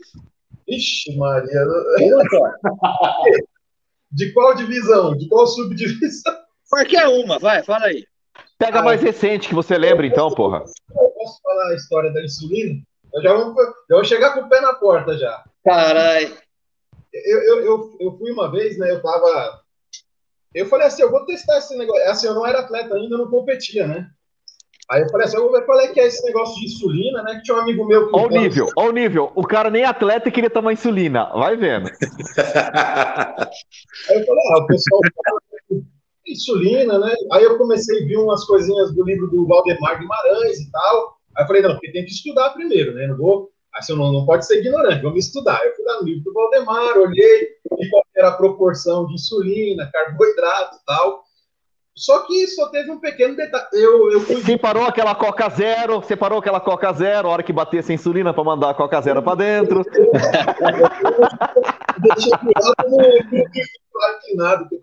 Ixi, 0.68 1.16
Maria. 1.18 1.66
De 4.12 4.32
qual 4.32 4.54
divisão? 4.56 5.16
De 5.18 5.28
qual 5.28 5.48
subdivisão? 5.48 6.34
Qualquer 6.70 7.08
uma, 7.08 7.40
vai, 7.40 7.64
fala 7.64 7.86
aí. 7.86 8.06
Pega 8.58 8.80
Ah, 8.80 8.84
mais 8.84 9.02
recente 9.02 9.50
que 9.50 9.56
você 9.56 9.78
lembra, 9.78 10.06
então, 10.06 10.30
porra. 10.34 10.64
Eu 10.96 11.10
posso 11.10 11.42
falar 11.42 11.72
a 11.72 11.76
história 11.76 12.14
da 12.14 12.24
insulina? 12.24 12.80
Eu 13.14 13.22
já 13.22 13.34
vou, 13.34 13.56
já 13.56 13.96
vou 13.96 14.04
chegar 14.04 14.34
com 14.34 14.42
o 14.42 14.50
pé 14.50 14.60
na 14.60 14.74
porta 14.74 15.18
já. 15.18 15.44
Caralho. 15.64 16.36
Eu, 17.14 17.44
eu, 17.44 17.66
eu, 17.66 17.98
eu 18.00 18.18
fui 18.18 18.32
uma 18.32 18.52
vez, 18.52 18.78
né? 18.78 18.90
Eu 18.92 19.02
tava. 19.02 19.62
Eu 20.54 20.66
falei 20.68 20.88
assim, 20.88 21.04
eu 21.04 21.12
vou 21.12 21.26
testar 21.26 21.58
esse 21.58 21.78
negócio. 21.78 22.10
Assim, 22.10 22.28
eu 22.28 22.34
não 22.34 22.46
era 22.46 22.60
atleta 22.60 22.96
ainda, 22.96 23.16
eu 23.16 23.20
não 23.20 23.30
competia, 23.30 23.88
né? 23.88 24.08
Aí 24.92 25.02
eu 25.02 25.10
falei 25.10 25.26
assim, 25.26 25.38
eu 25.38 25.44
vou 25.44 25.52
ver 25.52 25.66
qual 25.66 25.80
é 25.80 25.88
que 25.88 26.00
é 26.00 26.08
esse 26.08 26.26
negócio 26.26 26.60
de 26.60 26.66
insulina, 26.66 27.24
né? 27.24 27.36
Que 27.36 27.44
tinha 27.44 27.58
um 27.58 27.62
amigo 27.62 27.86
meu 27.86 28.10
que. 28.10 28.16
Olha 28.16 28.26
o 28.26 28.30
nível, 28.42 28.68
olha 28.76 28.90
o 28.90 28.94
nível. 28.94 29.32
O 29.36 29.48
cara 29.48 29.70
nem 29.70 29.84
é 29.84 29.86
atleta 29.86 30.28
e 30.28 30.32
queria 30.32 30.50
tomar 30.50 30.74
insulina. 30.74 31.30
Vai 31.34 31.56
vendo. 31.56 31.90
Aí 34.10 34.18
eu 34.18 34.26
falei, 34.26 34.44
ah, 34.52 34.60
o 34.60 34.68
pessoal 34.68 35.02
insulina, 36.28 37.00
né? 37.00 37.14
Aí 37.32 37.44
eu 37.44 37.58
comecei 37.58 38.04
a 38.04 38.08
ver 38.08 38.18
umas 38.18 38.44
coisinhas 38.46 38.94
do 38.94 39.04
livro 39.04 39.28
do 39.28 39.46
Valdemar 39.46 40.00
Guimarães 40.00 40.60
e 40.60 40.72
tal. 40.72 41.18
Aí 41.36 41.44
eu 41.44 41.48
falei, 41.48 41.62
não, 41.62 41.72
porque 41.72 41.92
tem 41.92 42.06
que 42.06 42.12
estudar 42.12 42.52
primeiro, 42.52 42.94
né? 42.94 43.08
Não 43.08 43.18
vou. 43.18 43.52
Assim, 43.74 43.94
eu 43.94 43.98
não, 43.98 44.12
não 44.12 44.26
pode 44.26 44.46
ser 44.46 44.60
ignorante, 44.60 45.02
vamos 45.02 45.26
estudar. 45.26 45.60
Eu 45.66 45.76
fui 45.76 45.84
lá 45.84 46.00
no 46.00 46.06
livro 46.06 46.24
do 46.24 46.34
Valdemar, 46.34 46.96
olhei, 46.98 47.50
vi 47.80 47.90
qual 47.90 48.04
era 48.16 48.28
a 48.30 48.38
proporção 48.38 49.08
de 49.08 49.16
insulina, 49.16 49.90
carboidrato 49.92 50.78
e 50.78 50.86
tal. 50.86 51.24
Só 51.96 52.26
que 52.26 52.48
só 52.48 52.70
teve 52.70 52.92
um 52.92 53.00
pequeno 53.00 53.36
detalhe. 53.36 53.68
Eu, 53.74 54.12
eu 54.12 54.20
fui 54.22 54.42
Separou 54.42 54.86
aquela 54.86 55.14
Coca 55.14 55.48
Zero, 55.50 56.02
separou 56.04 56.40
aquela 56.40 56.60
Coca 56.60 56.92
Zero, 56.92 57.28
a 57.28 57.32
hora 57.32 57.44
que 57.44 57.54
batesse 57.54 57.92
a 57.92 57.96
insulina 57.96 58.34
pra 58.34 58.44
mandar 58.44 58.72
a 58.72 58.74
Coca 58.74 59.00
Zero 59.02 59.22
pra 59.22 59.36
dentro. 59.36 59.84
deixei 62.02 62.32
de 62.32 62.54
lado 62.58 62.90
no, 62.90 62.98
no 62.98 63.46
eu. 64.72 64.80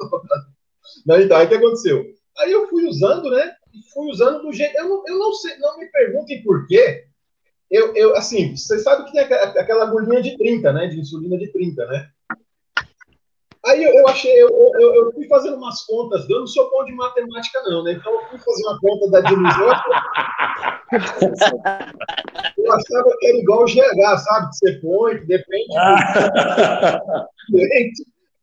Não, 1.07 1.21
então, 1.21 1.37
aí 1.37 1.47
o 1.47 1.49
que 1.49 1.55
aconteceu? 1.57 2.05
Aí 2.39 2.53
eu 2.53 2.69
fui 2.69 2.87
usando, 2.87 3.29
né? 3.31 3.55
E 3.73 3.83
fui 3.93 4.11
usando 4.11 4.43
do 4.43 4.53
jeito. 4.53 4.77
Eu 4.77 4.89
não, 4.89 5.03
eu 5.07 5.19
não 5.19 5.33
sei, 5.33 5.57
não 5.59 5.79
me 5.79 5.87
perguntem 5.87 6.43
por 6.43 6.67
quê. 6.67 7.07
Eu, 7.71 7.95
eu, 7.95 8.17
assim, 8.17 8.57
você 8.57 8.79
sabe 8.81 9.05
que 9.05 9.13
tem 9.13 9.21
aquela 9.21 9.85
agulhinha 9.85 10.21
de 10.21 10.37
30, 10.37 10.73
né? 10.73 10.89
De 10.89 10.99
insulina 10.99 11.39
de 11.39 11.53
30, 11.53 11.87
né? 11.87 12.11
Aí 13.67 13.85
eu, 13.85 13.93
eu 13.93 14.09
achei, 14.09 14.33
eu, 14.43 14.49
eu, 14.49 14.95
eu 14.95 15.13
fui 15.13 15.29
fazendo 15.29 15.57
umas 15.57 15.85
contas, 15.85 16.29
eu 16.31 16.41
não 16.41 16.47
sou 16.47 16.71
bom 16.71 16.83
de 16.85 16.93
matemática, 16.93 17.61
não, 17.65 17.85
né? 17.85 17.93
Então 17.93 18.13
eu 18.13 18.27
fui 18.29 18.39
fazer 18.39 18.63
uma 18.67 18.81
conta 18.81 19.11
da 19.11 19.21
divisão. 19.21 19.69
Eu 22.57 22.73
achava 22.73 23.17
que 23.19 23.27
era 23.27 23.37
igual 23.37 23.63
o 23.63 23.67
GH, 23.67 24.19
sabe? 24.19 24.49
Que 24.49 24.57
você 24.57 24.73
põe, 24.81 25.19
que 25.19 25.27
depende 25.27 25.69
Depende, 27.51 27.93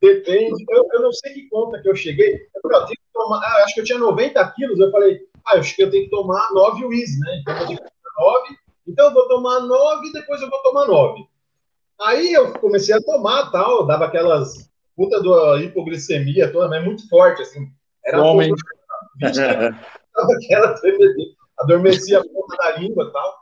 depende. 0.02 0.66
Eu, 0.70 0.88
eu 0.94 1.02
não 1.02 1.12
sei 1.12 1.34
que 1.34 1.50
conta 1.50 1.82
que 1.82 1.90
eu 1.90 1.96
cheguei. 1.96 2.48
Eu 2.56 2.62
tenho 2.70 2.88
que 2.88 3.14
tomar, 3.14 3.40
ah, 3.40 3.64
acho 3.64 3.76
que 3.76 3.82
eu 3.82 3.86
tinha 3.86 4.00
90 4.00 4.52
quilos. 4.52 4.80
Eu 4.80 4.92
falei, 4.92 5.20
ah, 5.46 5.56
eu 5.56 5.60
acho 5.60 5.76
que 5.76 5.84
eu 5.84 5.90
tenho 5.90 6.06
que 6.06 6.10
tomar 6.10 6.50
9 6.54 6.86
Wiz, 6.86 7.20
né? 7.20 7.40
Então 7.42 7.58
eu 7.60 7.68
tenho 7.68 7.80
que 7.80 7.86
tomar 7.86 8.34
9. 8.34 8.56
Então 8.88 9.06
eu 9.08 9.14
vou 9.14 9.28
tomar 9.28 9.60
9 9.62 10.08
e 10.08 10.14
depois 10.14 10.42
eu 10.42 10.50
vou 10.50 10.62
tomar 10.64 10.88
9. 10.88 11.28
Aí 12.02 12.34
eu 12.34 12.54
comecei 12.54 12.96
a 12.96 13.02
tomar 13.02 13.52
tal, 13.52 13.86
dava 13.86 14.06
aquelas 14.06 14.70
puta 14.96 15.22
da 15.22 15.62
hipoglicemia 15.62 16.52
toda, 16.52 16.68
mas 16.68 16.84
muito 16.84 17.08
forte, 17.08 17.42
assim. 17.44 17.68
Era 18.06 18.22
Homem. 18.22 18.52
aquela 20.36 20.74
tremedeira, 20.74 21.32
adormecia 21.60 22.20
a 22.20 22.24
ponta 22.24 22.58
da 22.58 22.78
língua 22.78 23.06
e 23.06 23.12
tal. 23.12 23.36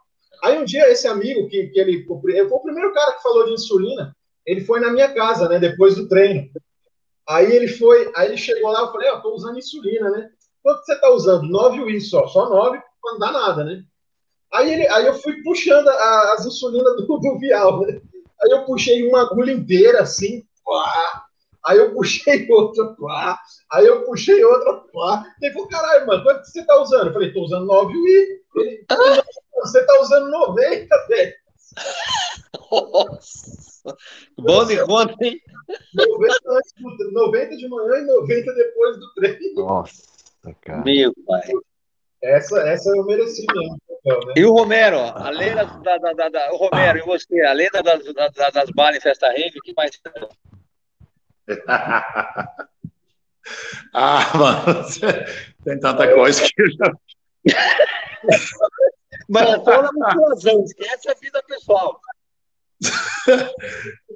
Aí 0.43 0.59
um 0.59 0.65
dia 0.65 0.91
esse 0.91 1.07
amigo 1.07 1.47
que, 1.47 1.67
que 1.67 1.79
ele 1.79 2.05
foi 2.05 2.17
o 2.17 2.59
primeiro 2.59 2.93
cara 2.93 3.13
que 3.13 3.23
falou 3.23 3.45
de 3.45 3.53
insulina, 3.53 4.15
ele 4.45 4.61
foi 4.61 4.79
na 4.79 4.91
minha 4.91 5.13
casa, 5.13 5.47
né, 5.49 5.59
depois 5.59 5.95
do 5.95 6.07
treino. 6.07 6.49
Aí 7.27 7.51
ele 7.55 7.67
foi, 7.67 8.11
aí 8.15 8.27
ele 8.27 8.37
chegou 8.37 8.71
lá, 8.71 8.81
eu 8.81 8.91
falei, 8.91 9.09
ó, 9.09 9.19
tô 9.19 9.33
usando 9.33 9.57
insulina, 9.57 10.09
né? 10.11 10.29
Quanto 10.61 10.83
você 10.85 10.95
tá 10.99 11.09
usando? 11.11 11.43
9 11.47 11.81
wins 11.83 12.09
só, 12.09 12.27
só 12.27 12.47
9, 12.49 12.79
não 13.03 13.19
dá 13.19 13.31
nada, 13.31 13.63
né? 13.63 13.83
Aí, 14.53 14.71
ele, 14.73 14.87
aí 14.87 15.05
eu 15.07 15.15
fui 15.15 15.41
puxando 15.43 15.87
a- 15.87 16.33
as 16.33 16.45
insulinas 16.45 16.95
do, 16.95 17.05
do 17.17 17.39
vial, 17.39 17.81
né? 17.81 17.99
Aí 18.43 18.51
eu 18.51 18.63
puxei 18.65 19.07
uma 19.07 19.21
agulha 19.23 19.51
inteira, 19.51 20.01
assim, 20.01 20.43
pá. 20.63 21.23
Aí 21.65 21.77
eu 21.79 21.93
puxei 21.93 22.47
outra, 22.49 22.85
pá. 22.99 23.39
Aí 23.71 23.85
eu 23.85 24.03
puxei 24.03 24.43
outra, 24.45 24.73
pá. 24.93 25.25
Ele 25.41 25.51
falou, 25.53 25.67
caralho, 25.67 26.05
mano, 26.07 26.23
quanto 26.23 26.45
você 26.45 26.63
tá 26.63 26.79
usando? 26.79 27.07
Eu 27.07 27.13
falei, 27.13 27.33
tô 27.33 27.41
usando 27.43 27.65
9 27.65 27.93
wins. 27.93 28.39
Ele, 28.55 28.85
você 29.55 29.83
tá 29.85 29.99
usando 30.01 30.29
90, 30.29 31.07
velho. 31.07 31.33
Nossa. 32.71 33.64
Bom 34.37 34.65
de 34.65 34.83
conta, 34.85 35.15
hein? 35.25 35.39
90, 35.93 36.35
antes 36.49 36.73
do- 36.77 37.11
90 37.11 37.57
de 37.57 37.67
manhã 37.67 37.97
e 37.97 38.05
90 38.05 38.53
depois 38.53 38.97
do 38.97 39.13
treino. 39.15 39.55
Nossa, 39.55 40.03
cara. 40.61 40.83
Meu 40.83 41.13
pai. 41.25 41.41
Essa, 42.23 42.59
essa 42.61 42.89
eu 42.95 43.05
mereci 43.05 43.45
mesmo. 43.53 43.77
então, 43.89 44.19
né? 44.27 44.33
E 44.37 44.45
o 44.45 44.53
Romero, 44.53 44.97
ó, 44.97 45.11
além 45.15 45.53
da, 45.53 45.63
da, 45.65 45.97
da, 45.97 46.13
da- 46.13 46.29
da- 46.29 46.53
o 46.53 46.57
Romero, 46.57 46.97
e 46.97 47.01
você, 47.03 47.41
além 47.41 47.69
da- 47.71 47.81
das, 47.81 48.03
das, 48.13 48.53
das 48.53 48.69
balas 48.71 48.95
em 48.97 49.01
festa 49.01 49.27
rave, 49.27 49.59
o 49.59 49.61
que 49.61 49.73
mais? 49.75 49.91
ah, 53.93 54.37
mano, 54.37 54.85
tem 55.63 55.79
tanta 55.79 56.13
coisa 56.13 56.41
que 56.41 56.61
eu 56.61 56.71
já. 56.71 56.91
Mas 59.29 59.49
é 59.49 59.55
só 59.63 59.81
na 59.81 59.91
musculação, 59.93 60.63
esquece 60.63 61.09
a 61.09 61.13
vida 61.13 61.41
pessoal. 61.47 61.99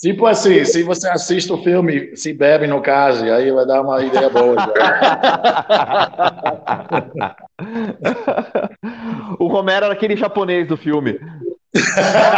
Tipo 0.00 0.26
assim, 0.26 0.64
se 0.64 0.82
você 0.82 1.08
assiste 1.08 1.50
o 1.50 1.62
filme 1.62 2.14
Se 2.16 2.30
Bebe 2.32 2.66
no 2.66 2.82
Caso, 2.82 3.24
aí 3.24 3.50
vai 3.50 3.66
dar 3.66 3.80
uma 3.80 4.04
ideia 4.04 4.28
boa. 4.28 4.56
o 9.40 9.46
Romero 9.46 9.86
era 9.86 9.94
aquele 9.94 10.16
japonês 10.16 10.68
do 10.68 10.76
filme. 10.76 11.18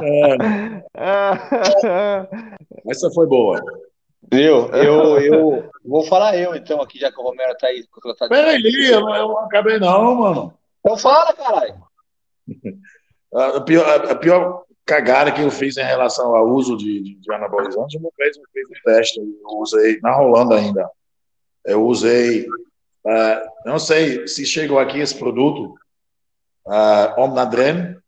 É. 0.00 0.38
Essa 2.88 3.10
foi 3.10 3.26
boa. 3.26 3.60
Viu? 4.32 4.68
Eu, 4.68 5.18
eu 5.20 5.70
vou 5.84 6.04
falar 6.04 6.36
eu, 6.36 6.54
então, 6.54 6.80
aqui, 6.80 6.98
já 6.98 7.10
que 7.10 7.20
o 7.20 7.22
Romero 7.22 7.56
tá 7.56 7.68
aí. 7.68 7.84
Tá 8.18 8.28
Peraí, 8.28 8.62
eu 8.90 9.00
não, 9.00 9.14
eu 9.14 9.38
acabei 9.38 9.78
não, 9.78 10.14
mano. 10.14 10.54
Então 10.80 10.96
fala, 10.96 11.32
caralho. 11.32 11.82
A 13.34 13.60
pior, 13.60 14.10
a 14.10 14.14
pior 14.14 14.64
cagada 14.88 15.30
que 15.30 15.42
eu 15.42 15.50
fiz 15.50 15.76
em 15.76 15.84
relação 15.84 16.34
ao 16.34 16.48
uso 16.48 16.76
de, 16.76 17.02
de, 17.02 17.14
de 17.16 17.32
anabolizantes, 17.32 18.00
uma 18.00 18.10
vez 18.16 18.36
eu 18.36 18.42
fiz 18.52 18.66
um 18.70 18.82
teste, 18.84 19.20
eu 19.20 19.58
usei, 19.58 20.00
na 20.00 20.18
Holanda 20.18 20.56
ainda, 20.56 20.90
eu 21.66 21.84
usei, 21.84 22.46
uh, 22.48 23.66
não 23.66 23.78
sei 23.78 24.26
se 24.26 24.46
chegou 24.46 24.78
aqui 24.78 24.98
esse 24.98 25.14
produto, 25.14 25.74
uh, 26.66 27.20
Omnadren, 27.20 27.98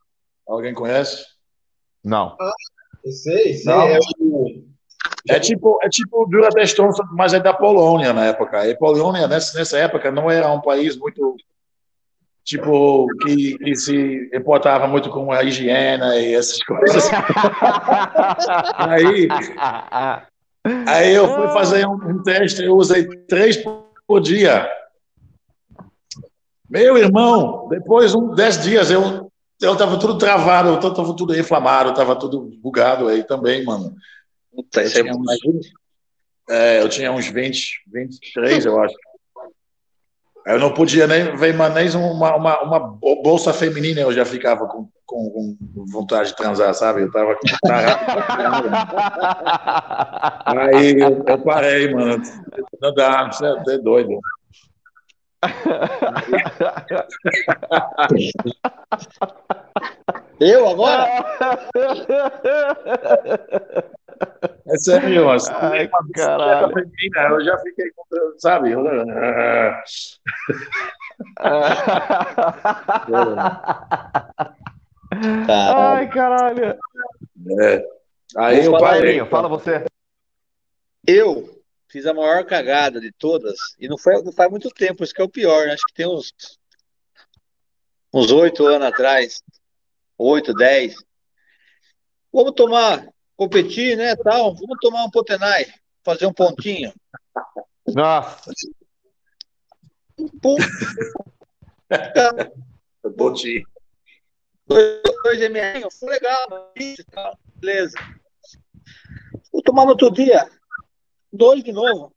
alguém 0.48 0.72
conhece? 0.72 1.26
Não. 2.02 2.34
Ah, 2.40 2.52
sei, 3.04 3.58
sei, 3.58 3.64
não. 3.66 3.82
é 3.82 3.98
o 3.98 4.19
é 5.36 5.40
tipo, 5.40 5.78
é 5.82 5.88
tipo 5.88 6.26
Durateston, 6.26 6.90
mas 7.12 7.32
é 7.32 7.40
da 7.40 7.52
Polônia 7.52 8.12
na 8.12 8.26
época. 8.26 8.66
E 8.66 8.76
Polônia, 8.76 9.26
nessa, 9.28 9.58
nessa 9.58 9.78
época, 9.78 10.10
não 10.10 10.30
era 10.30 10.50
um 10.50 10.60
país 10.60 10.96
muito. 10.96 11.36
Tipo, 12.42 13.06
que, 13.22 13.56
que 13.58 13.76
se 13.76 14.30
importava 14.34 14.88
muito 14.88 15.10
com 15.10 15.30
a 15.30 15.44
higiene 15.44 16.04
e 16.18 16.34
essas 16.34 16.58
coisas. 16.64 17.08
aí, 18.74 19.28
aí 20.88 21.14
eu 21.14 21.28
fui 21.28 21.48
fazer 21.48 21.86
um, 21.86 21.94
um 21.94 22.22
teste, 22.22 22.64
eu 22.64 22.74
usei 22.76 23.06
três 23.28 23.62
por 24.06 24.20
dia. 24.20 24.68
Meu 26.68 26.96
irmão, 26.96 27.68
depois 27.68 28.12
de 28.12 28.16
um, 28.16 28.34
dez 28.34 28.60
dias, 28.62 28.90
eu 28.90 29.30
eu 29.60 29.76
tava 29.76 29.98
tudo 29.98 30.16
travado, 30.16 30.70
eu 30.70 30.80
tava 30.80 31.14
tudo 31.14 31.38
inflamado, 31.38 31.92
tava 31.92 32.16
tudo 32.16 32.50
bugado 32.62 33.08
aí 33.08 33.22
também, 33.22 33.62
mano. 33.62 33.94
Puta, 34.52 34.82
eu, 34.82 34.90
tinha 34.90 35.14
uns, 35.14 35.72
é, 36.48 36.82
eu 36.82 36.88
tinha 36.88 37.12
uns 37.12 37.28
20, 37.28 37.82
23, 37.86 38.66
eu 38.66 38.80
acho. 38.80 38.94
Eu 40.46 40.58
não 40.58 40.72
podia 40.72 41.06
nem 41.06 41.36
ver 41.36 41.54
nem 41.54 41.90
uma, 41.96 42.34
uma, 42.34 42.60
uma 42.62 42.80
bolsa 43.22 43.52
feminina, 43.52 44.00
eu 44.00 44.12
já 44.12 44.24
ficava 44.24 44.66
com, 44.66 44.88
com, 45.06 45.30
com 45.30 45.56
vontade 45.86 46.30
de 46.30 46.36
transar, 46.36 46.74
sabe? 46.74 47.02
Eu 47.02 47.12
tava. 47.12 47.38
Aí 50.46 50.98
eu, 50.98 51.22
eu, 51.26 51.38
parei, 51.42 51.92
mano. 51.94 52.22
Não 52.80 52.94
dá, 52.94 53.30
você 53.30 53.46
é 53.74 53.78
doido. 53.78 54.18
Eu 60.40 60.68
agora? 60.68 61.06
É 64.66 64.76
sério, 64.76 65.26
mas 65.26 65.48
Ai, 65.48 65.88
caralho. 66.14 66.74
eu 67.34 67.44
já 67.44 67.58
fiquei, 67.58 67.90
sabe? 68.38 68.72
Eu... 68.72 68.84
Ai, 75.48 76.08
caralho. 76.10 76.78
É. 77.60 77.84
Aí 78.36 78.64
eu 78.64 78.78
parei. 78.78 79.24
Fala 79.26 79.48
você. 79.48 79.84
Eu 81.06 81.60
fiz 81.88 82.06
a 82.06 82.14
maior 82.14 82.44
cagada 82.44 83.00
de 83.00 83.10
todas, 83.10 83.56
e 83.78 83.88
não, 83.88 83.98
foi, 83.98 84.22
não 84.22 84.32
faz 84.32 84.48
muito 84.50 84.68
tempo, 84.70 85.02
isso 85.02 85.12
que 85.12 85.20
é 85.20 85.24
o 85.24 85.28
pior, 85.28 85.66
né? 85.66 85.72
acho 85.72 85.86
que 85.88 85.94
tem 85.94 86.06
uns 86.06 86.32
uns 88.12 88.30
oito 88.30 88.66
anos 88.66 88.88
atrás, 88.88 89.42
oito, 90.18 90.52
dez. 90.54 90.94
Vamos 92.32 92.52
tomar 92.52 93.08
competir, 93.40 93.96
né, 93.96 94.14
tal. 94.16 94.54
Vamos 94.54 94.76
tomar 94.82 95.02
um 95.02 95.10
Potenai, 95.10 95.64
fazer 96.04 96.26
um 96.26 96.32
pontinho. 96.32 96.92
Nossa. 97.86 98.52
Pum. 100.42 100.56
pontinho. 103.16 103.66
Dois, 104.66 105.00
dois 105.24 105.40
ml, 105.40 105.90
foi 105.90 106.10
legal, 106.10 106.70
beleza. 107.56 107.96
Vou 109.50 109.62
tomar 109.62 109.84
no 109.84 109.92
outro 109.92 110.10
dia, 110.10 110.46
dois 111.32 111.64
de 111.64 111.72
novo. 111.72 112.14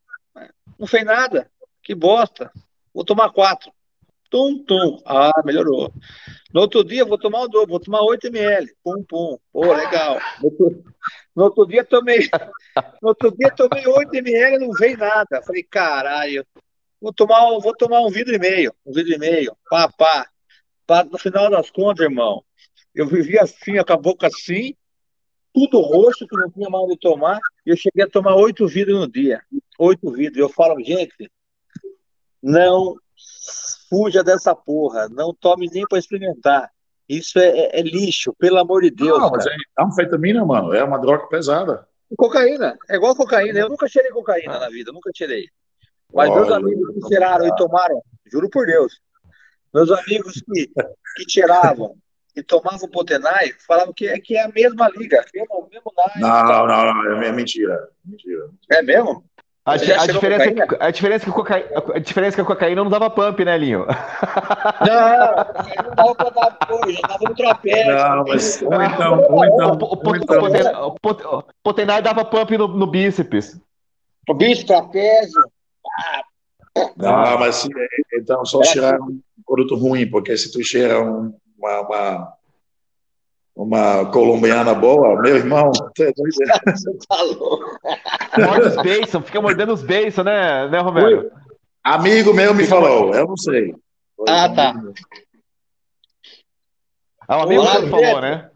Não 0.77 0.85
fez 0.85 1.05
nada, 1.05 1.49
que 1.81 1.95
bosta. 1.95 2.51
Vou 2.93 3.05
tomar 3.05 3.31
quatro. 3.31 3.71
Tum, 4.29 4.61
tum. 4.65 5.01
Ah, 5.05 5.41
melhorou. 5.45 5.93
No 6.53 6.61
outro 6.61 6.83
dia, 6.83 7.03
vou 7.03 7.17
tomar 7.17 7.41
o 7.41 7.47
dobro, 7.47 7.71
vou 7.71 7.79
tomar 7.79 8.01
8 8.01 8.27
ml. 8.27 8.71
Pum, 8.83 9.03
pum. 9.03 9.39
Pô, 9.51 9.73
legal. 9.73 10.19
No 10.39 10.45
outro, 10.45 10.83
no 11.35 11.43
outro 11.45 11.65
dia, 11.65 11.83
tomei. 11.83 12.29
No 13.01 13.09
outro 13.09 13.35
dia, 13.35 13.49
tomei 13.49 13.87
8 13.87 14.13
ml 14.15 14.59
não 14.59 14.71
veio 14.71 14.97
nada. 14.97 15.41
Falei, 15.41 15.63
caralho. 15.63 16.45
Vou 17.01 17.11
tomar, 17.11 17.39
vou 17.59 17.75
tomar 17.75 18.01
um 18.01 18.09
vidro 18.09 18.35
e 18.35 18.39
meio. 18.39 18.71
Um 18.85 18.93
vidro 18.93 19.13
e 19.13 19.17
meio. 19.17 19.57
Pá, 19.67 19.89
pá. 19.89 20.27
pá. 20.85 21.03
No 21.03 21.17
final 21.17 21.49
das 21.49 21.71
contas, 21.71 22.05
irmão, 22.05 22.43
eu 22.93 23.07
vivia 23.07 23.41
assim, 23.41 23.83
com 23.83 23.93
a 23.93 23.97
boca 23.97 24.27
assim, 24.27 24.75
tudo 25.51 25.81
roxo, 25.81 26.27
que 26.27 26.37
não 26.37 26.51
tinha 26.51 26.69
mais 26.69 26.87
de 26.87 26.97
tomar. 26.99 27.39
E 27.65 27.71
eu 27.71 27.75
cheguei 27.75 28.05
a 28.05 28.09
tomar 28.09 28.35
oito 28.35 28.67
vidros 28.67 28.99
no 28.99 29.11
dia. 29.11 29.41
Oito 29.79 30.11
vidros. 30.11 30.37
Eu 30.37 30.49
falo, 30.49 30.79
gente, 30.83 31.31
não 32.43 32.95
fuja 33.89 34.23
dessa 34.23 34.55
porra, 34.55 35.07
não 35.09 35.33
tome 35.33 35.69
nem 35.71 35.85
para 35.87 35.99
experimentar. 35.99 36.71
Isso 37.07 37.37
é, 37.37 37.47
é, 37.49 37.79
é, 37.79 37.81
lixo, 37.81 38.33
pelo 38.39 38.57
amor 38.59 38.81
de 38.81 38.89
Deus. 38.89 39.19
Não, 39.19 39.29
mas 39.29 39.45
é, 39.45 39.49
é 39.49 39.83
anfetamina, 39.83 40.43
mano, 40.45 40.73
é 40.73 40.83
uma 40.83 40.97
droga 40.97 41.27
pesada. 41.27 41.87
Cocaína, 42.17 42.77
é 42.89 42.95
igual 42.95 43.15
cocaína. 43.15 43.59
Eu 43.59 43.69
nunca 43.69 43.87
cheirei 43.87 44.11
cocaína 44.11 44.55
ah. 44.55 44.59
na 44.61 44.69
vida, 44.69 44.91
nunca 44.91 45.11
tirei. 45.11 45.47
Mas 46.13 46.29
Olha, 46.29 46.41
meus 46.41 46.51
amigos 46.51 46.93
que 46.93 47.07
cheiraram 47.07 47.47
e 47.47 47.55
tomaram, 47.55 48.01
juro 48.31 48.49
por 48.49 48.65
Deus, 48.67 48.99
meus 49.73 49.89
amigos 49.91 50.33
que, 50.33 50.67
que 51.17 51.25
tiravam 51.25 51.95
e 52.35 52.43
tomavam 52.43 52.87
Potenai 52.89 53.51
falavam 53.67 53.93
que 53.93 54.07
é, 54.07 54.19
que 54.19 54.35
é 54.35 54.43
a 54.43 54.47
mesma 54.49 54.89
liga, 54.89 55.23
mesmo, 55.33 55.67
mesmo 55.71 55.91
não, 56.19 56.67
não, 56.67 56.93
não, 56.93 57.21
é 57.21 57.31
mentira. 57.31 57.89
mentira. 58.05 58.49
É 58.71 58.81
mesmo? 58.81 59.23
A, 59.65 59.73
a, 59.73 59.77
diferença 59.77 60.43
é 60.43 60.51
que, 60.51 60.75
a, 60.77 60.91
diferença 60.91 61.23
é 61.23 61.25
que 61.25 61.31
cocaína, 61.31 61.69
a 61.95 61.99
diferença 61.99 62.35
é 62.35 62.37
que 62.37 62.41
a 62.41 62.45
cocaína 62.45 62.83
não 62.83 62.91
dava 62.91 63.09
pump, 63.09 63.45
né, 63.45 63.57
Linho? 63.57 63.85
Não, 64.85 65.85
não 65.85 65.95
dava 65.95 66.15
pra 66.15 66.29
dar 66.31 66.51
pump, 66.67 66.91
já 66.91 67.07
dava 67.07 67.23
no 67.23 67.35
trapézio. 67.35 67.95
Não, 67.95 68.25
mas 68.25 68.61
ou 68.61 68.83
então, 68.83 69.25
ou 69.29 69.45
então, 69.45 70.47
então. 70.49 70.95
O 71.01 71.43
Potenai 71.63 72.01
dava 72.01 72.25
pump 72.25 72.57
no, 72.57 72.67
no 72.67 72.87
bíceps. 72.87 73.57
O 74.27 74.33
bíceps, 74.33 74.65
trapézio. 74.65 75.41
Não, 76.97 77.39
mas 77.39 77.65
então 78.13 78.43
só 78.45 78.59
tirar 78.61 78.99
um 78.99 79.21
produto 79.45 79.75
ruim, 79.75 80.09
porque 80.09 80.35
se 80.35 80.51
tu 80.51 80.61
cheira 80.61 80.99
uma, 80.99 81.33
uma 81.57 82.33
uma 83.55 84.05
colombiana 84.11 84.73
boa, 84.73 85.21
meu 85.21 85.35
irmão, 85.35 85.71
você 85.95 86.11
tá 87.07 87.21
louco. 87.21 87.79
Morde 88.37 88.67
os 88.67 88.75
beiços, 88.81 89.25
fica 89.25 89.41
mordendo 89.41 89.73
os 89.73 89.83
beiços, 89.83 90.25
né, 90.25 90.67
né, 90.69 90.79
Romero? 90.79 91.31
Amigo 91.83 92.33
meu 92.33 92.53
me 92.53 92.65
falou, 92.65 93.13
eu 93.13 93.27
não 93.27 93.37
sei. 93.37 93.75
Ah, 94.27 94.49
tá. 94.49 94.73
É 97.29 97.35
um 97.35 97.41
amigo 97.41 97.61
Olá, 97.61 97.81
que 97.81 97.89
falou, 97.89 98.21
né? 98.21 98.49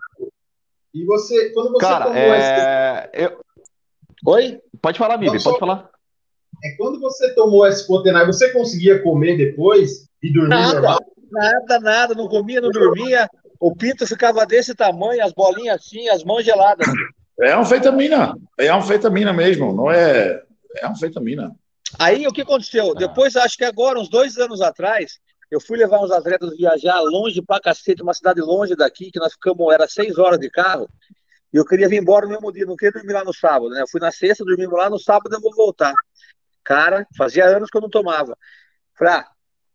E 0.93 1.05
você, 1.05 1.51
quando 1.53 1.71
você 1.71 1.85
Cara, 1.85 2.05
tomou 2.05 2.19
é... 2.19 3.09
esse... 3.13 3.23
eu... 3.23 3.39
Oi? 4.25 4.59
Pode 4.81 4.97
falar, 4.97 5.17
Mibi, 5.17 5.41
pode 5.43 5.59
falar. 5.59 5.89
É, 6.63 6.75
quando 6.77 6.99
você 6.99 7.35
tomou 7.35 7.67
esse 7.67 7.85
Potenai, 7.85 8.25
você 8.25 8.51
conseguia 8.51 9.01
comer 9.03 9.37
depois 9.37 10.09
e 10.23 10.33
dormir 10.33 10.49
nada, 10.49 10.73
normal? 10.73 10.99
Nada, 11.31 11.79
nada, 11.79 12.15
não 12.15 12.27
comia, 12.27 12.59
não 12.59 12.71
dormia. 12.71 13.29
O 13.59 13.75
pinto 13.75 14.05
ficava 14.05 14.45
desse 14.45 14.75
tamanho, 14.75 15.23
as 15.23 15.33
bolinhas 15.33 15.77
assim, 15.77 16.07
as 16.09 16.23
mãos 16.23 16.43
geladas. 16.43 16.87
É 17.39 17.53
anfetamina. 17.53 18.35
É 18.57 18.67
anfetamina 18.69 19.31
mesmo, 19.31 19.73
não 19.73 19.91
é. 19.91 20.43
É 20.77 20.85
anfetamina. 20.85 21.55
Aí 21.99 22.27
o 22.27 22.31
que 22.31 22.41
aconteceu? 22.41 22.91
Ah. 22.91 22.95
Depois, 22.95 23.35
acho 23.35 23.57
que 23.57 23.63
agora, 23.63 23.99
uns 23.99 24.09
dois 24.09 24.37
anos 24.37 24.61
atrás, 24.61 25.19
eu 25.49 25.61
fui 25.61 25.77
levar 25.77 26.03
uns 26.03 26.11
atletas 26.11 26.55
viajar 26.57 26.99
longe 27.01 27.41
pra 27.41 27.59
cacete, 27.59 28.01
uma 28.01 28.13
cidade 28.13 28.41
longe 28.41 28.75
daqui, 28.75 29.11
que 29.11 29.19
nós 29.19 29.33
ficamos, 29.33 29.73
era 29.73 29.87
seis 29.87 30.17
horas 30.17 30.39
de 30.39 30.49
carro, 30.49 30.89
e 31.53 31.57
eu 31.57 31.65
queria 31.65 31.87
vir 31.87 32.01
embora 32.01 32.25
no 32.25 32.31
mesmo 32.33 32.51
dia, 32.51 32.65
não 32.65 32.75
queria 32.75 32.91
dormir 32.91 33.13
lá 33.13 33.23
no 33.23 33.33
sábado, 33.33 33.69
né? 33.69 33.81
Eu 33.81 33.87
fui 33.87 34.01
na 34.01 34.11
sexta, 34.11 34.43
dormimos 34.43 34.77
lá, 34.77 34.89
no 34.89 34.99
sábado 34.99 35.33
eu 35.33 35.41
vou 35.41 35.55
voltar. 35.55 35.93
Cara, 36.63 37.07
fazia 37.17 37.45
anos 37.45 37.69
que 37.69 37.77
eu 37.77 37.81
não 37.81 37.89
tomava. 37.89 38.37
Falei, 38.97 39.13
ah, 39.13 39.27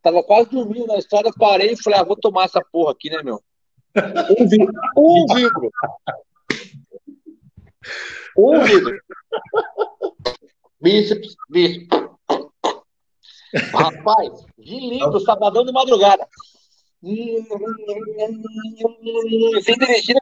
tava 0.02 0.22
quase 0.22 0.50
dormindo 0.50 0.86
na 0.86 0.98
estrada, 0.98 1.30
parei 1.38 1.72
e 1.72 1.82
falei, 1.82 2.00
ah, 2.00 2.04
vou 2.04 2.16
tomar 2.16 2.44
essa 2.44 2.60
porra 2.70 2.92
aqui, 2.92 3.08
né, 3.08 3.22
meu? 3.22 3.42
Um 4.38 4.48
vidro. 4.48 4.72
Um 4.96 5.26
vidro. 5.34 5.70
Um 8.36 8.60
vidro. 8.60 8.98
Bíceps, 10.80 11.36
bíceps. 11.50 11.88
Rapaz, 13.72 14.46
Gin 14.58 14.88
lindo, 14.88 15.20
sabadão 15.20 15.64
de 15.64 15.72
madrugada. 15.72 16.26
Sem 19.62 19.76
dirigir, 19.78 20.16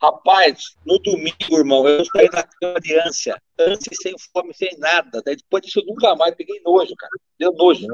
Rapaz, 0.00 0.74
no 0.84 0.98
domingo, 0.98 1.36
irmão, 1.52 1.86
eu 1.86 2.04
saí 2.04 2.28
da 2.28 2.42
cama 2.42 2.80
de 2.80 2.98
ânsia. 2.98 3.40
Ânsia 3.56 3.92
sem 4.02 4.14
fome, 4.32 4.52
sem 4.52 4.76
nada. 4.78 5.22
Daí 5.24 5.36
depois 5.36 5.62
disso 5.62 5.78
eu 5.78 5.86
nunca 5.86 6.16
mais 6.16 6.34
peguei 6.34 6.60
nojo, 6.64 6.92
cara. 6.96 7.12
Deu 7.38 7.52
nojo. 7.52 7.86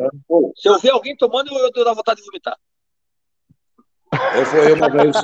Se 0.57 0.69
eu 0.71 0.79
ver 0.79 0.91
alguém 0.91 1.15
tomando, 1.17 1.53
eu, 1.53 1.59
eu 1.59 1.71
tenho 1.71 1.95
vontade 1.95 2.21
de 2.21 2.27
vomitar. 2.27 2.57
Eu 4.37 4.47
fui 4.47 4.73
uma 4.73 4.91
vez, 4.91 5.17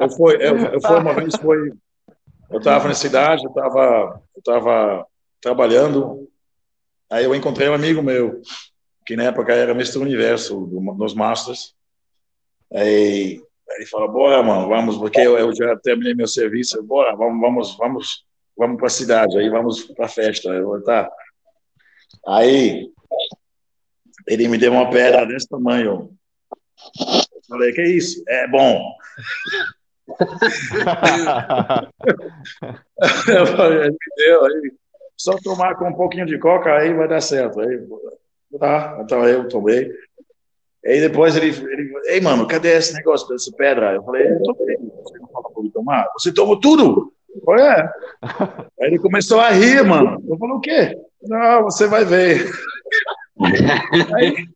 eu 0.00 0.10
fui, 0.10 0.34
eu, 0.36 0.56
eu 0.56 0.80
fui 0.80 0.96
uma 0.98 1.14
vez, 1.14 1.34
foi, 1.36 1.72
eu 2.50 2.58
estava 2.58 2.88
na 2.88 2.94
cidade, 2.94 3.44
eu 3.44 3.50
estava 3.50 4.22
eu 4.34 4.42
tava 4.42 5.06
trabalhando, 5.40 6.28
aí 7.10 7.24
eu 7.24 7.34
encontrei 7.34 7.68
um 7.68 7.74
amigo 7.74 8.02
meu, 8.02 8.40
que 9.04 9.16
na 9.16 9.24
época 9.24 9.52
era 9.52 9.72
Mr. 9.72 9.98
Universo, 9.98 10.58
nos 10.96 11.14
Masters, 11.14 11.74
aí 12.72 13.40
ele 13.76 13.86
falou, 13.86 14.10
bora, 14.10 14.42
mano, 14.42 14.68
vamos, 14.68 14.96
porque 14.96 15.20
eu, 15.20 15.38
eu 15.38 15.54
já 15.54 15.76
terminei 15.76 16.14
meu 16.14 16.26
serviço, 16.26 16.82
bora, 16.82 17.14
vamos, 17.14 17.40
vamos, 17.40 17.76
vamos, 17.76 18.24
vamos 18.56 18.76
para 18.78 18.86
a 18.86 18.90
cidade, 18.90 19.38
aí 19.38 19.48
vamos 19.48 19.82
para 19.82 20.06
a 20.06 20.08
festa. 20.08 20.48
Eu, 20.48 20.82
tá. 20.82 21.10
Aí, 22.26 22.90
ele 24.26 24.48
me 24.48 24.58
deu 24.58 24.72
uma 24.72 24.90
pedra 24.90 25.24
desse 25.24 25.48
tamanho. 25.48 26.10
Eu 27.50 27.56
falei, 27.56 27.72
que 27.72 27.82
isso? 27.82 28.22
É 28.28 28.46
bom. 28.46 28.80
eu 33.28 33.46
falei, 33.46 33.90
deu, 34.16 34.44
aí, 34.44 34.72
só 35.16 35.36
tomar 35.42 35.74
com 35.74 35.88
um 35.88 35.94
pouquinho 35.94 36.26
de 36.26 36.38
coca, 36.38 36.72
aí 36.72 36.94
vai 36.94 37.08
dar 37.08 37.20
certo. 37.20 37.60
Aí, 37.60 37.80
tá, 38.58 39.00
então 39.02 39.26
eu 39.26 39.48
tomei. 39.48 39.90
Aí 40.86 41.00
depois 41.00 41.36
ele, 41.36 41.48
ele 41.48 41.92
ei, 42.06 42.20
mano, 42.20 42.46
cadê 42.46 42.76
esse 42.76 42.94
negócio 42.94 43.26
dessa 43.28 43.50
pedra? 43.56 43.94
Eu 43.94 44.04
falei, 44.04 44.30
eu 44.32 44.42
tomei. 44.42 44.76
Você 44.76 45.18
não 45.18 45.28
fala 45.28 45.50
pra 45.50 45.62
tomar? 45.74 46.08
Você 46.14 46.32
tomou 46.32 46.58
tudo? 46.60 47.12
Falei, 47.44 47.66
é. 47.66 47.90
Aí 48.80 48.88
ele 48.88 48.98
começou 48.98 49.40
a 49.40 49.50
rir, 49.50 49.84
mano. 49.84 50.22
Eu 50.28 50.38
falei, 50.38 50.54
o 50.54 50.60
quê? 50.60 50.96
Não, 51.22 51.64
você 51.64 51.86
vai 51.88 52.04
ver. 52.04 52.48
Aí, 54.16 54.46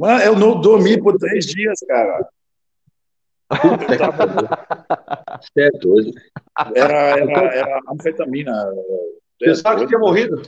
mano, 0.00 0.22
eu 0.22 0.36
não 0.36 0.60
dormi 0.60 1.00
por 1.00 1.16
três 1.18 1.46
dias, 1.46 1.78
cara. 1.86 2.26
Você 5.40 5.60
é 5.60 5.70
doido. 5.72 6.12
Era, 6.74 7.18
era, 7.18 7.54
era 7.54 7.80
anfetamina. 7.92 8.52
Pensava 9.38 9.80
que 9.80 9.86
tinha 9.86 9.98
morrido? 9.98 10.42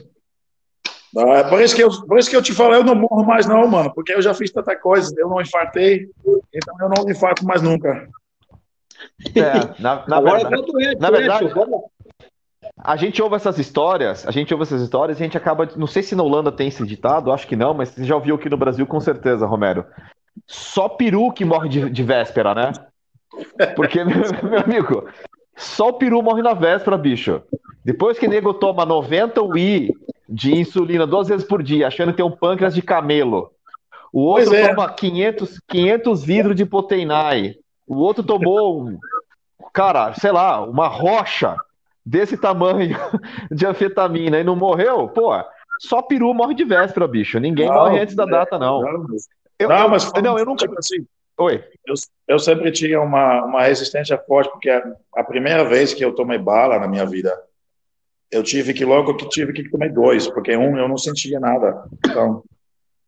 Ah, 1.17 1.45
por, 1.45 1.61
isso 1.61 1.77
que 1.77 1.83
eu, 1.83 1.91
por 2.07 2.19
isso 2.19 2.31
que 2.31 2.37
eu 2.37 2.43
te 2.43 2.55
falei, 2.55 2.81
eu 2.81 2.85
não 2.85 2.95
morro 2.95 3.25
mais 3.25 3.47
não, 3.47 3.69
mano, 3.69 3.93
porque 3.95 4.15
eu 4.15 4.23
já 4.23 4.33
fiz 4.33 4.51
tanta 4.51 4.75
coisa, 4.75 5.15
eu 5.19 5.29
não 5.29 5.43
infartei, 5.43 6.09
então 6.55 6.75
eu 6.81 6.89
não 6.89 7.11
infarto 7.11 7.45
mais 7.45 7.61
nunca. 7.61 8.09
É, 9.37 9.81
na, 9.83 10.07
na 10.07 10.17
Agora 10.17 10.49
verdade, 10.49 10.97
na 10.99 11.11
verdade 11.11 11.53
a 12.85 12.97
gente 12.97 13.23
ouve 13.23 13.37
essas 13.37 13.59
histórias, 13.59 14.27
a 14.27 14.33
gente 14.33 14.53
ouve 14.53 14.65
essas 14.65 14.83
histórias 14.83 15.19
e 15.19 15.23
a 15.23 15.27
gente 15.27 15.37
acaba, 15.37 15.69
não 15.77 15.87
sei 15.87 16.03
se 16.03 16.17
na 16.17 16.23
Holanda 16.23 16.51
tem 16.51 16.67
esse 16.67 16.85
ditado, 16.85 17.31
acho 17.31 17.47
que 17.47 17.55
não, 17.55 17.73
mas 17.73 17.91
você 17.91 18.05
já 18.05 18.17
ouviu 18.17 18.35
aqui 18.35 18.51
no 18.51 18.57
Brasil 18.57 18.85
com 18.87 18.99
certeza, 18.99 19.47
Romero. 19.47 19.85
Só 20.49 20.89
peru 20.89 21.33
que 21.33 21.45
morre 21.45 21.69
de, 21.69 21.89
de 21.89 22.03
véspera, 22.03 22.55
né? 22.55 22.73
Porque, 23.77 24.03
meu, 24.03 24.17
meu 24.43 24.59
amigo, 24.59 25.09
só 25.57 25.91
o 25.91 25.93
peru 25.93 26.23
morre 26.23 26.43
na 26.43 26.55
véspera, 26.55 26.99
bicho. 26.99 27.41
Depois 27.85 28.19
que 28.19 28.27
o 28.27 28.31
nego 28.31 28.53
toma 28.53 28.85
90 28.85 29.43
UI 29.43 29.91
de 30.29 30.53
insulina 30.59 31.07
duas 31.07 31.29
vezes 31.29 31.47
por 31.47 31.63
dia, 31.63 31.87
achando 31.87 32.11
que 32.11 32.17
tem 32.17 32.27
um 32.27 32.31
pâncreas 32.31 32.75
de 32.75 32.83
camelo. 32.83 33.53
O 34.13 34.23
outro 34.23 34.55
é. 34.55 34.69
toma 34.69 34.93
500, 34.93 35.61
500 35.69 36.25
vidros 36.25 36.57
de 36.57 36.67
Poteinai. 36.67 37.55
O 37.87 37.97
outro 37.97 38.25
tomou, 38.25 38.93
cara, 39.73 40.15
sei 40.15 40.33
lá, 40.33 40.61
uma 40.63 40.89
rocha 40.89 41.57
desse 42.05 42.37
tamanho 42.37 42.97
de 43.51 43.67
anfetamina 43.67 44.39
e 44.39 44.45
não 44.45 44.57
morreu. 44.57 45.09
Pô, 45.09 45.33
só 45.81 46.03
peru 46.03 46.33
morre 46.35 46.55
de 46.55 46.65
véspera, 46.65 47.07
bicho. 47.09 47.39
Ninguém 47.39 47.69
não, 47.69 47.75
morre 47.75 48.01
antes 48.01 48.15
da 48.15 48.25
data, 48.25 48.59
não. 48.59 48.81
Não, 48.81 49.07
eu, 49.59 49.69
não 49.69 49.89
mas 49.89 50.11
eu, 50.15 50.23
não, 50.23 50.39
eu 50.39 50.45
nunca. 50.45 50.67
Assim, 50.79 51.07
Oi. 51.39 51.65
Eu, 51.87 51.95
eu 52.29 52.39
sempre 52.39 52.71
tinha 52.71 53.01
uma, 53.01 53.45
uma 53.45 53.63
resistência 53.63 54.19
forte, 54.19 54.51
porque 54.51 54.71
a, 54.71 54.83
a 55.17 55.25
primeira 55.25 55.65
vez 55.65 55.95
que 55.95 56.05
eu 56.05 56.15
tomei 56.15 56.39
bala 56.39 56.79
na 56.79 56.87
minha 56.87 57.07
vida, 57.07 57.37
eu 58.31 58.43
tive 58.43 58.73
que 58.73 58.85
logo 58.85 59.17
que 59.17 59.29
tive 59.29 59.53
que 59.53 59.69
comer 59.69 59.93
dois, 59.93 60.29
porque 60.29 60.57
um 60.57 60.79
eu 60.79 60.89
não 60.89 60.97
sentia 60.97 61.41
nada. 61.41 61.85
Então. 62.07 62.45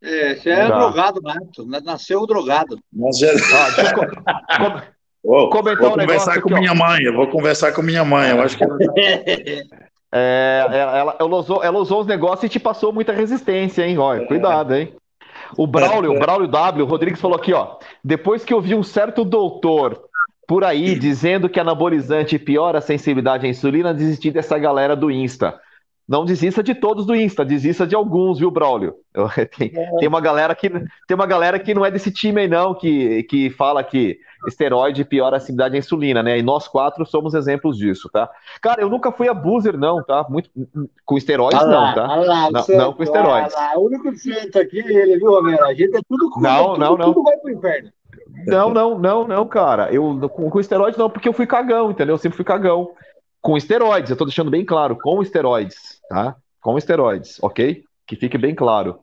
É, 0.02 0.34
você 0.34 0.50
é 0.50 0.68
tá. 0.68 0.78
drogado, 0.78 1.22
Marco. 1.22 1.64
Nasceu 1.82 2.26
drogado. 2.26 2.78
Mas 2.92 3.22
é... 3.22 3.32
ah, 3.54 4.82
oh, 5.24 5.50
vou 5.50 5.64
um 5.64 5.76
conversar 5.76 6.40
com 6.40 6.50
aqui, 6.50 6.60
minha 6.60 6.72
ó. 6.72 6.74
mãe. 6.74 7.02
Eu 7.02 7.14
vou 7.14 7.26
conversar 7.28 7.72
com 7.72 7.82
minha 7.82 8.04
mãe. 8.04 8.30
Eu 8.30 8.42
acho 8.42 8.56
que. 8.56 8.64
É, 10.16 10.64
ela, 10.70 11.16
ela, 11.18 11.36
usou, 11.36 11.64
ela 11.64 11.76
usou 11.76 12.02
os 12.02 12.06
negócios 12.06 12.44
e 12.44 12.48
te 12.48 12.60
passou 12.60 12.92
muita 12.92 13.12
resistência, 13.12 13.84
hein? 13.84 13.98
Olha, 13.98 14.24
cuidado, 14.28 14.72
hein? 14.72 14.94
O 15.58 15.66
Braulio, 15.66 16.12
o 16.12 16.18
Braulio 16.20 16.46
W, 16.46 16.84
o 16.84 16.88
Rodrigues 16.88 17.20
falou 17.20 17.36
aqui, 17.36 17.52
ó. 17.52 17.78
Depois 18.02 18.44
que 18.44 18.54
eu 18.54 18.60
vi 18.60 18.76
um 18.76 18.82
certo 18.84 19.24
doutor 19.24 20.00
por 20.46 20.62
aí 20.62 20.96
dizendo 20.96 21.48
que 21.48 21.58
anabolizante 21.58 22.38
piora 22.38 22.78
a 22.78 22.80
sensibilidade 22.80 23.44
à 23.44 23.48
insulina, 23.48 23.92
desistir 23.92 24.30
dessa 24.30 24.56
galera 24.56 24.94
do 24.94 25.10
Insta. 25.10 25.58
Não 26.06 26.24
desista 26.24 26.62
de 26.62 26.74
todos 26.74 27.06
do 27.06 27.16
Insta, 27.16 27.44
desista 27.44 27.86
de 27.86 27.94
alguns, 27.94 28.38
viu, 28.38 28.50
Braulio? 28.50 28.94
Tem, 29.56 29.72
tem, 29.98 30.08
uma 30.08 30.20
galera 30.20 30.54
que 30.54 30.68
tem 30.68 31.14
uma 31.14 31.24
galera 31.24 31.58
que 31.58 31.72
não 31.72 31.84
é 31.84 31.90
desse 31.90 32.10
time 32.10 32.40
aí, 32.40 32.48
não, 32.48 32.74
que, 32.74 33.22
que 33.22 33.48
fala 33.48 33.82
que 33.84 34.18
esteroide 34.46 35.04
piora 35.04 35.36
a 35.36 35.40
sensibilidade 35.40 35.76
à 35.76 35.78
insulina, 35.78 36.22
né? 36.22 36.38
E 36.38 36.42
nós 36.42 36.66
quatro 36.66 37.06
somos 37.06 37.32
exemplos 37.32 37.78
disso, 37.78 38.10
tá? 38.12 38.28
Cara, 38.60 38.82
eu 38.82 38.90
nunca 38.90 39.12
fui 39.12 39.28
abuser, 39.28 39.78
não, 39.78 40.02
tá? 40.02 40.26
Muito, 40.28 40.50
com 41.06 41.16
esteroides, 41.16 41.62
ah 41.62 41.66
não, 41.66 41.94
tá? 41.94 42.06
Lá, 42.16 42.50
não, 42.50 42.76
não, 42.76 42.92
com 42.92 43.02
esteroides. 43.02 43.54
Ah 43.54 43.74
o 43.76 43.86
único 43.86 44.12
que 44.12 44.58
aqui 44.58 44.80
é 44.80 44.92
ele, 44.92 45.16
viu, 45.16 45.30
Romero? 45.30 45.64
A 45.64 45.74
gente 45.74 45.96
é 45.96 46.00
tudo 46.08 46.28
com 46.30 46.40
Não, 46.40 46.76
não, 46.76 46.96
não. 46.96 47.14
Tudo 47.14 47.22
vai 47.22 47.36
pro 47.36 47.52
inferno. 47.52 47.90
Não, 48.46 48.70
não, 48.70 48.98
não, 48.98 49.26
não, 49.26 49.46
cara. 49.46 49.92
Eu 49.92 50.28
com, 50.28 50.50
com 50.50 50.60
esteroides 50.60 50.98
não, 50.98 51.08
porque 51.08 51.28
eu 51.28 51.32
fui 51.32 51.46
cagão, 51.46 51.90
entendeu? 51.90 52.14
Eu 52.14 52.18
sempre 52.18 52.36
fui 52.36 52.44
cagão. 52.44 52.90
Com 53.44 53.58
esteroides, 53.58 54.10
eu 54.10 54.16
tô 54.16 54.24
deixando 54.24 54.50
bem 54.50 54.64
claro, 54.64 54.96
com 54.96 55.20
esteroides, 55.20 56.00
tá? 56.08 56.34
Com 56.62 56.78
esteroides, 56.78 57.38
ok? 57.42 57.84
Que 58.06 58.16
fique 58.16 58.38
bem 58.38 58.54
claro. 58.54 59.00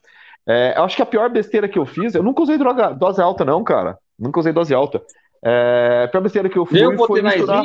É, 0.48 0.74
eu 0.76 0.84
acho 0.84 0.96
que 0.96 1.02
a 1.04 1.06
pior 1.06 1.30
besteira 1.30 1.70
que 1.70 1.78
eu 1.78 1.86
fiz, 1.86 2.16
eu 2.16 2.24
nunca 2.24 2.42
usei 2.42 2.58
droga, 2.58 2.90
dose 2.90 3.22
alta, 3.22 3.46
não, 3.46 3.64
cara. 3.64 4.00
Nunca 4.18 4.40
usei 4.40 4.52
dose 4.52 4.74
alta. 4.74 5.00
É, 5.46 6.06
a 6.06 6.08
pior 6.08 6.22
besteira 6.22 6.50
que 6.50 6.58
eu 6.58 6.66
fiz 6.66 6.82
Nem 6.82 6.98
foi 6.98 7.22
misturar... 7.22 7.64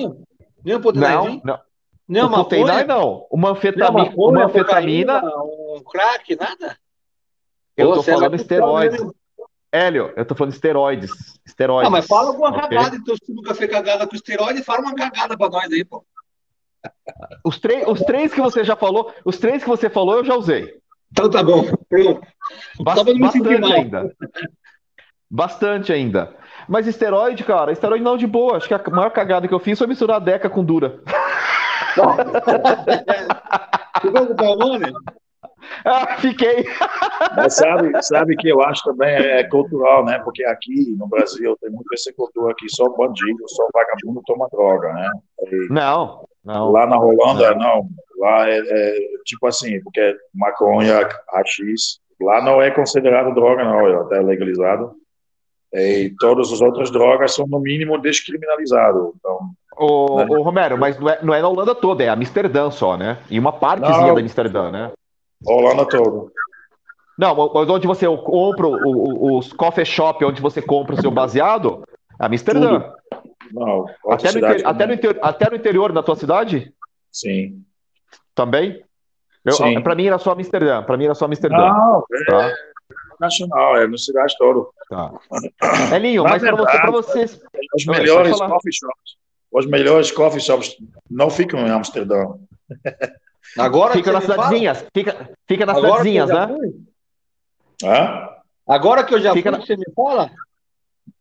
Nem 0.62 0.77
um 0.77 0.81
não, 0.93 1.40
não. 1.43 1.61
Nem 2.07 2.23
uma 2.23 2.44
Potenai, 2.44 2.85
não. 2.85 3.27
Uma 3.31 3.53
anfetamina, 3.53 4.11
uma, 4.15 4.28
uma 4.31 4.44
anfetamina, 4.44 5.23
um 5.24 5.82
crack, 5.82 6.36
nada. 6.36 6.77
Eu 7.74 7.94
tô 7.94 8.03
falando 8.03 8.36
esteroides. 8.36 9.03
Hélio, 9.73 10.12
eu 10.15 10.27
tô 10.27 10.35
falando 10.35 10.51
de 10.51 10.57
esteroides. 10.57 11.11
Esteroides. 11.47 11.89
Ah, 11.89 11.90
mas 11.90 12.07
fala 12.07 12.28
alguma 12.28 12.51
okay? 12.51 12.61
cagada, 12.61 12.97
então 12.97 13.15
se 13.15 13.24
tu 13.24 13.32
nunca 13.32 13.55
fez 13.55 13.70
cagada 13.70 14.07
com 14.07 14.15
esteroide, 14.15 14.62
fala 14.62 14.82
uma 14.82 14.94
cagada 14.94 15.39
pra 15.39 15.48
nós 15.48 15.73
aí, 15.73 15.82
pô. 15.82 16.05
Os, 17.44 17.60
os 17.86 18.00
três 18.00 18.32
que 18.32 18.40
você 18.40 18.64
já 18.64 18.76
falou, 18.76 19.12
os 19.24 19.38
três 19.38 19.62
que 19.62 19.68
você 19.68 19.88
falou, 19.88 20.16
eu 20.16 20.24
já 20.24 20.34
usei. 20.34 20.74
Então 21.10 21.30
tá 21.30 21.42
bom, 21.42 21.64
pronto. 21.88 22.20
bastante 22.80 23.72
ainda. 23.72 24.10
Bastante 25.30 25.92
ainda. 25.92 26.34
Mas 26.68 26.86
esteroide, 26.86 27.44
cara, 27.44 27.72
esteroide 27.72 28.04
não 28.04 28.16
de 28.16 28.26
boa. 28.26 28.56
Acho 28.56 28.68
que 28.68 28.74
a 28.74 28.82
maior 28.90 29.10
cagada 29.10 29.46
que 29.46 29.54
eu 29.54 29.58
fiz 29.58 29.78
foi 29.78 29.86
misturar 29.86 30.16
a 30.16 30.20
Deca 30.20 30.50
com 30.50 30.64
Dura. 30.64 31.00
Ocupar 34.04 34.50
o 34.50 34.56
nome? 34.56 34.86
Ah, 35.84 36.16
fiquei. 36.18 36.64
Mas 37.34 37.54
sabe, 37.54 37.90
sabe 38.02 38.36
que 38.36 38.48
eu 38.48 38.62
acho 38.62 38.84
também 38.84 39.08
é, 39.08 39.40
é 39.40 39.44
cultural, 39.44 40.04
né? 40.04 40.18
Porque 40.20 40.44
aqui 40.44 40.94
no 40.96 41.08
Brasil 41.08 41.56
tem 41.60 41.70
muito 41.70 41.92
essa 41.92 42.12
cultura 42.12 42.52
aqui, 42.52 42.66
só 42.68 42.88
bandido, 42.90 43.48
só 43.48 43.66
vagabundo 43.72 44.22
toma 44.26 44.48
droga, 44.50 44.92
né? 44.92 45.10
E 45.50 45.72
não, 45.72 46.26
não. 46.47 46.70
Lá 46.70 46.86
na 46.86 46.98
Holanda, 46.98 47.55
não. 47.55 47.89
lá 48.18 48.48
é, 48.48 48.59
é, 48.59 48.98
tipo 49.24 49.47
assim, 49.47 49.82
porque 49.82 50.16
maconha, 50.32 51.09
rachis, 51.32 51.98
lá 52.20 52.43
não 52.43 52.62
é 52.62 52.70
considerado 52.70 53.35
droga, 53.35 53.64
não, 53.64 53.86
é 53.86 53.97
até 53.97 54.20
legalizado. 54.20 54.93
E 55.73 56.14
todas 56.20 56.52
as 56.52 56.60
outras 56.60 56.90
drogas 56.90 57.35
são, 57.35 57.47
no 57.47 57.59
mínimo, 57.59 57.98
descriminalizadas. 57.98 59.02
Então, 59.16 59.51
Ô, 59.77 60.16
né? 60.16 60.27
ô, 60.31 60.43
Romero, 60.43 60.78
mas 60.78 60.98
não 60.98 61.09
é, 61.09 61.18
não 61.23 61.35
é 61.35 61.43
na 61.43 61.48
Holanda 61.48 61.74
toda, 61.74 62.02
é 62.02 62.09
Amsterdã 62.09 62.70
só, 62.70 62.97
né? 62.97 63.18
E 63.28 63.39
uma 63.39 63.52
partezinha 63.52 64.06
não, 64.06 64.14
da 64.14 64.20
Amsterdã, 64.20 64.70
né? 64.70 64.93
Holanda 65.44 65.85
todo. 65.85 66.32
Não, 67.18 67.35
mas 67.52 67.68
onde 67.68 67.86
você 67.86 68.06
compra 68.06 68.66
os 68.68 69.52
coffee 69.52 69.85
shop, 69.85 70.24
onde 70.24 70.40
você 70.40 70.62
compra 70.62 70.94
o 70.94 71.01
seu 71.01 71.10
baseado, 71.10 71.82
é 72.20 72.27
Amsterdã. 72.27 72.90
Não, 73.52 73.86
até 74.09 74.32
no, 74.32 74.39
inter... 74.39 74.66
até, 74.66 74.86
no 74.86 74.94
inter... 74.94 75.18
até 75.23 75.51
no 75.51 75.56
interior 75.56 75.93
da 75.93 76.02
tua 76.02 76.16
cidade? 76.16 76.73
Sim. 77.10 77.62
Também? 78.35 78.82
Sim. 79.51 79.81
Pra 79.81 79.94
mim 79.94 80.06
era 80.06 80.18
só 80.18 80.32
Amsterdã. 80.32 80.82
Pra 80.82 80.97
mim 80.97 81.05
era 81.05 81.14
só 81.14 81.24
Amsterdã. 81.24 81.56
Não, 81.56 82.05
tá? 82.27 82.52
nacional, 83.20 83.77
é 83.77 83.86
no 83.86 83.98
cidade 83.98 84.35
todo. 84.39 84.70
Tá. 84.89 85.12
Elinho, 85.94 86.24
mas 86.24 86.43
para 86.43 86.56
você, 86.90 87.27
vocês. 87.27 87.40
Os 87.74 87.86
melhores 87.86 88.39
coffee 88.39 88.73
shops. 88.73 89.16
Os 89.51 89.66
melhores 89.66 90.10
coffee 90.10 90.40
shops 90.40 90.77
não 91.10 91.31
ficam 91.31 91.60
em 91.60 91.70
Amsterdã. 91.70 92.35
Agora 93.59 93.94
fica 93.94 94.12
nas 94.12 94.24
cidadezinhas. 94.24 94.86
Fica, 94.93 95.31
fica 95.47 95.64
nas 95.64 95.78
Agora 95.78 96.02
cidadezinhas, 96.02 96.28
né? 96.28 96.48
Hã? 97.85 98.28
Agora 98.66 99.05
que 99.05 99.14
eu 99.14 99.20
já 99.20 99.32
fica 99.32 99.51
fui, 99.51 99.59
na... 99.59 99.64
você 99.64 99.77
me 99.77 99.85
fala? 99.94 100.31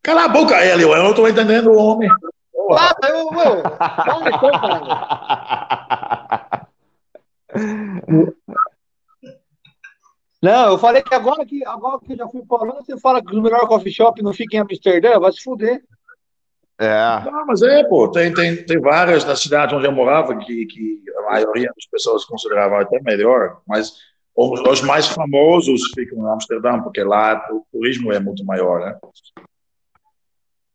Cala 0.01 0.25
a 0.25 0.27
boca, 0.27 0.55
Hélio, 0.55 0.93
eu 0.93 1.03
não 1.03 1.09
estou 1.11 1.27
entendendo 1.27 1.71
o 1.71 1.77
homem. 1.77 2.09
Ah, 2.77 2.95
eu, 3.03 3.17
eu. 3.17 3.63
Fala 3.77 4.29
então, 4.29 4.51
Não, 10.41 10.71
eu 10.71 10.77
falei 10.77 11.01
que 11.01 11.13
agora 11.13 11.45
que, 11.45 11.65
agora 11.65 11.99
que 11.99 12.13
eu 12.13 12.17
já 12.17 12.27
fui 12.27 12.43
para 12.45 12.57
Holanda, 12.57 12.83
você 12.83 12.99
fala 12.99 13.23
que 13.23 13.35
o 13.35 13.41
melhor 13.41 13.67
coffee 13.67 13.91
shop 13.91 14.21
não 14.21 14.31
fica 14.31 14.57
em 14.57 14.59
Amsterdã, 14.59 15.19
vai 15.19 15.31
se 15.31 15.41
fuder. 15.41 15.83
É. 16.79 17.21
Não, 17.23 17.45
mas 17.47 17.61
é, 17.61 17.83
pô, 17.85 18.09
tem, 18.11 18.33
tem, 18.33 18.63
tem 18.63 18.79
várias 18.79 19.25
na 19.25 19.35
cidade 19.35 19.73
onde 19.73 19.87
eu 19.87 19.91
morava 19.91 20.37
que, 20.37 20.65
que 20.65 21.03
a 21.17 21.31
maioria 21.31 21.71
das 21.75 21.85
pessoas 21.89 22.25
consideravam 22.25 22.77
até 22.77 23.01
melhor, 23.01 23.61
mas 23.65 23.93
os, 24.35 24.59
os 24.59 24.81
mais 24.81 25.07
famosos 25.07 25.81
ficam 25.95 26.19
em 26.19 26.31
Amsterdã, 26.31 26.81
porque 26.81 27.01
lá 27.01 27.47
o 27.49 27.65
turismo 27.71 28.11
é 28.11 28.19
muito 28.19 28.45
maior, 28.45 28.81
né? 28.81 28.99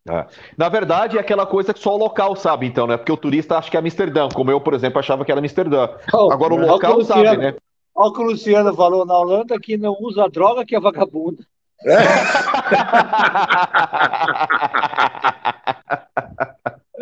É. 0.09 0.27
Na 0.57 0.69
verdade, 0.69 1.19
é 1.19 1.21
aquela 1.21 1.45
coisa 1.45 1.75
que 1.75 1.81
só 1.81 1.95
o 1.95 1.99
local 1.99 2.35
sabe, 2.35 2.67
então, 2.67 2.87
né? 2.87 2.97
Porque 2.97 3.13
o 3.13 3.17
turista 3.17 3.59
acha 3.59 3.71
que 3.71 3.77
é 3.77 3.81
Amsterdã, 3.81 4.29
como 4.29 4.51
eu, 4.51 4.61
por 4.61 4.73
exemplo, 4.73 4.99
achava 4.99 5.25
que 5.25 5.31
era 5.31 5.41
Amsterdã. 5.41 5.91
Oh, 6.13 6.33
Agora 6.33 6.55
o 6.55 6.67
local 6.67 7.03
sabe, 7.05 7.37
né? 7.37 7.55
Olha 7.95 8.09
o 8.09 8.13
que 8.13 8.21
o 8.21 8.25
Luciano 8.25 8.75
falou 8.75 9.05
na 9.05 9.19
Holanda 9.19 9.59
que 9.61 9.77
não 9.77 9.95
usa 10.01 10.29
droga, 10.29 10.65
que 10.65 10.75
é 10.75 10.81
vagabundo. 10.81 11.45
É. 11.85 11.97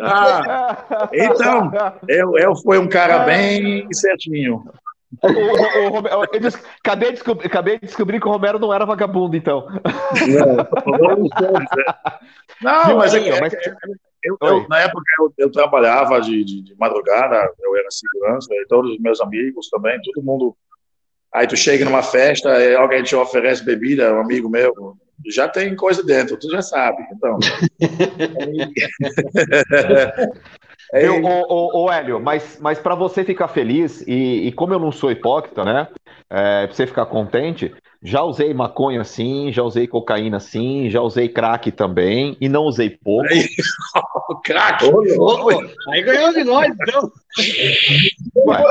ah, 0.01 1.09
então, 1.13 1.71
eu, 2.07 2.37
eu 2.37 2.55
fui 2.55 2.77
um 2.77 2.87
cara 2.87 3.19
bem 3.19 3.87
certinho. 3.93 4.63
O, 5.21 5.27
o, 5.27 6.01
o, 6.01 6.25
eu 6.31 6.39
disse, 6.39 6.61
acabei, 6.79 7.09
de 7.09 7.15
descobrir, 7.15 7.47
acabei 7.47 7.79
de 7.79 7.87
descobrir 7.87 8.19
que 8.19 8.27
o 8.27 8.31
Romero 8.31 8.59
não 8.59 8.71
era 8.71 8.85
vagabundo, 8.85 9.35
então. 9.35 9.67
Não, 12.61 12.97
mas, 12.97 13.15
é, 13.15 13.29
é, 13.29 13.41
mas... 13.41 13.53
Eu, 14.23 14.37
eu, 14.41 14.67
na 14.67 14.81
época 14.81 15.01
eu, 15.19 15.33
eu 15.37 15.51
trabalhava 15.51 16.21
de, 16.21 16.43
de, 16.43 16.61
de, 16.61 16.75
madrugada, 16.75 17.51
eu 17.59 17.75
era 17.75 17.87
segurança, 17.89 18.53
e 18.53 18.67
todos 18.67 18.91
os 18.91 18.99
meus 18.99 19.19
amigos 19.21 19.69
também, 19.69 19.99
todo 20.01 20.23
mundo. 20.23 20.55
Aí 21.33 21.47
tu 21.47 21.55
chega 21.55 21.85
numa 21.85 22.03
festa, 22.03 22.51
alguém 22.77 23.01
te 23.01 23.15
oferece 23.15 23.63
bebida, 23.63 24.13
um 24.13 24.21
amigo 24.21 24.49
meu, 24.49 24.97
já 25.27 25.47
tem 25.47 25.75
coisa 25.75 26.03
dentro, 26.03 26.37
tu 26.37 26.51
já 26.51 26.61
sabe. 26.61 27.01
Então. 27.13 27.39
Eu, 30.93 31.23
o, 31.23 31.83
o, 31.83 31.91
Hélio, 31.91 32.19
mas, 32.19 32.57
mas 32.59 32.79
para 32.79 32.95
você 32.95 33.23
ficar 33.23 33.47
feliz, 33.47 34.01
e, 34.07 34.47
e, 34.47 34.51
como 34.51 34.73
eu 34.73 34.79
não 34.79 34.91
sou 34.91 35.11
hipócrita, 35.11 35.63
né? 35.63 35.87
É, 36.29 36.65
pra 36.65 36.75
você 36.75 36.87
ficar 36.87 37.05
contente, 37.05 37.73
já 38.01 38.23
usei 38.23 38.53
maconha 38.53 39.03
sim, 39.03 39.51
já 39.51 39.61
usei 39.61 39.87
cocaína 39.87 40.39
sim, 40.39 40.89
já 40.89 41.01
usei 41.01 41.29
crack 41.29 41.71
também, 41.71 42.35
e 42.41 42.49
não 42.49 42.63
usei 42.63 42.89
pouco. 42.89 43.27
Aí, 43.31 43.47
crack! 44.43 44.85
Ô, 44.85 45.49
aí 45.89 46.01
ganhou 46.01 46.33
de 46.33 46.43
nós, 46.43 46.71
então. 46.81 47.11
Ué, 48.47 48.63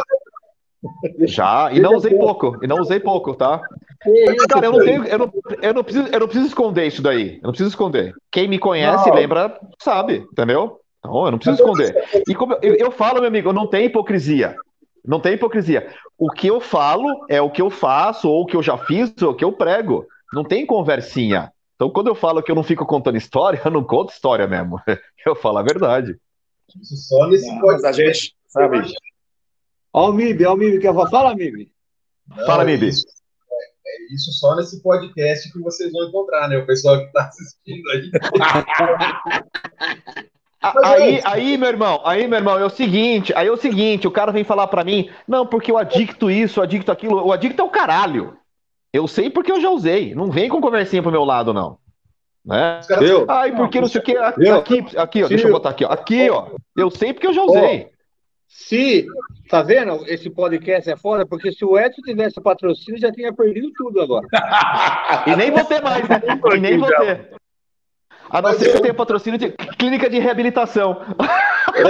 já, 1.21 1.71
e 1.73 1.79
não 1.79 1.95
usei 1.95 2.15
pouco, 2.15 2.59
e 2.63 2.67
não 2.67 2.79
usei 2.79 2.99
pouco, 2.99 3.35
tá? 3.35 3.63
Eu 4.07 4.73
não, 4.73 4.79
tenho, 4.81 5.05
eu, 5.05 5.19
não, 5.19 5.33
eu, 5.61 5.75
não 5.75 5.85
preciso, 5.85 6.09
eu 6.09 6.21
não 6.21 6.27
preciso 6.27 6.47
esconder 6.47 6.87
isso 6.87 7.03
daí. 7.03 7.37
Eu 7.37 7.43
não 7.43 7.51
preciso 7.51 7.71
esconder. 7.71 8.15
Quem 8.31 8.49
me 8.49 8.59
conhece, 8.59 9.09
não. 9.09 9.17
lembra, 9.17 9.59
sabe, 9.79 10.27
entendeu? 10.33 10.81
Não, 11.05 11.25
eu 11.25 11.31
não 11.31 11.39
preciso 11.39 11.63
esconder. 11.63 12.23
E 12.29 12.35
como 12.35 12.55
eu, 12.63 12.75
eu 12.75 12.91
falo, 12.91 13.21
meu 13.21 13.29
amigo, 13.29 13.53
não 13.53 13.67
tem 13.67 13.87
hipocrisia. 13.87 14.57
Não 15.05 15.21
tem 15.21 15.35
hipocrisia. 15.35 15.93
O 16.19 16.31
que 16.31 16.47
eu 16.47 16.61
falo 16.61 17.25
é 17.29 17.41
o 17.41 17.51
que 17.51 17.63
eu 17.63 17.71
faço, 17.71 18.29
ou 18.29 18.43
o 18.43 18.47
que 18.47 18.57
eu 18.57 18.63
já 18.63 18.77
fiz, 18.77 19.15
ou 19.23 19.31
o 19.31 19.35
que 19.35 19.45
eu 19.45 19.53
prego. 19.53 20.07
Não 20.33 20.45
tem 20.45 20.67
conversinha. 20.67 21.53
Então, 21.77 21.89
quando 21.91 22.09
eu 22.09 22.15
falo 22.15 22.43
que 22.43 22.51
eu 22.51 22.57
não 22.57 22.65
fico 22.65 22.85
contando 22.85 23.17
história, 23.17 23.61
eu 23.65 23.71
não 23.71 23.85
conto 23.85 24.13
história 24.13 24.47
mesmo. 24.47 24.81
Eu 25.25 25.35
falo 25.35 25.59
a 25.59 25.63
verdade. 25.63 26.17
Isso 26.81 26.97
só 26.97 27.27
nesse 27.27 27.61
pode 27.61 27.85
a 27.87 27.93
gente, 27.93 28.35
sabe? 28.47 28.83
Ó 29.93 30.11
o 30.11 30.13
Mib, 30.13 30.43
ó 30.45 30.55
o 30.55 30.57
Mib, 30.57 30.81
que 30.81 30.87
eu 30.87 30.95
vou 30.95 31.09
Fala, 31.09 31.35
Mib. 31.35 31.71
Fala, 32.47 32.65
Mib. 32.65 32.83
Isso, 32.83 33.07
é, 33.07 33.55
é, 33.55 34.15
isso 34.15 34.33
só 34.33 34.55
nesse 34.55 34.83
podcast 34.83 35.51
que 35.53 35.59
vocês 35.61 35.93
vão 35.93 36.09
encontrar, 36.09 36.49
né? 36.49 36.57
O 36.57 36.67
pessoal 36.67 36.99
que 36.99 37.07
está 37.07 37.27
assistindo 37.27 37.91
aí. 37.91 38.11
Aí, 40.85 41.21
aí, 41.25 41.57
meu 41.57 41.69
irmão, 41.69 42.01
aí, 42.05 42.27
meu 42.27 42.39
irmão, 42.39 42.59
é 42.59 42.65
o 42.65 42.71
seguinte, 42.71 43.33
aí 43.35 43.49
é 43.49 43.53
o 43.53 43.57
seguinte, 43.57 44.07
o 44.07 44.11
cara 44.11 44.33
vem 44.33 44.45
falar 44.45 44.67
para 44.67 44.85
mim, 44.85 45.11
não, 45.27 45.47
porque 45.47 45.71
o 45.71 45.79
adicto 45.79 46.31
isso, 46.31 46.61
o 46.61 46.63
adicto 46.63 46.91
aquilo, 46.91 47.25
o 47.27 47.33
adicto 47.33 47.61
é 47.61 47.65
o 47.65 47.71
caralho. 47.71 48.37
Eu 48.93 49.07
sei 49.07 49.29
porque 49.29 49.53
eu 49.53 49.61
já 49.61 49.71
usei. 49.71 50.15
Não 50.15 50.31
vem 50.31 50.49
com 50.49 50.61
conversinha 50.61 51.03
pro 51.03 51.13
meu 51.13 51.25
lado, 51.25 51.53
não. 51.53 51.79
Né? 52.45 52.81
Eu? 53.03 53.27
Ai, 53.29 53.55
porque 53.55 53.81
não 53.81 53.89
sei 53.89 54.01
o 54.01 54.05
que. 54.05 54.17
Aqui, 54.17 54.49
aqui, 54.49 54.97
aqui 54.97 55.25
ó, 55.25 55.29
deixa 55.29 55.47
eu 55.47 55.53
botar 55.53 55.71
aqui, 55.71 55.85
ó. 55.85 55.89
Aqui, 55.93 56.31
ó. 56.31 56.49
Eu 56.75 56.91
sei 56.91 57.13
porque 57.13 57.27
eu 57.27 57.35
já 57.35 57.43
usei. 57.43 57.91
Se, 58.49 59.07
tá 59.51 59.63
vendo? 59.63 60.05
Esse 60.07 60.31
podcast 60.31 60.91
é 60.91 60.97
foda, 60.97 61.27
porque 61.27 61.53
se 61.53 61.65
o 61.65 61.79
Edson 61.79 62.01
tivesse 62.01 62.41
patrocínio, 62.41 62.99
já 62.99 63.13
tinha 63.13 63.33
perdido 63.33 63.71
tudo 63.77 64.01
agora. 64.01 64.27
e 65.27 65.37
nem 65.37 65.53
ter 65.67 65.83
mais, 65.83 66.09
né? 66.09 66.21
E 66.55 66.59
nem 66.59 66.81
ter. 66.81 67.38
A 68.31 68.43
não 68.43 68.53
ser 68.53 68.71
que 68.71 68.77
eu 68.77 68.83
tenha 68.83 68.95
patrocínio 68.95 69.39
de 69.39 69.51
clínica 69.79 70.11
de 70.11 70.19
reabilitação. 70.19 71.01
É. 71.75 71.83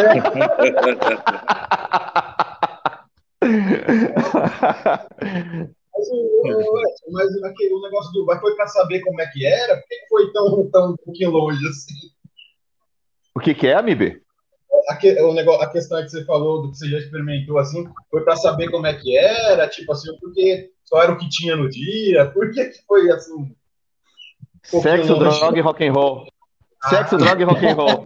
mas, 5.92 6.08
o, 6.10 7.12
mas 7.12 7.42
aquele, 7.44 7.74
o 7.74 7.82
negócio 7.82 8.12
do 8.12 8.24
bar 8.26 8.40
foi 8.40 8.54
para 8.54 8.66
saber 8.66 9.00
como 9.00 9.20
é 9.20 9.26
que 9.26 9.44
era? 9.46 9.76
Por 9.76 9.88
que 9.88 10.06
foi 10.08 10.32
tão, 10.32 10.70
tão 10.70 10.92
um 10.92 10.96
pouquinho 10.96 11.30
longe 11.30 11.66
assim? 11.68 11.94
O 13.34 13.40
que, 13.40 13.54
que 13.54 13.66
é, 13.66 13.74
Amibe? 13.74 14.22
A, 14.88 15.24
o 15.24 15.34
negócio, 15.34 15.62
a 15.62 15.70
questão 15.70 16.02
que 16.02 16.08
você 16.08 16.24
falou, 16.24 16.62
do 16.62 16.70
que 16.70 16.78
você 16.78 16.88
já 16.88 16.98
experimentou, 16.98 17.58
assim, 17.58 17.86
foi 18.10 18.22
para 18.22 18.36
saber 18.36 18.70
como 18.70 18.86
é 18.86 18.94
que 18.94 19.16
era, 19.16 19.68
tipo 19.68 19.92
assim, 19.92 20.10
porque 20.20 20.70
só 20.84 21.02
era 21.02 21.12
o 21.12 21.18
que 21.18 21.28
tinha 21.28 21.56
no 21.56 21.68
dia, 21.68 22.30
por 22.32 22.50
que, 22.50 22.64
que 22.66 22.82
foi 22.86 23.10
assim? 23.10 23.54
Sexo, 24.68 25.14
droga 25.16 25.58
e 25.58 25.60
rock 25.62 25.86
and 25.86 25.92
roll. 25.92 26.28
Sexo, 26.88 27.14
ah. 27.14 27.18
droga 27.18 27.42
e 27.42 27.44
rock 27.44 27.66
and 27.66 27.74
roll. 27.74 28.04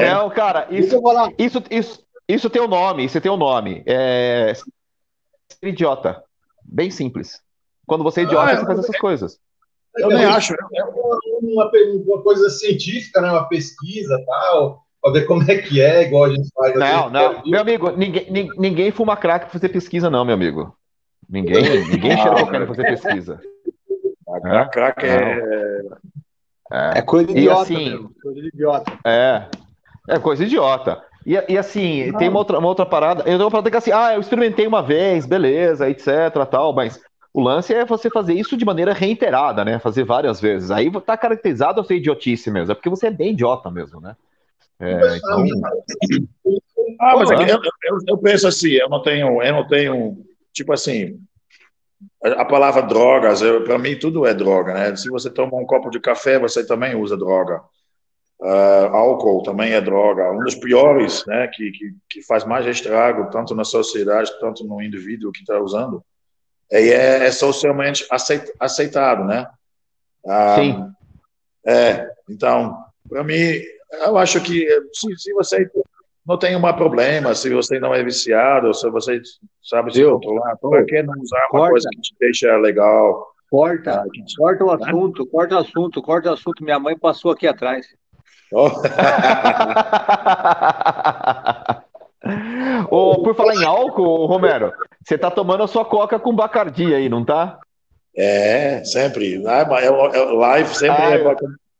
Não, 0.00 0.30
cara, 0.30 0.66
isso, 0.70 1.00
isso, 1.38 1.62
isso, 1.70 2.04
isso 2.28 2.50
tem 2.50 2.62
um 2.62 2.68
nome, 2.68 3.04
isso 3.04 3.20
tem 3.20 3.30
um 3.30 3.36
nome. 3.36 3.82
É... 3.86 4.52
Idiota. 5.62 6.22
Bem 6.64 6.90
simples. 6.90 7.40
Quando 7.86 8.02
você 8.02 8.20
é 8.20 8.24
idiota, 8.24 8.52
ah, 8.52 8.56
você 8.56 8.66
faz 8.66 8.78
essas 8.80 8.98
coisas. 8.98 9.38
Eu 9.96 10.08
nem 10.08 10.24
acho. 10.24 10.54
É 10.54 10.84
uma, 10.84 11.70
uma, 12.04 12.22
coisa 12.22 12.50
científica, 12.50 13.20
né? 13.20 13.30
Uma 13.30 13.48
pesquisa 13.48 14.20
tal, 14.26 14.82
para 15.00 15.12
ver 15.12 15.26
como 15.26 15.48
é 15.48 15.58
que 15.58 15.80
é, 15.80 16.02
igual 16.02 16.24
a 16.24 16.30
gente 16.30 16.48
faz. 16.52 16.74
Não, 16.74 17.10
não. 17.10 17.42
Meu 17.46 17.60
amigo, 17.60 17.90
ninguém, 17.90 18.50
ninguém 18.56 18.90
fuma 18.90 19.16
crack 19.16 19.44
para 19.44 19.52
fazer 19.52 19.68
pesquisa, 19.68 20.10
não, 20.10 20.24
meu 20.24 20.34
amigo. 20.34 20.76
Ninguém, 21.28 21.86
ninguém 21.88 22.16
cheira 22.16 22.40
cocaína 22.40 22.66
para 22.66 22.74
fazer 22.74 22.84
pesquisa. 22.84 23.40
A 24.28 24.60
é? 24.60 24.64
crack 24.66 25.04
é... 25.04 25.82
é... 26.72 26.98
É 26.98 27.02
coisa 27.02 27.30
idiota, 27.30 27.62
assim, 27.62 28.08
coisa 28.22 28.40
idiota. 28.40 28.92
É, 29.04 29.44
é 30.08 30.18
coisa 30.18 30.44
idiota. 30.44 31.02
E, 31.26 31.32
e 31.48 31.58
assim, 31.58 32.10
Não. 32.10 32.18
tem 32.18 32.28
uma 32.28 32.38
outra, 32.38 32.58
uma 32.58 32.68
outra 32.68 32.84
parada. 32.84 33.20
Eu 33.22 33.24
tenho 33.24 33.44
uma 33.44 33.50
parada 33.50 33.70
que 33.70 33.76
assim, 33.76 33.92
ah, 33.92 34.14
eu 34.14 34.20
experimentei 34.20 34.66
uma 34.66 34.82
vez, 34.82 35.24
beleza, 35.24 35.88
etc, 35.88 36.06
tal, 36.50 36.72
mas 36.72 37.00
o 37.32 37.40
lance 37.40 37.72
é 37.74 37.84
você 37.84 38.10
fazer 38.10 38.34
isso 38.34 38.56
de 38.56 38.64
maneira 38.64 38.92
reiterada, 38.92 39.64
né? 39.64 39.78
Fazer 39.78 40.04
várias 40.04 40.40
vezes. 40.40 40.70
Aí 40.70 40.90
tá 41.00 41.16
caracterizado 41.16 41.80
a 41.80 41.84
ser 41.84 41.96
idiotice 41.96 42.50
mesmo, 42.50 42.72
é 42.72 42.74
porque 42.74 42.90
você 42.90 43.06
é 43.06 43.10
bem 43.10 43.32
idiota 43.32 43.70
mesmo, 43.70 44.00
né? 44.00 44.16
É, 44.80 45.16
então... 45.16 45.44
Ah, 47.00 47.16
mas 47.16 47.30
é 47.30 47.34
eu, 47.34 47.60
eu, 47.82 47.98
eu, 48.08 48.18
penso 48.18 48.46
assim, 48.46 48.72
eu 48.72 48.88
não 48.88 49.02
tenho, 49.02 49.42
eu 49.42 49.52
não 49.52 49.66
tenho, 49.66 50.18
tipo 50.54 50.72
assim, 50.72 51.20
a 52.22 52.44
palavra 52.44 52.82
drogas, 52.82 53.42
para 53.64 53.78
mim 53.78 53.98
tudo 53.98 54.24
é 54.26 54.32
droga, 54.32 54.72
né? 54.72 54.96
Se 54.96 55.10
você 55.10 55.28
toma 55.28 55.58
um 55.58 55.66
copo 55.66 55.90
de 55.90 56.00
café, 56.00 56.38
você 56.38 56.64
também 56.64 56.94
usa 56.94 57.16
droga. 57.16 57.62
Uh, 58.40 58.86
álcool 58.92 59.42
também 59.42 59.72
é 59.72 59.80
droga. 59.80 60.30
Um 60.30 60.42
dos 60.44 60.54
piores, 60.54 61.24
né, 61.26 61.48
que, 61.48 61.70
que, 61.70 61.94
que, 62.10 62.22
faz 62.22 62.44
mais 62.44 62.66
estrago, 62.66 63.30
tanto 63.30 63.54
na 63.54 63.64
sociedade, 63.64 64.30
tanto 64.40 64.64
no 64.64 64.82
indivíduo 64.82 65.32
que 65.32 65.40
está 65.40 65.58
usando, 65.58 66.04
é, 66.70 67.26
é, 67.26 67.30
socialmente 67.30 68.06
aceit, 68.10 68.52
aceitado, 68.58 69.24
né? 69.24 69.46
Uh, 70.24 70.54
Sim. 70.56 70.92
É, 71.66 72.10
então, 72.28 72.76
para 73.08 73.24
mim, 73.24 73.62
eu 74.04 74.18
acho 74.18 74.42
que 74.42 74.66
se, 74.92 75.16
se 75.16 75.32
você 75.32 75.70
não 76.26 76.38
tem 76.38 76.56
um 76.56 76.60
problema 76.74 77.34
se 77.34 77.52
você 77.52 77.78
não 77.78 77.94
é 77.94 78.02
viciado, 78.02 78.72
se 78.74 78.88
você 78.90 79.20
sabe 79.62 79.92
se 79.92 80.04
controlar. 80.04 80.56
Por 80.56 80.84
que 80.86 81.02
não 81.02 81.14
usar 81.20 81.38
uma 81.38 81.48
Corta. 81.50 81.70
coisa 81.70 81.88
que 81.92 82.00
te 82.00 82.14
deixa 82.18 82.56
legal? 82.56 83.26
Corta, 83.50 84.00
Ah, 84.00 84.04
te- 84.10 84.36
corta 84.36 84.64
o 84.64 84.70
assunto, 84.70 85.26
corta 85.26 85.54
o 85.54 85.58
assunto, 85.58 86.02
corta 86.02 86.30
o 86.30 86.32
assunto. 86.32 86.64
Minha 86.64 86.78
mãe 86.78 86.98
passou 86.98 87.30
aqui 87.30 87.46
atrás. 87.46 87.86
Oh, 88.52 88.68
Ô, 92.90 93.22
por 93.22 93.34
falar 93.34 93.54
em 93.54 93.64
álcool, 93.64 94.26
Romero, 94.26 94.72
você 95.04 95.18
tá 95.18 95.30
tomando 95.30 95.62
a 95.62 95.66
sua 95.68 95.84
coca 95.84 96.18
com 96.18 96.34
bacardi 96.34 96.94
aí, 96.94 97.08
não 97.08 97.24
tá? 97.24 97.58
é, 98.16 98.82
sempre. 98.84 99.42
Ah, 99.46 99.66
é- 99.80 99.86
é- 99.86 100.32
live 100.32 100.74
sempre 100.74 101.02
Ah, 101.02 101.10
é 101.16 101.36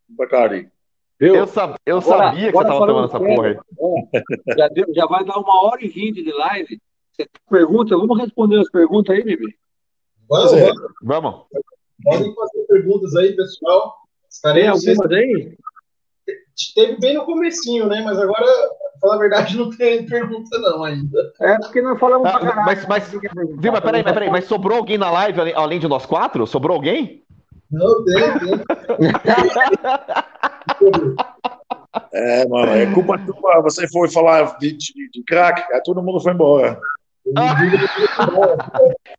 Bacardi. 0.09 0.69
Viu? 1.21 1.35
Eu, 1.35 1.47
sab- 1.47 1.77
eu 1.87 1.99
Agora- 1.99 2.19
sabia 2.31 2.47
que 2.47 2.53
você 2.53 2.67
agora 2.67 2.67
tava 2.67 2.79
falando 2.81 3.09
tomando 3.09 3.09
essa 3.09 3.19
sério, 3.19 3.37
porra 3.37 3.49
aí. 4.13 4.57
Já, 4.59 4.69
deu- 4.69 4.95
já 4.95 5.07
vai 5.07 5.25
dar 5.25 5.39
uma 5.39 5.63
hora 5.65 5.85
e 5.85 5.89
vinte 5.89 6.23
de 6.23 6.33
live. 6.33 6.81
Você 7.13 7.29
pergunta, 7.49 7.97
vamos 7.97 8.19
responder 8.19 8.59
as 8.61 8.69
perguntas 8.71 9.15
aí, 9.15 9.23
Bibi? 9.23 9.55
Vamos, 10.29 10.53
é. 10.55 10.71
vamos. 11.03 11.43
Podem 12.03 12.35
fazer 12.35 12.67
perguntas 12.69 13.15
aí, 13.15 13.37
pessoal. 13.37 13.93
Tem 13.93 14.29
Estaremos 14.29 14.89
algumas 14.89 15.13
aí? 15.13 15.57
Teve 16.75 16.99
bem 16.99 17.15
no 17.15 17.25
comecinho, 17.25 17.87
né? 17.87 18.03
Mas 18.05 18.19
agora, 18.19 18.45
pra 18.45 19.01
falar 19.01 19.15
a 19.15 19.19
verdade, 19.19 19.57
não 19.57 19.71
tem 19.71 20.05
pergunta 20.07 20.59
não 20.59 20.83
ainda. 20.85 21.33
É 21.41 21.57
porque 21.59 21.83
nós 21.83 21.99
falamos 21.99 22.27
Ah, 22.29 22.39
pra 22.39 22.41
caralho. 22.49 22.67
mas, 22.67 22.87
mas, 22.87 23.09
viu, 23.11 23.73
mas 23.73 23.81
peraí, 23.81 24.03
mas 24.03 24.13
peraí, 24.13 24.31
mas 24.31 24.45
sobrou 24.47 24.79
alguém 24.79 24.97
na 24.99 25.11
live 25.11 25.41
além- 25.41 25.55
além 25.55 25.79
de 25.81 25.87
nós 25.89 26.07
quatro? 26.07 26.47
Sobrou 26.47 26.75
alguém? 26.77 27.23
Não, 27.75 28.05
tem, 28.05 28.39
tem. 28.39 28.65
É, 32.13 32.47
mano, 32.49 32.73
é 32.73 32.93
culpa 32.93 33.19
tua. 33.19 33.61
Você 33.63 33.89
foi 33.89 34.11
falar 34.11 34.59
de, 34.59 34.73
de, 34.73 35.09
de 35.11 35.23
crack, 35.25 35.63
aí 35.73 35.81
todo 35.83 36.03
mundo 36.03 36.21
foi 36.21 36.33
embora. 36.33 36.79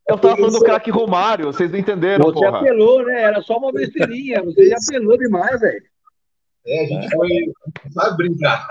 Eu 0.08 0.18
tava 0.18 0.36
falando 0.36 0.60
do 0.60 0.64
craque 0.64 0.92
Romário, 0.92 1.48
vocês 1.48 1.72
não 1.72 1.80
entenderam, 1.80 2.26
Você 2.26 2.34
porra. 2.34 2.60
apelou, 2.60 3.04
né? 3.04 3.24
Era 3.24 3.42
só 3.42 3.58
uma 3.58 3.72
besteirinha. 3.72 4.44
Você 4.44 4.70
já 4.70 4.76
apelou 4.78 5.18
demais, 5.18 5.60
velho. 5.60 5.84
É, 6.68 6.84
a 6.84 6.86
gente 6.86 7.10
foi, 7.16 7.52
sabe, 7.92 8.18
brincar. 8.18 8.68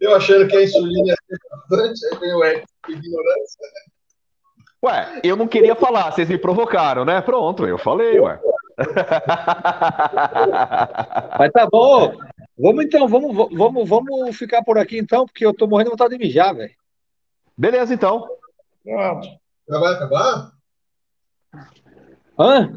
Eu 0.00 0.14
achando 0.14 0.48
que 0.48 0.56
a 0.56 0.64
insulina 0.64 1.08
ia 1.08 1.16
ser 1.26 1.36
bastante, 1.50 2.00
aí 2.06 2.18
veio 2.20 2.38
o 2.38 2.44
Eric 2.44 2.64
ignorância. 2.88 3.66
Ué, 4.82 5.20
eu 5.22 5.36
não 5.36 5.46
queria 5.46 5.76
falar, 5.76 6.10
vocês 6.10 6.28
me 6.28 6.38
provocaram, 6.38 7.04
né? 7.04 7.20
Pronto, 7.20 7.66
eu 7.66 7.76
falei, 7.76 8.18
ué. 8.18 8.40
Mas 11.38 11.52
tá 11.52 11.66
bom. 11.70 12.14
Vamos 12.58 12.84
então, 12.84 13.06
vamos, 13.06 13.36
vamos, 13.54 13.88
vamos 13.88 14.36
ficar 14.36 14.62
por 14.64 14.78
aqui 14.78 14.98
então, 14.98 15.26
porque 15.26 15.44
eu 15.44 15.52
tô 15.54 15.66
morrendo 15.66 15.88
de 15.88 15.92
vontade 15.92 16.16
de 16.16 16.24
mijar, 16.24 16.54
velho. 16.54 16.74
Beleza, 17.56 17.92
então. 17.92 18.26
Pronto. 18.82 19.28
Já 19.68 19.78
vai 19.78 19.92
acabar? 19.94 20.52
Hã? 22.38 22.72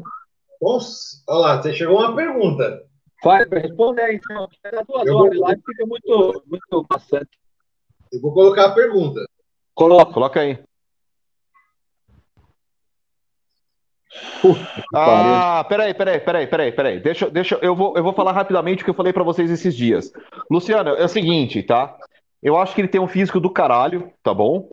Nossa, 0.60 1.22
olha 1.26 1.38
lá, 1.38 1.62
você 1.62 1.72
chegou 1.72 1.98
uma 1.98 2.14
pergunta. 2.14 2.82
Vai, 3.22 3.44
responde 3.48 4.00
aí 4.02 4.16
então. 4.16 4.46
É 4.64 4.84
duas 4.84 5.06
Eu 5.06 5.16
horas, 5.16 5.36
vou- 5.38 5.46
live 5.46 5.62
fica 5.64 5.86
muito, 5.86 6.44
muito 6.46 6.86
bastante. 6.88 7.30
Eu 8.12 8.20
vou 8.20 8.34
colocar 8.34 8.66
a 8.66 8.74
pergunta. 8.74 9.24
Coloca. 9.74 10.12
Coloca 10.12 10.40
aí. 10.40 10.54
pariu. 10.56 10.68
Ah, 14.94 15.64
peraí, 15.68 15.94
peraí, 15.94 16.20
peraí, 16.20 16.46
peraí, 16.46 16.72
peraí. 16.72 17.00
Deixa, 17.00 17.30
deixa, 17.30 17.58
eu 17.60 17.74
vou, 17.74 17.96
eu 17.96 18.02
vou 18.02 18.12
falar 18.12 18.32
rapidamente 18.32 18.82
o 18.82 18.84
que 18.84 18.90
eu 18.90 18.94
falei 18.94 19.12
pra 19.12 19.24
vocês 19.24 19.50
esses 19.50 19.74
dias. 19.74 20.12
Luciano, 20.50 20.90
é 20.90 21.04
o 21.04 21.08
seguinte, 21.08 21.62
tá? 21.62 21.96
Eu 22.42 22.56
acho 22.56 22.74
que 22.74 22.80
ele 22.80 22.88
tem 22.88 23.00
um 23.00 23.08
físico 23.08 23.40
do 23.40 23.50
caralho, 23.50 24.12
tá 24.22 24.34
bom? 24.34 24.68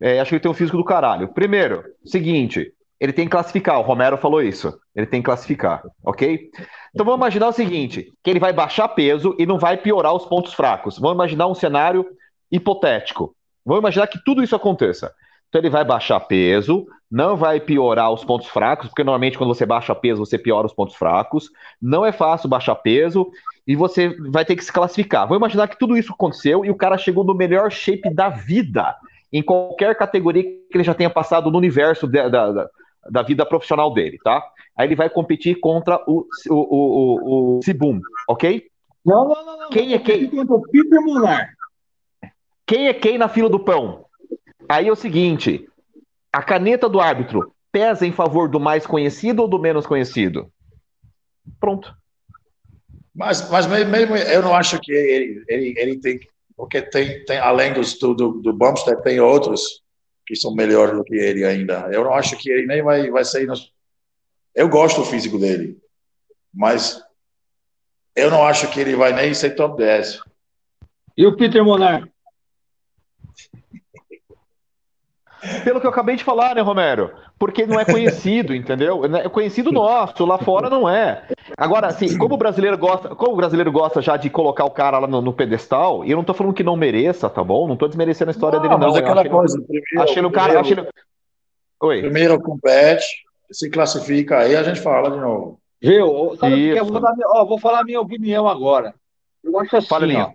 É, 0.00 0.20
acho 0.20 0.30
que 0.30 0.34
ele 0.34 0.42
tem 0.42 0.50
um 0.50 0.54
físico 0.54 0.76
do 0.76 0.84
caralho. 0.84 1.28
Primeiro, 1.28 1.84
seguinte, 2.04 2.72
ele 3.00 3.12
tem 3.12 3.26
que 3.26 3.30
classificar. 3.30 3.78
O 3.78 3.82
Romero 3.82 4.16
falou 4.16 4.42
isso. 4.42 4.76
Ele 4.94 5.06
tem 5.06 5.20
que 5.20 5.26
classificar, 5.26 5.82
ok? 6.04 6.50
Então 6.92 7.04
vamos 7.04 7.18
imaginar 7.18 7.48
o 7.48 7.52
seguinte: 7.52 8.12
que 8.22 8.30
ele 8.30 8.40
vai 8.40 8.52
baixar 8.52 8.88
peso 8.88 9.34
e 9.38 9.46
não 9.46 9.58
vai 9.58 9.76
piorar 9.76 10.14
os 10.14 10.26
pontos 10.26 10.52
fracos. 10.52 10.98
Vamos 10.98 11.14
imaginar 11.14 11.46
um 11.46 11.54
cenário 11.54 12.06
hipotético. 12.50 13.34
Vamos 13.64 13.80
imaginar 13.80 14.06
que 14.06 14.22
tudo 14.24 14.42
isso 14.42 14.56
aconteça. 14.56 15.12
Então 15.48 15.60
ele 15.60 15.70
vai 15.70 15.84
baixar 15.84 16.20
peso, 16.20 16.86
não 17.10 17.36
vai 17.36 17.60
piorar 17.60 18.12
os 18.12 18.24
pontos 18.24 18.48
fracos, 18.48 18.88
porque 18.88 19.04
normalmente 19.04 19.38
quando 19.38 19.54
você 19.54 19.64
baixa 19.64 19.94
peso, 19.94 20.24
você 20.24 20.38
piora 20.38 20.66
os 20.66 20.74
pontos 20.74 20.96
fracos. 20.96 21.50
Não 21.80 22.04
é 22.04 22.12
fácil 22.12 22.48
baixar 22.48 22.74
peso 22.76 23.30
e 23.66 23.74
você 23.76 24.08
vai 24.30 24.44
ter 24.44 24.56
que 24.56 24.64
se 24.64 24.72
classificar. 24.72 25.22
Vamos 25.26 25.38
imaginar 25.38 25.68
que 25.68 25.78
tudo 25.78 25.96
isso 25.96 26.12
aconteceu 26.12 26.64
e 26.64 26.70
o 26.70 26.74
cara 26.76 26.98
chegou 26.98 27.24
no 27.24 27.34
melhor 27.34 27.70
shape 27.70 28.12
da 28.12 28.28
vida, 28.28 28.94
em 29.32 29.42
qualquer 29.42 29.96
categoria 29.96 30.42
que 30.42 30.66
ele 30.74 30.84
já 30.84 30.94
tenha 30.94 31.10
passado 31.10 31.50
no 31.50 31.58
universo 31.58 32.06
da, 32.06 32.28
da, 32.28 32.52
da- 32.52 32.70
da 33.08 33.22
vida 33.22 33.46
profissional 33.46 33.94
dele, 33.94 34.18
tá? 34.24 34.42
Aí 34.76 34.88
ele 34.88 34.96
vai 34.96 35.08
competir 35.08 35.60
contra 35.60 36.02
o, 36.08 36.26
o, 36.50 36.54
o, 36.54 37.54
o, 37.54 37.58
o 37.58 37.62
Sibum, 37.62 38.00
ok? 38.28 38.64
Não, 39.04 39.28
não, 39.28 39.46
não, 39.46 39.58
não. 39.60 39.70
Quem 39.70 39.94
é 39.94 39.98
quem? 40.00 40.28
Quem 42.66 42.88
é 42.88 42.94
quem 42.94 43.16
na 43.16 43.28
fila 43.28 43.48
do 43.48 43.60
pão? 43.60 44.05
Aí 44.68 44.88
é 44.88 44.92
o 44.92 44.96
seguinte: 44.96 45.68
a 46.32 46.42
caneta 46.42 46.88
do 46.88 47.00
árbitro 47.00 47.54
pesa 47.70 48.06
em 48.06 48.12
favor 48.12 48.48
do 48.48 48.60
mais 48.60 48.86
conhecido 48.86 49.42
ou 49.42 49.48
do 49.48 49.58
menos 49.58 49.86
conhecido? 49.86 50.50
Pronto. 51.60 51.94
Mas, 53.14 53.48
mas 53.50 53.66
mesmo, 53.66 54.16
eu 54.16 54.42
não 54.42 54.54
acho 54.54 54.78
que 54.80 54.92
ele, 54.92 55.44
ele, 55.48 55.74
ele 55.78 56.00
tem. 56.00 56.20
Porque 56.56 56.80
tem, 56.82 57.24
tem 57.24 57.38
além 57.38 57.72
dos, 57.72 57.98
do, 57.98 58.14
do, 58.14 58.32
do 58.40 58.52
Bumstead, 58.52 59.02
tem 59.02 59.20
outros 59.20 59.82
que 60.26 60.34
são 60.34 60.54
melhores 60.54 60.96
do 60.96 61.04
que 61.04 61.14
ele 61.14 61.44
ainda. 61.44 61.88
Eu 61.92 62.04
não 62.04 62.14
acho 62.14 62.36
que 62.36 62.50
ele 62.50 62.66
nem 62.66 62.82
vai, 62.82 63.10
vai 63.10 63.24
sair. 63.24 63.46
Nos... 63.46 63.72
Eu 64.54 64.68
gosto 64.68 65.00
do 65.00 65.06
físico 65.06 65.38
dele, 65.38 65.78
mas 66.52 67.02
eu 68.14 68.30
não 68.30 68.44
acho 68.46 68.70
que 68.70 68.80
ele 68.80 68.96
vai 68.96 69.12
nem 69.12 69.32
ser 69.34 69.50
top 69.50 69.76
10. 69.76 70.20
E 71.16 71.26
o 71.26 71.36
Peter 71.36 71.62
Monar? 71.62 72.08
Pelo 75.64 75.80
que 75.80 75.86
eu 75.86 75.90
acabei 75.90 76.16
de 76.16 76.24
falar, 76.24 76.54
né, 76.54 76.60
Romero? 76.60 77.10
Porque 77.38 77.66
não 77.66 77.78
é 77.78 77.84
conhecido, 77.84 78.54
entendeu? 78.56 79.02
É 79.16 79.28
conhecido 79.28 79.70
nosso, 79.72 80.24
lá 80.24 80.38
fora 80.38 80.68
não 80.70 80.88
é. 80.88 81.22
Agora, 81.56 81.86
assim, 81.88 82.16
como 82.18 82.34
o 82.34 82.38
brasileiro 82.38 82.76
gosta, 82.78 83.14
como 83.14 83.32
o 83.32 83.36
brasileiro 83.36 83.70
gosta 83.72 84.00
já 84.02 84.16
de 84.16 84.28
colocar 84.30 84.64
o 84.64 84.70
cara 84.70 84.98
lá 84.98 85.06
no, 85.06 85.20
no 85.20 85.32
pedestal, 85.32 86.04
e 86.04 86.10
eu 86.10 86.16
não 86.16 86.24
tô 86.24 86.34
falando 86.34 86.54
que 86.54 86.62
não 86.64 86.76
mereça, 86.76 87.28
tá 87.30 87.42
bom? 87.44 87.66
Não 87.68 87.76
tô 87.76 87.86
desmerecendo 87.86 88.30
a 88.30 88.32
história 88.32 88.58
dele, 88.58 88.72
não. 88.74 88.78
mas 88.78 88.94
Eu 88.96 89.00
aquela 89.00 89.20
achei- 89.20 89.30
coisa. 89.30 89.60
Primeiro, 89.60 90.02
Achei 90.02 90.22
no 90.22 90.30
cara. 90.30 90.52
primeiro, 90.62 90.82
Achei 90.82 90.84
no... 91.80 91.88
Oi. 91.88 92.00
primeiro 92.00 92.40
compete, 92.40 93.04
se 93.50 93.68
classifica, 93.70 94.38
aí 94.38 94.56
a 94.56 94.62
gente 94.62 94.80
fala 94.80 95.10
de 95.10 95.18
novo. 95.18 95.60
Viu? 95.80 96.36
Sabe 96.40 96.54
o 96.54 96.56
que 96.56 96.70
é? 96.70 96.82
Isso. 96.82 96.92
Vou, 96.92 97.00
dar 97.00 97.14
ó, 97.26 97.44
vou 97.44 97.58
falar 97.58 97.80
a 97.80 97.84
minha 97.84 98.00
opinião 98.00 98.48
agora. 98.48 98.94
Eu 99.44 99.58
acho 99.60 99.76
assim, 99.76 99.86
Fala, 99.86 100.06
ó, 100.06 100.30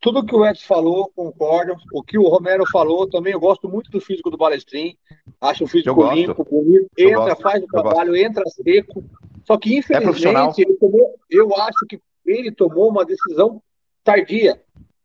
tudo 0.00 0.24
que 0.24 0.34
o 0.34 0.46
Edson 0.46 0.64
falou, 0.66 1.12
concordo. 1.14 1.74
O 1.92 2.02
que 2.02 2.18
o 2.18 2.28
Romero 2.28 2.64
falou, 2.70 3.08
também 3.08 3.32
eu 3.32 3.40
gosto 3.40 3.68
muito 3.68 3.90
do 3.90 4.00
físico 4.00 4.30
do 4.30 4.36
Balestrin. 4.36 4.96
Acho 5.40 5.64
o 5.64 5.66
Eu 5.66 5.68
físico 5.68 5.94
gosto. 5.94 6.14
limpo, 6.14 6.44
bonito. 6.44 6.88
Eu 6.96 7.10
Entra, 7.10 7.24
gosto. 7.26 7.42
faz 7.42 7.62
o 7.62 7.66
trabalho, 7.66 8.16
entra 8.16 8.42
seco. 8.48 9.04
Só 9.44 9.56
que, 9.58 9.82
profissional. 9.82 10.50
infelizmente, 10.50 10.62
ele 10.62 10.76
tomou, 10.78 11.14
eu 11.30 11.54
acho 11.56 11.86
que 11.88 12.00
ele 12.24 12.50
tomou 12.50 12.88
uma 12.88 13.04
decisão 13.04 13.62
tardia. 14.02 14.60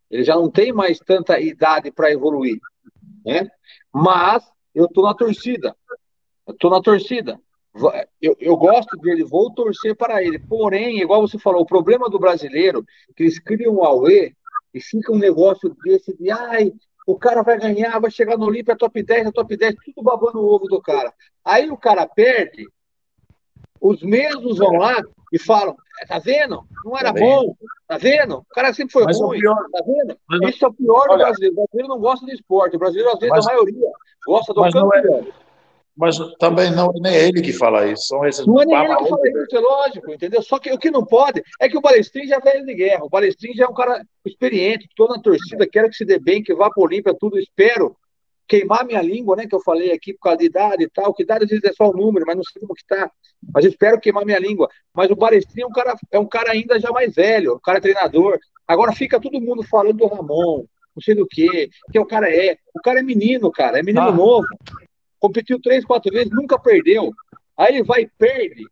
Ele 0.10 0.24
já 0.24 0.36
não 0.36 0.50
tem 0.50 0.72
mais 0.72 1.00
tanta 1.00 1.40
idade 1.40 1.92
para 1.92 2.12
evoluir. 2.12 2.60
Né? 3.26 3.50
Mas 3.94 4.44
eu 4.74 4.88
tô 4.88 5.02
na 5.02 5.14
torcida. 5.14 5.76
Eu 6.48 6.54
tô 6.54 6.70
na 6.70 6.82
torcida. 6.82 7.40
Eu, 8.22 8.38
eu 8.40 8.56
gosto 8.56 8.96
dele, 8.98 9.24
vou 9.26 9.52
torcer 9.54 9.96
para 9.96 10.24
ele. 10.24 10.40
Porém, 10.40 11.02
igual 11.02 11.22
você 11.28 11.38
falou, 11.38 11.62
o 11.64 11.66
problema 11.66 12.10
do 12.10 12.18
brasileiro 12.20 12.86
que 13.16 13.24
eles 13.24 13.40
criam 13.40 13.76
um 13.76 13.84
Aue 13.84 14.34
e 14.76 14.82
fica 14.82 15.12
um 15.14 15.18
negócio 15.18 15.74
desse 15.84 16.16
de 16.18 16.30
ai, 16.30 16.72
o 17.08 17.18
cara 17.18 17.42
vai 17.42 17.58
ganhar, 17.58 17.98
vai 18.00 18.12
chegar 18.12 18.38
no 18.38 18.46
Olímpia 18.46 18.76
top 18.76 19.02
10, 19.02 19.28
é 19.28 19.32
top 19.32 19.56
10, 19.56 19.76
tudo 19.86 20.04
babando 20.04 20.40
o 20.40 20.54
ovo 20.54 20.66
do 20.68 20.82
cara. 20.82 21.14
Aí 21.46 21.70
o 21.72 21.78
cara 21.78 22.06
perde, 22.06 22.68
os 23.80 24.02
mesmos 24.04 24.58
vão 24.58 24.74
lá 24.74 25.02
e 25.32 25.40
falam: 25.40 25.76
tá 26.08 26.20
vendo? 26.20 26.62
Não 26.84 26.98
era 26.98 27.14
Tá 27.14 27.20
bom, 27.20 27.56
tá 27.88 27.98
vendo? 27.98 28.38
O 28.40 28.46
cara 28.54 28.74
sempre 28.74 28.92
foi 28.92 29.06
Mas 29.06 29.20
ruim, 29.20 29.40
pior- 29.40 29.66
tá 29.72 29.84
vendo? 29.86 30.18
mas- 30.28 30.56
Isso 30.56 30.66
é 30.66 30.68
o 30.68 30.74
pior 30.74 31.06
do 31.08 31.14
olha- 31.14 31.26
brasileiro. 31.26 31.54
O 31.54 31.58
brasileiro 31.58 31.88
não 31.88 32.00
gosta 32.00 32.26
de 32.26 32.34
esporte, 32.34 32.76
o 32.76 32.80
brasileiro, 32.80 33.12
às 33.12 33.20
vezes, 33.20 33.30
Mas- 33.36 33.46
a 33.48 33.50
maioria, 33.54 33.90
gosta 34.28 34.54
do 34.54 34.66
é- 34.66 34.72
campeão. 34.72 35.28
Mas 35.98 36.18
também 36.40 36.72
não 36.72 36.88
é 36.88 37.00
nem 37.00 37.16
ele 37.16 37.42
que 37.42 37.54
fala 37.54 37.88
isso, 37.88 38.08
são 38.08 38.26
esses 38.26 38.46
Não 38.46 38.62
é 38.62 38.66
nem 38.66 38.76
ele 38.76 38.96
que 38.98 39.10
fala 39.10 39.28
isso, 39.30 39.56
é 39.56 39.60
lógico, 39.60 40.12
entendeu? 40.12 40.42
Só 40.42 40.60
que 40.60 40.72
o 40.72 40.78
que 40.78 40.92
não 40.92 41.06
pode 41.06 41.42
é 41.60 41.70
que 41.70 41.78
o 41.78 41.82
Balestrin 41.82 42.28
já 42.28 42.36
é 42.36 42.40
velho 42.40 42.66
de 42.66 42.74
guerra. 42.74 43.06
O 43.06 43.10
Balestrin 43.10 43.54
já 43.54 43.64
é 43.64 43.68
um 43.68 43.74
cara 43.74 44.04
experiente, 44.26 44.88
estou 44.88 45.08
na 45.08 45.22
torcida, 45.22 45.66
quero 45.66 45.90
que 45.90 45.96
se 45.96 46.04
dê 46.04 46.20
bem, 46.20 46.44
que 46.44 46.54
vá 46.54 46.70
para 46.70 46.82
o 46.82 46.86
Olímpia, 46.86 47.16
tudo, 47.18 47.40
espero. 47.40 47.96
queimar 48.46 48.86
minha 48.86 49.02
língua, 49.02 49.38
né? 49.38 49.48
Que 49.48 49.56
eu 49.56 49.62
falei 49.62 49.94
aqui 49.94 50.14
por 50.14 50.20
causa 50.20 50.40
de 50.40 50.46
idade 50.46 50.84
e 50.84 50.90
tal, 50.90 51.14
que 51.14 51.24
idade 51.24 51.46
às 51.46 51.50
vezes 51.50 51.64
é 51.64 51.72
só 51.72 51.90
um 51.90 51.94
número, 51.94 52.26
mas 52.28 52.36
não 52.36 52.44
sei 52.44 52.60
como 52.60 52.76
que 52.76 52.86
tá. 52.86 53.10
Mas 53.54 53.64
espero 53.64 54.00
queimar 54.00 54.26
minha 54.26 54.40
língua. 54.40 54.70
Mas 54.94 55.10
o 55.10 55.16
Barestrinho 55.16 55.66
é 55.66 55.68
um 55.68 55.72
cara, 55.72 55.96
é 56.12 56.20
um 56.20 56.28
cara 56.28 56.52
ainda 56.52 56.78
já 56.78 56.92
mais 56.92 57.16
velho, 57.16 57.56
um 57.56 57.60
cara 57.60 57.80
treinador. 57.80 58.38
Agora 58.68 58.92
fica 58.92 59.20
todo 59.20 59.40
mundo 59.40 59.64
falando 59.64 59.98
do 59.98 60.08
Ramon, 60.08 60.66
não 60.96 61.02
sei 61.02 61.16
do 61.16 61.26
que, 61.26 61.70
que 61.92 62.00
o 62.00 62.06
cara 62.06 62.30
é. 62.30 62.58
O 62.74 62.82
cara 62.82 63.00
é 63.00 63.04
menino, 63.04 63.50
cara, 63.50 63.80
é 63.80 63.84
menino 63.84 64.08
ah. 64.08 64.12
novo. 64.12 64.46
Competiu 65.26 65.60
três, 65.60 65.84
quatro 65.84 66.12
vezes, 66.12 66.32
nunca 66.32 66.60
perdeu. 66.60 67.12
Aí 67.58 67.78
ele 67.78 67.84
vai 67.84 68.04
e 68.04 68.12
perde. 68.16 68.64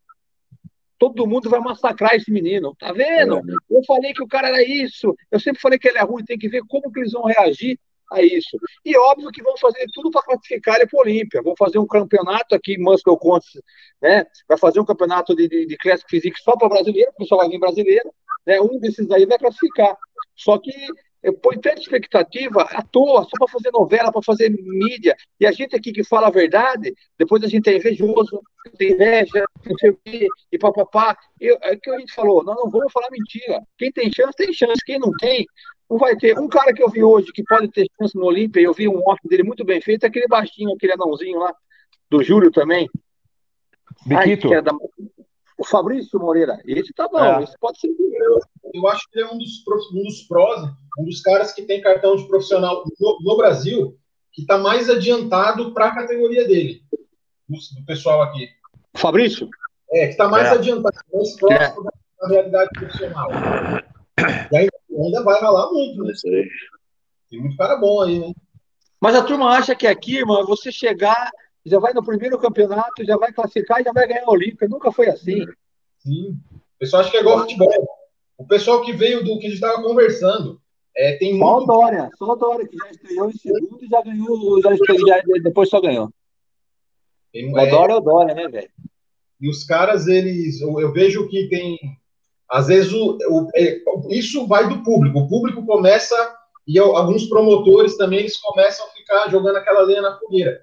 Todo 1.00 1.26
mundo 1.26 1.50
vai 1.50 1.60
massacrar 1.60 2.14
esse 2.14 2.32
menino. 2.32 2.76
Tá 2.80 2.94
vendo? 2.94 3.38
É. 3.40 3.42
Eu 3.72 3.84
falei 3.88 4.14
que 4.14 4.22
o 4.22 4.28
cara 4.28 4.50
era 4.50 4.64
isso. 4.64 5.16
Eu 5.32 5.40
sempre 5.40 5.60
falei 5.60 5.80
que 5.80 5.88
ele 5.88 5.98
é 5.98 6.04
ruim. 6.04 6.24
Tem 6.24 6.38
que 6.38 6.48
ver 6.48 6.62
como 6.68 6.92
que 6.92 7.00
eles 7.00 7.14
vão 7.14 7.24
reagir 7.24 7.80
a 8.12 8.22
isso. 8.22 8.56
E 8.86 8.96
óbvio 8.96 9.32
que 9.32 9.42
vão 9.42 9.58
fazer 9.58 9.84
tudo 9.92 10.12
para 10.12 10.22
classificar 10.22 10.76
ele 10.76 10.86
para 10.86 11.00
a 11.00 11.02
Olímpia. 11.02 11.42
Vão 11.42 11.56
fazer 11.58 11.80
um 11.80 11.88
campeonato 11.88 12.54
aqui, 12.54 12.78
Muscle 12.78 13.18
Contes, 13.18 13.60
né? 14.00 14.24
Vai 14.48 14.60
fazer 14.60 14.80
um 14.80 14.86
campeonato 14.86 15.36
de, 15.36 15.48
de, 15.48 15.66
de 15.66 15.78
Classic 15.78 16.08
Physique 16.08 16.40
só 16.40 16.56
para 16.56 16.70
brasileiro, 16.70 17.12
porque 17.14 17.26
só 17.26 17.38
vai 17.38 17.50
vir 17.50 17.60
brasileiro. 17.60 18.14
Né? 18.46 18.62
Um 18.62 18.78
desses 18.80 19.10
aí 19.10 19.26
vai 19.26 19.40
classificar. 19.40 19.98
Só 20.36 20.60
que 20.60 20.72
põe 21.32 21.60
tanta 21.60 21.80
expectativa 21.80 22.64
à 22.64 22.82
toa, 22.82 23.24
só 23.24 23.32
para 23.38 23.48
fazer 23.48 23.72
novela, 23.72 24.12
para 24.12 24.22
fazer 24.22 24.50
mídia. 24.50 25.16
E 25.40 25.46
a 25.46 25.52
gente 25.52 25.76
aqui 25.76 25.92
que 25.94 26.04
fala 26.04 26.28
a 26.28 26.32
verdade, 26.32 26.94
depois 27.18 27.44
a 27.44 27.48
gente 27.48 27.70
é 27.70 27.78
invejoso, 27.78 28.42
tem 28.78 28.92
inveja, 28.92 29.46
não 29.66 29.78
sei 29.78 29.92
o 29.92 30.00
quê, 30.04 30.28
e 30.52 30.58
papapá. 30.58 31.18
É 31.42 31.74
o 31.74 31.80
que 31.80 31.90
a 31.90 32.00
gente 32.00 32.14
falou, 32.14 32.44
nós 32.44 32.56
não 32.58 32.70
vamos 32.70 32.92
falar 32.92 33.10
mentira. 33.12 33.62
Quem 33.78 33.92
tem 33.92 34.12
chance, 34.14 34.36
tem 34.36 34.52
chance. 34.52 34.82
Quem 34.86 35.00
não 35.00 35.12
tem, 35.14 35.46
não 35.90 35.98
vai 35.98 36.16
ter. 36.16 36.38
Um 36.38 36.48
cara 36.48 36.74
que 36.74 36.84
eu 36.84 36.90
vi 36.90 37.04
hoje 37.04 37.32
que 37.32 37.44
pode 37.44 37.70
ter 37.70 37.88
chance 38.00 38.16
no 38.16 38.26
Olímpia, 38.26 38.62
eu 38.62 38.74
vi 38.74 38.88
um 38.88 39.00
off 39.08 39.20
dele 39.28 39.44
muito 39.44 39.64
bem 39.64 39.80
feito, 39.80 40.06
aquele 40.06 40.28
baixinho, 40.28 40.74
aquele 40.74 40.94
anãozinho 40.94 41.40
lá, 41.40 41.54
do 42.10 42.22
Júlio 42.22 42.52
também. 42.52 42.90
Biquito. 44.06 44.52
Ai, 44.52 44.58
é 44.58 44.62
da... 44.62 44.72
O 45.58 45.66
Fabrício 45.66 46.20
Moreira, 46.20 46.60
esse 46.66 46.94
tá 46.94 47.08
bom, 47.08 47.24
é. 47.24 47.44
esse 47.44 47.58
pode 47.60 47.80
ser. 47.80 47.88
Eu, 47.88 48.40
eu 48.74 48.88
acho 48.88 49.08
que 49.10 49.20
ele 49.20 49.28
é 49.28 49.32
um 49.32 49.38
dos, 49.38 49.64
um 49.94 50.04
dos 50.04 50.24
prós, 50.24 50.70
um 50.98 51.06
dos 51.06 51.22
caras 51.22 51.52
que 51.54 51.62
tem 51.62 51.82
cartão 51.82 52.16
de 52.16 52.28
profissional 52.28 52.84
no, 53.00 53.18
no 53.22 53.38
Brasil, 53.38 53.98
que 54.32 54.42
está 54.42 54.58
mais 54.58 54.90
adiantado 54.90 55.74
para 55.74 55.88
a 55.88 55.96
categoria 55.96 56.48
dele, 56.48 56.82
do, 57.48 57.58
do, 57.58 57.86
pessoal 57.86 58.22
aqui. 58.24 58.50
Fabrício? 58.96 59.48
É, 59.92 60.06
que 60.06 60.12
está 60.12 60.28
mais 60.28 60.48
é. 60.48 60.52
adiantado, 60.52 60.98
mais 61.14 61.36
próximo 61.38 61.90
é. 61.90 62.22
da 62.22 62.28
realidade 62.28 62.70
profissional. 62.74 63.30
E 64.52 64.58
ainda, 64.58 64.74
ainda 65.04 65.24
vai 65.24 65.40
ralar 65.40 65.72
muito, 65.72 66.04
né? 66.04 66.14
Tem 67.30 67.40
muito 67.40 67.58
cara 67.58 67.76
bom 67.76 68.02
aí, 68.02 68.20
né? 68.20 68.34
Mas 69.00 69.16
a 69.16 69.24
turma 69.24 69.50
acha 69.50 69.76
que 69.76 69.86
aqui, 69.86 70.18
irmão, 70.18 70.46
você 70.46 70.72
chegar, 70.72 71.30
já 71.66 71.80
vai 71.80 71.94
no 71.94 72.04
primeiro 72.04 72.38
campeonato, 72.38 73.06
já 73.06 73.18
vai 73.18 73.32
classificar 73.32 73.82
e 73.82 73.84
já 73.84 73.92
vai 73.92 74.08
ganhar 74.08 74.24
a 74.26 74.32
Olímpica. 74.32 74.68
Nunca 74.68 74.92
foi 74.92 75.08
assim. 75.08 75.46
Sim. 76.00 76.38
O 76.52 76.80
pessoal 76.80 77.02
acha 77.02 77.12
que 77.12 77.18
é 77.18 77.22
igual 77.22 77.40
futebol. 77.40 77.88
O 78.38 78.46
pessoal 78.46 78.82
que 78.82 78.94
veio 78.94 79.24
do 79.24 79.40
que 79.40 79.48
a 79.48 79.50
gente 79.50 79.54
estava 79.54 79.82
conversando. 79.82 80.62
É, 80.96 81.18
tem 81.18 81.38
só 81.40 81.56
muito... 81.56 81.68
Dória, 81.68 82.10
só 82.18 82.36
Dória, 82.36 82.68
que 82.68 82.78
já 82.78 82.92
estreou 82.92 83.30
em 83.30 83.34
segundo 83.34 83.84
e 83.84 83.88
já 83.88 84.02
ganhou, 84.02 84.62
já 84.62 84.74
estreou, 84.74 85.08
já, 85.08 85.22
depois 85.42 85.70
só 85.70 85.82
ganhou. 85.82 86.10
Tem, 87.32 87.50
o. 87.50 87.70
Dória 87.70 87.94
é 87.94 87.96
o 87.96 88.02
Dória, 88.02 88.36
né, 88.36 88.48
velho? 88.48 88.70
E 89.42 89.50
os 89.50 89.64
caras, 89.64 90.08
eles. 90.08 90.62
Eu, 90.62 90.80
eu 90.80 90.92
vejo 90.92 91.28
que 91.30 91.50
tem 91.50 91.80
às 92.54 92.68
vezes 92.68 92.94
o, 92.94 93.18
o 93.30 93.50
é, 93.56 93.82
isso 94.10 94.46
vai 94.46 94.70
do 94.70 94.84
público. 94.84 95.20
O 95.20 95.28
público 95.28 95.66
começa 95.66 96.16
e 96.68 96.78
alguns 96.78 97.26
promotores 97.26 97.98
também 97.98 98.20
eles 98.20 98.38
começam 98.38 98.86
a 98.86 98.92
ficar 98.92 99.30
jogando 99.30 99.56
aquela 99.56 99.82
lenha 99.82 100.04
na 100.04 100.20
fogueira. 100.20 100.62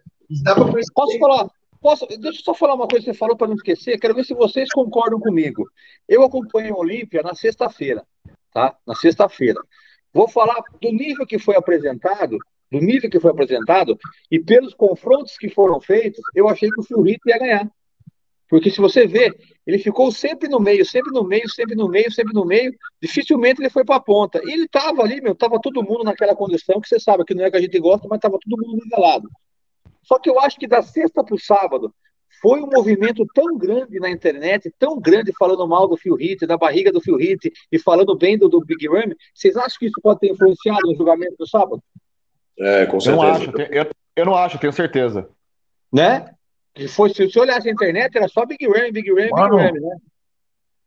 Posso 0.94 1.18
falar? 1.18 1.50
Posso, 1.80 2.06
deixa 2.06 2.40
eu 2.40 2.44
só 2.44 2.54
falar 2.54 2.74
uma 2.74 2.86
coisa 2.86 3.04
que 3.04 3.12
você 3.12 3.18
falou 3.18 3.36
para 3.36 3.48
não 3.48 3.54
esquecer. 3.54 3.98
Quero 3.98 4.14
ver 4.14 4.24
se 4.24 4.34
vocês 4.34 4.68
concordam 4.70 5.18
comigo. 5.18 5.64
Eu 6.06 6.22
acompanhei 6.22 6.70
a 6.70 6.76
Olímpia 6.76 7.22
na 7.22 7.34
sexta-feira, 7.34 8.04
tá? 8.52 8.76
Na 8.86 8.94
sexta-feira. 8.94 9.60
Vou 10.12 10.28
falar 10.28 10.62
do 10.80 10.92
nível 10.92 11.26
que 11.26 11.38
foi 11.38 11.56
apresentado, 11.56 12.36
do 12.70 12.78
nível 12.78 13.08
que 13.08 13.18
foi 13.18 13.30
apresentado 13.30 13.98
e 14.30 14.38
pelos 14.38 14.74
confrontos 14.74 15.36
que 15.38 15.48
foram 15.48 15.80
feitos, 15.80 16.20
eu 16.34 16.48
achei 16.48 16.68
que 16.68 16.80
o 16.80 16.84
Phil 16.84 17.06
ia 17.06 17.38
ganhar. 17.38 17.70
Porque 18.48 18.68
se 18.68 18.80
você 18.80 19.06
vê, 19.06 19.32
ele 19.64 19.78
ficou 19.78 20.10
sempre 20.10 20.48
no 20.48 20.58
meio, 20.58 20.84
sempre 20.84 21.12
no 21.12 21.24
meio, 21.24 21.48
sempre 21.48 21.76
no 21.76 21.88
meio, 21.88 22.10
sempre 22.10 22.34
no 22.34 22.44
meio. 22.44 22.74
Dificilmente 23.00 23.62
ele 23.62 23.70
foi 23.70 23.84
para 23.84 23.96
a 23.96 24.00
ponta. 24.00 24.40
E 24.44 24.52
ele 24.52 24.64
estava 24.64 25.02
ali, 25.02 25.20
meu, 25.20 25.32
estava 25.32 25.60
todo 25.60 25.84
mundo 25.84 26.02
naquela 26.02 26.34
condição 26.34 26.80
que 26.80 26.88
você 26.88 26.98
sabe 26.98 27.24
que 27.24 27.32
não 27.32 27.44
é 27.44 27.50
que 27.50 27.56
a 27.56 27.60
gente 27.60 27.78
gosta, 27.78 28.08
mas 28.08 28.18
estava 28.18 28.38
todo 28.40 28.60
mundo 28.60 28.82
nivelado. 28.82 29.28
Só 30.02 30.18
que 30.18 30.28
eu 30.28 30.40
acho 30.40 30.58
que 30.58 30.66
da 30.66 30.82
sexta 30.82 31.22
para 31.22 31.34
o 31.34 31.40
sábado 31.40 31.94
foi 32.40 32.60
um 32.60 32.66
movimento 32.66 33.26
tão 33.34 33.56
grande 33.58 33.98
na 33.98 34.10
internet, 34.10 34.72
tão 34.78 34.98
grande 34.98 35.32
falando 35.38 35.66
mal 35.66 35.86
do 35.86 35.96
Phil 35.96 36.18
Heath, 36.18 36.46
da 36.46 36.56
barriga 36.56 36.90
do 36.90 37.00
Phil 37.00 37.20
Heath 37.20 37.52
e 37.70 37.78
falando 37.78 38.16
bem 38.16 38.38
do, 38.38 38.48
do 38.48 38.60
Big 38.64 38.88
Ram. 38.88 39.14
Vocês 39.34 39.56
acham 39.56 39.78
que 39.78 39.86
isso 39.86 40.00
pode 40.02 40.20
ter 40.20 40.30
influenciado 40.30 40.86
no 40.86 40.96
julgamento 40.96 41.36
do 41.38 41.46
sábado? 41.46 41.82
É, 42.58 42.86
com 42.86 43.00
certeza. 43.00 43.10
Eu 43.10 43.16
não 43.16 43.32
acho, 43.32 43.50
eu, 43.72 43.86
eu 44.16 44.26
não 44.26 44.34
acho, 44.34 44.58
tenho 44.58 44.72
certeza. 44.72 45.28
Né? 45.92 46.34
Se, 46.76 46.88
fosse, 46.88 47.14
se 47.14 47.30
você 47.30 47.40
olhasse 47.40 47.68
a 47.68 47.72
internet, 47.72 48.16
era 48.16 48.28
só 48.28 48.46
Big 48.46 48.66
Ram, 48.66 48.92
Big 48.92 49.10
Ram, 49.12 49.28
Mano, 49.30 49.56
Big 49.56 49.66
Ram, 49.66 49.72
né? 49.72 49.96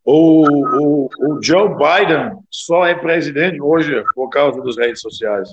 O, 0.06 0.46
o, 0.46 1.10
o 1.20 1.42
Joe 1.42 1.70
Biden 1.70 2.38
só 2.52 2.86
é 2.86 2.94
presidente 2.94 3.62
hoje 3.62 4.04
por 4.14 4.30
causa 4.30 4.62
das 4.62 4.78
redes 4.78 5.02
sociais. 5.02 5.50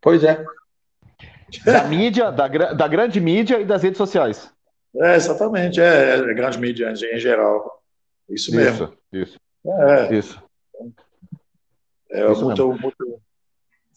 Pois 0.00 0.24
é. 0.24 0.44
Da 1.64 1.84
mídia, 1.84 2.30
da, 2.30 2.48
da 2.48 2.88
grande 2.88 3.20
mídia 3.20 3.60
e 3.60 3.64
das 3.64 3.82
redes 3.82 3.98
sociais. 3.98 4.52
É, 4.96 5.14
exatamente, 5.14 5.80
é, 5.80 6.16
é 6.16 6.34
grande 6.34 6.58
mídia 6.58 6.90
em 6.90 7.18
geral. 7.18 7.80
Isso 8.28 8.54
mesmo. 8.54 8.92
Isso, 9.12 9.38
é. 9.66 10.14
isso. 10.16 10.42
É, 12.10 12.32
isso 12.32 12.44
muito, 12.44 12.68
mesmo. 12.68 12.82
muito 12.82 13.20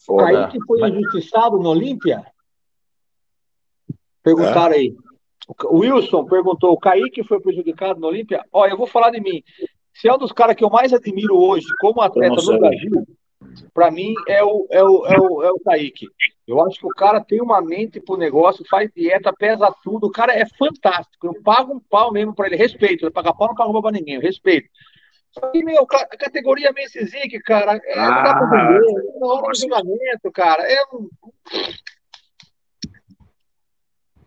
foda. 0.04 0.26
Aí 0.26 0.48
que 0.50 0.64
foi 0.64 0.88
injustiçado 0.88 1.58
no 1.58 1.70
Olímpia? 1.70 2.24
Perguntaram 4.22 4.74
é. 4.74 4.78
aí. 4.78 4.96
O 5.64 5.78
Wilson 5.78 6.24
perguntou: 6.24 6.72
o 6.72 6.78
Kaique 6.78 7.24
foi 7.24 7.40
prejudicado 7.40 8.00
no 8.00 8.06
Olímpia? 8.06 8.42
Olha, 8.52 8.72
eu 8.72 8.78
vou 8.78 8.86
falar 8.86 9.10
de 9.10 9.20
mim. 9.20 9.42
Se 9.92 10.08
é 10.08 10.14
um 10.14 10.18
dos 10.18 10.32
caras 10.32 10.56
que 10.56 10.64
eu 10.64 10.70
mais 10.70 10.92
admiro 10.92 11.36
hoje 11.36 11.66
como 11.80 12.00
atleta 12.00 12.34
no 12.34 12.58
Brasil, 12.58 13.06
para 13.72 13.90
mim 13.90 14.14
é 14.28 14.42
o, 14.42 14.66
é, 14.70 14.82
o, 14.82 15.06
é, 15.06 15.18
o, 15.18 15.42
é 15.42 15.50
o 15.50 15.60
Kaique. 15.60 16.06
Eu 16.46 16.64
acho 16.64 16.78
que 16.78 16.86
o 16.86 16.90
cara 16.90 17.20
tem 17.20 17.40
uma 17.40 17.60
mente 17.62 18.00
pro 18.00 18.16
negócio, 18.16 18.64
faz 18.68 18.90
dieta, 18.94 19.32
pesa 19.32 19.74
tudo. 19.82 20.06
O 20.06 20.12
cara 20.12 20.34
é 20.34 20.44
fantástico. 20.58 21.26
Eu 21.26 21.42
pago 21.42 21.74
um 21.74 21.80
pau 21.80 22.12
mesmo 22.12 22.34
para 22.34 22.46
ele. 22.46 22.56
Respeito. 22.56 23.06
Eu 23.06 23.12
pago 23.12 23.34
pau, 23.36 23.48
não 23.48 23.54
pago 23.54 23.82
pra 23.82 23.90
ninguém. 23.90 24.20
Respeito. 24.20 24.68
Só 25.32 25.48
que, 25.50 25.64
meu, 25.64 25.82
a 25.82 26.16
categoria 26.16 26.72
Men's 26.72 26.92
cara, 27.44 27.80
é, 27.84 27.98
ah, 27.98 28.10
não 28.10 28.22
dá 28.22 28.34
pra 28.34 28.46
ah, 28.46 28.68
vender. 28.68 29.16
É 29.16 29.18
na 29.18 29.26
hora 29.26 29.52
do 29.52 29.58
julgamento, 29.58 30.32
cara. 30.32 30.62
É 30.62 30.80
um 30.92 31.08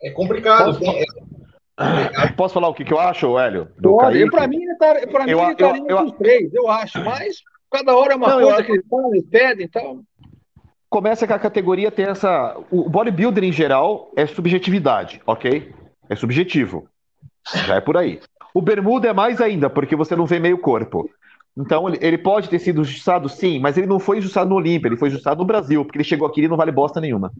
é 0.01 0.11
complicado. 0.11 0.77
Posso, 0.79 0.97
é, 1.79 2.27
posso 2.35 2.53
falar 2.53 2.67
o 2.67 2.73
que, 2.73 2.83
que 2.83 2.93
eu 2.93 2.99
acho, 2.99 3.37
Hélio? 3.37 3.69
Pode. 3.81 4.29
Para 4.29 4.47
mim, 4.47 4.59
tá, 4.77 4.95
pra 5.07 5.25
mim 5.25 5.31
eu, 5.31 5.39
ele 5.39 5.51
estaria 5.51 5.83
eu, 5.87 5.97
eu, 5.97 6.11
três, 6.11 6.53
eu 6.53 6.69
acho. 6.69 7.03
Mas 7.03 7.37
cada 7.71 7.95
hora 7.95 8.13
é 8.13 8.15
uma 8.15 8.27
não, 8.27 8.41
coisa 8.41 8.63
que 8.63 8.71
eles 8.71 8.85
falam, 8.89 9.13
eles 9.13 9.29
pedem 9.29 9.65
e 9.65 9.69
tal. 9.69 10.01
Começa 10.89 11.27
que 11.27 11.33
a 11.33 11.39
categoria 11.39 11.91
tem 11.91 12.05
essa. 12.05 12.57
O 12.71 12.89
bodybuilder 12.89 13.43
em 13.43 13.51
geral 13.51 14.11
é 14.15 14.25
subjetividade, 14.25 15.21
ok? 15.25 15.73
É 16.09 16.15
subjetivo. 16.15 16.87
Já 17.65 17.75
é 17.75 17.81
por 17.81 17.97
aí. 17.97 18.21
O 18.53 18.61
bermuda 18.61 19.09
é 19.09 19.13
mais 19.13 19.41
ainda, 19.41 19.69
porque 19.69 19.95
você 19.95 20.15
não 20.15 20.25
vê 20.25 20.39
meio 20.39 20.57
corpo. 20.57 21.09
Então, 21.57 21.89
ele 21.89 22.17
pode 22.17 22.49
ter 22.49 22.59
sido 22.59 22.83
justiçado, 22.83 23.27
sim, 23.27 23.59
mas 23.59 23.77
ele 23.77 23.87
não 23.87 23.99
foi 23.99 24.21
justiçado 24.21 24.49
no 24.49 24.55
Olímpia, 24.55 24.87
ele 24.87 24.97
foi 24.97 25.09
justiçado 25.09 25.39
no 25.39 25.45
Brasil, 25.45 25.83
porque 25.83 25.97
ele 25.97 26.03
chegou 26.03 26.27
aqui 26.27 26.41
e 26.41 26.47
não 26.47 26.55
vale 26.55 26.71
bosta 26.71 27.01
nenhuma. 27.01 27.31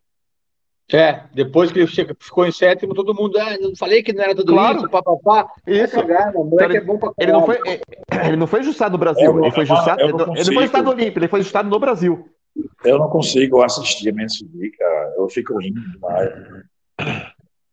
É, 0.94 1.24
depois 1.34 1.70
que 1.70 1.80
ele 1.80 1.88
ficou 1.88 2.46
em 2.46 2.52
sétimo, 2.52 2.94
todo 2.94 3.14
mundo, 3.14 3.38
ah, 3.38 3.58
não 3.60 3.76
falei 3.76 4.02
que 4.02 4.14
não 4.14 4.24
era 4.24 4.34
tudo 4.34 4.54
claro. 4.54 4.78
isso, 4.78 4.90
papapá. 4.90 5.52
Isso. 5.66 5.96
Cagar, 5.96 6.30
então, 6.30 6.50
ele, 6.62 6.78
é 6.78 6.82
bom 6.82 6.98
pra 6.98 7.12
ele 7.18 7.32
não 7.34 7.46
foi 7.46 7.60
Ele 8.26 8.38
não 8.38 8.48
foi 8.48 8.60
ajustado 8.62 8.94
no 8.94 8.98
Brasil, 8.98 9.38
é, 9.38 9.42
ele 9.42 9.52
foi 9.52 9.64
ajustado. 9.64 10.02
Ele 10.02 10.14
não 10.14 10.26
foi 10.34 10.58
ajustado 10.58 10.84
no 10.86 10.92
Olímpio, 10.92 11.20
ele 11.20 11.28
foi 11.28 11.40
ajustado 11.42 11.70
no 11.70 11.80
Brasil. 11.80 12.30
Eu 12.86 13.00
não 13.00 13.10
consigo 13.10 13.62
assistir 13.62 14.08
a 14.08 14.12
MSV, 14.12 14.72
cara. 14.80 15.14
Eu 15.18 15.28
fico 15.30 15.58
rindo 15.58 15.82
demais. 15.92 16.30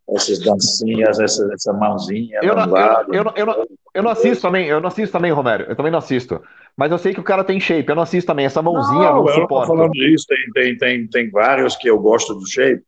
Essas 0.09 0.41
dancinhas, 0.41 1.19
essa, 1.21 1.49
essa 1.55 1.73
mãozinha. 1.73 2.41
Eu 2.43 2.55
não, 2.57 2.77
eu, 2.77 3.05
eu, 3.13 3.33
eu, 3.37 3.47
não, 3.47 3.67
eu 3.95 4.03
não 4.03 4.11
assisto 4.11 4.43
também, 4.43 4.67
eu 4.67 4.81
não 4.81 4.89
assisto 4.89 5.13
também, 5.13 5.31
Romero. 5.31 5.65
Eu 5.69 5.77
também 5.77 5.91
não 5.91 6.01
assisto. 6.01 6.43
Mas 6.77 6.91
eu 6.91 6.99
sei 6.99 7.15
que 7.15 7.21
o 7.21 7.25
cara 7.25 7.45
tem 7.45 7.61
shape, 7.61 7.89
eu 7.89 7.95
não 7.95 8.03
assisto 8.03 8.27
também. 8.27 8.45
Essa 8.45 8.61
mãozinha 8.61 9.11
não, 9.11 9.23
não 9.23 9.29
eu 9.29 9.35
suporta. 9.35 9.69
Não 9.69 9.77
tô 9.77 9.77
falando 9.77 9.93
disso, 9.93 10.27
tem, 10.27 10.53
tem, 10.53 10.77
tem, 10.77 11.07
tem 11.07 11.31
vários 11.31 11.77
que 11.77 11.89
eu 11.89 11.99
gosto 11.99 12.35
do 12.35 12.47
shape. 12.47 12.83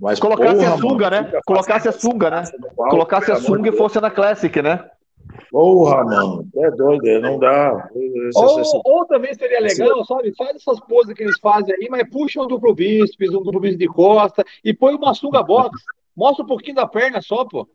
Mas, 0.00 0.18
Colocasse 0.18 0.56
porra, 0.56 0.74
a 0.74 0.78
sunga, 0.78 1.10
mano, 1.10 1.28
né? 1.28 1.40
Colocasse 1.44 1.88
a 1.88 1.92
sunga, 1.92 2.30
né? 2.30 2.42
Colocasse 2.76 3.32
a 3.32 3.36
sunga 3.36 3.68
e 3.68 3.76
fosse 3.76 4.00
na 4.00 4.10
Classic, 4.10 4.62
né? 4.62 4.88
Porra, 5.50 6.04
mano, 6.04 6.48
é 6.56 6.70
doido, 6.70 7.06
é, 7.06 7.20
não 7.20 7.38
dá. 7.38 7.88
Ou, 8.34 8.82
ou 8.84 9.06
também 9.06 9.34
seria 9.34 9.60
legal, 9.60 10.04
sabe? 10.04 10.34
Faz 10.36 10.56
essas 10.56 10.80
poses 10.80 11.14
que 11.14 11.22
eles 11.22 11.38
fazem 11.40 11.74
aí, 11.74 11.88
mas 11.90 12.08
puxa 12.08 12.40
um 12.40 12.46
duplo 12.46 12.74
bíceps, 12.74 13.30
um 13.30 13.42
duplo 13.42 13.60
bíceps 13.60 13.78
de 13.78 13.88
costa 13.88 14.44
e 14.64 14.72
põe 14.72 14.94
uma 14.94 15.14
sunga 15.14 15.42
box. 15.42 15.70
Mostra 16.16 16.44
um 16.44 16.48
pouquinho 16.48 16.76
da 16.76 16.86
perna 16.86 17.20
só, 17.20 17.44
pô. 17.44 17.68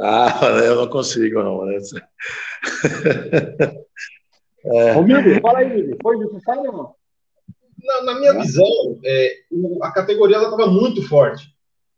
Ah, 0.00 0.40
eu 0.64 0.76
não 0.76 0.88
consigo, 0.88 1.42
não. 1.42 1.62
É. 4.64 4.96
Ô, 4.96 5.40
fala 5.40 5.58
aí, 5.58 5.74
Milton. 5.74 5.96
Foi 6.00 6.16
necessário 6.18 6.70
ou 6.70 6.72
não? 6.72 6.94
Na, 7.82 8.02
na 8.04 8.20
minha 8.20 8.32
visão, 8.34 8.64
é, 9.04 9.32
a 9.82 9.90
categoria 9.90 10.36
estava 10.36 10.68
muito 10.68 11.02
forte. 11.08 11.51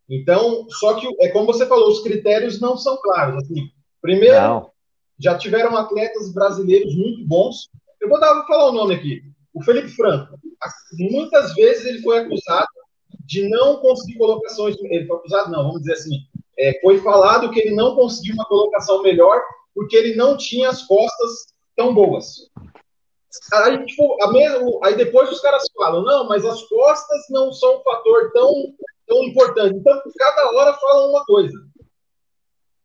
Então, 0.09 0.66
só 0.70 0.94
que 0.94 1.06
é 1.20 1.28
como 1.28 1.47
você 1.47 1.66
falou, 1.66 1.89
os 1.89 2.02
critérios 2.02 2.60
não 2.60 2.76
são 2.76 2.97
claros. 3.02 3.43
Assim, 3.43 3.70
primeiro, 4.01 4.36
não. 4.36 4.70
já 5.18 5.36
tiveram 5.36 5.76
atletas 5.76 6.32
brasileiros 6.32 6.94
muito 6.94 7.26
bons. 7.26 7.68
Eu 8.01 8.09
vou, 8.09 8.20
dar, 8.20 8.35
vou 8.35 8.47
falar 8.47 8.68
o 8.68 8.72
nome 8.72 8.94
aqui. 8.94 9.22
O 9.55 9.62
Felipe 9.62 9.89
Franco. 9.89 10.39
Muitas 10.98 11.55
vezes 11.55 11.86
ele 11.86 12.02
foi 12.02 12.18
acusado 12.18 12.68
de 13.24 13.48
não 13.48 13.76
conseguir 13.76 14.18
colocações. 14.18 14.76
Ele 14.78 15.06
foi 15.06 15.16
acusado, 15.16 15.51
não, 15.51 15.64
vamos 15.64 15.81
dizer 15.81 15.94
assim. 15.94 16.18
É, 16.59 16.78
foi 16.81 16.98
falado 17.01 17.51
que 17.51 17.60
ele 17.60 17.74
não 17.74 17.94
conseguiu 17.97 18.35
uma 18.35 18.44
colocação 18.47 19.02
melhor 19.02 19.43
porque 19.74 19.97
ele 19.97 20.14
não 20.14 20.36
tinha 20.36 20.68
as 20.68 20.82
costas 20.82 21.47
tão 21.76 21.93
boas. 21.93 22.51
Aí, 23.52 23.85
tipo, 23.85 24.16
a 24.22 24.31
mesmo, 24.31 24.81
aí 24.85 24.97
depois 24.97 25.31
os 25.31 25.40
caras 25.40 25.64
falam, 25.74 26.05
não, 26.05 26.28
mas 26.28 26.44
as 26.44 26.62
costas 26.68 27.20
não 27.31 27.52
são 27.52 27.78
um 27.78 27.82
fator 27.82 28.31
tão, 28.32 28.52
tão 29.09 29.24
importante. 29.24 29.43
Então, 29.59 30.02
cada 30.16 30.51
hora 30.51 30.74
falam 30.74 31.10
uma 31.10 31.24
coisa. 31.24 31.59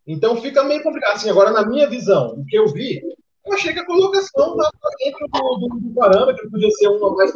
Então 0.05 0.41
fica 0.41 0.63
meio 0.63 0.81
complicado. 0.81 1.15
Assim, 1.15 1.29
agora, 1.29 1.51
na 1.51 1.65
minha 1.65 1.87
visão, 1.87 2.33
o 2.33 2.45
que 2.45 2.57
eu 2.57 2.67
vi, 2.67 3.01
eu 3.45 3.53
achei 3.53 3.73
que 3.73 3.79
a 3.79 3.85
colocação 3.85 4.55
estava 4.57 4.71
dentro 4.97 5.27
do, 5.27 5.57
do, 5.57 5.79
do, 5.79 5.93
parâmetro, 5.93 6.49
podia 6.49 6.69
ser 6.71 6.87
uma 6.87 7.15
mais, 7.15 7.31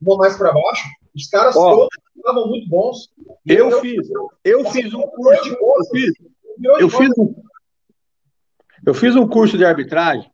uma 0.00 0.16
mais 0.16 0.36
para 0.36 0.52
baixo. 0.52 0.88
Os 1.14 1.28
caras 1.28 1.56
Ó, 1.56 1.74
todos 1.74 1.88
estavam 2.16 2.48
muito 2.48 2.68
bons. 2.68 3.10
Eu, 3.44 3.70
eu 3.70 3.80
fiz, 3.80 4.08
eu 4.44 4.64
fiz 4.70 4.94
um 4.94 5.02
curso. 5.02 5.48
Eu 5.48 5.84
fiz, 5.90 6.12
eu 6.78 6.88
fiz 6.88 7.10
um, 7.18 7.34
eu 8.86 8.94
fiz 8.94 9.16
um 9.16 9.26
curso 9.26 9.58
de 9.58 9.64
arbitragem 9.64 10.30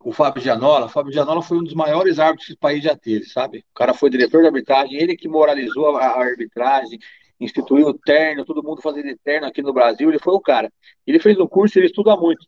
o 0.00 0.12
Fábio 0.12 0.42
Gianola. 0.42 0.86
O 0.86 0.88
Fábio 0.88 1.12
Gianola 1.12 1.42
foi 1.42 1.58
um 1.58 1.64
dos 1.64 1.74
maiores 1.74 2.18
árbitros 2.18 2.48
que 2.48 2.56
país 2.56 2.82
já 2.82 2.96
teve, 2.96 3.24
sabe? 3.26 3.64
O 3.70 3.74
cara 3.74 3.94
foi 3.94 4.10
diretor 4.10 4.40
de 4.40 4.46
arbitragem, 4.46 4.96
ele 4.96 5.16
que 5.16 5.28
moralizou 5.28 5.96
a, 5.96 6.06
a 6.06 6.20
arbitragem, 6.20 6.98
instituiu 7.40 7.88
o 7.88 7.94
terno, 7.94 8.44
todo 8.44 8.62
mundo 8.62 8.82
fazendo 8.82 9.16
terno 9.22 9.46
aqui 9.46 9.62
no 9.62 9.72
Brasil, 9.72 10.08
ele 10.08 10.18
foi 10.18 10.34
o 10.34 10.40
cara. 10.40 10.72
Ele 11.06 11.18
fez 11.18 11.38
um 11.38 11.46
curso, 11.46 11.78
ele 11.78 11.86
estuda 11.86 12.16
muito. 12.16 12.44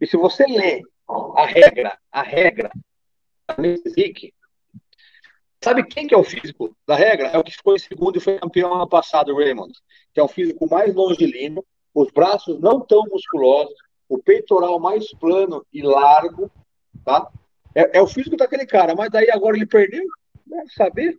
E 0.00 0.06
se 0.06 0.16
você 0.16 0.44
lê 0.46 0.82
a 1.36 1.46
regra, 1.46 1.98
a 2.10 2.22
regra 2.22 2.70
da 3.46 3.56
Mesic, 3.58 4.32
sabe 5.62 5.84
quem 5.84 6.06
que 6.06 6.14
é 6.14 6.18
o 6.18 6.24
físico 6.24 6.76
da 6.86 6.94
regra? 6.94 7.28
É 7.28 7.38
o 7.38 7.44
que 7.44 7.52
ficou 7.52 7.74
em 7.74 7.78
segundo 7.78 8.16
e 8.16 8.20
foi 8.20 8.38
campeão 8.38 8.74
ano 8.74 8.88
passado, 8.88 9.32
o 9.32 9.36
Raymond, 9.36 9.72
que 10.12 10.20
é 10.20 10.22
o 10.22 10.28
físico 10.28 10.68
mais 10.68 10.94
longilíneo, 10.94 11.64
os 11.94 12.10
braços 12.10 12.58
não 12.60 12.80
tão 12.80 13.04
musculosos, 13.10 13.74
o 14.08 14.18
peitoral 14.18 14.78
mais 14.78 15.10
plano 15.14 15.64
e 15.72 15.80
largo, 15.80 16.50
tá? 17.04 17.28
É, 17.74 17.98
é 17.98 18.02
o 18.02 18.06
físico 18.06 18.36
daquele 18.36 18.66
cara, 18.66 18.94
mas 18.94 19.10
daí 19.10 19.30
agora 19.30 19.56
ele 19.56 19.66
perdeu, 19.66 20.04
né? 20.46 20.64
saber? 20.76 21.18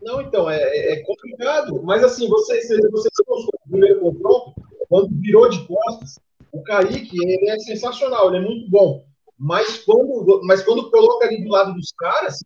Não, 0.00 0.20
então, 0.20 0.50
é, 0.50 0.60
é, 0.60 0.92
é 0.94 1.02
complicado, 1.04 1.82
mas 1.84 2.02
assim, 2.02 2.28
você, 2.28 2.60
você, 2.62 2.88
você 2.90 3.08
o 3.28 3.70
primeiro 3.70 4.00
confronto, 4.00 4.54
quando 4.88 5.20
virou 5.20 5.48
de 5.48 5.64
costas, 5.66 6.18
o 6.50 6.62
Kaique, 6.62 7.16
ele 7.22 7.50
é 7.50 7.58
sensacional, 7.60 8.28
ele 8.28 8.44
é 8.44 8.48
muito 8.48 8.68
bom, 8.68 9.04
mas 9.38 9.78
quando, 9.78 10.40
mas 10.44 10.62
quando 10.62 10.90
coloca 10.90 11.26
ali 11.26 11.42
do 11.42 11.50
lado 11.50 11.74
dos 11.74 11.92
caras, 11.96 12.40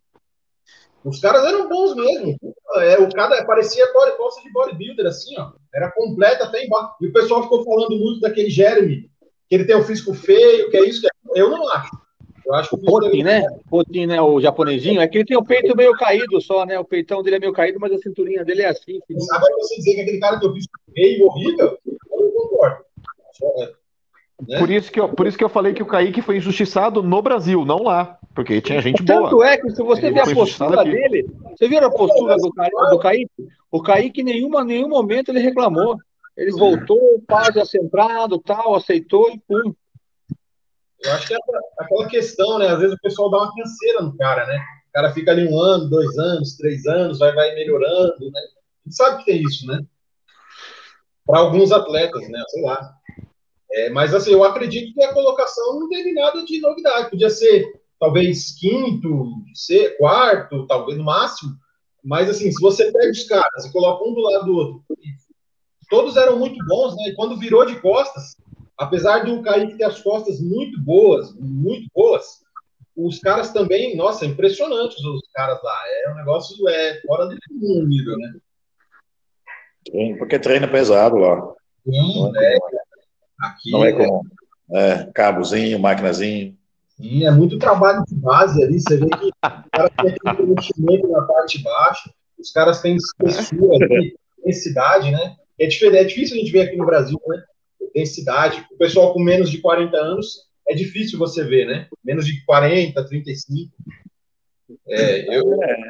os 1.03 1.19
caras 1.19 1.45
eram 1.45 1.69
bons 1.69 1.95
mesmo. 1.95 2.37
É, 2.77 2.97
o 2.99 3.09
cara 3.09 3.45
parecia 3.45 3.91
costa 3.93 4.41
de 4.41 4.51
bodybuilder, 4.51 5.05
assim, 5.05 5.39
ó. 5.39 5.53
Era 5.73 5.91
completa 5.91 6.43
até 6.43 6.65
embaixo. 6.65 6.95
E 7.01 7.07
o 7.07 7.13
pessoal 7.13 7.43
ficou 7.43 7.63
falando 7.63 7.97
muito 7.97 8.19
daquele 8.19 8.49
Jeremy, 8.49 9.09
que 9.47 9.55
ele 9.55 9.63
tem 9.63 9.77
um 9.77 9.83
físico 9.83 10.13
feio, 10.13 10.69
que 10.69 10.75
é 10.75 10.85
isso, 10.85 11.01
que 11.01 11.07
é 11.07 11.11
eu 11.39 11.49
não 11.49 11.67
acho. 11.69 12.07
Eu 12.45 12.53
acho 12.53 12.69
que 12.69 12.75
o 12.75 12.79
Potin, 12.79 13.23
né? 13.23 13.45
Potin, 13.69 14.05
né? 14.05 14.21
O 14.21 14.39
japonesinho. 14.39 15.01
É 15.01 15.07
que 15.07 15.17
ele 15.17 15.25
tem 15.25 15.37
o 15.37 15.43
peito 15.43 15.75
meio 15.75 15.91
caído 15.93 16.39
só, 16.39 16.65
né? 16.65 16.79
O 16.79 16.85
peitão 16.85 17.21
dele 17.21 17.35
é 17.35 17.39
meio 17.39 17.51
caído, 17.51 17.77
mas 17.79 17.91
a 17.91 17.97
cinturinha 17.97 18.45
dele 18.45 18.61
é 18.61 18.69
assim. 18.69 18.99
Agora 19.31 19.53
você 19.59 19.75
dizer 19.75 19.95
que 19.95 20.01
aquele 20.01 20.19
cara 20.19 20.39
tem 20.39 20.49
o 20.49 20.53
físico 20.53 20.79
meio 20.95 21.25
horrível, 21.25 21.77
eu 21.85 22.21
não 22.21 22.31
concordo. 22.31 22.77
É, 23.43 23.65
né? 24.47 24.59
Por, 24.59 24.69
isso 24.71 24.91
que 24.91 24.99
eu, 24.99 25.09
por 25.09 25.27
isso 25.27 25.37
que 25.37 25.43
eu 25.43 25.49
falei 25.49 25.73
que 25.73 25.83
o 25.83 25.87
Kaique 25.87 26.21
foi 26.21 26.37
injustiçado 26.37 27.03
no 27.03 27.21
Brasil, 27.21 27.65
não 27.65 27.83
lá. 27.83 28.17
Porque 28.33 28.61
tinha 28.61 28.81
gente 28.81 29.03
Tanto 29.03 29.31
boa. 29.31 29.47
é 29.49 29.57
que 29.57 29.69
se 29.71 29.83
você 29.83 30.11
ver 30.11 30.21
a 30.21 30.33
postura 30.33 30.83
dele, 30.83 31.27
você 31.57 31.67
viu 31.67 31.79
a 31.79 31.89
postura 31.89 32.37
do, 32.37 32.49
do 32.49 32.99
Kaique? 32.99 33.29
O 33.69 33.81
Kaique, 33.81 34.21
em 34.21 34.23
nenhuma, 34.23 34.63
nenhum 34.63 34.87
momento, 34.87 35.29
ele 35.29 35.39
reclamou. 35.39 35.97
Ele 36.37 36.51
voltou, 36.51 37.21
quase 37.27 37.65
centrado, 37.65 38.37
tal, 38.37 38.75
aceitou 38.75 39.31
e 39.31 39.39
pum. 39.39 39.73
Eu 41.03 41.11
acho 41.11 41.27
que 41.27 41.33
é 41.33 41.37
aquela 41.79 42.07
questão, 42.07 42.59
né? 42.59 42.67
Às 42.67 42.79
vezes 42.79 42.95
o 42.95 43.01
pessoal 43.01 43.29
dá 43.29 43.37
uma 43.37 43.55
canseira 43.55 44.01
no 44.01 44.15
cara, 44.17 44.45
né? 44.47 44.59
O 44.89 44.91
cara 44.93 45.13
fica 45.13 45.31
ali 45.31 45.47
um 45.47 45.59
ano, 45.59 45.89
dois 45.89 46.17
anos, 46.17 46.57
três 46.57 46.85
anos, 46.85 47.19
vai, 47.19 47.33
vai 47.33 47.53
melhorando, 47.53 48.31
né? 48.31 48.39
A 48.39 48.89
gente 48.89 48.95
sabe 48.95 49.17
que 49.19 49.31
tem 49.31 49.41
isso, 49.41 49.65
né? 49.67 49.79
Para 51.25 51.39
alguns 51.39 51.71
atletas, 51.71 52.27
né? 52.29 52.43
Sei 52.49 52.63
lá. 52.63 52.93
É, 53.71 53.89
mas 53.89 54.13
assim, 54.13 54.31
eu 54.31 54.43
acredito 54.43 54.93
que 54.93 55.03
a 55.03 55.13
colocação 55.13 55.79
não 55.79 55.89
teve 55.89 56.13
nada 56.13 56.43
de 56.43 56.59
novidade. 56.59 57.09
Podia 57.09 57.29
ser 57.29 57.79
talvez 57.99 58.57
quinto, 58.57 59.33
ser 59.53 59.97
quarto, 59.97 60.65
talvez 60.65 60.97
no 60.97 61.03
máximo. 61.03 61.55
Mas 62.03 62.29
assim, 62.29 62.51
se 62.51 62.61
você 62.61 62.91
pega 62.91 63.11
os 63.11 63.23
caras 63.25 63.65
e 63.65 63.71
coloca 63.71 64.07
um 64.07 64.13
do 64.13 64.21
lado 64.21 64.45
do 64.45 64.55
outro, 64.55 64.83
todos 65.89 66.15
eram 66.15 66.39
muito 66.39 66.57
bons, 66.65 66.95
né? 66.95 67.09
E 67.09 67.15
quando 67.15 67.37
virou 67.37 67.65
de 67.65 67.79
costas, 67.81 68.35
apesar 68.77 69.25
do 69.25 69.41
Kaique 69.41 69.77
ter 69.77 69.85
as 69.85 70.01
costas 70.01 70.39
muito 70.39 70.79
boas, 70.81 71.33
muito 71.39 71.89
boas, 71.93 72.45
os 72.95 73.19
caras 73.19 73.51
também, 73.51 73.95
nossa, 73.95 74.25
impressionantes 74.25 74.97
os 75.03 75.21
caras 75.33 75.61
lá. 75.63 75.79
É 76.05 76.11
um 76.11 76.15
negócio 76.15 76.67
é, 76.67 77.01
fora 77.05 77.27
de 77.27 77.37
nível, 77.85 78.17
né? 78.17 78.33
Sim, 79.89 80.17
porque 80.17 80.39
treina 80.39 80.67
pesado 80.67 81.15
lá. 81.17 81.53
Sim, 81.85 82.21
não 82.21 82.35
é, 82.35 82.57
aqui, 83.39 83.71
não 83.71 83.85
é, 83.85 83.93
como 83.93 84.25
é, 84.73 85.05
cabozinho, 85.13 85.79
maquinazinho. 85.79 86.57
Sim, 86.89 87.25
é 87.25 87.31
muito 87.31 87.59
trabalho 87.59 88.03
de 88.07 88.15
base 88.15 88.63
ali. 88.63 88.79
Você 88.79 88.97
vê 88.97 89.07
que 89.07 89.25
os 89.25 89.31
caras 89.71 89.91
têm 89.97 90.45
investimento 90.49 91.07
na 91.07 91.21
parte 91.21 91.59
de 91.59 91.63
baixo, 91.63 92.09
os 92.39 92.51
caras 92.51 92.81
têm 92.81 92.95
espessura, 92.95 93.87
densidade, 94.43 95.11
né? 95.11 95.35
É, 95.59 95.65
é 95.65 96.03
difícil 96.03 96.35
a 96.35 96.39
gente 96.39 96.51
ver 96.51 96.61
aqui 96.61 96.75
no 96.75 96.85
Brasil, 96.85 97.19
né? 97.27 97.43
Densidade. 97.97 98.65
O 98.71 98.77
pessoal 98.77 99.13
com 99.13 99.19
menos 99.19 99.49
de 99.49 99.59
40 99.59 99.97
anos 99.97 100.47
é 100.69 100.75
difícil 100.75 101.17
você 101.17 101.43
ver, 101.43 101.65
né? 101.65 101.87
Menos 102.03 102.25
de 102.25 102.43
40, 102.45 103.03
35. 103.07 103.73
É, 104.87 105.37
eu, 105.37 105.53
é, 105.53 105.57
né, 105.57 105.89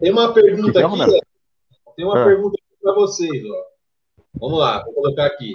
tem 0.00 0.12
uma 0.12 0.32
pergunta 0.32 0.80
aqui. 0.80 1.20
Tem 1.96 2.06
uma 2.06 2.20
é. 2.20 2.24
pergunta 2.24 2.56
para 2.80 2.94
vocês. 2.94 3.44
Ó. 3.44 3.64
Vamos 4.34 4.58
lá, 4.58 4.84
vou 4.84 4.94
colocar 4.94 5.26
aqui. 5.26 5.52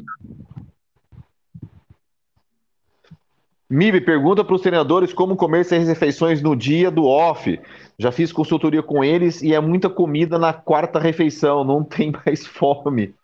MIB 3.73 4.01
pergunta 4.01 4.43
para 4.43 4.55
os 4.55 4.61
treinadores 4.61 5.11
como 5.11 5.35
comer 5.35 5.65
sem 5.65 5.83
refeições 5.83 6.43
no 6.43 6.55
dia 6.55 6.91
do 6.91 7.05
off. 7.05 7.59
Já 7.97 8.11
fiz 8.11 8.31
consultoria 8.31 8.83
com 8.83 9.03
eles 9.03 9.41
e 9.41 9.51
é 9.51 9.59
muita 9.59 9.89
comida 9.89 10.37
na 10.37 10.53
quarta 10.53 10.99
refeição, 10.99 11.63
não 11.63 11.81
tem 11.83 12.13
mais 12.23 12.45
fome, 12.45 13.15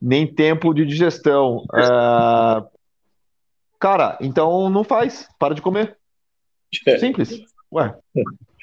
nem 0.00 0.26
tempo 0.26 0.74
de 0.74 0.84
digestão. 0.84 1.64
Uh... 1.72 2.66
Cara, 3.80 4.18
então 4.20 4.68
não 4.68 4.84
faz, 4.84 5.26
para 5.38 5.54
de 5.54 5.62
comer. 5.62 5.96
Simples. 6.98 7.40
Ué. 7.72 7.94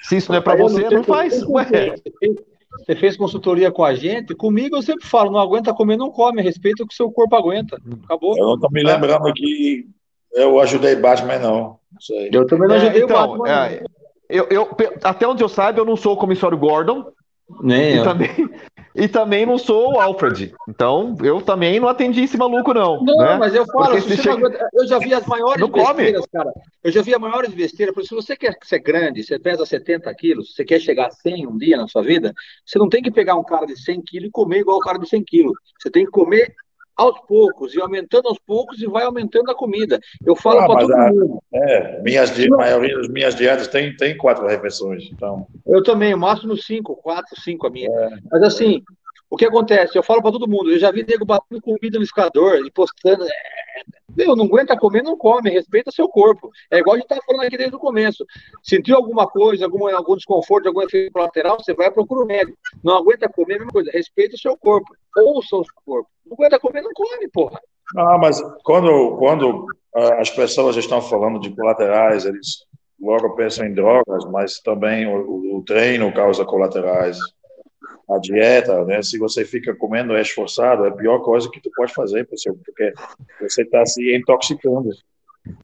Se 0.04 0.18
isso 0.18 0.32
não 0.32 0.38
é 0.38 0.42
para 0.42 0.56
você, 0.56 0.90
não 0.90 1.04
faz. 1.04 1.42
Ué. 1.44 1.96
Você 2.78 2.96
fez 2.96 3.18
consultoria 3.18 3.72
com 3.72 3.84
a 3.84 3.96
gente, 3.96 4.36
comigo 4.36 4.76
eu 4.76 4.82
sempre 4.82 5.06
falo, 5.06 5.32
não 5.32 5.40
aguenta 5.40 5.74
comer, 5.74 5.98
não 5.98 6.12
come, 6.12 6.42
respeita 6.42 6.84
o 6.84 6.88
que 6.88 6.94
o 6.94 6.98
seu 6.98 7.12
corpo 7.12 7.36
aguenta. 7.36 7.78
Acabou. 8.04 8.38
Eu 8.38 8.46
não 8.46 8.56
estou 8.56 8.72
me 8.72 8.84
lembrando 8.84 9.34
que 9.34 9.88
eu 10.34 10.60
ajudei 10.60 10.96
Batman, 10.96 11.40
não. 11.40 11.60
não 11.60 11.80
eu 12.32 12.46
também 12.46 12.68
não 12.68 12.76
ajudei 12.76 13.02
é, 13.02 13.04
então, 13.04 13.16
o 13.16 13.38
Batman. 13.38 13.68
É, 13.68 13.84
eu, 14.30 14.48
eu, 14.50 14.70
até 15.04 15.28
onde 15.28 15.44
eu 15.44 15.50
saiba, 15.50 15.80
eu 15.80 15.86
não 15.86 15.96
sou 15.96 16.14
o 16.14 16.18
comissário 16.18 16.58
Gordon. 16.58 17.12
Nem 17.62 17.96
e 17.96 17.98
eu. 17.98 18.04
Também, 18.04 18.30
e 18.96 19.08
também 19.08 19.46
não 19.46 19.58
sou 19.58 19.94
o 19.94 20.00
Alfred. 20.00 20.54
Então, 20.70 21.18
eu 21.22 21.42
também 21.42 21.80
não 21.80 21.88
atendi 21.90 22.22
esse 22.22 22.38
maluco, 22.38 22.74
não. 22.74 23.04
Não, 23.04 23.18
né? 23.18 23.38
mas 23.38 23.54
eu 23.54 23.66
falo, 23.66 24.00
chega... 24.00 24.70
eu 24.74 24.88
já 24.88 25.00
vi 25.00 25.14
as 25.14 25.26
maiores 25.26 25.60
não 25.60 25.70
besteiras, 25.70 26.22
come. 26.22 26.28
cara. 26.32 26.52
Eu 26.84 26.92
já 26.92 27.02
vi 27.02 27.14
as 27.14 27.20
maiores 27.22 27.54
besteiras. 27.54 27.94
Porque 27.94 28.08
se 28.08 28.16
você 28.16 28.38
quer 28.38 28.58
ser 28.64 28.80
grande, 28.80 29.24
você 29.24 29.38
pesa 29.38 29.66
70 29.66 30.14
quilos, 30.16 30.56
você 30.56 30.64
quer 30.64 30.80
chegar 30.80 31.08
a 31.08 31.12
100 31.12 31.48
um 31.48 31.58
dia 31.58 31.78
na 31.78 31.88
sua 31.88 32.02
vida, 32.02 32.34
você 32.66 32.80
não 32.80 32.90
tem 32.90 33.02
que 33.02 33.12
pegar 33.12 33.36
um 33.36 33.44
cara 33.44 33.66
de 33.66 33.78
100 33.78 34.02
quilos 34.04 34.30
e 34.30 34.32
comer 34.32 34.60
igual 34.60 34.78
o 34.78 34.82
cara 34.82 34.98
de 34.98 35.08
100 35.08 35.24
quilos. 35.24 35.54
Você 35.80 35.90
tem 35.90 36.06
que 36.06 36.12
comer 36.12 36.54
aos 36.96 37.20
poucos, 37.28 37.74
e 37.74 37.82
aumentando 37.82 38.28
aos 38.28 38.38
poucos, 38.40 38.82
e 38.82 38.86
vai 38.88 39.04
aumentando 39.04 39.50
a 39.52 39.56
comida. 39.56 40.00
Eu 40.26 40.36
falo 40.36 40.60
Ah, 40.60 40.66
para 40.68 40.80
todo 40.82 40.94
a- 40.94 41.08
mundo. 41.12 41.44
É, 41.54 42.02
minhas, 42.02 42.34
di- 42.36 42.52
a 42.54 42.58
maioria 42.58 42.96
das 42.98 43.08
minhas 43.08 43.36
dietas 43.36 43.68
tem, 43.68 43.96
tem 43.96 44.16
quatro 44.18 44.46
refeições. 44.48 45.10
Então, 45.12 45.48
Eu 45.66 45.82
também, 45.84 46.14
o 46.14 46.18
máximo 46.18 46.56
cinco, 46.58 46.96
quatro, 46.96 47.40
cinco 47.42 47.68
a 47.68 47.70
minha. 47.70 47.90
É. 47.90 48.10
Mas 48.32 48.44
assim, 48.44 48.84
o 49.32 49.38
que 49.38 49.46
acontece? 49.46 49.98
Eu 49.98 50.04
falo 50.04 50.22
para 50.22 50.32
todo 50.34 50.48
mundo, 50.48 50.72
eu 50.72 50.78
já 50.78 50.92
vi 50.92 51.04
nego 51.08 51.26
batendo 51.26 51.60
comida 51.62 51.98
no 51.98 52.04
escador 52.04 52.58
e 52.66 52.70
postando. 52.70 53.24
é, 53.24 53.30
Meu, 54.16 54.36
não 54.36 54.46
aguenta 54.46 54.78
comer, 54.78 55.02
não 55.02 55.18
come, 55.18 55.50
respeita 55.50 55.90
seu 55.92 56.08
corpo. 56.10 56.52
É 56.70 56.80
igual 56.80 56.96
a 56.96 56.98
gente 56.98 57.06
estava 57.06 57.22
falando 57.26 57.46
aqui 57.46 57.58
desde 57.58 57.76
o 57.76 57.80
começo. 57.80 58.26
Sentiu 58.62 58.96
alguma 58.98 59.26
coisa, 59.28 59.66
algum, 59.66 59.88
algum 59.88 60.16
desconforto, 60.18 60.68
algum 60.68 60.82
efeito 60.82 61.14
colateral, 61.14 61.58
você 61.58 61.74
vai 61.74 61.90
procurar 61.90 62.24
o 62.24 62.28
médico. 62.28 62.58
Não 62.84 62.98
aguenta 62.98 63.30
comer, 63.30 63.58
mesma 63.58 63.72
coisa, 63.72 63.90
respeita 63.92 64.36
seu 64.38 64.58
corpo. 64.58 64.94
Ouça 65.18 65.56
o 65.56 65.64
seu 65.64 65.74
corpo. 65.86 66.10
Não 66.26 66.34
aguenta 66.34 66.60
comer, 66.60 66.82
não 66.82 66.92
come, 66.94 67.28
porra. 67.30 67.60
ah, 67.98 68.18
mas 68.18 68.42
quando, 68.64 69.16
quando 69.18 69.66
ah, 69.96 70.16
as 70.22 70.30
pessoas 70.30 70.76
estão 70.76 71.02
falando 71.02 71.40
de 71.40 71.50
colaterais, 71.56 72.26
eles 72.26 72.66
logo 73.00 73.34
pensam 73.36 73.66
em 73.66 73.74
drogas, 73.74 74.26
mas 74.32 74.60
também 74.60 75.08
o- 75.08 75.58
o 75.58 75.64
treino 75.66 76.14
causa 76.14 76.44
colaterais. 76.46 77.18
A 78.12 78.20
dieta, 78.20 78.84
né? 78.86 79.02
Se 79.02 79.18
você 79.18 79.46
fica 79.46 79.74
comendo 79.74 80.18
esforçado, 80.18 80.86
é 80.86 80.90
a 80.90 80.92
pior 80.92 81.20
coisa 81.20 81.50
que 81.50 81.62
tu 81.62 81.72
pode 81.76 81.94
fazer, 81.94 82.28
porque 82.28 82.94
você 83.40 83.62
está 83.62 83.86
se 83.86 84.16
intoxicando. 84.16 84.90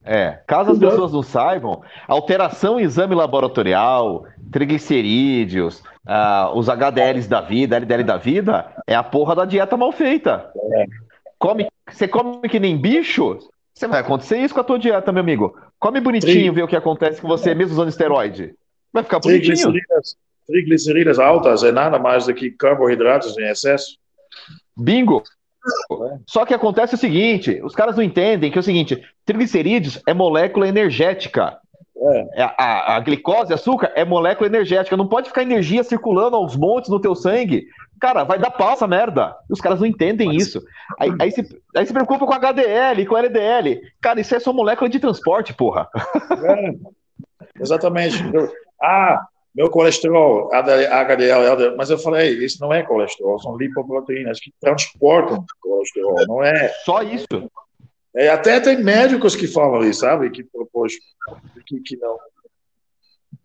É, 0.04 0.40
caso 0.46 0.72
as 0.72 0.78
pessoas 0.78 1.12
não 1.12 1.22
saibam, 1.22 1.82
alteração 2.08 2.80
em 2.80 2.82
exame 2.82 3.14
laboratorial, 3.14 4.24
triglicerídeos, 4.50 5.84
ah, 6.04 6.50
os 6.54 6.68
HDLs 6.68 7.28
da 7.28 7.40
vida, 7.40 7.76
LDL 7.76 8.02
da 8.02 8.16
vida, 8.16 8.72
é 8.86 8.94
a 8.94 9.04
porra 9.04 9.36
da 9.36 9.44
dieta 9.44 9.76
mal 9.76 9.92
feita. 9.92 10.50
Come, 11.38 11.68
você 11.88 12.08
come 12.08 12.48
que 12.48 12.58
nem 12.58 12.76
bicho, 12.76 13.38
você 13.72 13.86
vai 13.86 14.00
acontecer 14.00 14.38
isso 14.38 14.52
com 14.52 14.60
a 14.60 14.64
tua 14.64 14.78
dieta, 14.78 15.12
meu 15.12 15.20
amigo. 15.20 15.56
Come 15.78 16.00
bonitinho, 16.00 16.32
Tri- 16.32 16.50
vê 16.50 16.62
o 16.62 16.68
que 16.68 16.74
acontece 16.74 17.20
com 17.20 17.28
você, 17.28 17.54
mesmo 17.54 17.74
usando 17.74 17.88
esteroide. 17.88 18.54
Vai 18.92 19.04
ficar 19.04 19.20
bonitinho. 19.20 19.72
Triglicéridas 20.48 21.18
altas 21.18 21.62
é 21.62 21.70
nada 21.70 21.98
mais 21.98 22.26
do 22.26 22.34
que 22.34 22.50
carboidratos 22.50 23.36
em 23.38 23.44
excesso. 23.48 23.96
Bingo! 24.76 25.22
Só 26.26 26.46
que 26.46 26.54
acontece 26.54 26.94
o 26.94 26.98
seguinte: 26.98 27.60
os 27.62 27.74
caras 27.74 27.94
não 27.96 28.02
entendem 28.02 28.50
que 28.50 28.58
é 28.58 28.60
o 28.60 28.64
seguinte: 28.64 29.02
triglicerídeos 29.24 30.00
é 30.06 30.14
molécula 30.14 30.66
energética. 30.66 31.58
É, 32.34 32.42
a, 32.44 32.54
a- 32.56 32.96
a 32.96 33.00
glicose, 33.00 33.52
açúcar, 33.52 33.92
é 33.94 34.04
molécula 34.04 34.46
energética. 34.48 34.96
Não 34.96 35.08
pode 35.08 35.28
ficar 35.28 35.42
energia 35.42 35.82
circulando 35.82 36.36
aos 36.36 36.56
montes 36.56 36.88
no 36.88 37.00
teu 37.00 37.14
sangue. 37.14 37.66
Cara, 38.00 38.22
vai 38.22 38.38
dar 38.38 38.52
pau 38.52 38.72
essa 38.72 38.86
merda. 38.86 39.34
Os 39.50 39.60
caras 39.60 39.80
não 39.80 39.86
entendem 39.86 40.34
isso. 40.34 40.62
Aí, 41.00 41.12
aí, 41.20 41.32
se, 41.32 41.44
aí 41.76 41.84
se 41.84 41.92
preocupa 41.92 42.24
com 42.24 42.32
HDL, 42.32 43.04
com 43.04 43.16
LDL. 43.18 43.80
Cara, 44.00 44.20
isso 44.20 44.32
é 44.34 44.38
só 44.38 44.52
molécula 44.52 44.88
de 44.88 45.00
transporte, 45.00 45.52
porra. 45.52 45.88
É, 46.44 46.72
exatamente. 47.60 48.22
Ah, 48.80 49.26
meu 49.54 49.70
colesterol, 49.70 50.52
HDL, 50.52 51.46
LDL, 51.46 51.76
mas 51.76 51.90
eu 51.90 51.98
falei, 51.98 52.44
isso 52.44 52.60
não 52.60 52.72
é 52.72 52.82
colesterol, 52.82 53.40
são 53.40 53.56
lipoproteínas 53.56 54.38
que 54.38 54.52
transportam 54.60 55.44
colesterol, 55.60 56.16
não 56.26 56.42
é. 56.42 56.68
Só 56.84 57.02
isso. 57.02 57.26
é 58.14 58.28
até 58.28 58.60
tem 58.60 58.82
médicos 58.82 59.34
que 59.34 59.46
falam 59.46 59.82
isso, 59.88 60.00
sabe? 60.00 60.30
Que 60.30 60.44
propôs 60.44 60.94
que, 61.66 61.80
que 61.80 61.96
não. 61.96 62.16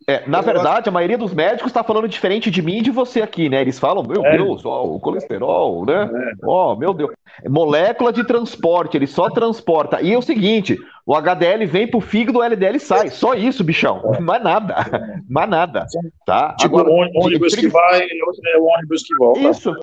É, 0.06 0.28
na 0.28 0.40
verdade, 0.42 0.88
a 0.88 0.92
maioria 0.92 1.16
dos 1.16 1.32
médicos 1.32 1.70
está 1.70 1.82
falando 1.82 2.08
diferente 2.08 2.50
de 2.50 2.60
mim 2.60 2.78
e 2.78 2.82
de 2.82 2.90
você 2.90 3.22
aqui, 3.22 3.48
né? 3.48 3.62
Eles 3.62 3.78
falam, 3.78 4.02
meu 4.02 4.24
É. 4.24 4.36
Deus, 4.36 4.64
ó, 4.64 4.84
o 4.84 5.00
colesterol, 5.00 5.86
né? 5.86 6.10
Ó, 6.44 6.76
meu 6.76 6.92
Deus. 6.92 7.10
Molécula 7.48 8.12
de 8.12 8.22
transporte, 8.24 8.96
ele 8.96 9.06
só 9.06 9.30
transporta. 9.30 10.02
E 10.02 10.12
é 10.12 10.18
o 10.18 10.22
seguinte, 10.22 10.78
o 11.06 11.14
HDL 11.14 11.66
vem 11.66 11.86
pro 11.86 12.00
fígado, 12.00 12.38
o 12.38 12.42
LDL 12.42 12.78
sai. 12.78 13.08
Só 13.08 13.34
isso, 13.34 13.64
bichão. 13.64 14.02
Mais 14.20 14.42
nada. 14.42 15.22
Mais 15.28 15.48
nada. 15.48 15.86
Tá? 16.26 16.54
Tipo, 16.58 16.78
Agora, 16.78 16.90
o 16.90 17.24
ônibus 17.24 17.54
que 17.54 17.68
vai 17.68 18.00
e 18.02 18.22
outro 18.26 18.42
é 18.46 18.58
o 18.58 18.64
ônibus 18.64 19.02
que 19.02 19.14
volta. 19.16 19.40
Isso. 19.40 19.74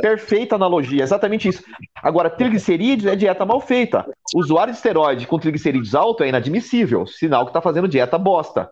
Perfeita 0.00 0.54
analogia, 0.54 1.02
exatamente 1.02 1.48
isso. 1.48 1.62
Agora, 2.02 2.30
triglicerídeos 2.30 3.12
é 3.12 3.16
dieta 3.16 3.44
mal 3.44 3.60
feita. 3.60 4.06
Usuário 4.34 4.72
de 4.72 4.78
esteroide 4.78 5.26
com 5.26 5.38
triglicerídeos 5.38 5.94
alto 5.94 6.22
é 6.22 6.28
inadmissível, 6.28 7.06
sinal 7.06 7.44
que 7.44 7.50
está 7.50 7.60
fazendo 7.60 7.88
dieta 7.88 8.16
bosta. 8.16 8.70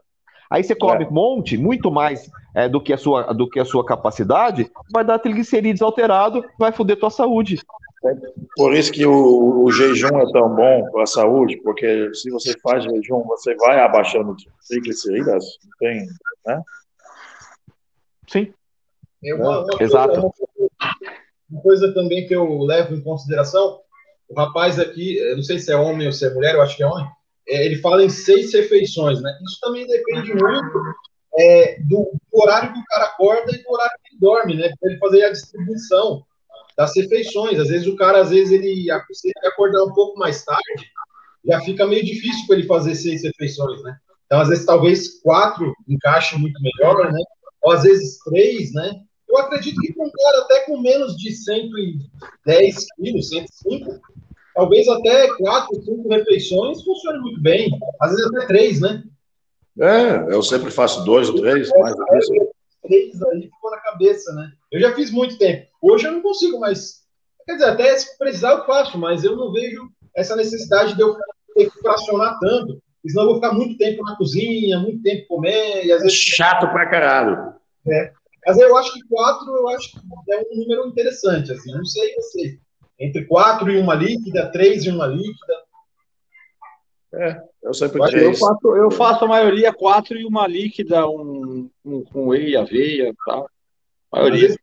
Aí 0.53 0.63
você 0.63 0.75
come 0.75 1.05
É. 1.05 1.09
um 1.09 1.11
monte, 1.11 1.57
muito 1.57 1.91
mais 1.91 2.31
é, 2.55 2.69
do, 2.69 2.79
que 2.79 2.93
a 2.93 2.99
sua, 2.99 3.33
do 3.33 3.49
que 3.49 3.59
a 3.59 3.65
sua 3.65 3.85
capacidade, 3.87 4.71
vai 4.93 5.03
dar 5.03 5.19
triglicerídeos 5.19 5.81
alterado, 5.81 6.45
vai 6.59 6.71
foder 6.73 6.99
tua 6.99 7.09
saúde. 7.09 7.59
Por 8.57 8.75
isso 8.75 8.93
que 8.93 9.07
o, 9.07 9.65
o 9.65 9.71
jejum 9.73 10.19
é 10.19 10.31
tão 10.33 10.55
bom 10.55 10.91
para 10.91 11.05
a 11.05 11.07
saúde, 11.07 11.57
porque 11.63 12.13
se 12.13 12.31
você 12.31 12.53
faz 12.61 12.85
jejum, 12.85 13.23
você 13.23 13.55
vai 13.55 13.81
abaixando 13.81 14.37
triglicéridas, 14.69 15.45
não 15.65 15.71
tem, 15.79 16.07
né? 16.47 16.63
Sim. 18.29 18.53
É 19.25 19.35
uma, 19.35 19.61
uma 19.65 19.83
Exato. 19.83 20.21
uma 20.21 20.31
coisa- 20.33 20.73
uma 21.51 21.63
coisa 21.63 21.95
também 21.95 22.27
que 22.27 22.35
eu 22.35 22.59
levo 22.63 22.95
em 22.95 23.03
consideração, 23.03 23.79
o 24.29 24.35
rapaz 24.35 24.79
aqui, 24.79 25.17
eu 25.19 25.37
não 25.37 25.43
sei 25.43 25.59
se 25.59 25.71
é 25.73 25.77
homem 25.77 26.07
ou 26.07 26.13
se 26.13 26.27
é 26.27 26.35
mulher, 26.35 26.55
eu 26.55 26.63
acho 26.63 26.77
que 26.77 26.83
é 26.83 26.87
homem, 26.87 27.07
é, 27.49 27.67
ele 27.67 27.77
fala 27.77 28.05
em 28.05 28.09
seis 28.09 28.53
refeições, 28.53 29.21
né? 29.21 29.31
Isso 29.45 29.59
também 29.61 29.87
depende 29.87 30.33
muito 30.35 30.83
é, 31.39 31.81
do, 31.83 32.13
do 32.33 32.43
horário 32.43 32.73
que 32.73 32.79
o 32.79 32.85
cara 32.85 33.05
acorda 33.07 33.53
e 33.53 33.63
do 33.63 33.71
horário 33.71 33.99
que 34.05 34.15
ele 34.15 34.21
dorme, 34.21 34.55
né? 34.57 34.73
Para 34.81 34.91
ele 34.91 34.99
fazer 34.99 35.25
a 35.25 35.33
distribuição 35.33 36.23
das 36.77 36.95
refeições. 36.97 37.59
Às 37.59 37.69
vezes 37.69 37.87
o 37.87 37.97
cara, 37.97 38.21
às 38.21 38.31
vezes 38.31 38.53
ele, 38.53 38.87
se 39.13 39.29
ele 39.29 39.47
acordar 39.47 39.85
um 39.85 39.93
pouco 39.93 40.19
mais 40.19 40.45
tarde, 40.45 40.91
já 41.45 41.61
fica 41.61 41.87
meio 41.87 42.05
difícil 42.05 42.47
para 42.47 42.57
ele 42.57 42.67
fazer 42.67 42.95
seis 42.95 43.23
refeições, 43.23 43.83
né? 43.83 43.97
Então, 44.27 44.41
às 44.41 44.49
vezes, 44.49 44.65
talvez 44.65 45.21
quatro 45.21 45.75
encaixe 45.87 46.39
muito 46.39 46.59
melhor, 46.63 47.13
né? 47.13 47.19
Ou 47.65 47.73
às 47.73 47.83
vezes 47.83 48.19
três, 48.25 48.73
né? 48.73 49.01
Eu 49.29 49.39
acredito 49.39 49.81
que 49.81 49.93
com 49.93 50.07
um 50.07 50.11
cara 50.11 50.39
até 50.45 50.61
com 50.61 50.81
menos 50.81 51.17
de 51.17 51.33
110 51.35 52.77
quilos, 52.97 53.29
105, 53.29 54.01
talvez 54.55 54.89
até 54.89 55.29
quatro, 55.37 55.83
cinco 55.83 56.09
refeições 56.09 56.83
funcione 56.83 57.19
muito 57.21 57.41
bem. 57.41 57.71
Às 58.01 58.11
vezes 58.11 58.27
até 58.27 58.47
três, 58.47 58.81
né? 58.81 59.03
É, 59.81 60.35
eu 60.35 60.43
sempre 60.43 60.71
faço 60.71 61.05
dois 61.05 61.29
ou 61.29 61.37
três, 61.37 61.71
mais 61.79 61.97
do 61.97 62.05
que 62.05 62.19
isso. 62.19 62.33
Três 62.83 63.23
aí 63.23 63.43
ficou 63.43 63.71
na 63.71 63.79
cabeça, 63.79 64.33
né? 64.35 64.51
Eu 64.71 64.81
já 64.81 64.95
fiz 64.95 65.11
muito 65.11 65.39
tempo. 65.39 65.67
Hoje 65.81 66.07
eu 66.07 66.13
não 66.13 66.23
consigo 66.23 66.59
mais. 66.59 67.03
Quer 67.47 67.55
dizer, 67.55 67.67
até 67.67 67.97
se 67.97 68.19
precisar 68.19 68.53
eu 68.53 68.67
faço, 68.67 68.99
mas 68.99 69.25
eu 69.25 69.37
não 69.37 69.53
vejo 69.53 69.89
essa 70.15 70.37
necessidade 70.37 70.95
de 70.95 71.01
eu 71.01 71.17
ter 71.55 71.71
que 71.71 71.79
fracionar 71.79 72.39
tanto. 72.39 72.83
Senão 73.07 73.23
eu 73.25 73.29
vou 73.31 73.35
ficar 73.37 73.53
muito 73.53 73.77
tempo 73.79 74.03
na 74.05 74.17
cozinha, 74.17 74.79
muito 74.79 75.03
tempo 75.03 75.27
comer, 75.27 75.85
e 75.85 75.93
às 75.93 76.01
É 76.01 76.05
vezes 76.05 76.19
chato 76.19 76.71
pra 76.71 76.89
caralho. 76.89 77.55
Mas 78.47 78.59
eu 78.59 78.77
acho 78.77 78.93
que 78.93 79.03
quatro, 79.09 79.49
eu 79.57 79.69
acho 79.71 79.93
que 79.93 79.99
é 80.33 80.39
um 80.39 80.57
número 80.57 80.87
interessante, 80.87 81.51
assim. 81.53 81.73
Não 81.73 81.85
sei 81.85 82.15
você. 82.15 82.59
Entre 83.03 83.25
quatro 83.27 83.69
e 83.71 83.79
uma 83.79 83.95
líquida, 83.95 84.51
três 84.53 84.85
e 84.85 84.91
uma 84.91 85.07
líquida. 85.07 85.55
Eu 87.63 87.75
sempre 87.75 88.01
Eu 88.01 88.35
faço, 88.35 88.77
eu 88.77 88.91
faço 88.91 89.25
a 89.25 89.29
maioria 89.29 89.73
quatro 89.73 90.17
e 90.17 90.25
uma 90.25 90.47
líquida, 90.47 91.07
um, 91.09 91.69
um 91.85 92.05
com 92.05 92.29
whey, 92.29 92.57
aveia 92.57 93.09
e 93.09 93.15
tal. 93.27 93.49
A 94.13 94.19
Às 94.19 94.23
maioria. 94.23 94.41
vezes, 94.41 94.59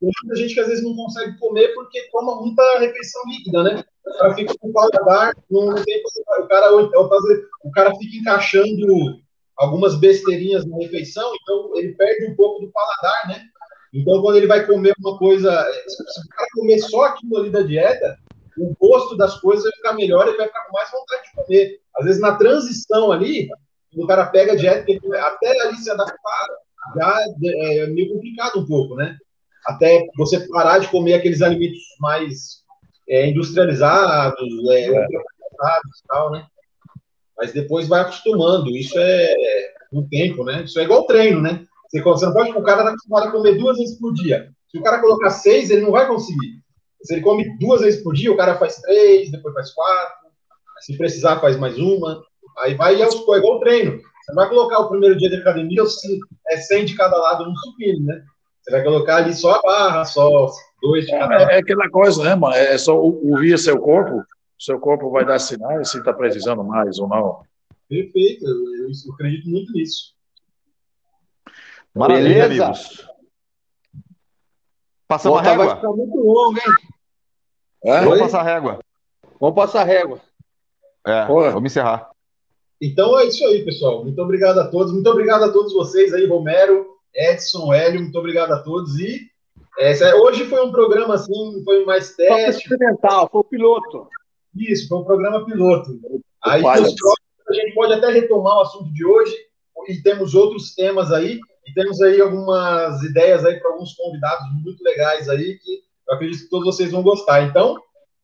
tem 0.00 0.10
muita 0.24 0.36
gente 0.36 0.54
que 0.54 0.60
às 0.60 0.68
vezes 0.68 0.82
não 0.82 0.96
consegue 0.96 1.38
comer 1.38 1.68
porque 1.74 2.08
toma 2.10 2.40
muita 2.40 2.62
refeição 2.80 3.22
líquida, 3.28 3.62
né? 3.62 3.84
O 4.04 4.18
cara 4.18 4.34
fica 4.34 4.54
com 4.58 4.68
o 4.68 4.72
paladar, 4.72 5.36
não, 5.50 5.74
tem 5.76 6.02
o 6.40 6.48
cara, 6.48 6.70
vezes, 6.70 7.44
o 7.62 7.70
cara 7.70 7.94
fica 7.94 8.16
encaixando 8.16 9.20
algumas 9.56 9.94
besteirinhas 10.00 10.66
na 10.66 10.76
refeição, 10.78 11.30
então 11.40 11.76
ele 11.76 11.94
perde 11.94 12.32
um 12.32 12.34
pouco 12.34 12.66
do 12.66 12.72
paladar, 12.72 13.28
né? 13.28 13.44
Então, 13.92 14.22
quando 14.22 14.36
ele 14.36 14.46
vai 14.46 14.66
comer 14.66 14.94
uma 14.98 15.18
coisa, 15.18 15.50
se 15.86 16.02
o 16.02 16.28
cara 16.28 16.48
comer 16.54 16.78
só 16.78 17.04
aquilo 17.04 17.36
ali 17.38 17.50
da 17.50 17.62
dieta, 17.62 18.18
o 18.56 18.74
gosto 18.80 19.16
das 19.16 19.38
coisas 19.40 19.64
vai 19.64 19.72
ficar 19.72 19.92
melhor 19.94 20.26
e 20.26 20.30
ele 20.30 20.38
vai 20.38 20.46
ficar 20.46 20.64
com 20.64 20.72
mais 20.72 20.90
vontade 20.90 21.22
de 21.24 21.32
comer. 21.34 21.80
Às 21.96 22.04
vezes, 22.06 22.20
na 22.20 22.34
transição 22.36 23.12
ali, 23.12 23.48
o 23.94 24.06
cara 24.06 24.26
pega 24.26 24.52
a 24.52 24.56
dieta, 24.56 24.86
até 25.20 25.60
ali 25.62 25.76
se 25.76 25.90
adaptar, 25.90 26.48
já 26.96 27.24
é 27.44 27.86
meio 27.86 28.14
complicado 28.14 28.60
um 28.60 28.66
pouco, 28.66 28.94
né? 28.94 29.16
Até 29.66 30.06
você 30.16 30.40
parar 30.48 30.78
de 30.78 30.88
comer 30.88 31.14
aqueles 31.14 31.42
alimentos 31.42 31.80
mais 32.00 32.62
é, 33.08 33.28
industrializados, 33.28 34.40
é, 34.70 34.90
ultraprocessados 34.90 35.98
e 35.98 36.06
tal, 36.08 36.30
né? 36.32 36.46
Mas 37.36 37.52
depois 37.52 37.88
vai 37.88 38.00
acostumando. 38.00 38.70
Isso 38.70 38.98
é 38.98 39.34
um 39.92 40.06
tempo, 40.08 40.44
né? 40.44 40.62
Isso 40.62 40.80
é 40.80 40.84
igual 40.84 41.06
treino, 41.06 41.40
né? 41.40 41.64
Você, 41.92 42.00
você 42.00 42.26
não 42.26 42.32
pode, 42.32 42.50
o 42.50 42.62
cara 42.62 42.80
está 42.80 42.90
acostumado 42.90 43.28
a 43.28 43.30
comer 43.30 43.58
duas 43.58 43.76
vezes 43.76 43.98
por 43.98 44.14
dia. 44.14 44.50
Se 44.70 44.78
o 44.78 44.82
cara 44.82 45.00
colocar 45.00 45.30
seis, 45.30 45.70
ele 45.70 45.82
não 45.82 45.90
vai 45.90 46.08
conseguir. 46.08 46.62
Se 47.02 47.14
ele 47.14 47.22
come 47.22 47.58
duas 47.58 47.82
vezes 47.82 48.02
por 48.02 48.14
dia, 48.14 48.32
o 48.32 48.36
cara 48.36 48.56
faz 48.56 48.76
três, 48.76 49.30
depois 49.30 49.52
faz 49.52 49.72
quatro. 49.72 50.28
Se 50.80 50.96
precisar, 50.96 51.40
faz 51.40 51.58
mais 51.58 51.78
uma. 51.78 52.24
Aí 52.58 52.74
vai 52.74 53.00
aos 53.02 53.14
poucos, 53.16 53.36
é 53.36 53.38
igual 53.38 53.60
treino. 53.60 53.92
Você 53.92 54.32
não 54.32 54.36
vai 54.36 54.48
colocar 54.48 54.78
o 54.78 54.88
primeiro 54.88 55.16
dia 55.18 55.28
de 55.28 55.36
academia, 55.36 55.84
se 55.84 56.18
é 56.48 56.56
100 56.56 56.86
de 56.86 56.96
cada 56.96 57.16
lado 57.16 57.44
no 57.44 57.56
supino, 57.56 58.06
né? 58.06 58.22
Você 58.62 58.70
vai 58.70 58.84
colocar 58.84 59.16
ali 59.16 59.34
só 59.34 59.56
a 59.56 59.62
barra, 59.62 60.04
só 60.04 60.48
dois 60.80 61.04
de 61.04 61.10
cada. 61.10 61.50
É, 61.50 61.56
é 61.56 61.58
aquela 61.58 61.90
coisa, 61.90 62.22
né, 62.22 62.34
mano? 62.34 62.54
É 62.54 62.78
só 62.78 62.96
ouvir 62.98 63.58
seu 63.58 63.78
corpo, 63.78 64.24
seu 64.58 64.78
corpo 64.78 65.10
vai 65.10 65.26
dar 65.26 65.38
sinais 65.40 65.90
se 65.90 65.98
está 65.98 66.12
precisando 66.12 66.62
mais 66.62 66.98
ou 66.98 67.08
não. 67.08 67.40
Perfeito, 67.88 68.46
eu, 68.46 68.88
eu 68.88 69.14
acredito 69.14 69.50
muito 69.50 69.72
nisso. 69.72 70.14
Maravilha, 71.94 72.48
Beleza. 72.48 72.64
amigos. 72.64 73.08
Passamos 75.06 75.38
a 75.38 75.42
régua. 75.42 75.66
Vai 75.66 75.76
ficar 75.76 75.92
muito 75.92 76.16
longo, 76.16 76.56
hein? 76.56 76.74
É? 77.84 78.00
Vamos 78.00 78.18
passar 78.20 78.40
a 78.40 78.44
régua. 78.44 78.78
Vamos 79.40 79.56
passar 79.56 79.80
a 79.82 79.84
régua. 79.84 80.20
É, 81.06 81.26
vamos 81.26 81.64
encerrar. 81.64 82.10
Então 82.80 83.18
é 83.18 83.26
isso 83.26 83.44
aí, 83.46 83.64
pessoal. 83.64 84.04
Muito 84.04 84.20
obrigado 84.22 84.58
a 84.58 84.68
todos. 84.68 84.92
Muito 84.92 85.08
obrigado 85.10 85.44
a 85.44 85.52
todos 85.52 85.72
vocês 85.72 86.14
aí, 86.14 86.26
Romero, 86.26 86.86
Edson, 87.14 87.72
Hélio. 87.72 88.00
Muito 88.00 88.18
obrigado 88.18 88.52
a 88.52 88.62
todos. 88.62 88.98
E 88.98 89.30
é, 89.78 90.14
hoje 90.14 90.44
foi 90.46 90.64
um 90.64 90.70
programa 90.70 91.14
assim, 91.14 91.62
foi 91.64 91.84
mais 91.84 92.14
teste. 92.14 92.68
Foi 92.68 92.76
experimental, 92.76 93.28
foi 93.30 93.40
o 93.40 93.44
piloto. 93.44 94.08
Isso, 94.56 94.88
foi 94.88 94.98
um 94.98 95.04
programa 95.04 95.44
piloto. 95.44 95.90
Aí, 96.44 96.60
os 96.60 96.94
próximos, 96.94 97.18
a 97.48 97.54
gente 97.54 97.74
pode 97.74 97.94
até 97.94 98.10
retomar 98.10 98.58
o 98.58 98.60
assunto 98.62 98.92
de 98.92 99.04
hoje 99.04 99.34
e 99.88 100.02
temos 100.02 100.34
outros 100.34 100.74
temas 100.74 101.10
aí. 101.10 101.40
E 101.66 101.72
temos 101.72 102.00
aí 102.02 102.20
algumas 102.20 103.02
ideias 103.02 103.44
aí 103.44 103.58
para 103.60 103.70
alguns 103.70 103.94
convidados 103.94 104.46
muito 104.62 104.82
legais 104.82 105.28
aí 105.28 105.58
que 105.58 105.82
eu 106.08 106.14
acredito 106.14 106.42
que 106.42 106.50
todos 106.50 106.66
vocês 106.66 106.90
vão 106.90 107.02
gostar. 107.02 107.42
Então, 107.42 107.80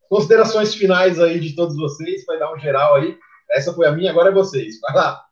considerações 0.09 0.74
finais 0.74 1.20
aí 1.20 1.39
de 1.39 1.55
todos 1.55 1.77
vocês, 1.77 2.24
vai 2.27 2.39
dar 2.39 2.52
um 2.52 2.59
geral 2.59 2.97
aí. 2.97 3.16
Essa 3.51 3.73
foi 3.73 3.86
a 3.86 3.93
minha, 3.93 4.10
agora 4.10 4.31
é 4.31 4.35
vocês. 4.35 4.81
Vai 4.81 4.94
lá. 4.94 5.24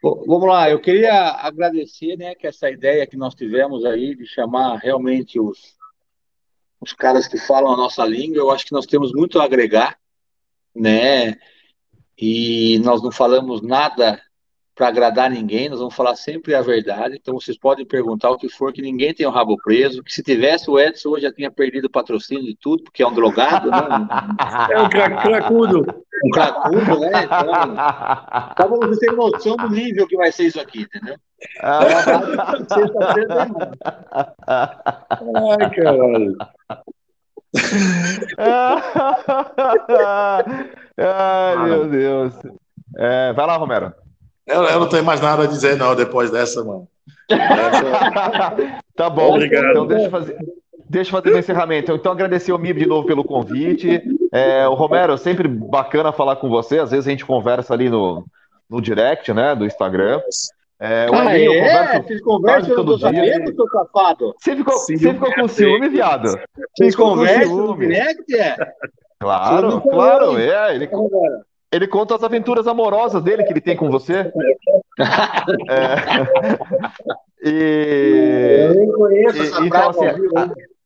Bom, 0.00 0.22
vamos 0.24 0.48
lá, 0.48 0.70
eu 0.70 0.80
queria 0.80 1.12
agradecer, 1.12 2.16
né, 2.16 2.32
que 2.32 2.46
essa 2.46 2.70
ideia 2.70 3.04
que 3.04 3.16
nós 3.16 3.34
tivemos 3.34 3.84
aí 3.84 4.14
de 4.14 4.24
chamar 4.26 4.76
realmente 4.76 5.40
os, 5.40 5.76
os 6.80 6.92
caras 6.92 7.26
que 7.26 7.36
falam 7.36 7.72
a 7.72 7.76
nossa 7.76 8.04
língua, 8.06 8.38
eu 8.38 8.50
acho 8.52 8.64
que 8.64 8.72
nós 8.72 8.86
temos 8.86 9.12
muito 9.12 9.40
a 9.40 9.44
agregar, 9.44 9.98
né, 10.72 11.36
e 12.16 12.78
nós 12.78 13.02
não 13.02 13.10
falamos 13.10 13.60
nada 13.60 14.22
para 14.78 14.88
agradar 14.88 15.28
ninguém, 15.28 15.68
nós 15.68 15.80
vamos 15.80 15.96
falar 15.96 16.14
sempre 16.14 16.54
a 16.54 16.62
verdade. 16.62 17.18
Então 17.20 17.34
vocês 17.34 17.58
podem 17.58 17.84
perguntar 17.84 18.30
o 18.30 18.38
que 18.38 18.48
for, 18.48 18.72
que 18.72 18.80
ninguém 18.80 19.12
tem 19.12 19.26
o 19.26 19.30
rabo 19.30 19.56
preso. 19.56 20.04
Que 20.04 20.12
se 20.12 20.22
tivesse 20.22 20.70
o 20.70 20.78
Edson 20.78 21.08
hoje 21.08 21.22
já 21.22 21.32
tinha 21.32 21.50
perdido 21.50 21.86
o 21.86 21.90
patrocínio 21.90 22.44
de 22.44 22.54
tudo, 22.54 22.84
porque 22.84 23.02
é 23.02 23.06
um 23.06 23.12
drogado, 23.12 23.72
né? 23.72 23.78
É 24.70 24.80
um 24.80 24.88
cracudo. 24.88 25.84
Um 26.24 26.30
cracudo, 26.30 27.00
né? 27.00 27.24
Então, 27.24 27.74
então 28.52 28.68
vocês 28.88 29.16
noção 29.16 29.56
do 29.56 29.68
nível 29.68 30.06
que 30.06 30.16
vai 30.16 30.30
ser 30.30 30.44
isso 30.44 30.60
aqui, 30.60 30.82
entendeu? 30.82 31.16
Ai, 31.60 31.90
caralho. 35.74 36.36
Ai, 40.96 41.56
meu 41.64 41.88
Deus. 41.88 42.32
É, 42.96 43.32
vai 43.32 43.44
lá, 43.46 43.56
Romero. 43.56 43.92
Eu, 44.48 44.62
eu, 44.64 44.80
não 44.80 44.88
tenho 44.88 45.04
mais 45.04 45.20
nada 45.20 45.44
a 45.44 45.46
dizer, 45.46 45.76
não, 45.76 45.94
depois 45.94 46.30
dessa, 46.30 46.64
mano. 46.64 46.88
tá 48.96 49.10
bom. 49.10 49.34
Obrigado. 49.34 49.70
Então, 49.70 49.86
deixa 49.86 50.06
eu 50.06 50.10
fazer. 50.10 50.38
Deixa 50.90 51.10
eu 51.10 51.20
fazer 51.20 51.34
o 51.34 51.38
encerramento. 51.38 51.92
Então, 51.92 52.12
agradecer 52.12 52.50
ao 52.50 52.58
MIB 52.58 52.80
de 52.80 52.86
novo 52.86 53.06
pelo 53.06 53.22
convite. 53.22 54.02
É, 54.32 54.66
o 54.66 54.72
Romero, 54.72 55.18
sempre 55.18 55.46
bacana 55.46 56.12
falar 56.12 56.36
com 56.36 56.48
você. 56.48 56.78
Às 56.78 56.90
vezes 56.90 57.06
a 57.06 57.10
gente 57.10 57.26
conversa 57.26 57.74
ali 57.74 57.90
no, 57.90 58.24
no 58.70 58.80
direct, 58.80 59.30
né, 59.34 59.54
do 59.54 59.66
Instagram. 59.66 60.22
É, 60.80 61.10
o 61.10 61.14
ah, 61.14 61.36
é? 61.36 61.46
converso, 61.46 62.02
Vocês 62.02 62.20
conversam 62.22 62.76
todo 62.76 62.96
dia. 62.96 63.44
seu 63.44 63.68
safado? 63.68 64.34
Você 64.38 64.56
ficou, 64.56 64.78
você 64.78 64.96
ficou 64.96 65.34
com 65.34 65.48
ciúme, 65.48 65.88
viado? 65.88 66.38
Vocês 66.76 66.94
conversam 66.94 67.56
no 67.56 67.76
direct, 67.76 68.34
é? 68.34 68.56
Claro, 69.18 69.80
claro, 69.80 70.38
é. 70.38 70.74
Ele, 70.76 70.88
ele 71.70 71.86
conta 71.86 72.14
as 72.14 72.22
aventuras 72.22 72.66
amorosas 72.66 73.22
dele 73.22 73.44
que 73.44 73.52
ele 73.52 73.60
tem 73.60 73.76
com 73.76 73.90
você. 73.90 74.32
é. 75.68 75.94
E, 77.40 78.70
e, 78.72 79.66
então, 79.66 79.90
assim, 79.90 80.06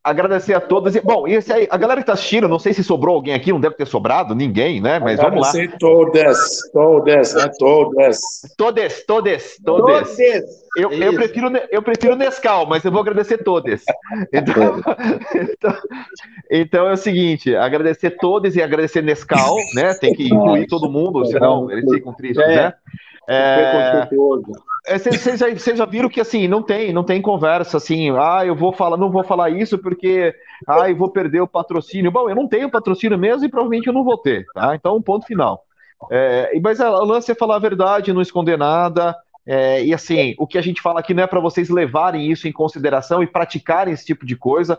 agradecer 0.02 0.54
a 0.54 0.60
todos. 0.60 0.96
Bom, 0.96 1.28
e 1.28 1.34
esse 1.34 1.52
aí, 1.52 1.68
a 1.70 1.76
galera 1.76 2.00
que 2.00 2.02
está 2.02 2.14
assistindo, 2.14 2.48
não 2.48 2.58
sei 2.58 2.72
se 2.72 2.82
sobrou 2.82 3.14
alguém 3.14 3.34
aqui, 3.34 3.52
não 3.52 3.60
deve 3.60 3.76
ter 3.76 3.86
sobrado 3.86 4.34
ninguém, 4.34 4.80
né? 4.80 4.98
Mas 4.98 5.20
vamos 5.20 5.40
lá. 5.40 5.52
Todas, 5.78 6.70
todas, 6.72 7.34
né? 7.34 7.50
Todas. 7.58 8.20
Todes, 8.56 9.06
todes, 9.06 9.56
todes. 9.64 10.18
Eu, 10.76 10.90
eu, 10.90 11.14
prefiro, 11.14 11.52
eu 11.70 11.82
prefiro 11.82 12.16
Nescau, 12.16 12.66
mas 12.66 12.82
eu 12.84 12.90
vou 12.90 13.00
agradecer 13.00 13.38
todas. 13.38 13.82
Então, 14.32 14.80
então, 15.34 15.76
então, 16.50 16.88
é 16.88 16.92
o 16.92 16.96
seguinte: 16.96 17.54
agradecer 17.54 18.10
todos 18.10 18.56
e 18.56 18.62
agradecer 18.62 19.02
Nescau, 19.02 19.56
né? 19.74 19.94
Tem 19.94 20.14
que 20.14 20.26
incluir 20.26 20.66
todo 20.66 20.90
mundo, 20.90 21.24
senão 21.26 21.70
eles 21.70 21.84
ficam 21.92 22.12
tristes, 22.14 22.44
é. 22.44 22.56
né? 22.56 22.74
É, 23.28 24.08
vocês 24.86 25.40
é, 25.40 25.54
já, 25.56 25.74
já, 25.74 25.84
viram 25.84 26.08
que 26.08 26.20
assim 26.20 26.48
não 26.48 26.62
tem, 26.62 26.92
não 26.92 27.04
tem 27.04 27.22
conversa 27.22 27.76
assim. 27.76 28.10
Ah, 28.10 28.44
eu 28.44 28.54
vou 28.54 28.72
falar, 28.72 28.96
não 28.96 29.10
vou 29.10 29.22
falar 29.22 29.50
isso 29.50 29.78
porque 29.78 30.34
ah, 30.66 30.90
eu 30.90 30.96
vou 30.96 31.10
perder 31.10 31.40
o 31.40 31.46
patrocínio. 31.46 32.10
Bom, 32.10 32.28
eu 32.28 32.34
não 32.34 32.48
tenho 32.48 32.70
patrocínio 32.70 33.16
mesmo 33.16 33.44
e 33.44 33.48
provavelmente 33.48 33.86
eu 33.86 33.92
não 33.92 34.02
vou 34.02 34.18
ter, 34.18 34.44
tá? 34.52 34.74
Então, 34.74 35.00
ponto 35.00 35.26
final. 35.26 35.64
É, 36.10 36.58
mas 36.60 36.80
o 36.80 37.04
lance 37.04 37.30
é 37.30 37.34
falar 37.34 37.56
a 37.56 37.60
verdade, 37.60 38.12
não 38.12 38.20
esconder 38.20 38.58
nada. 38.58 39.16
É, 39.46 39.84
e 39.84 39.94
assim, 39.94 40.34
o 40.38 40.46
que 40.46 40.58
a 40.58 40.62
gente 40.62 40.82
fala 40.82 41.00
aqui 41.00 41.14
não 41.14 41.22
é 41.22 41.26
para 41.26 41.40
vocês 41.40 41.68
levarem 41.68 42.30
isso 42.30 42.48
em 42.48 42.52
consideração 42.52 43.22
e 43.22 43.26
praticarem 43.26 43.94
esse 43.94 44.04
tipo 44.04 44.26
de 44.26 44.36
coisa. 44.36 44.78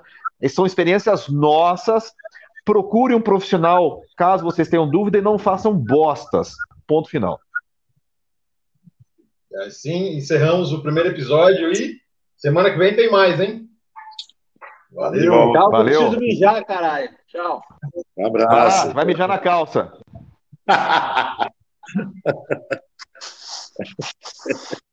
São 0.49 0.65
experiências 0.65 1.29
nossas. 1.29 2.13
Procure 2.65 3.15
um 3.15 3.21
profissional 3.21 4.01
caso 4.17 4.43
vocês 4.43 4.69
tenham 4.69 4.89
dúvida 4.89 5.17
e 5.17 5.21
não 5.21 5.37
façam 5.37 5.73
bostas. 5.73 6.53
Ponto 6.85 7.09
final. 7.09 7.39
Assim 9.61 10.17
encerramos 10.17 10.71
o 10.71 10.81
primeiro 10.81 11.09
episódio 11.09 11.71
e 11.71 11.99
semana 12.35 12.71
que 12.71 12.77
vem 12.77 12.95
tem 12.95 13.11
mais, 13.11 13.39
hein? 13.39 13.69
Valeu. 14.91 15.51
Tchau, 15.51 15.71
Valeu. 15.71 15.99
preciso 15.99 16.19
mijar, 16.19 16.65
caralho. 16.65 17.09
Tchau. 17.27 17.61
Um 18.17 18.27
abraço. 18.27 18.89
Ah, 18.89 18.93
vai 18.93 19.05
mijar 19.05 19.27
na 19.27 19.39
calça. 19.39 19.91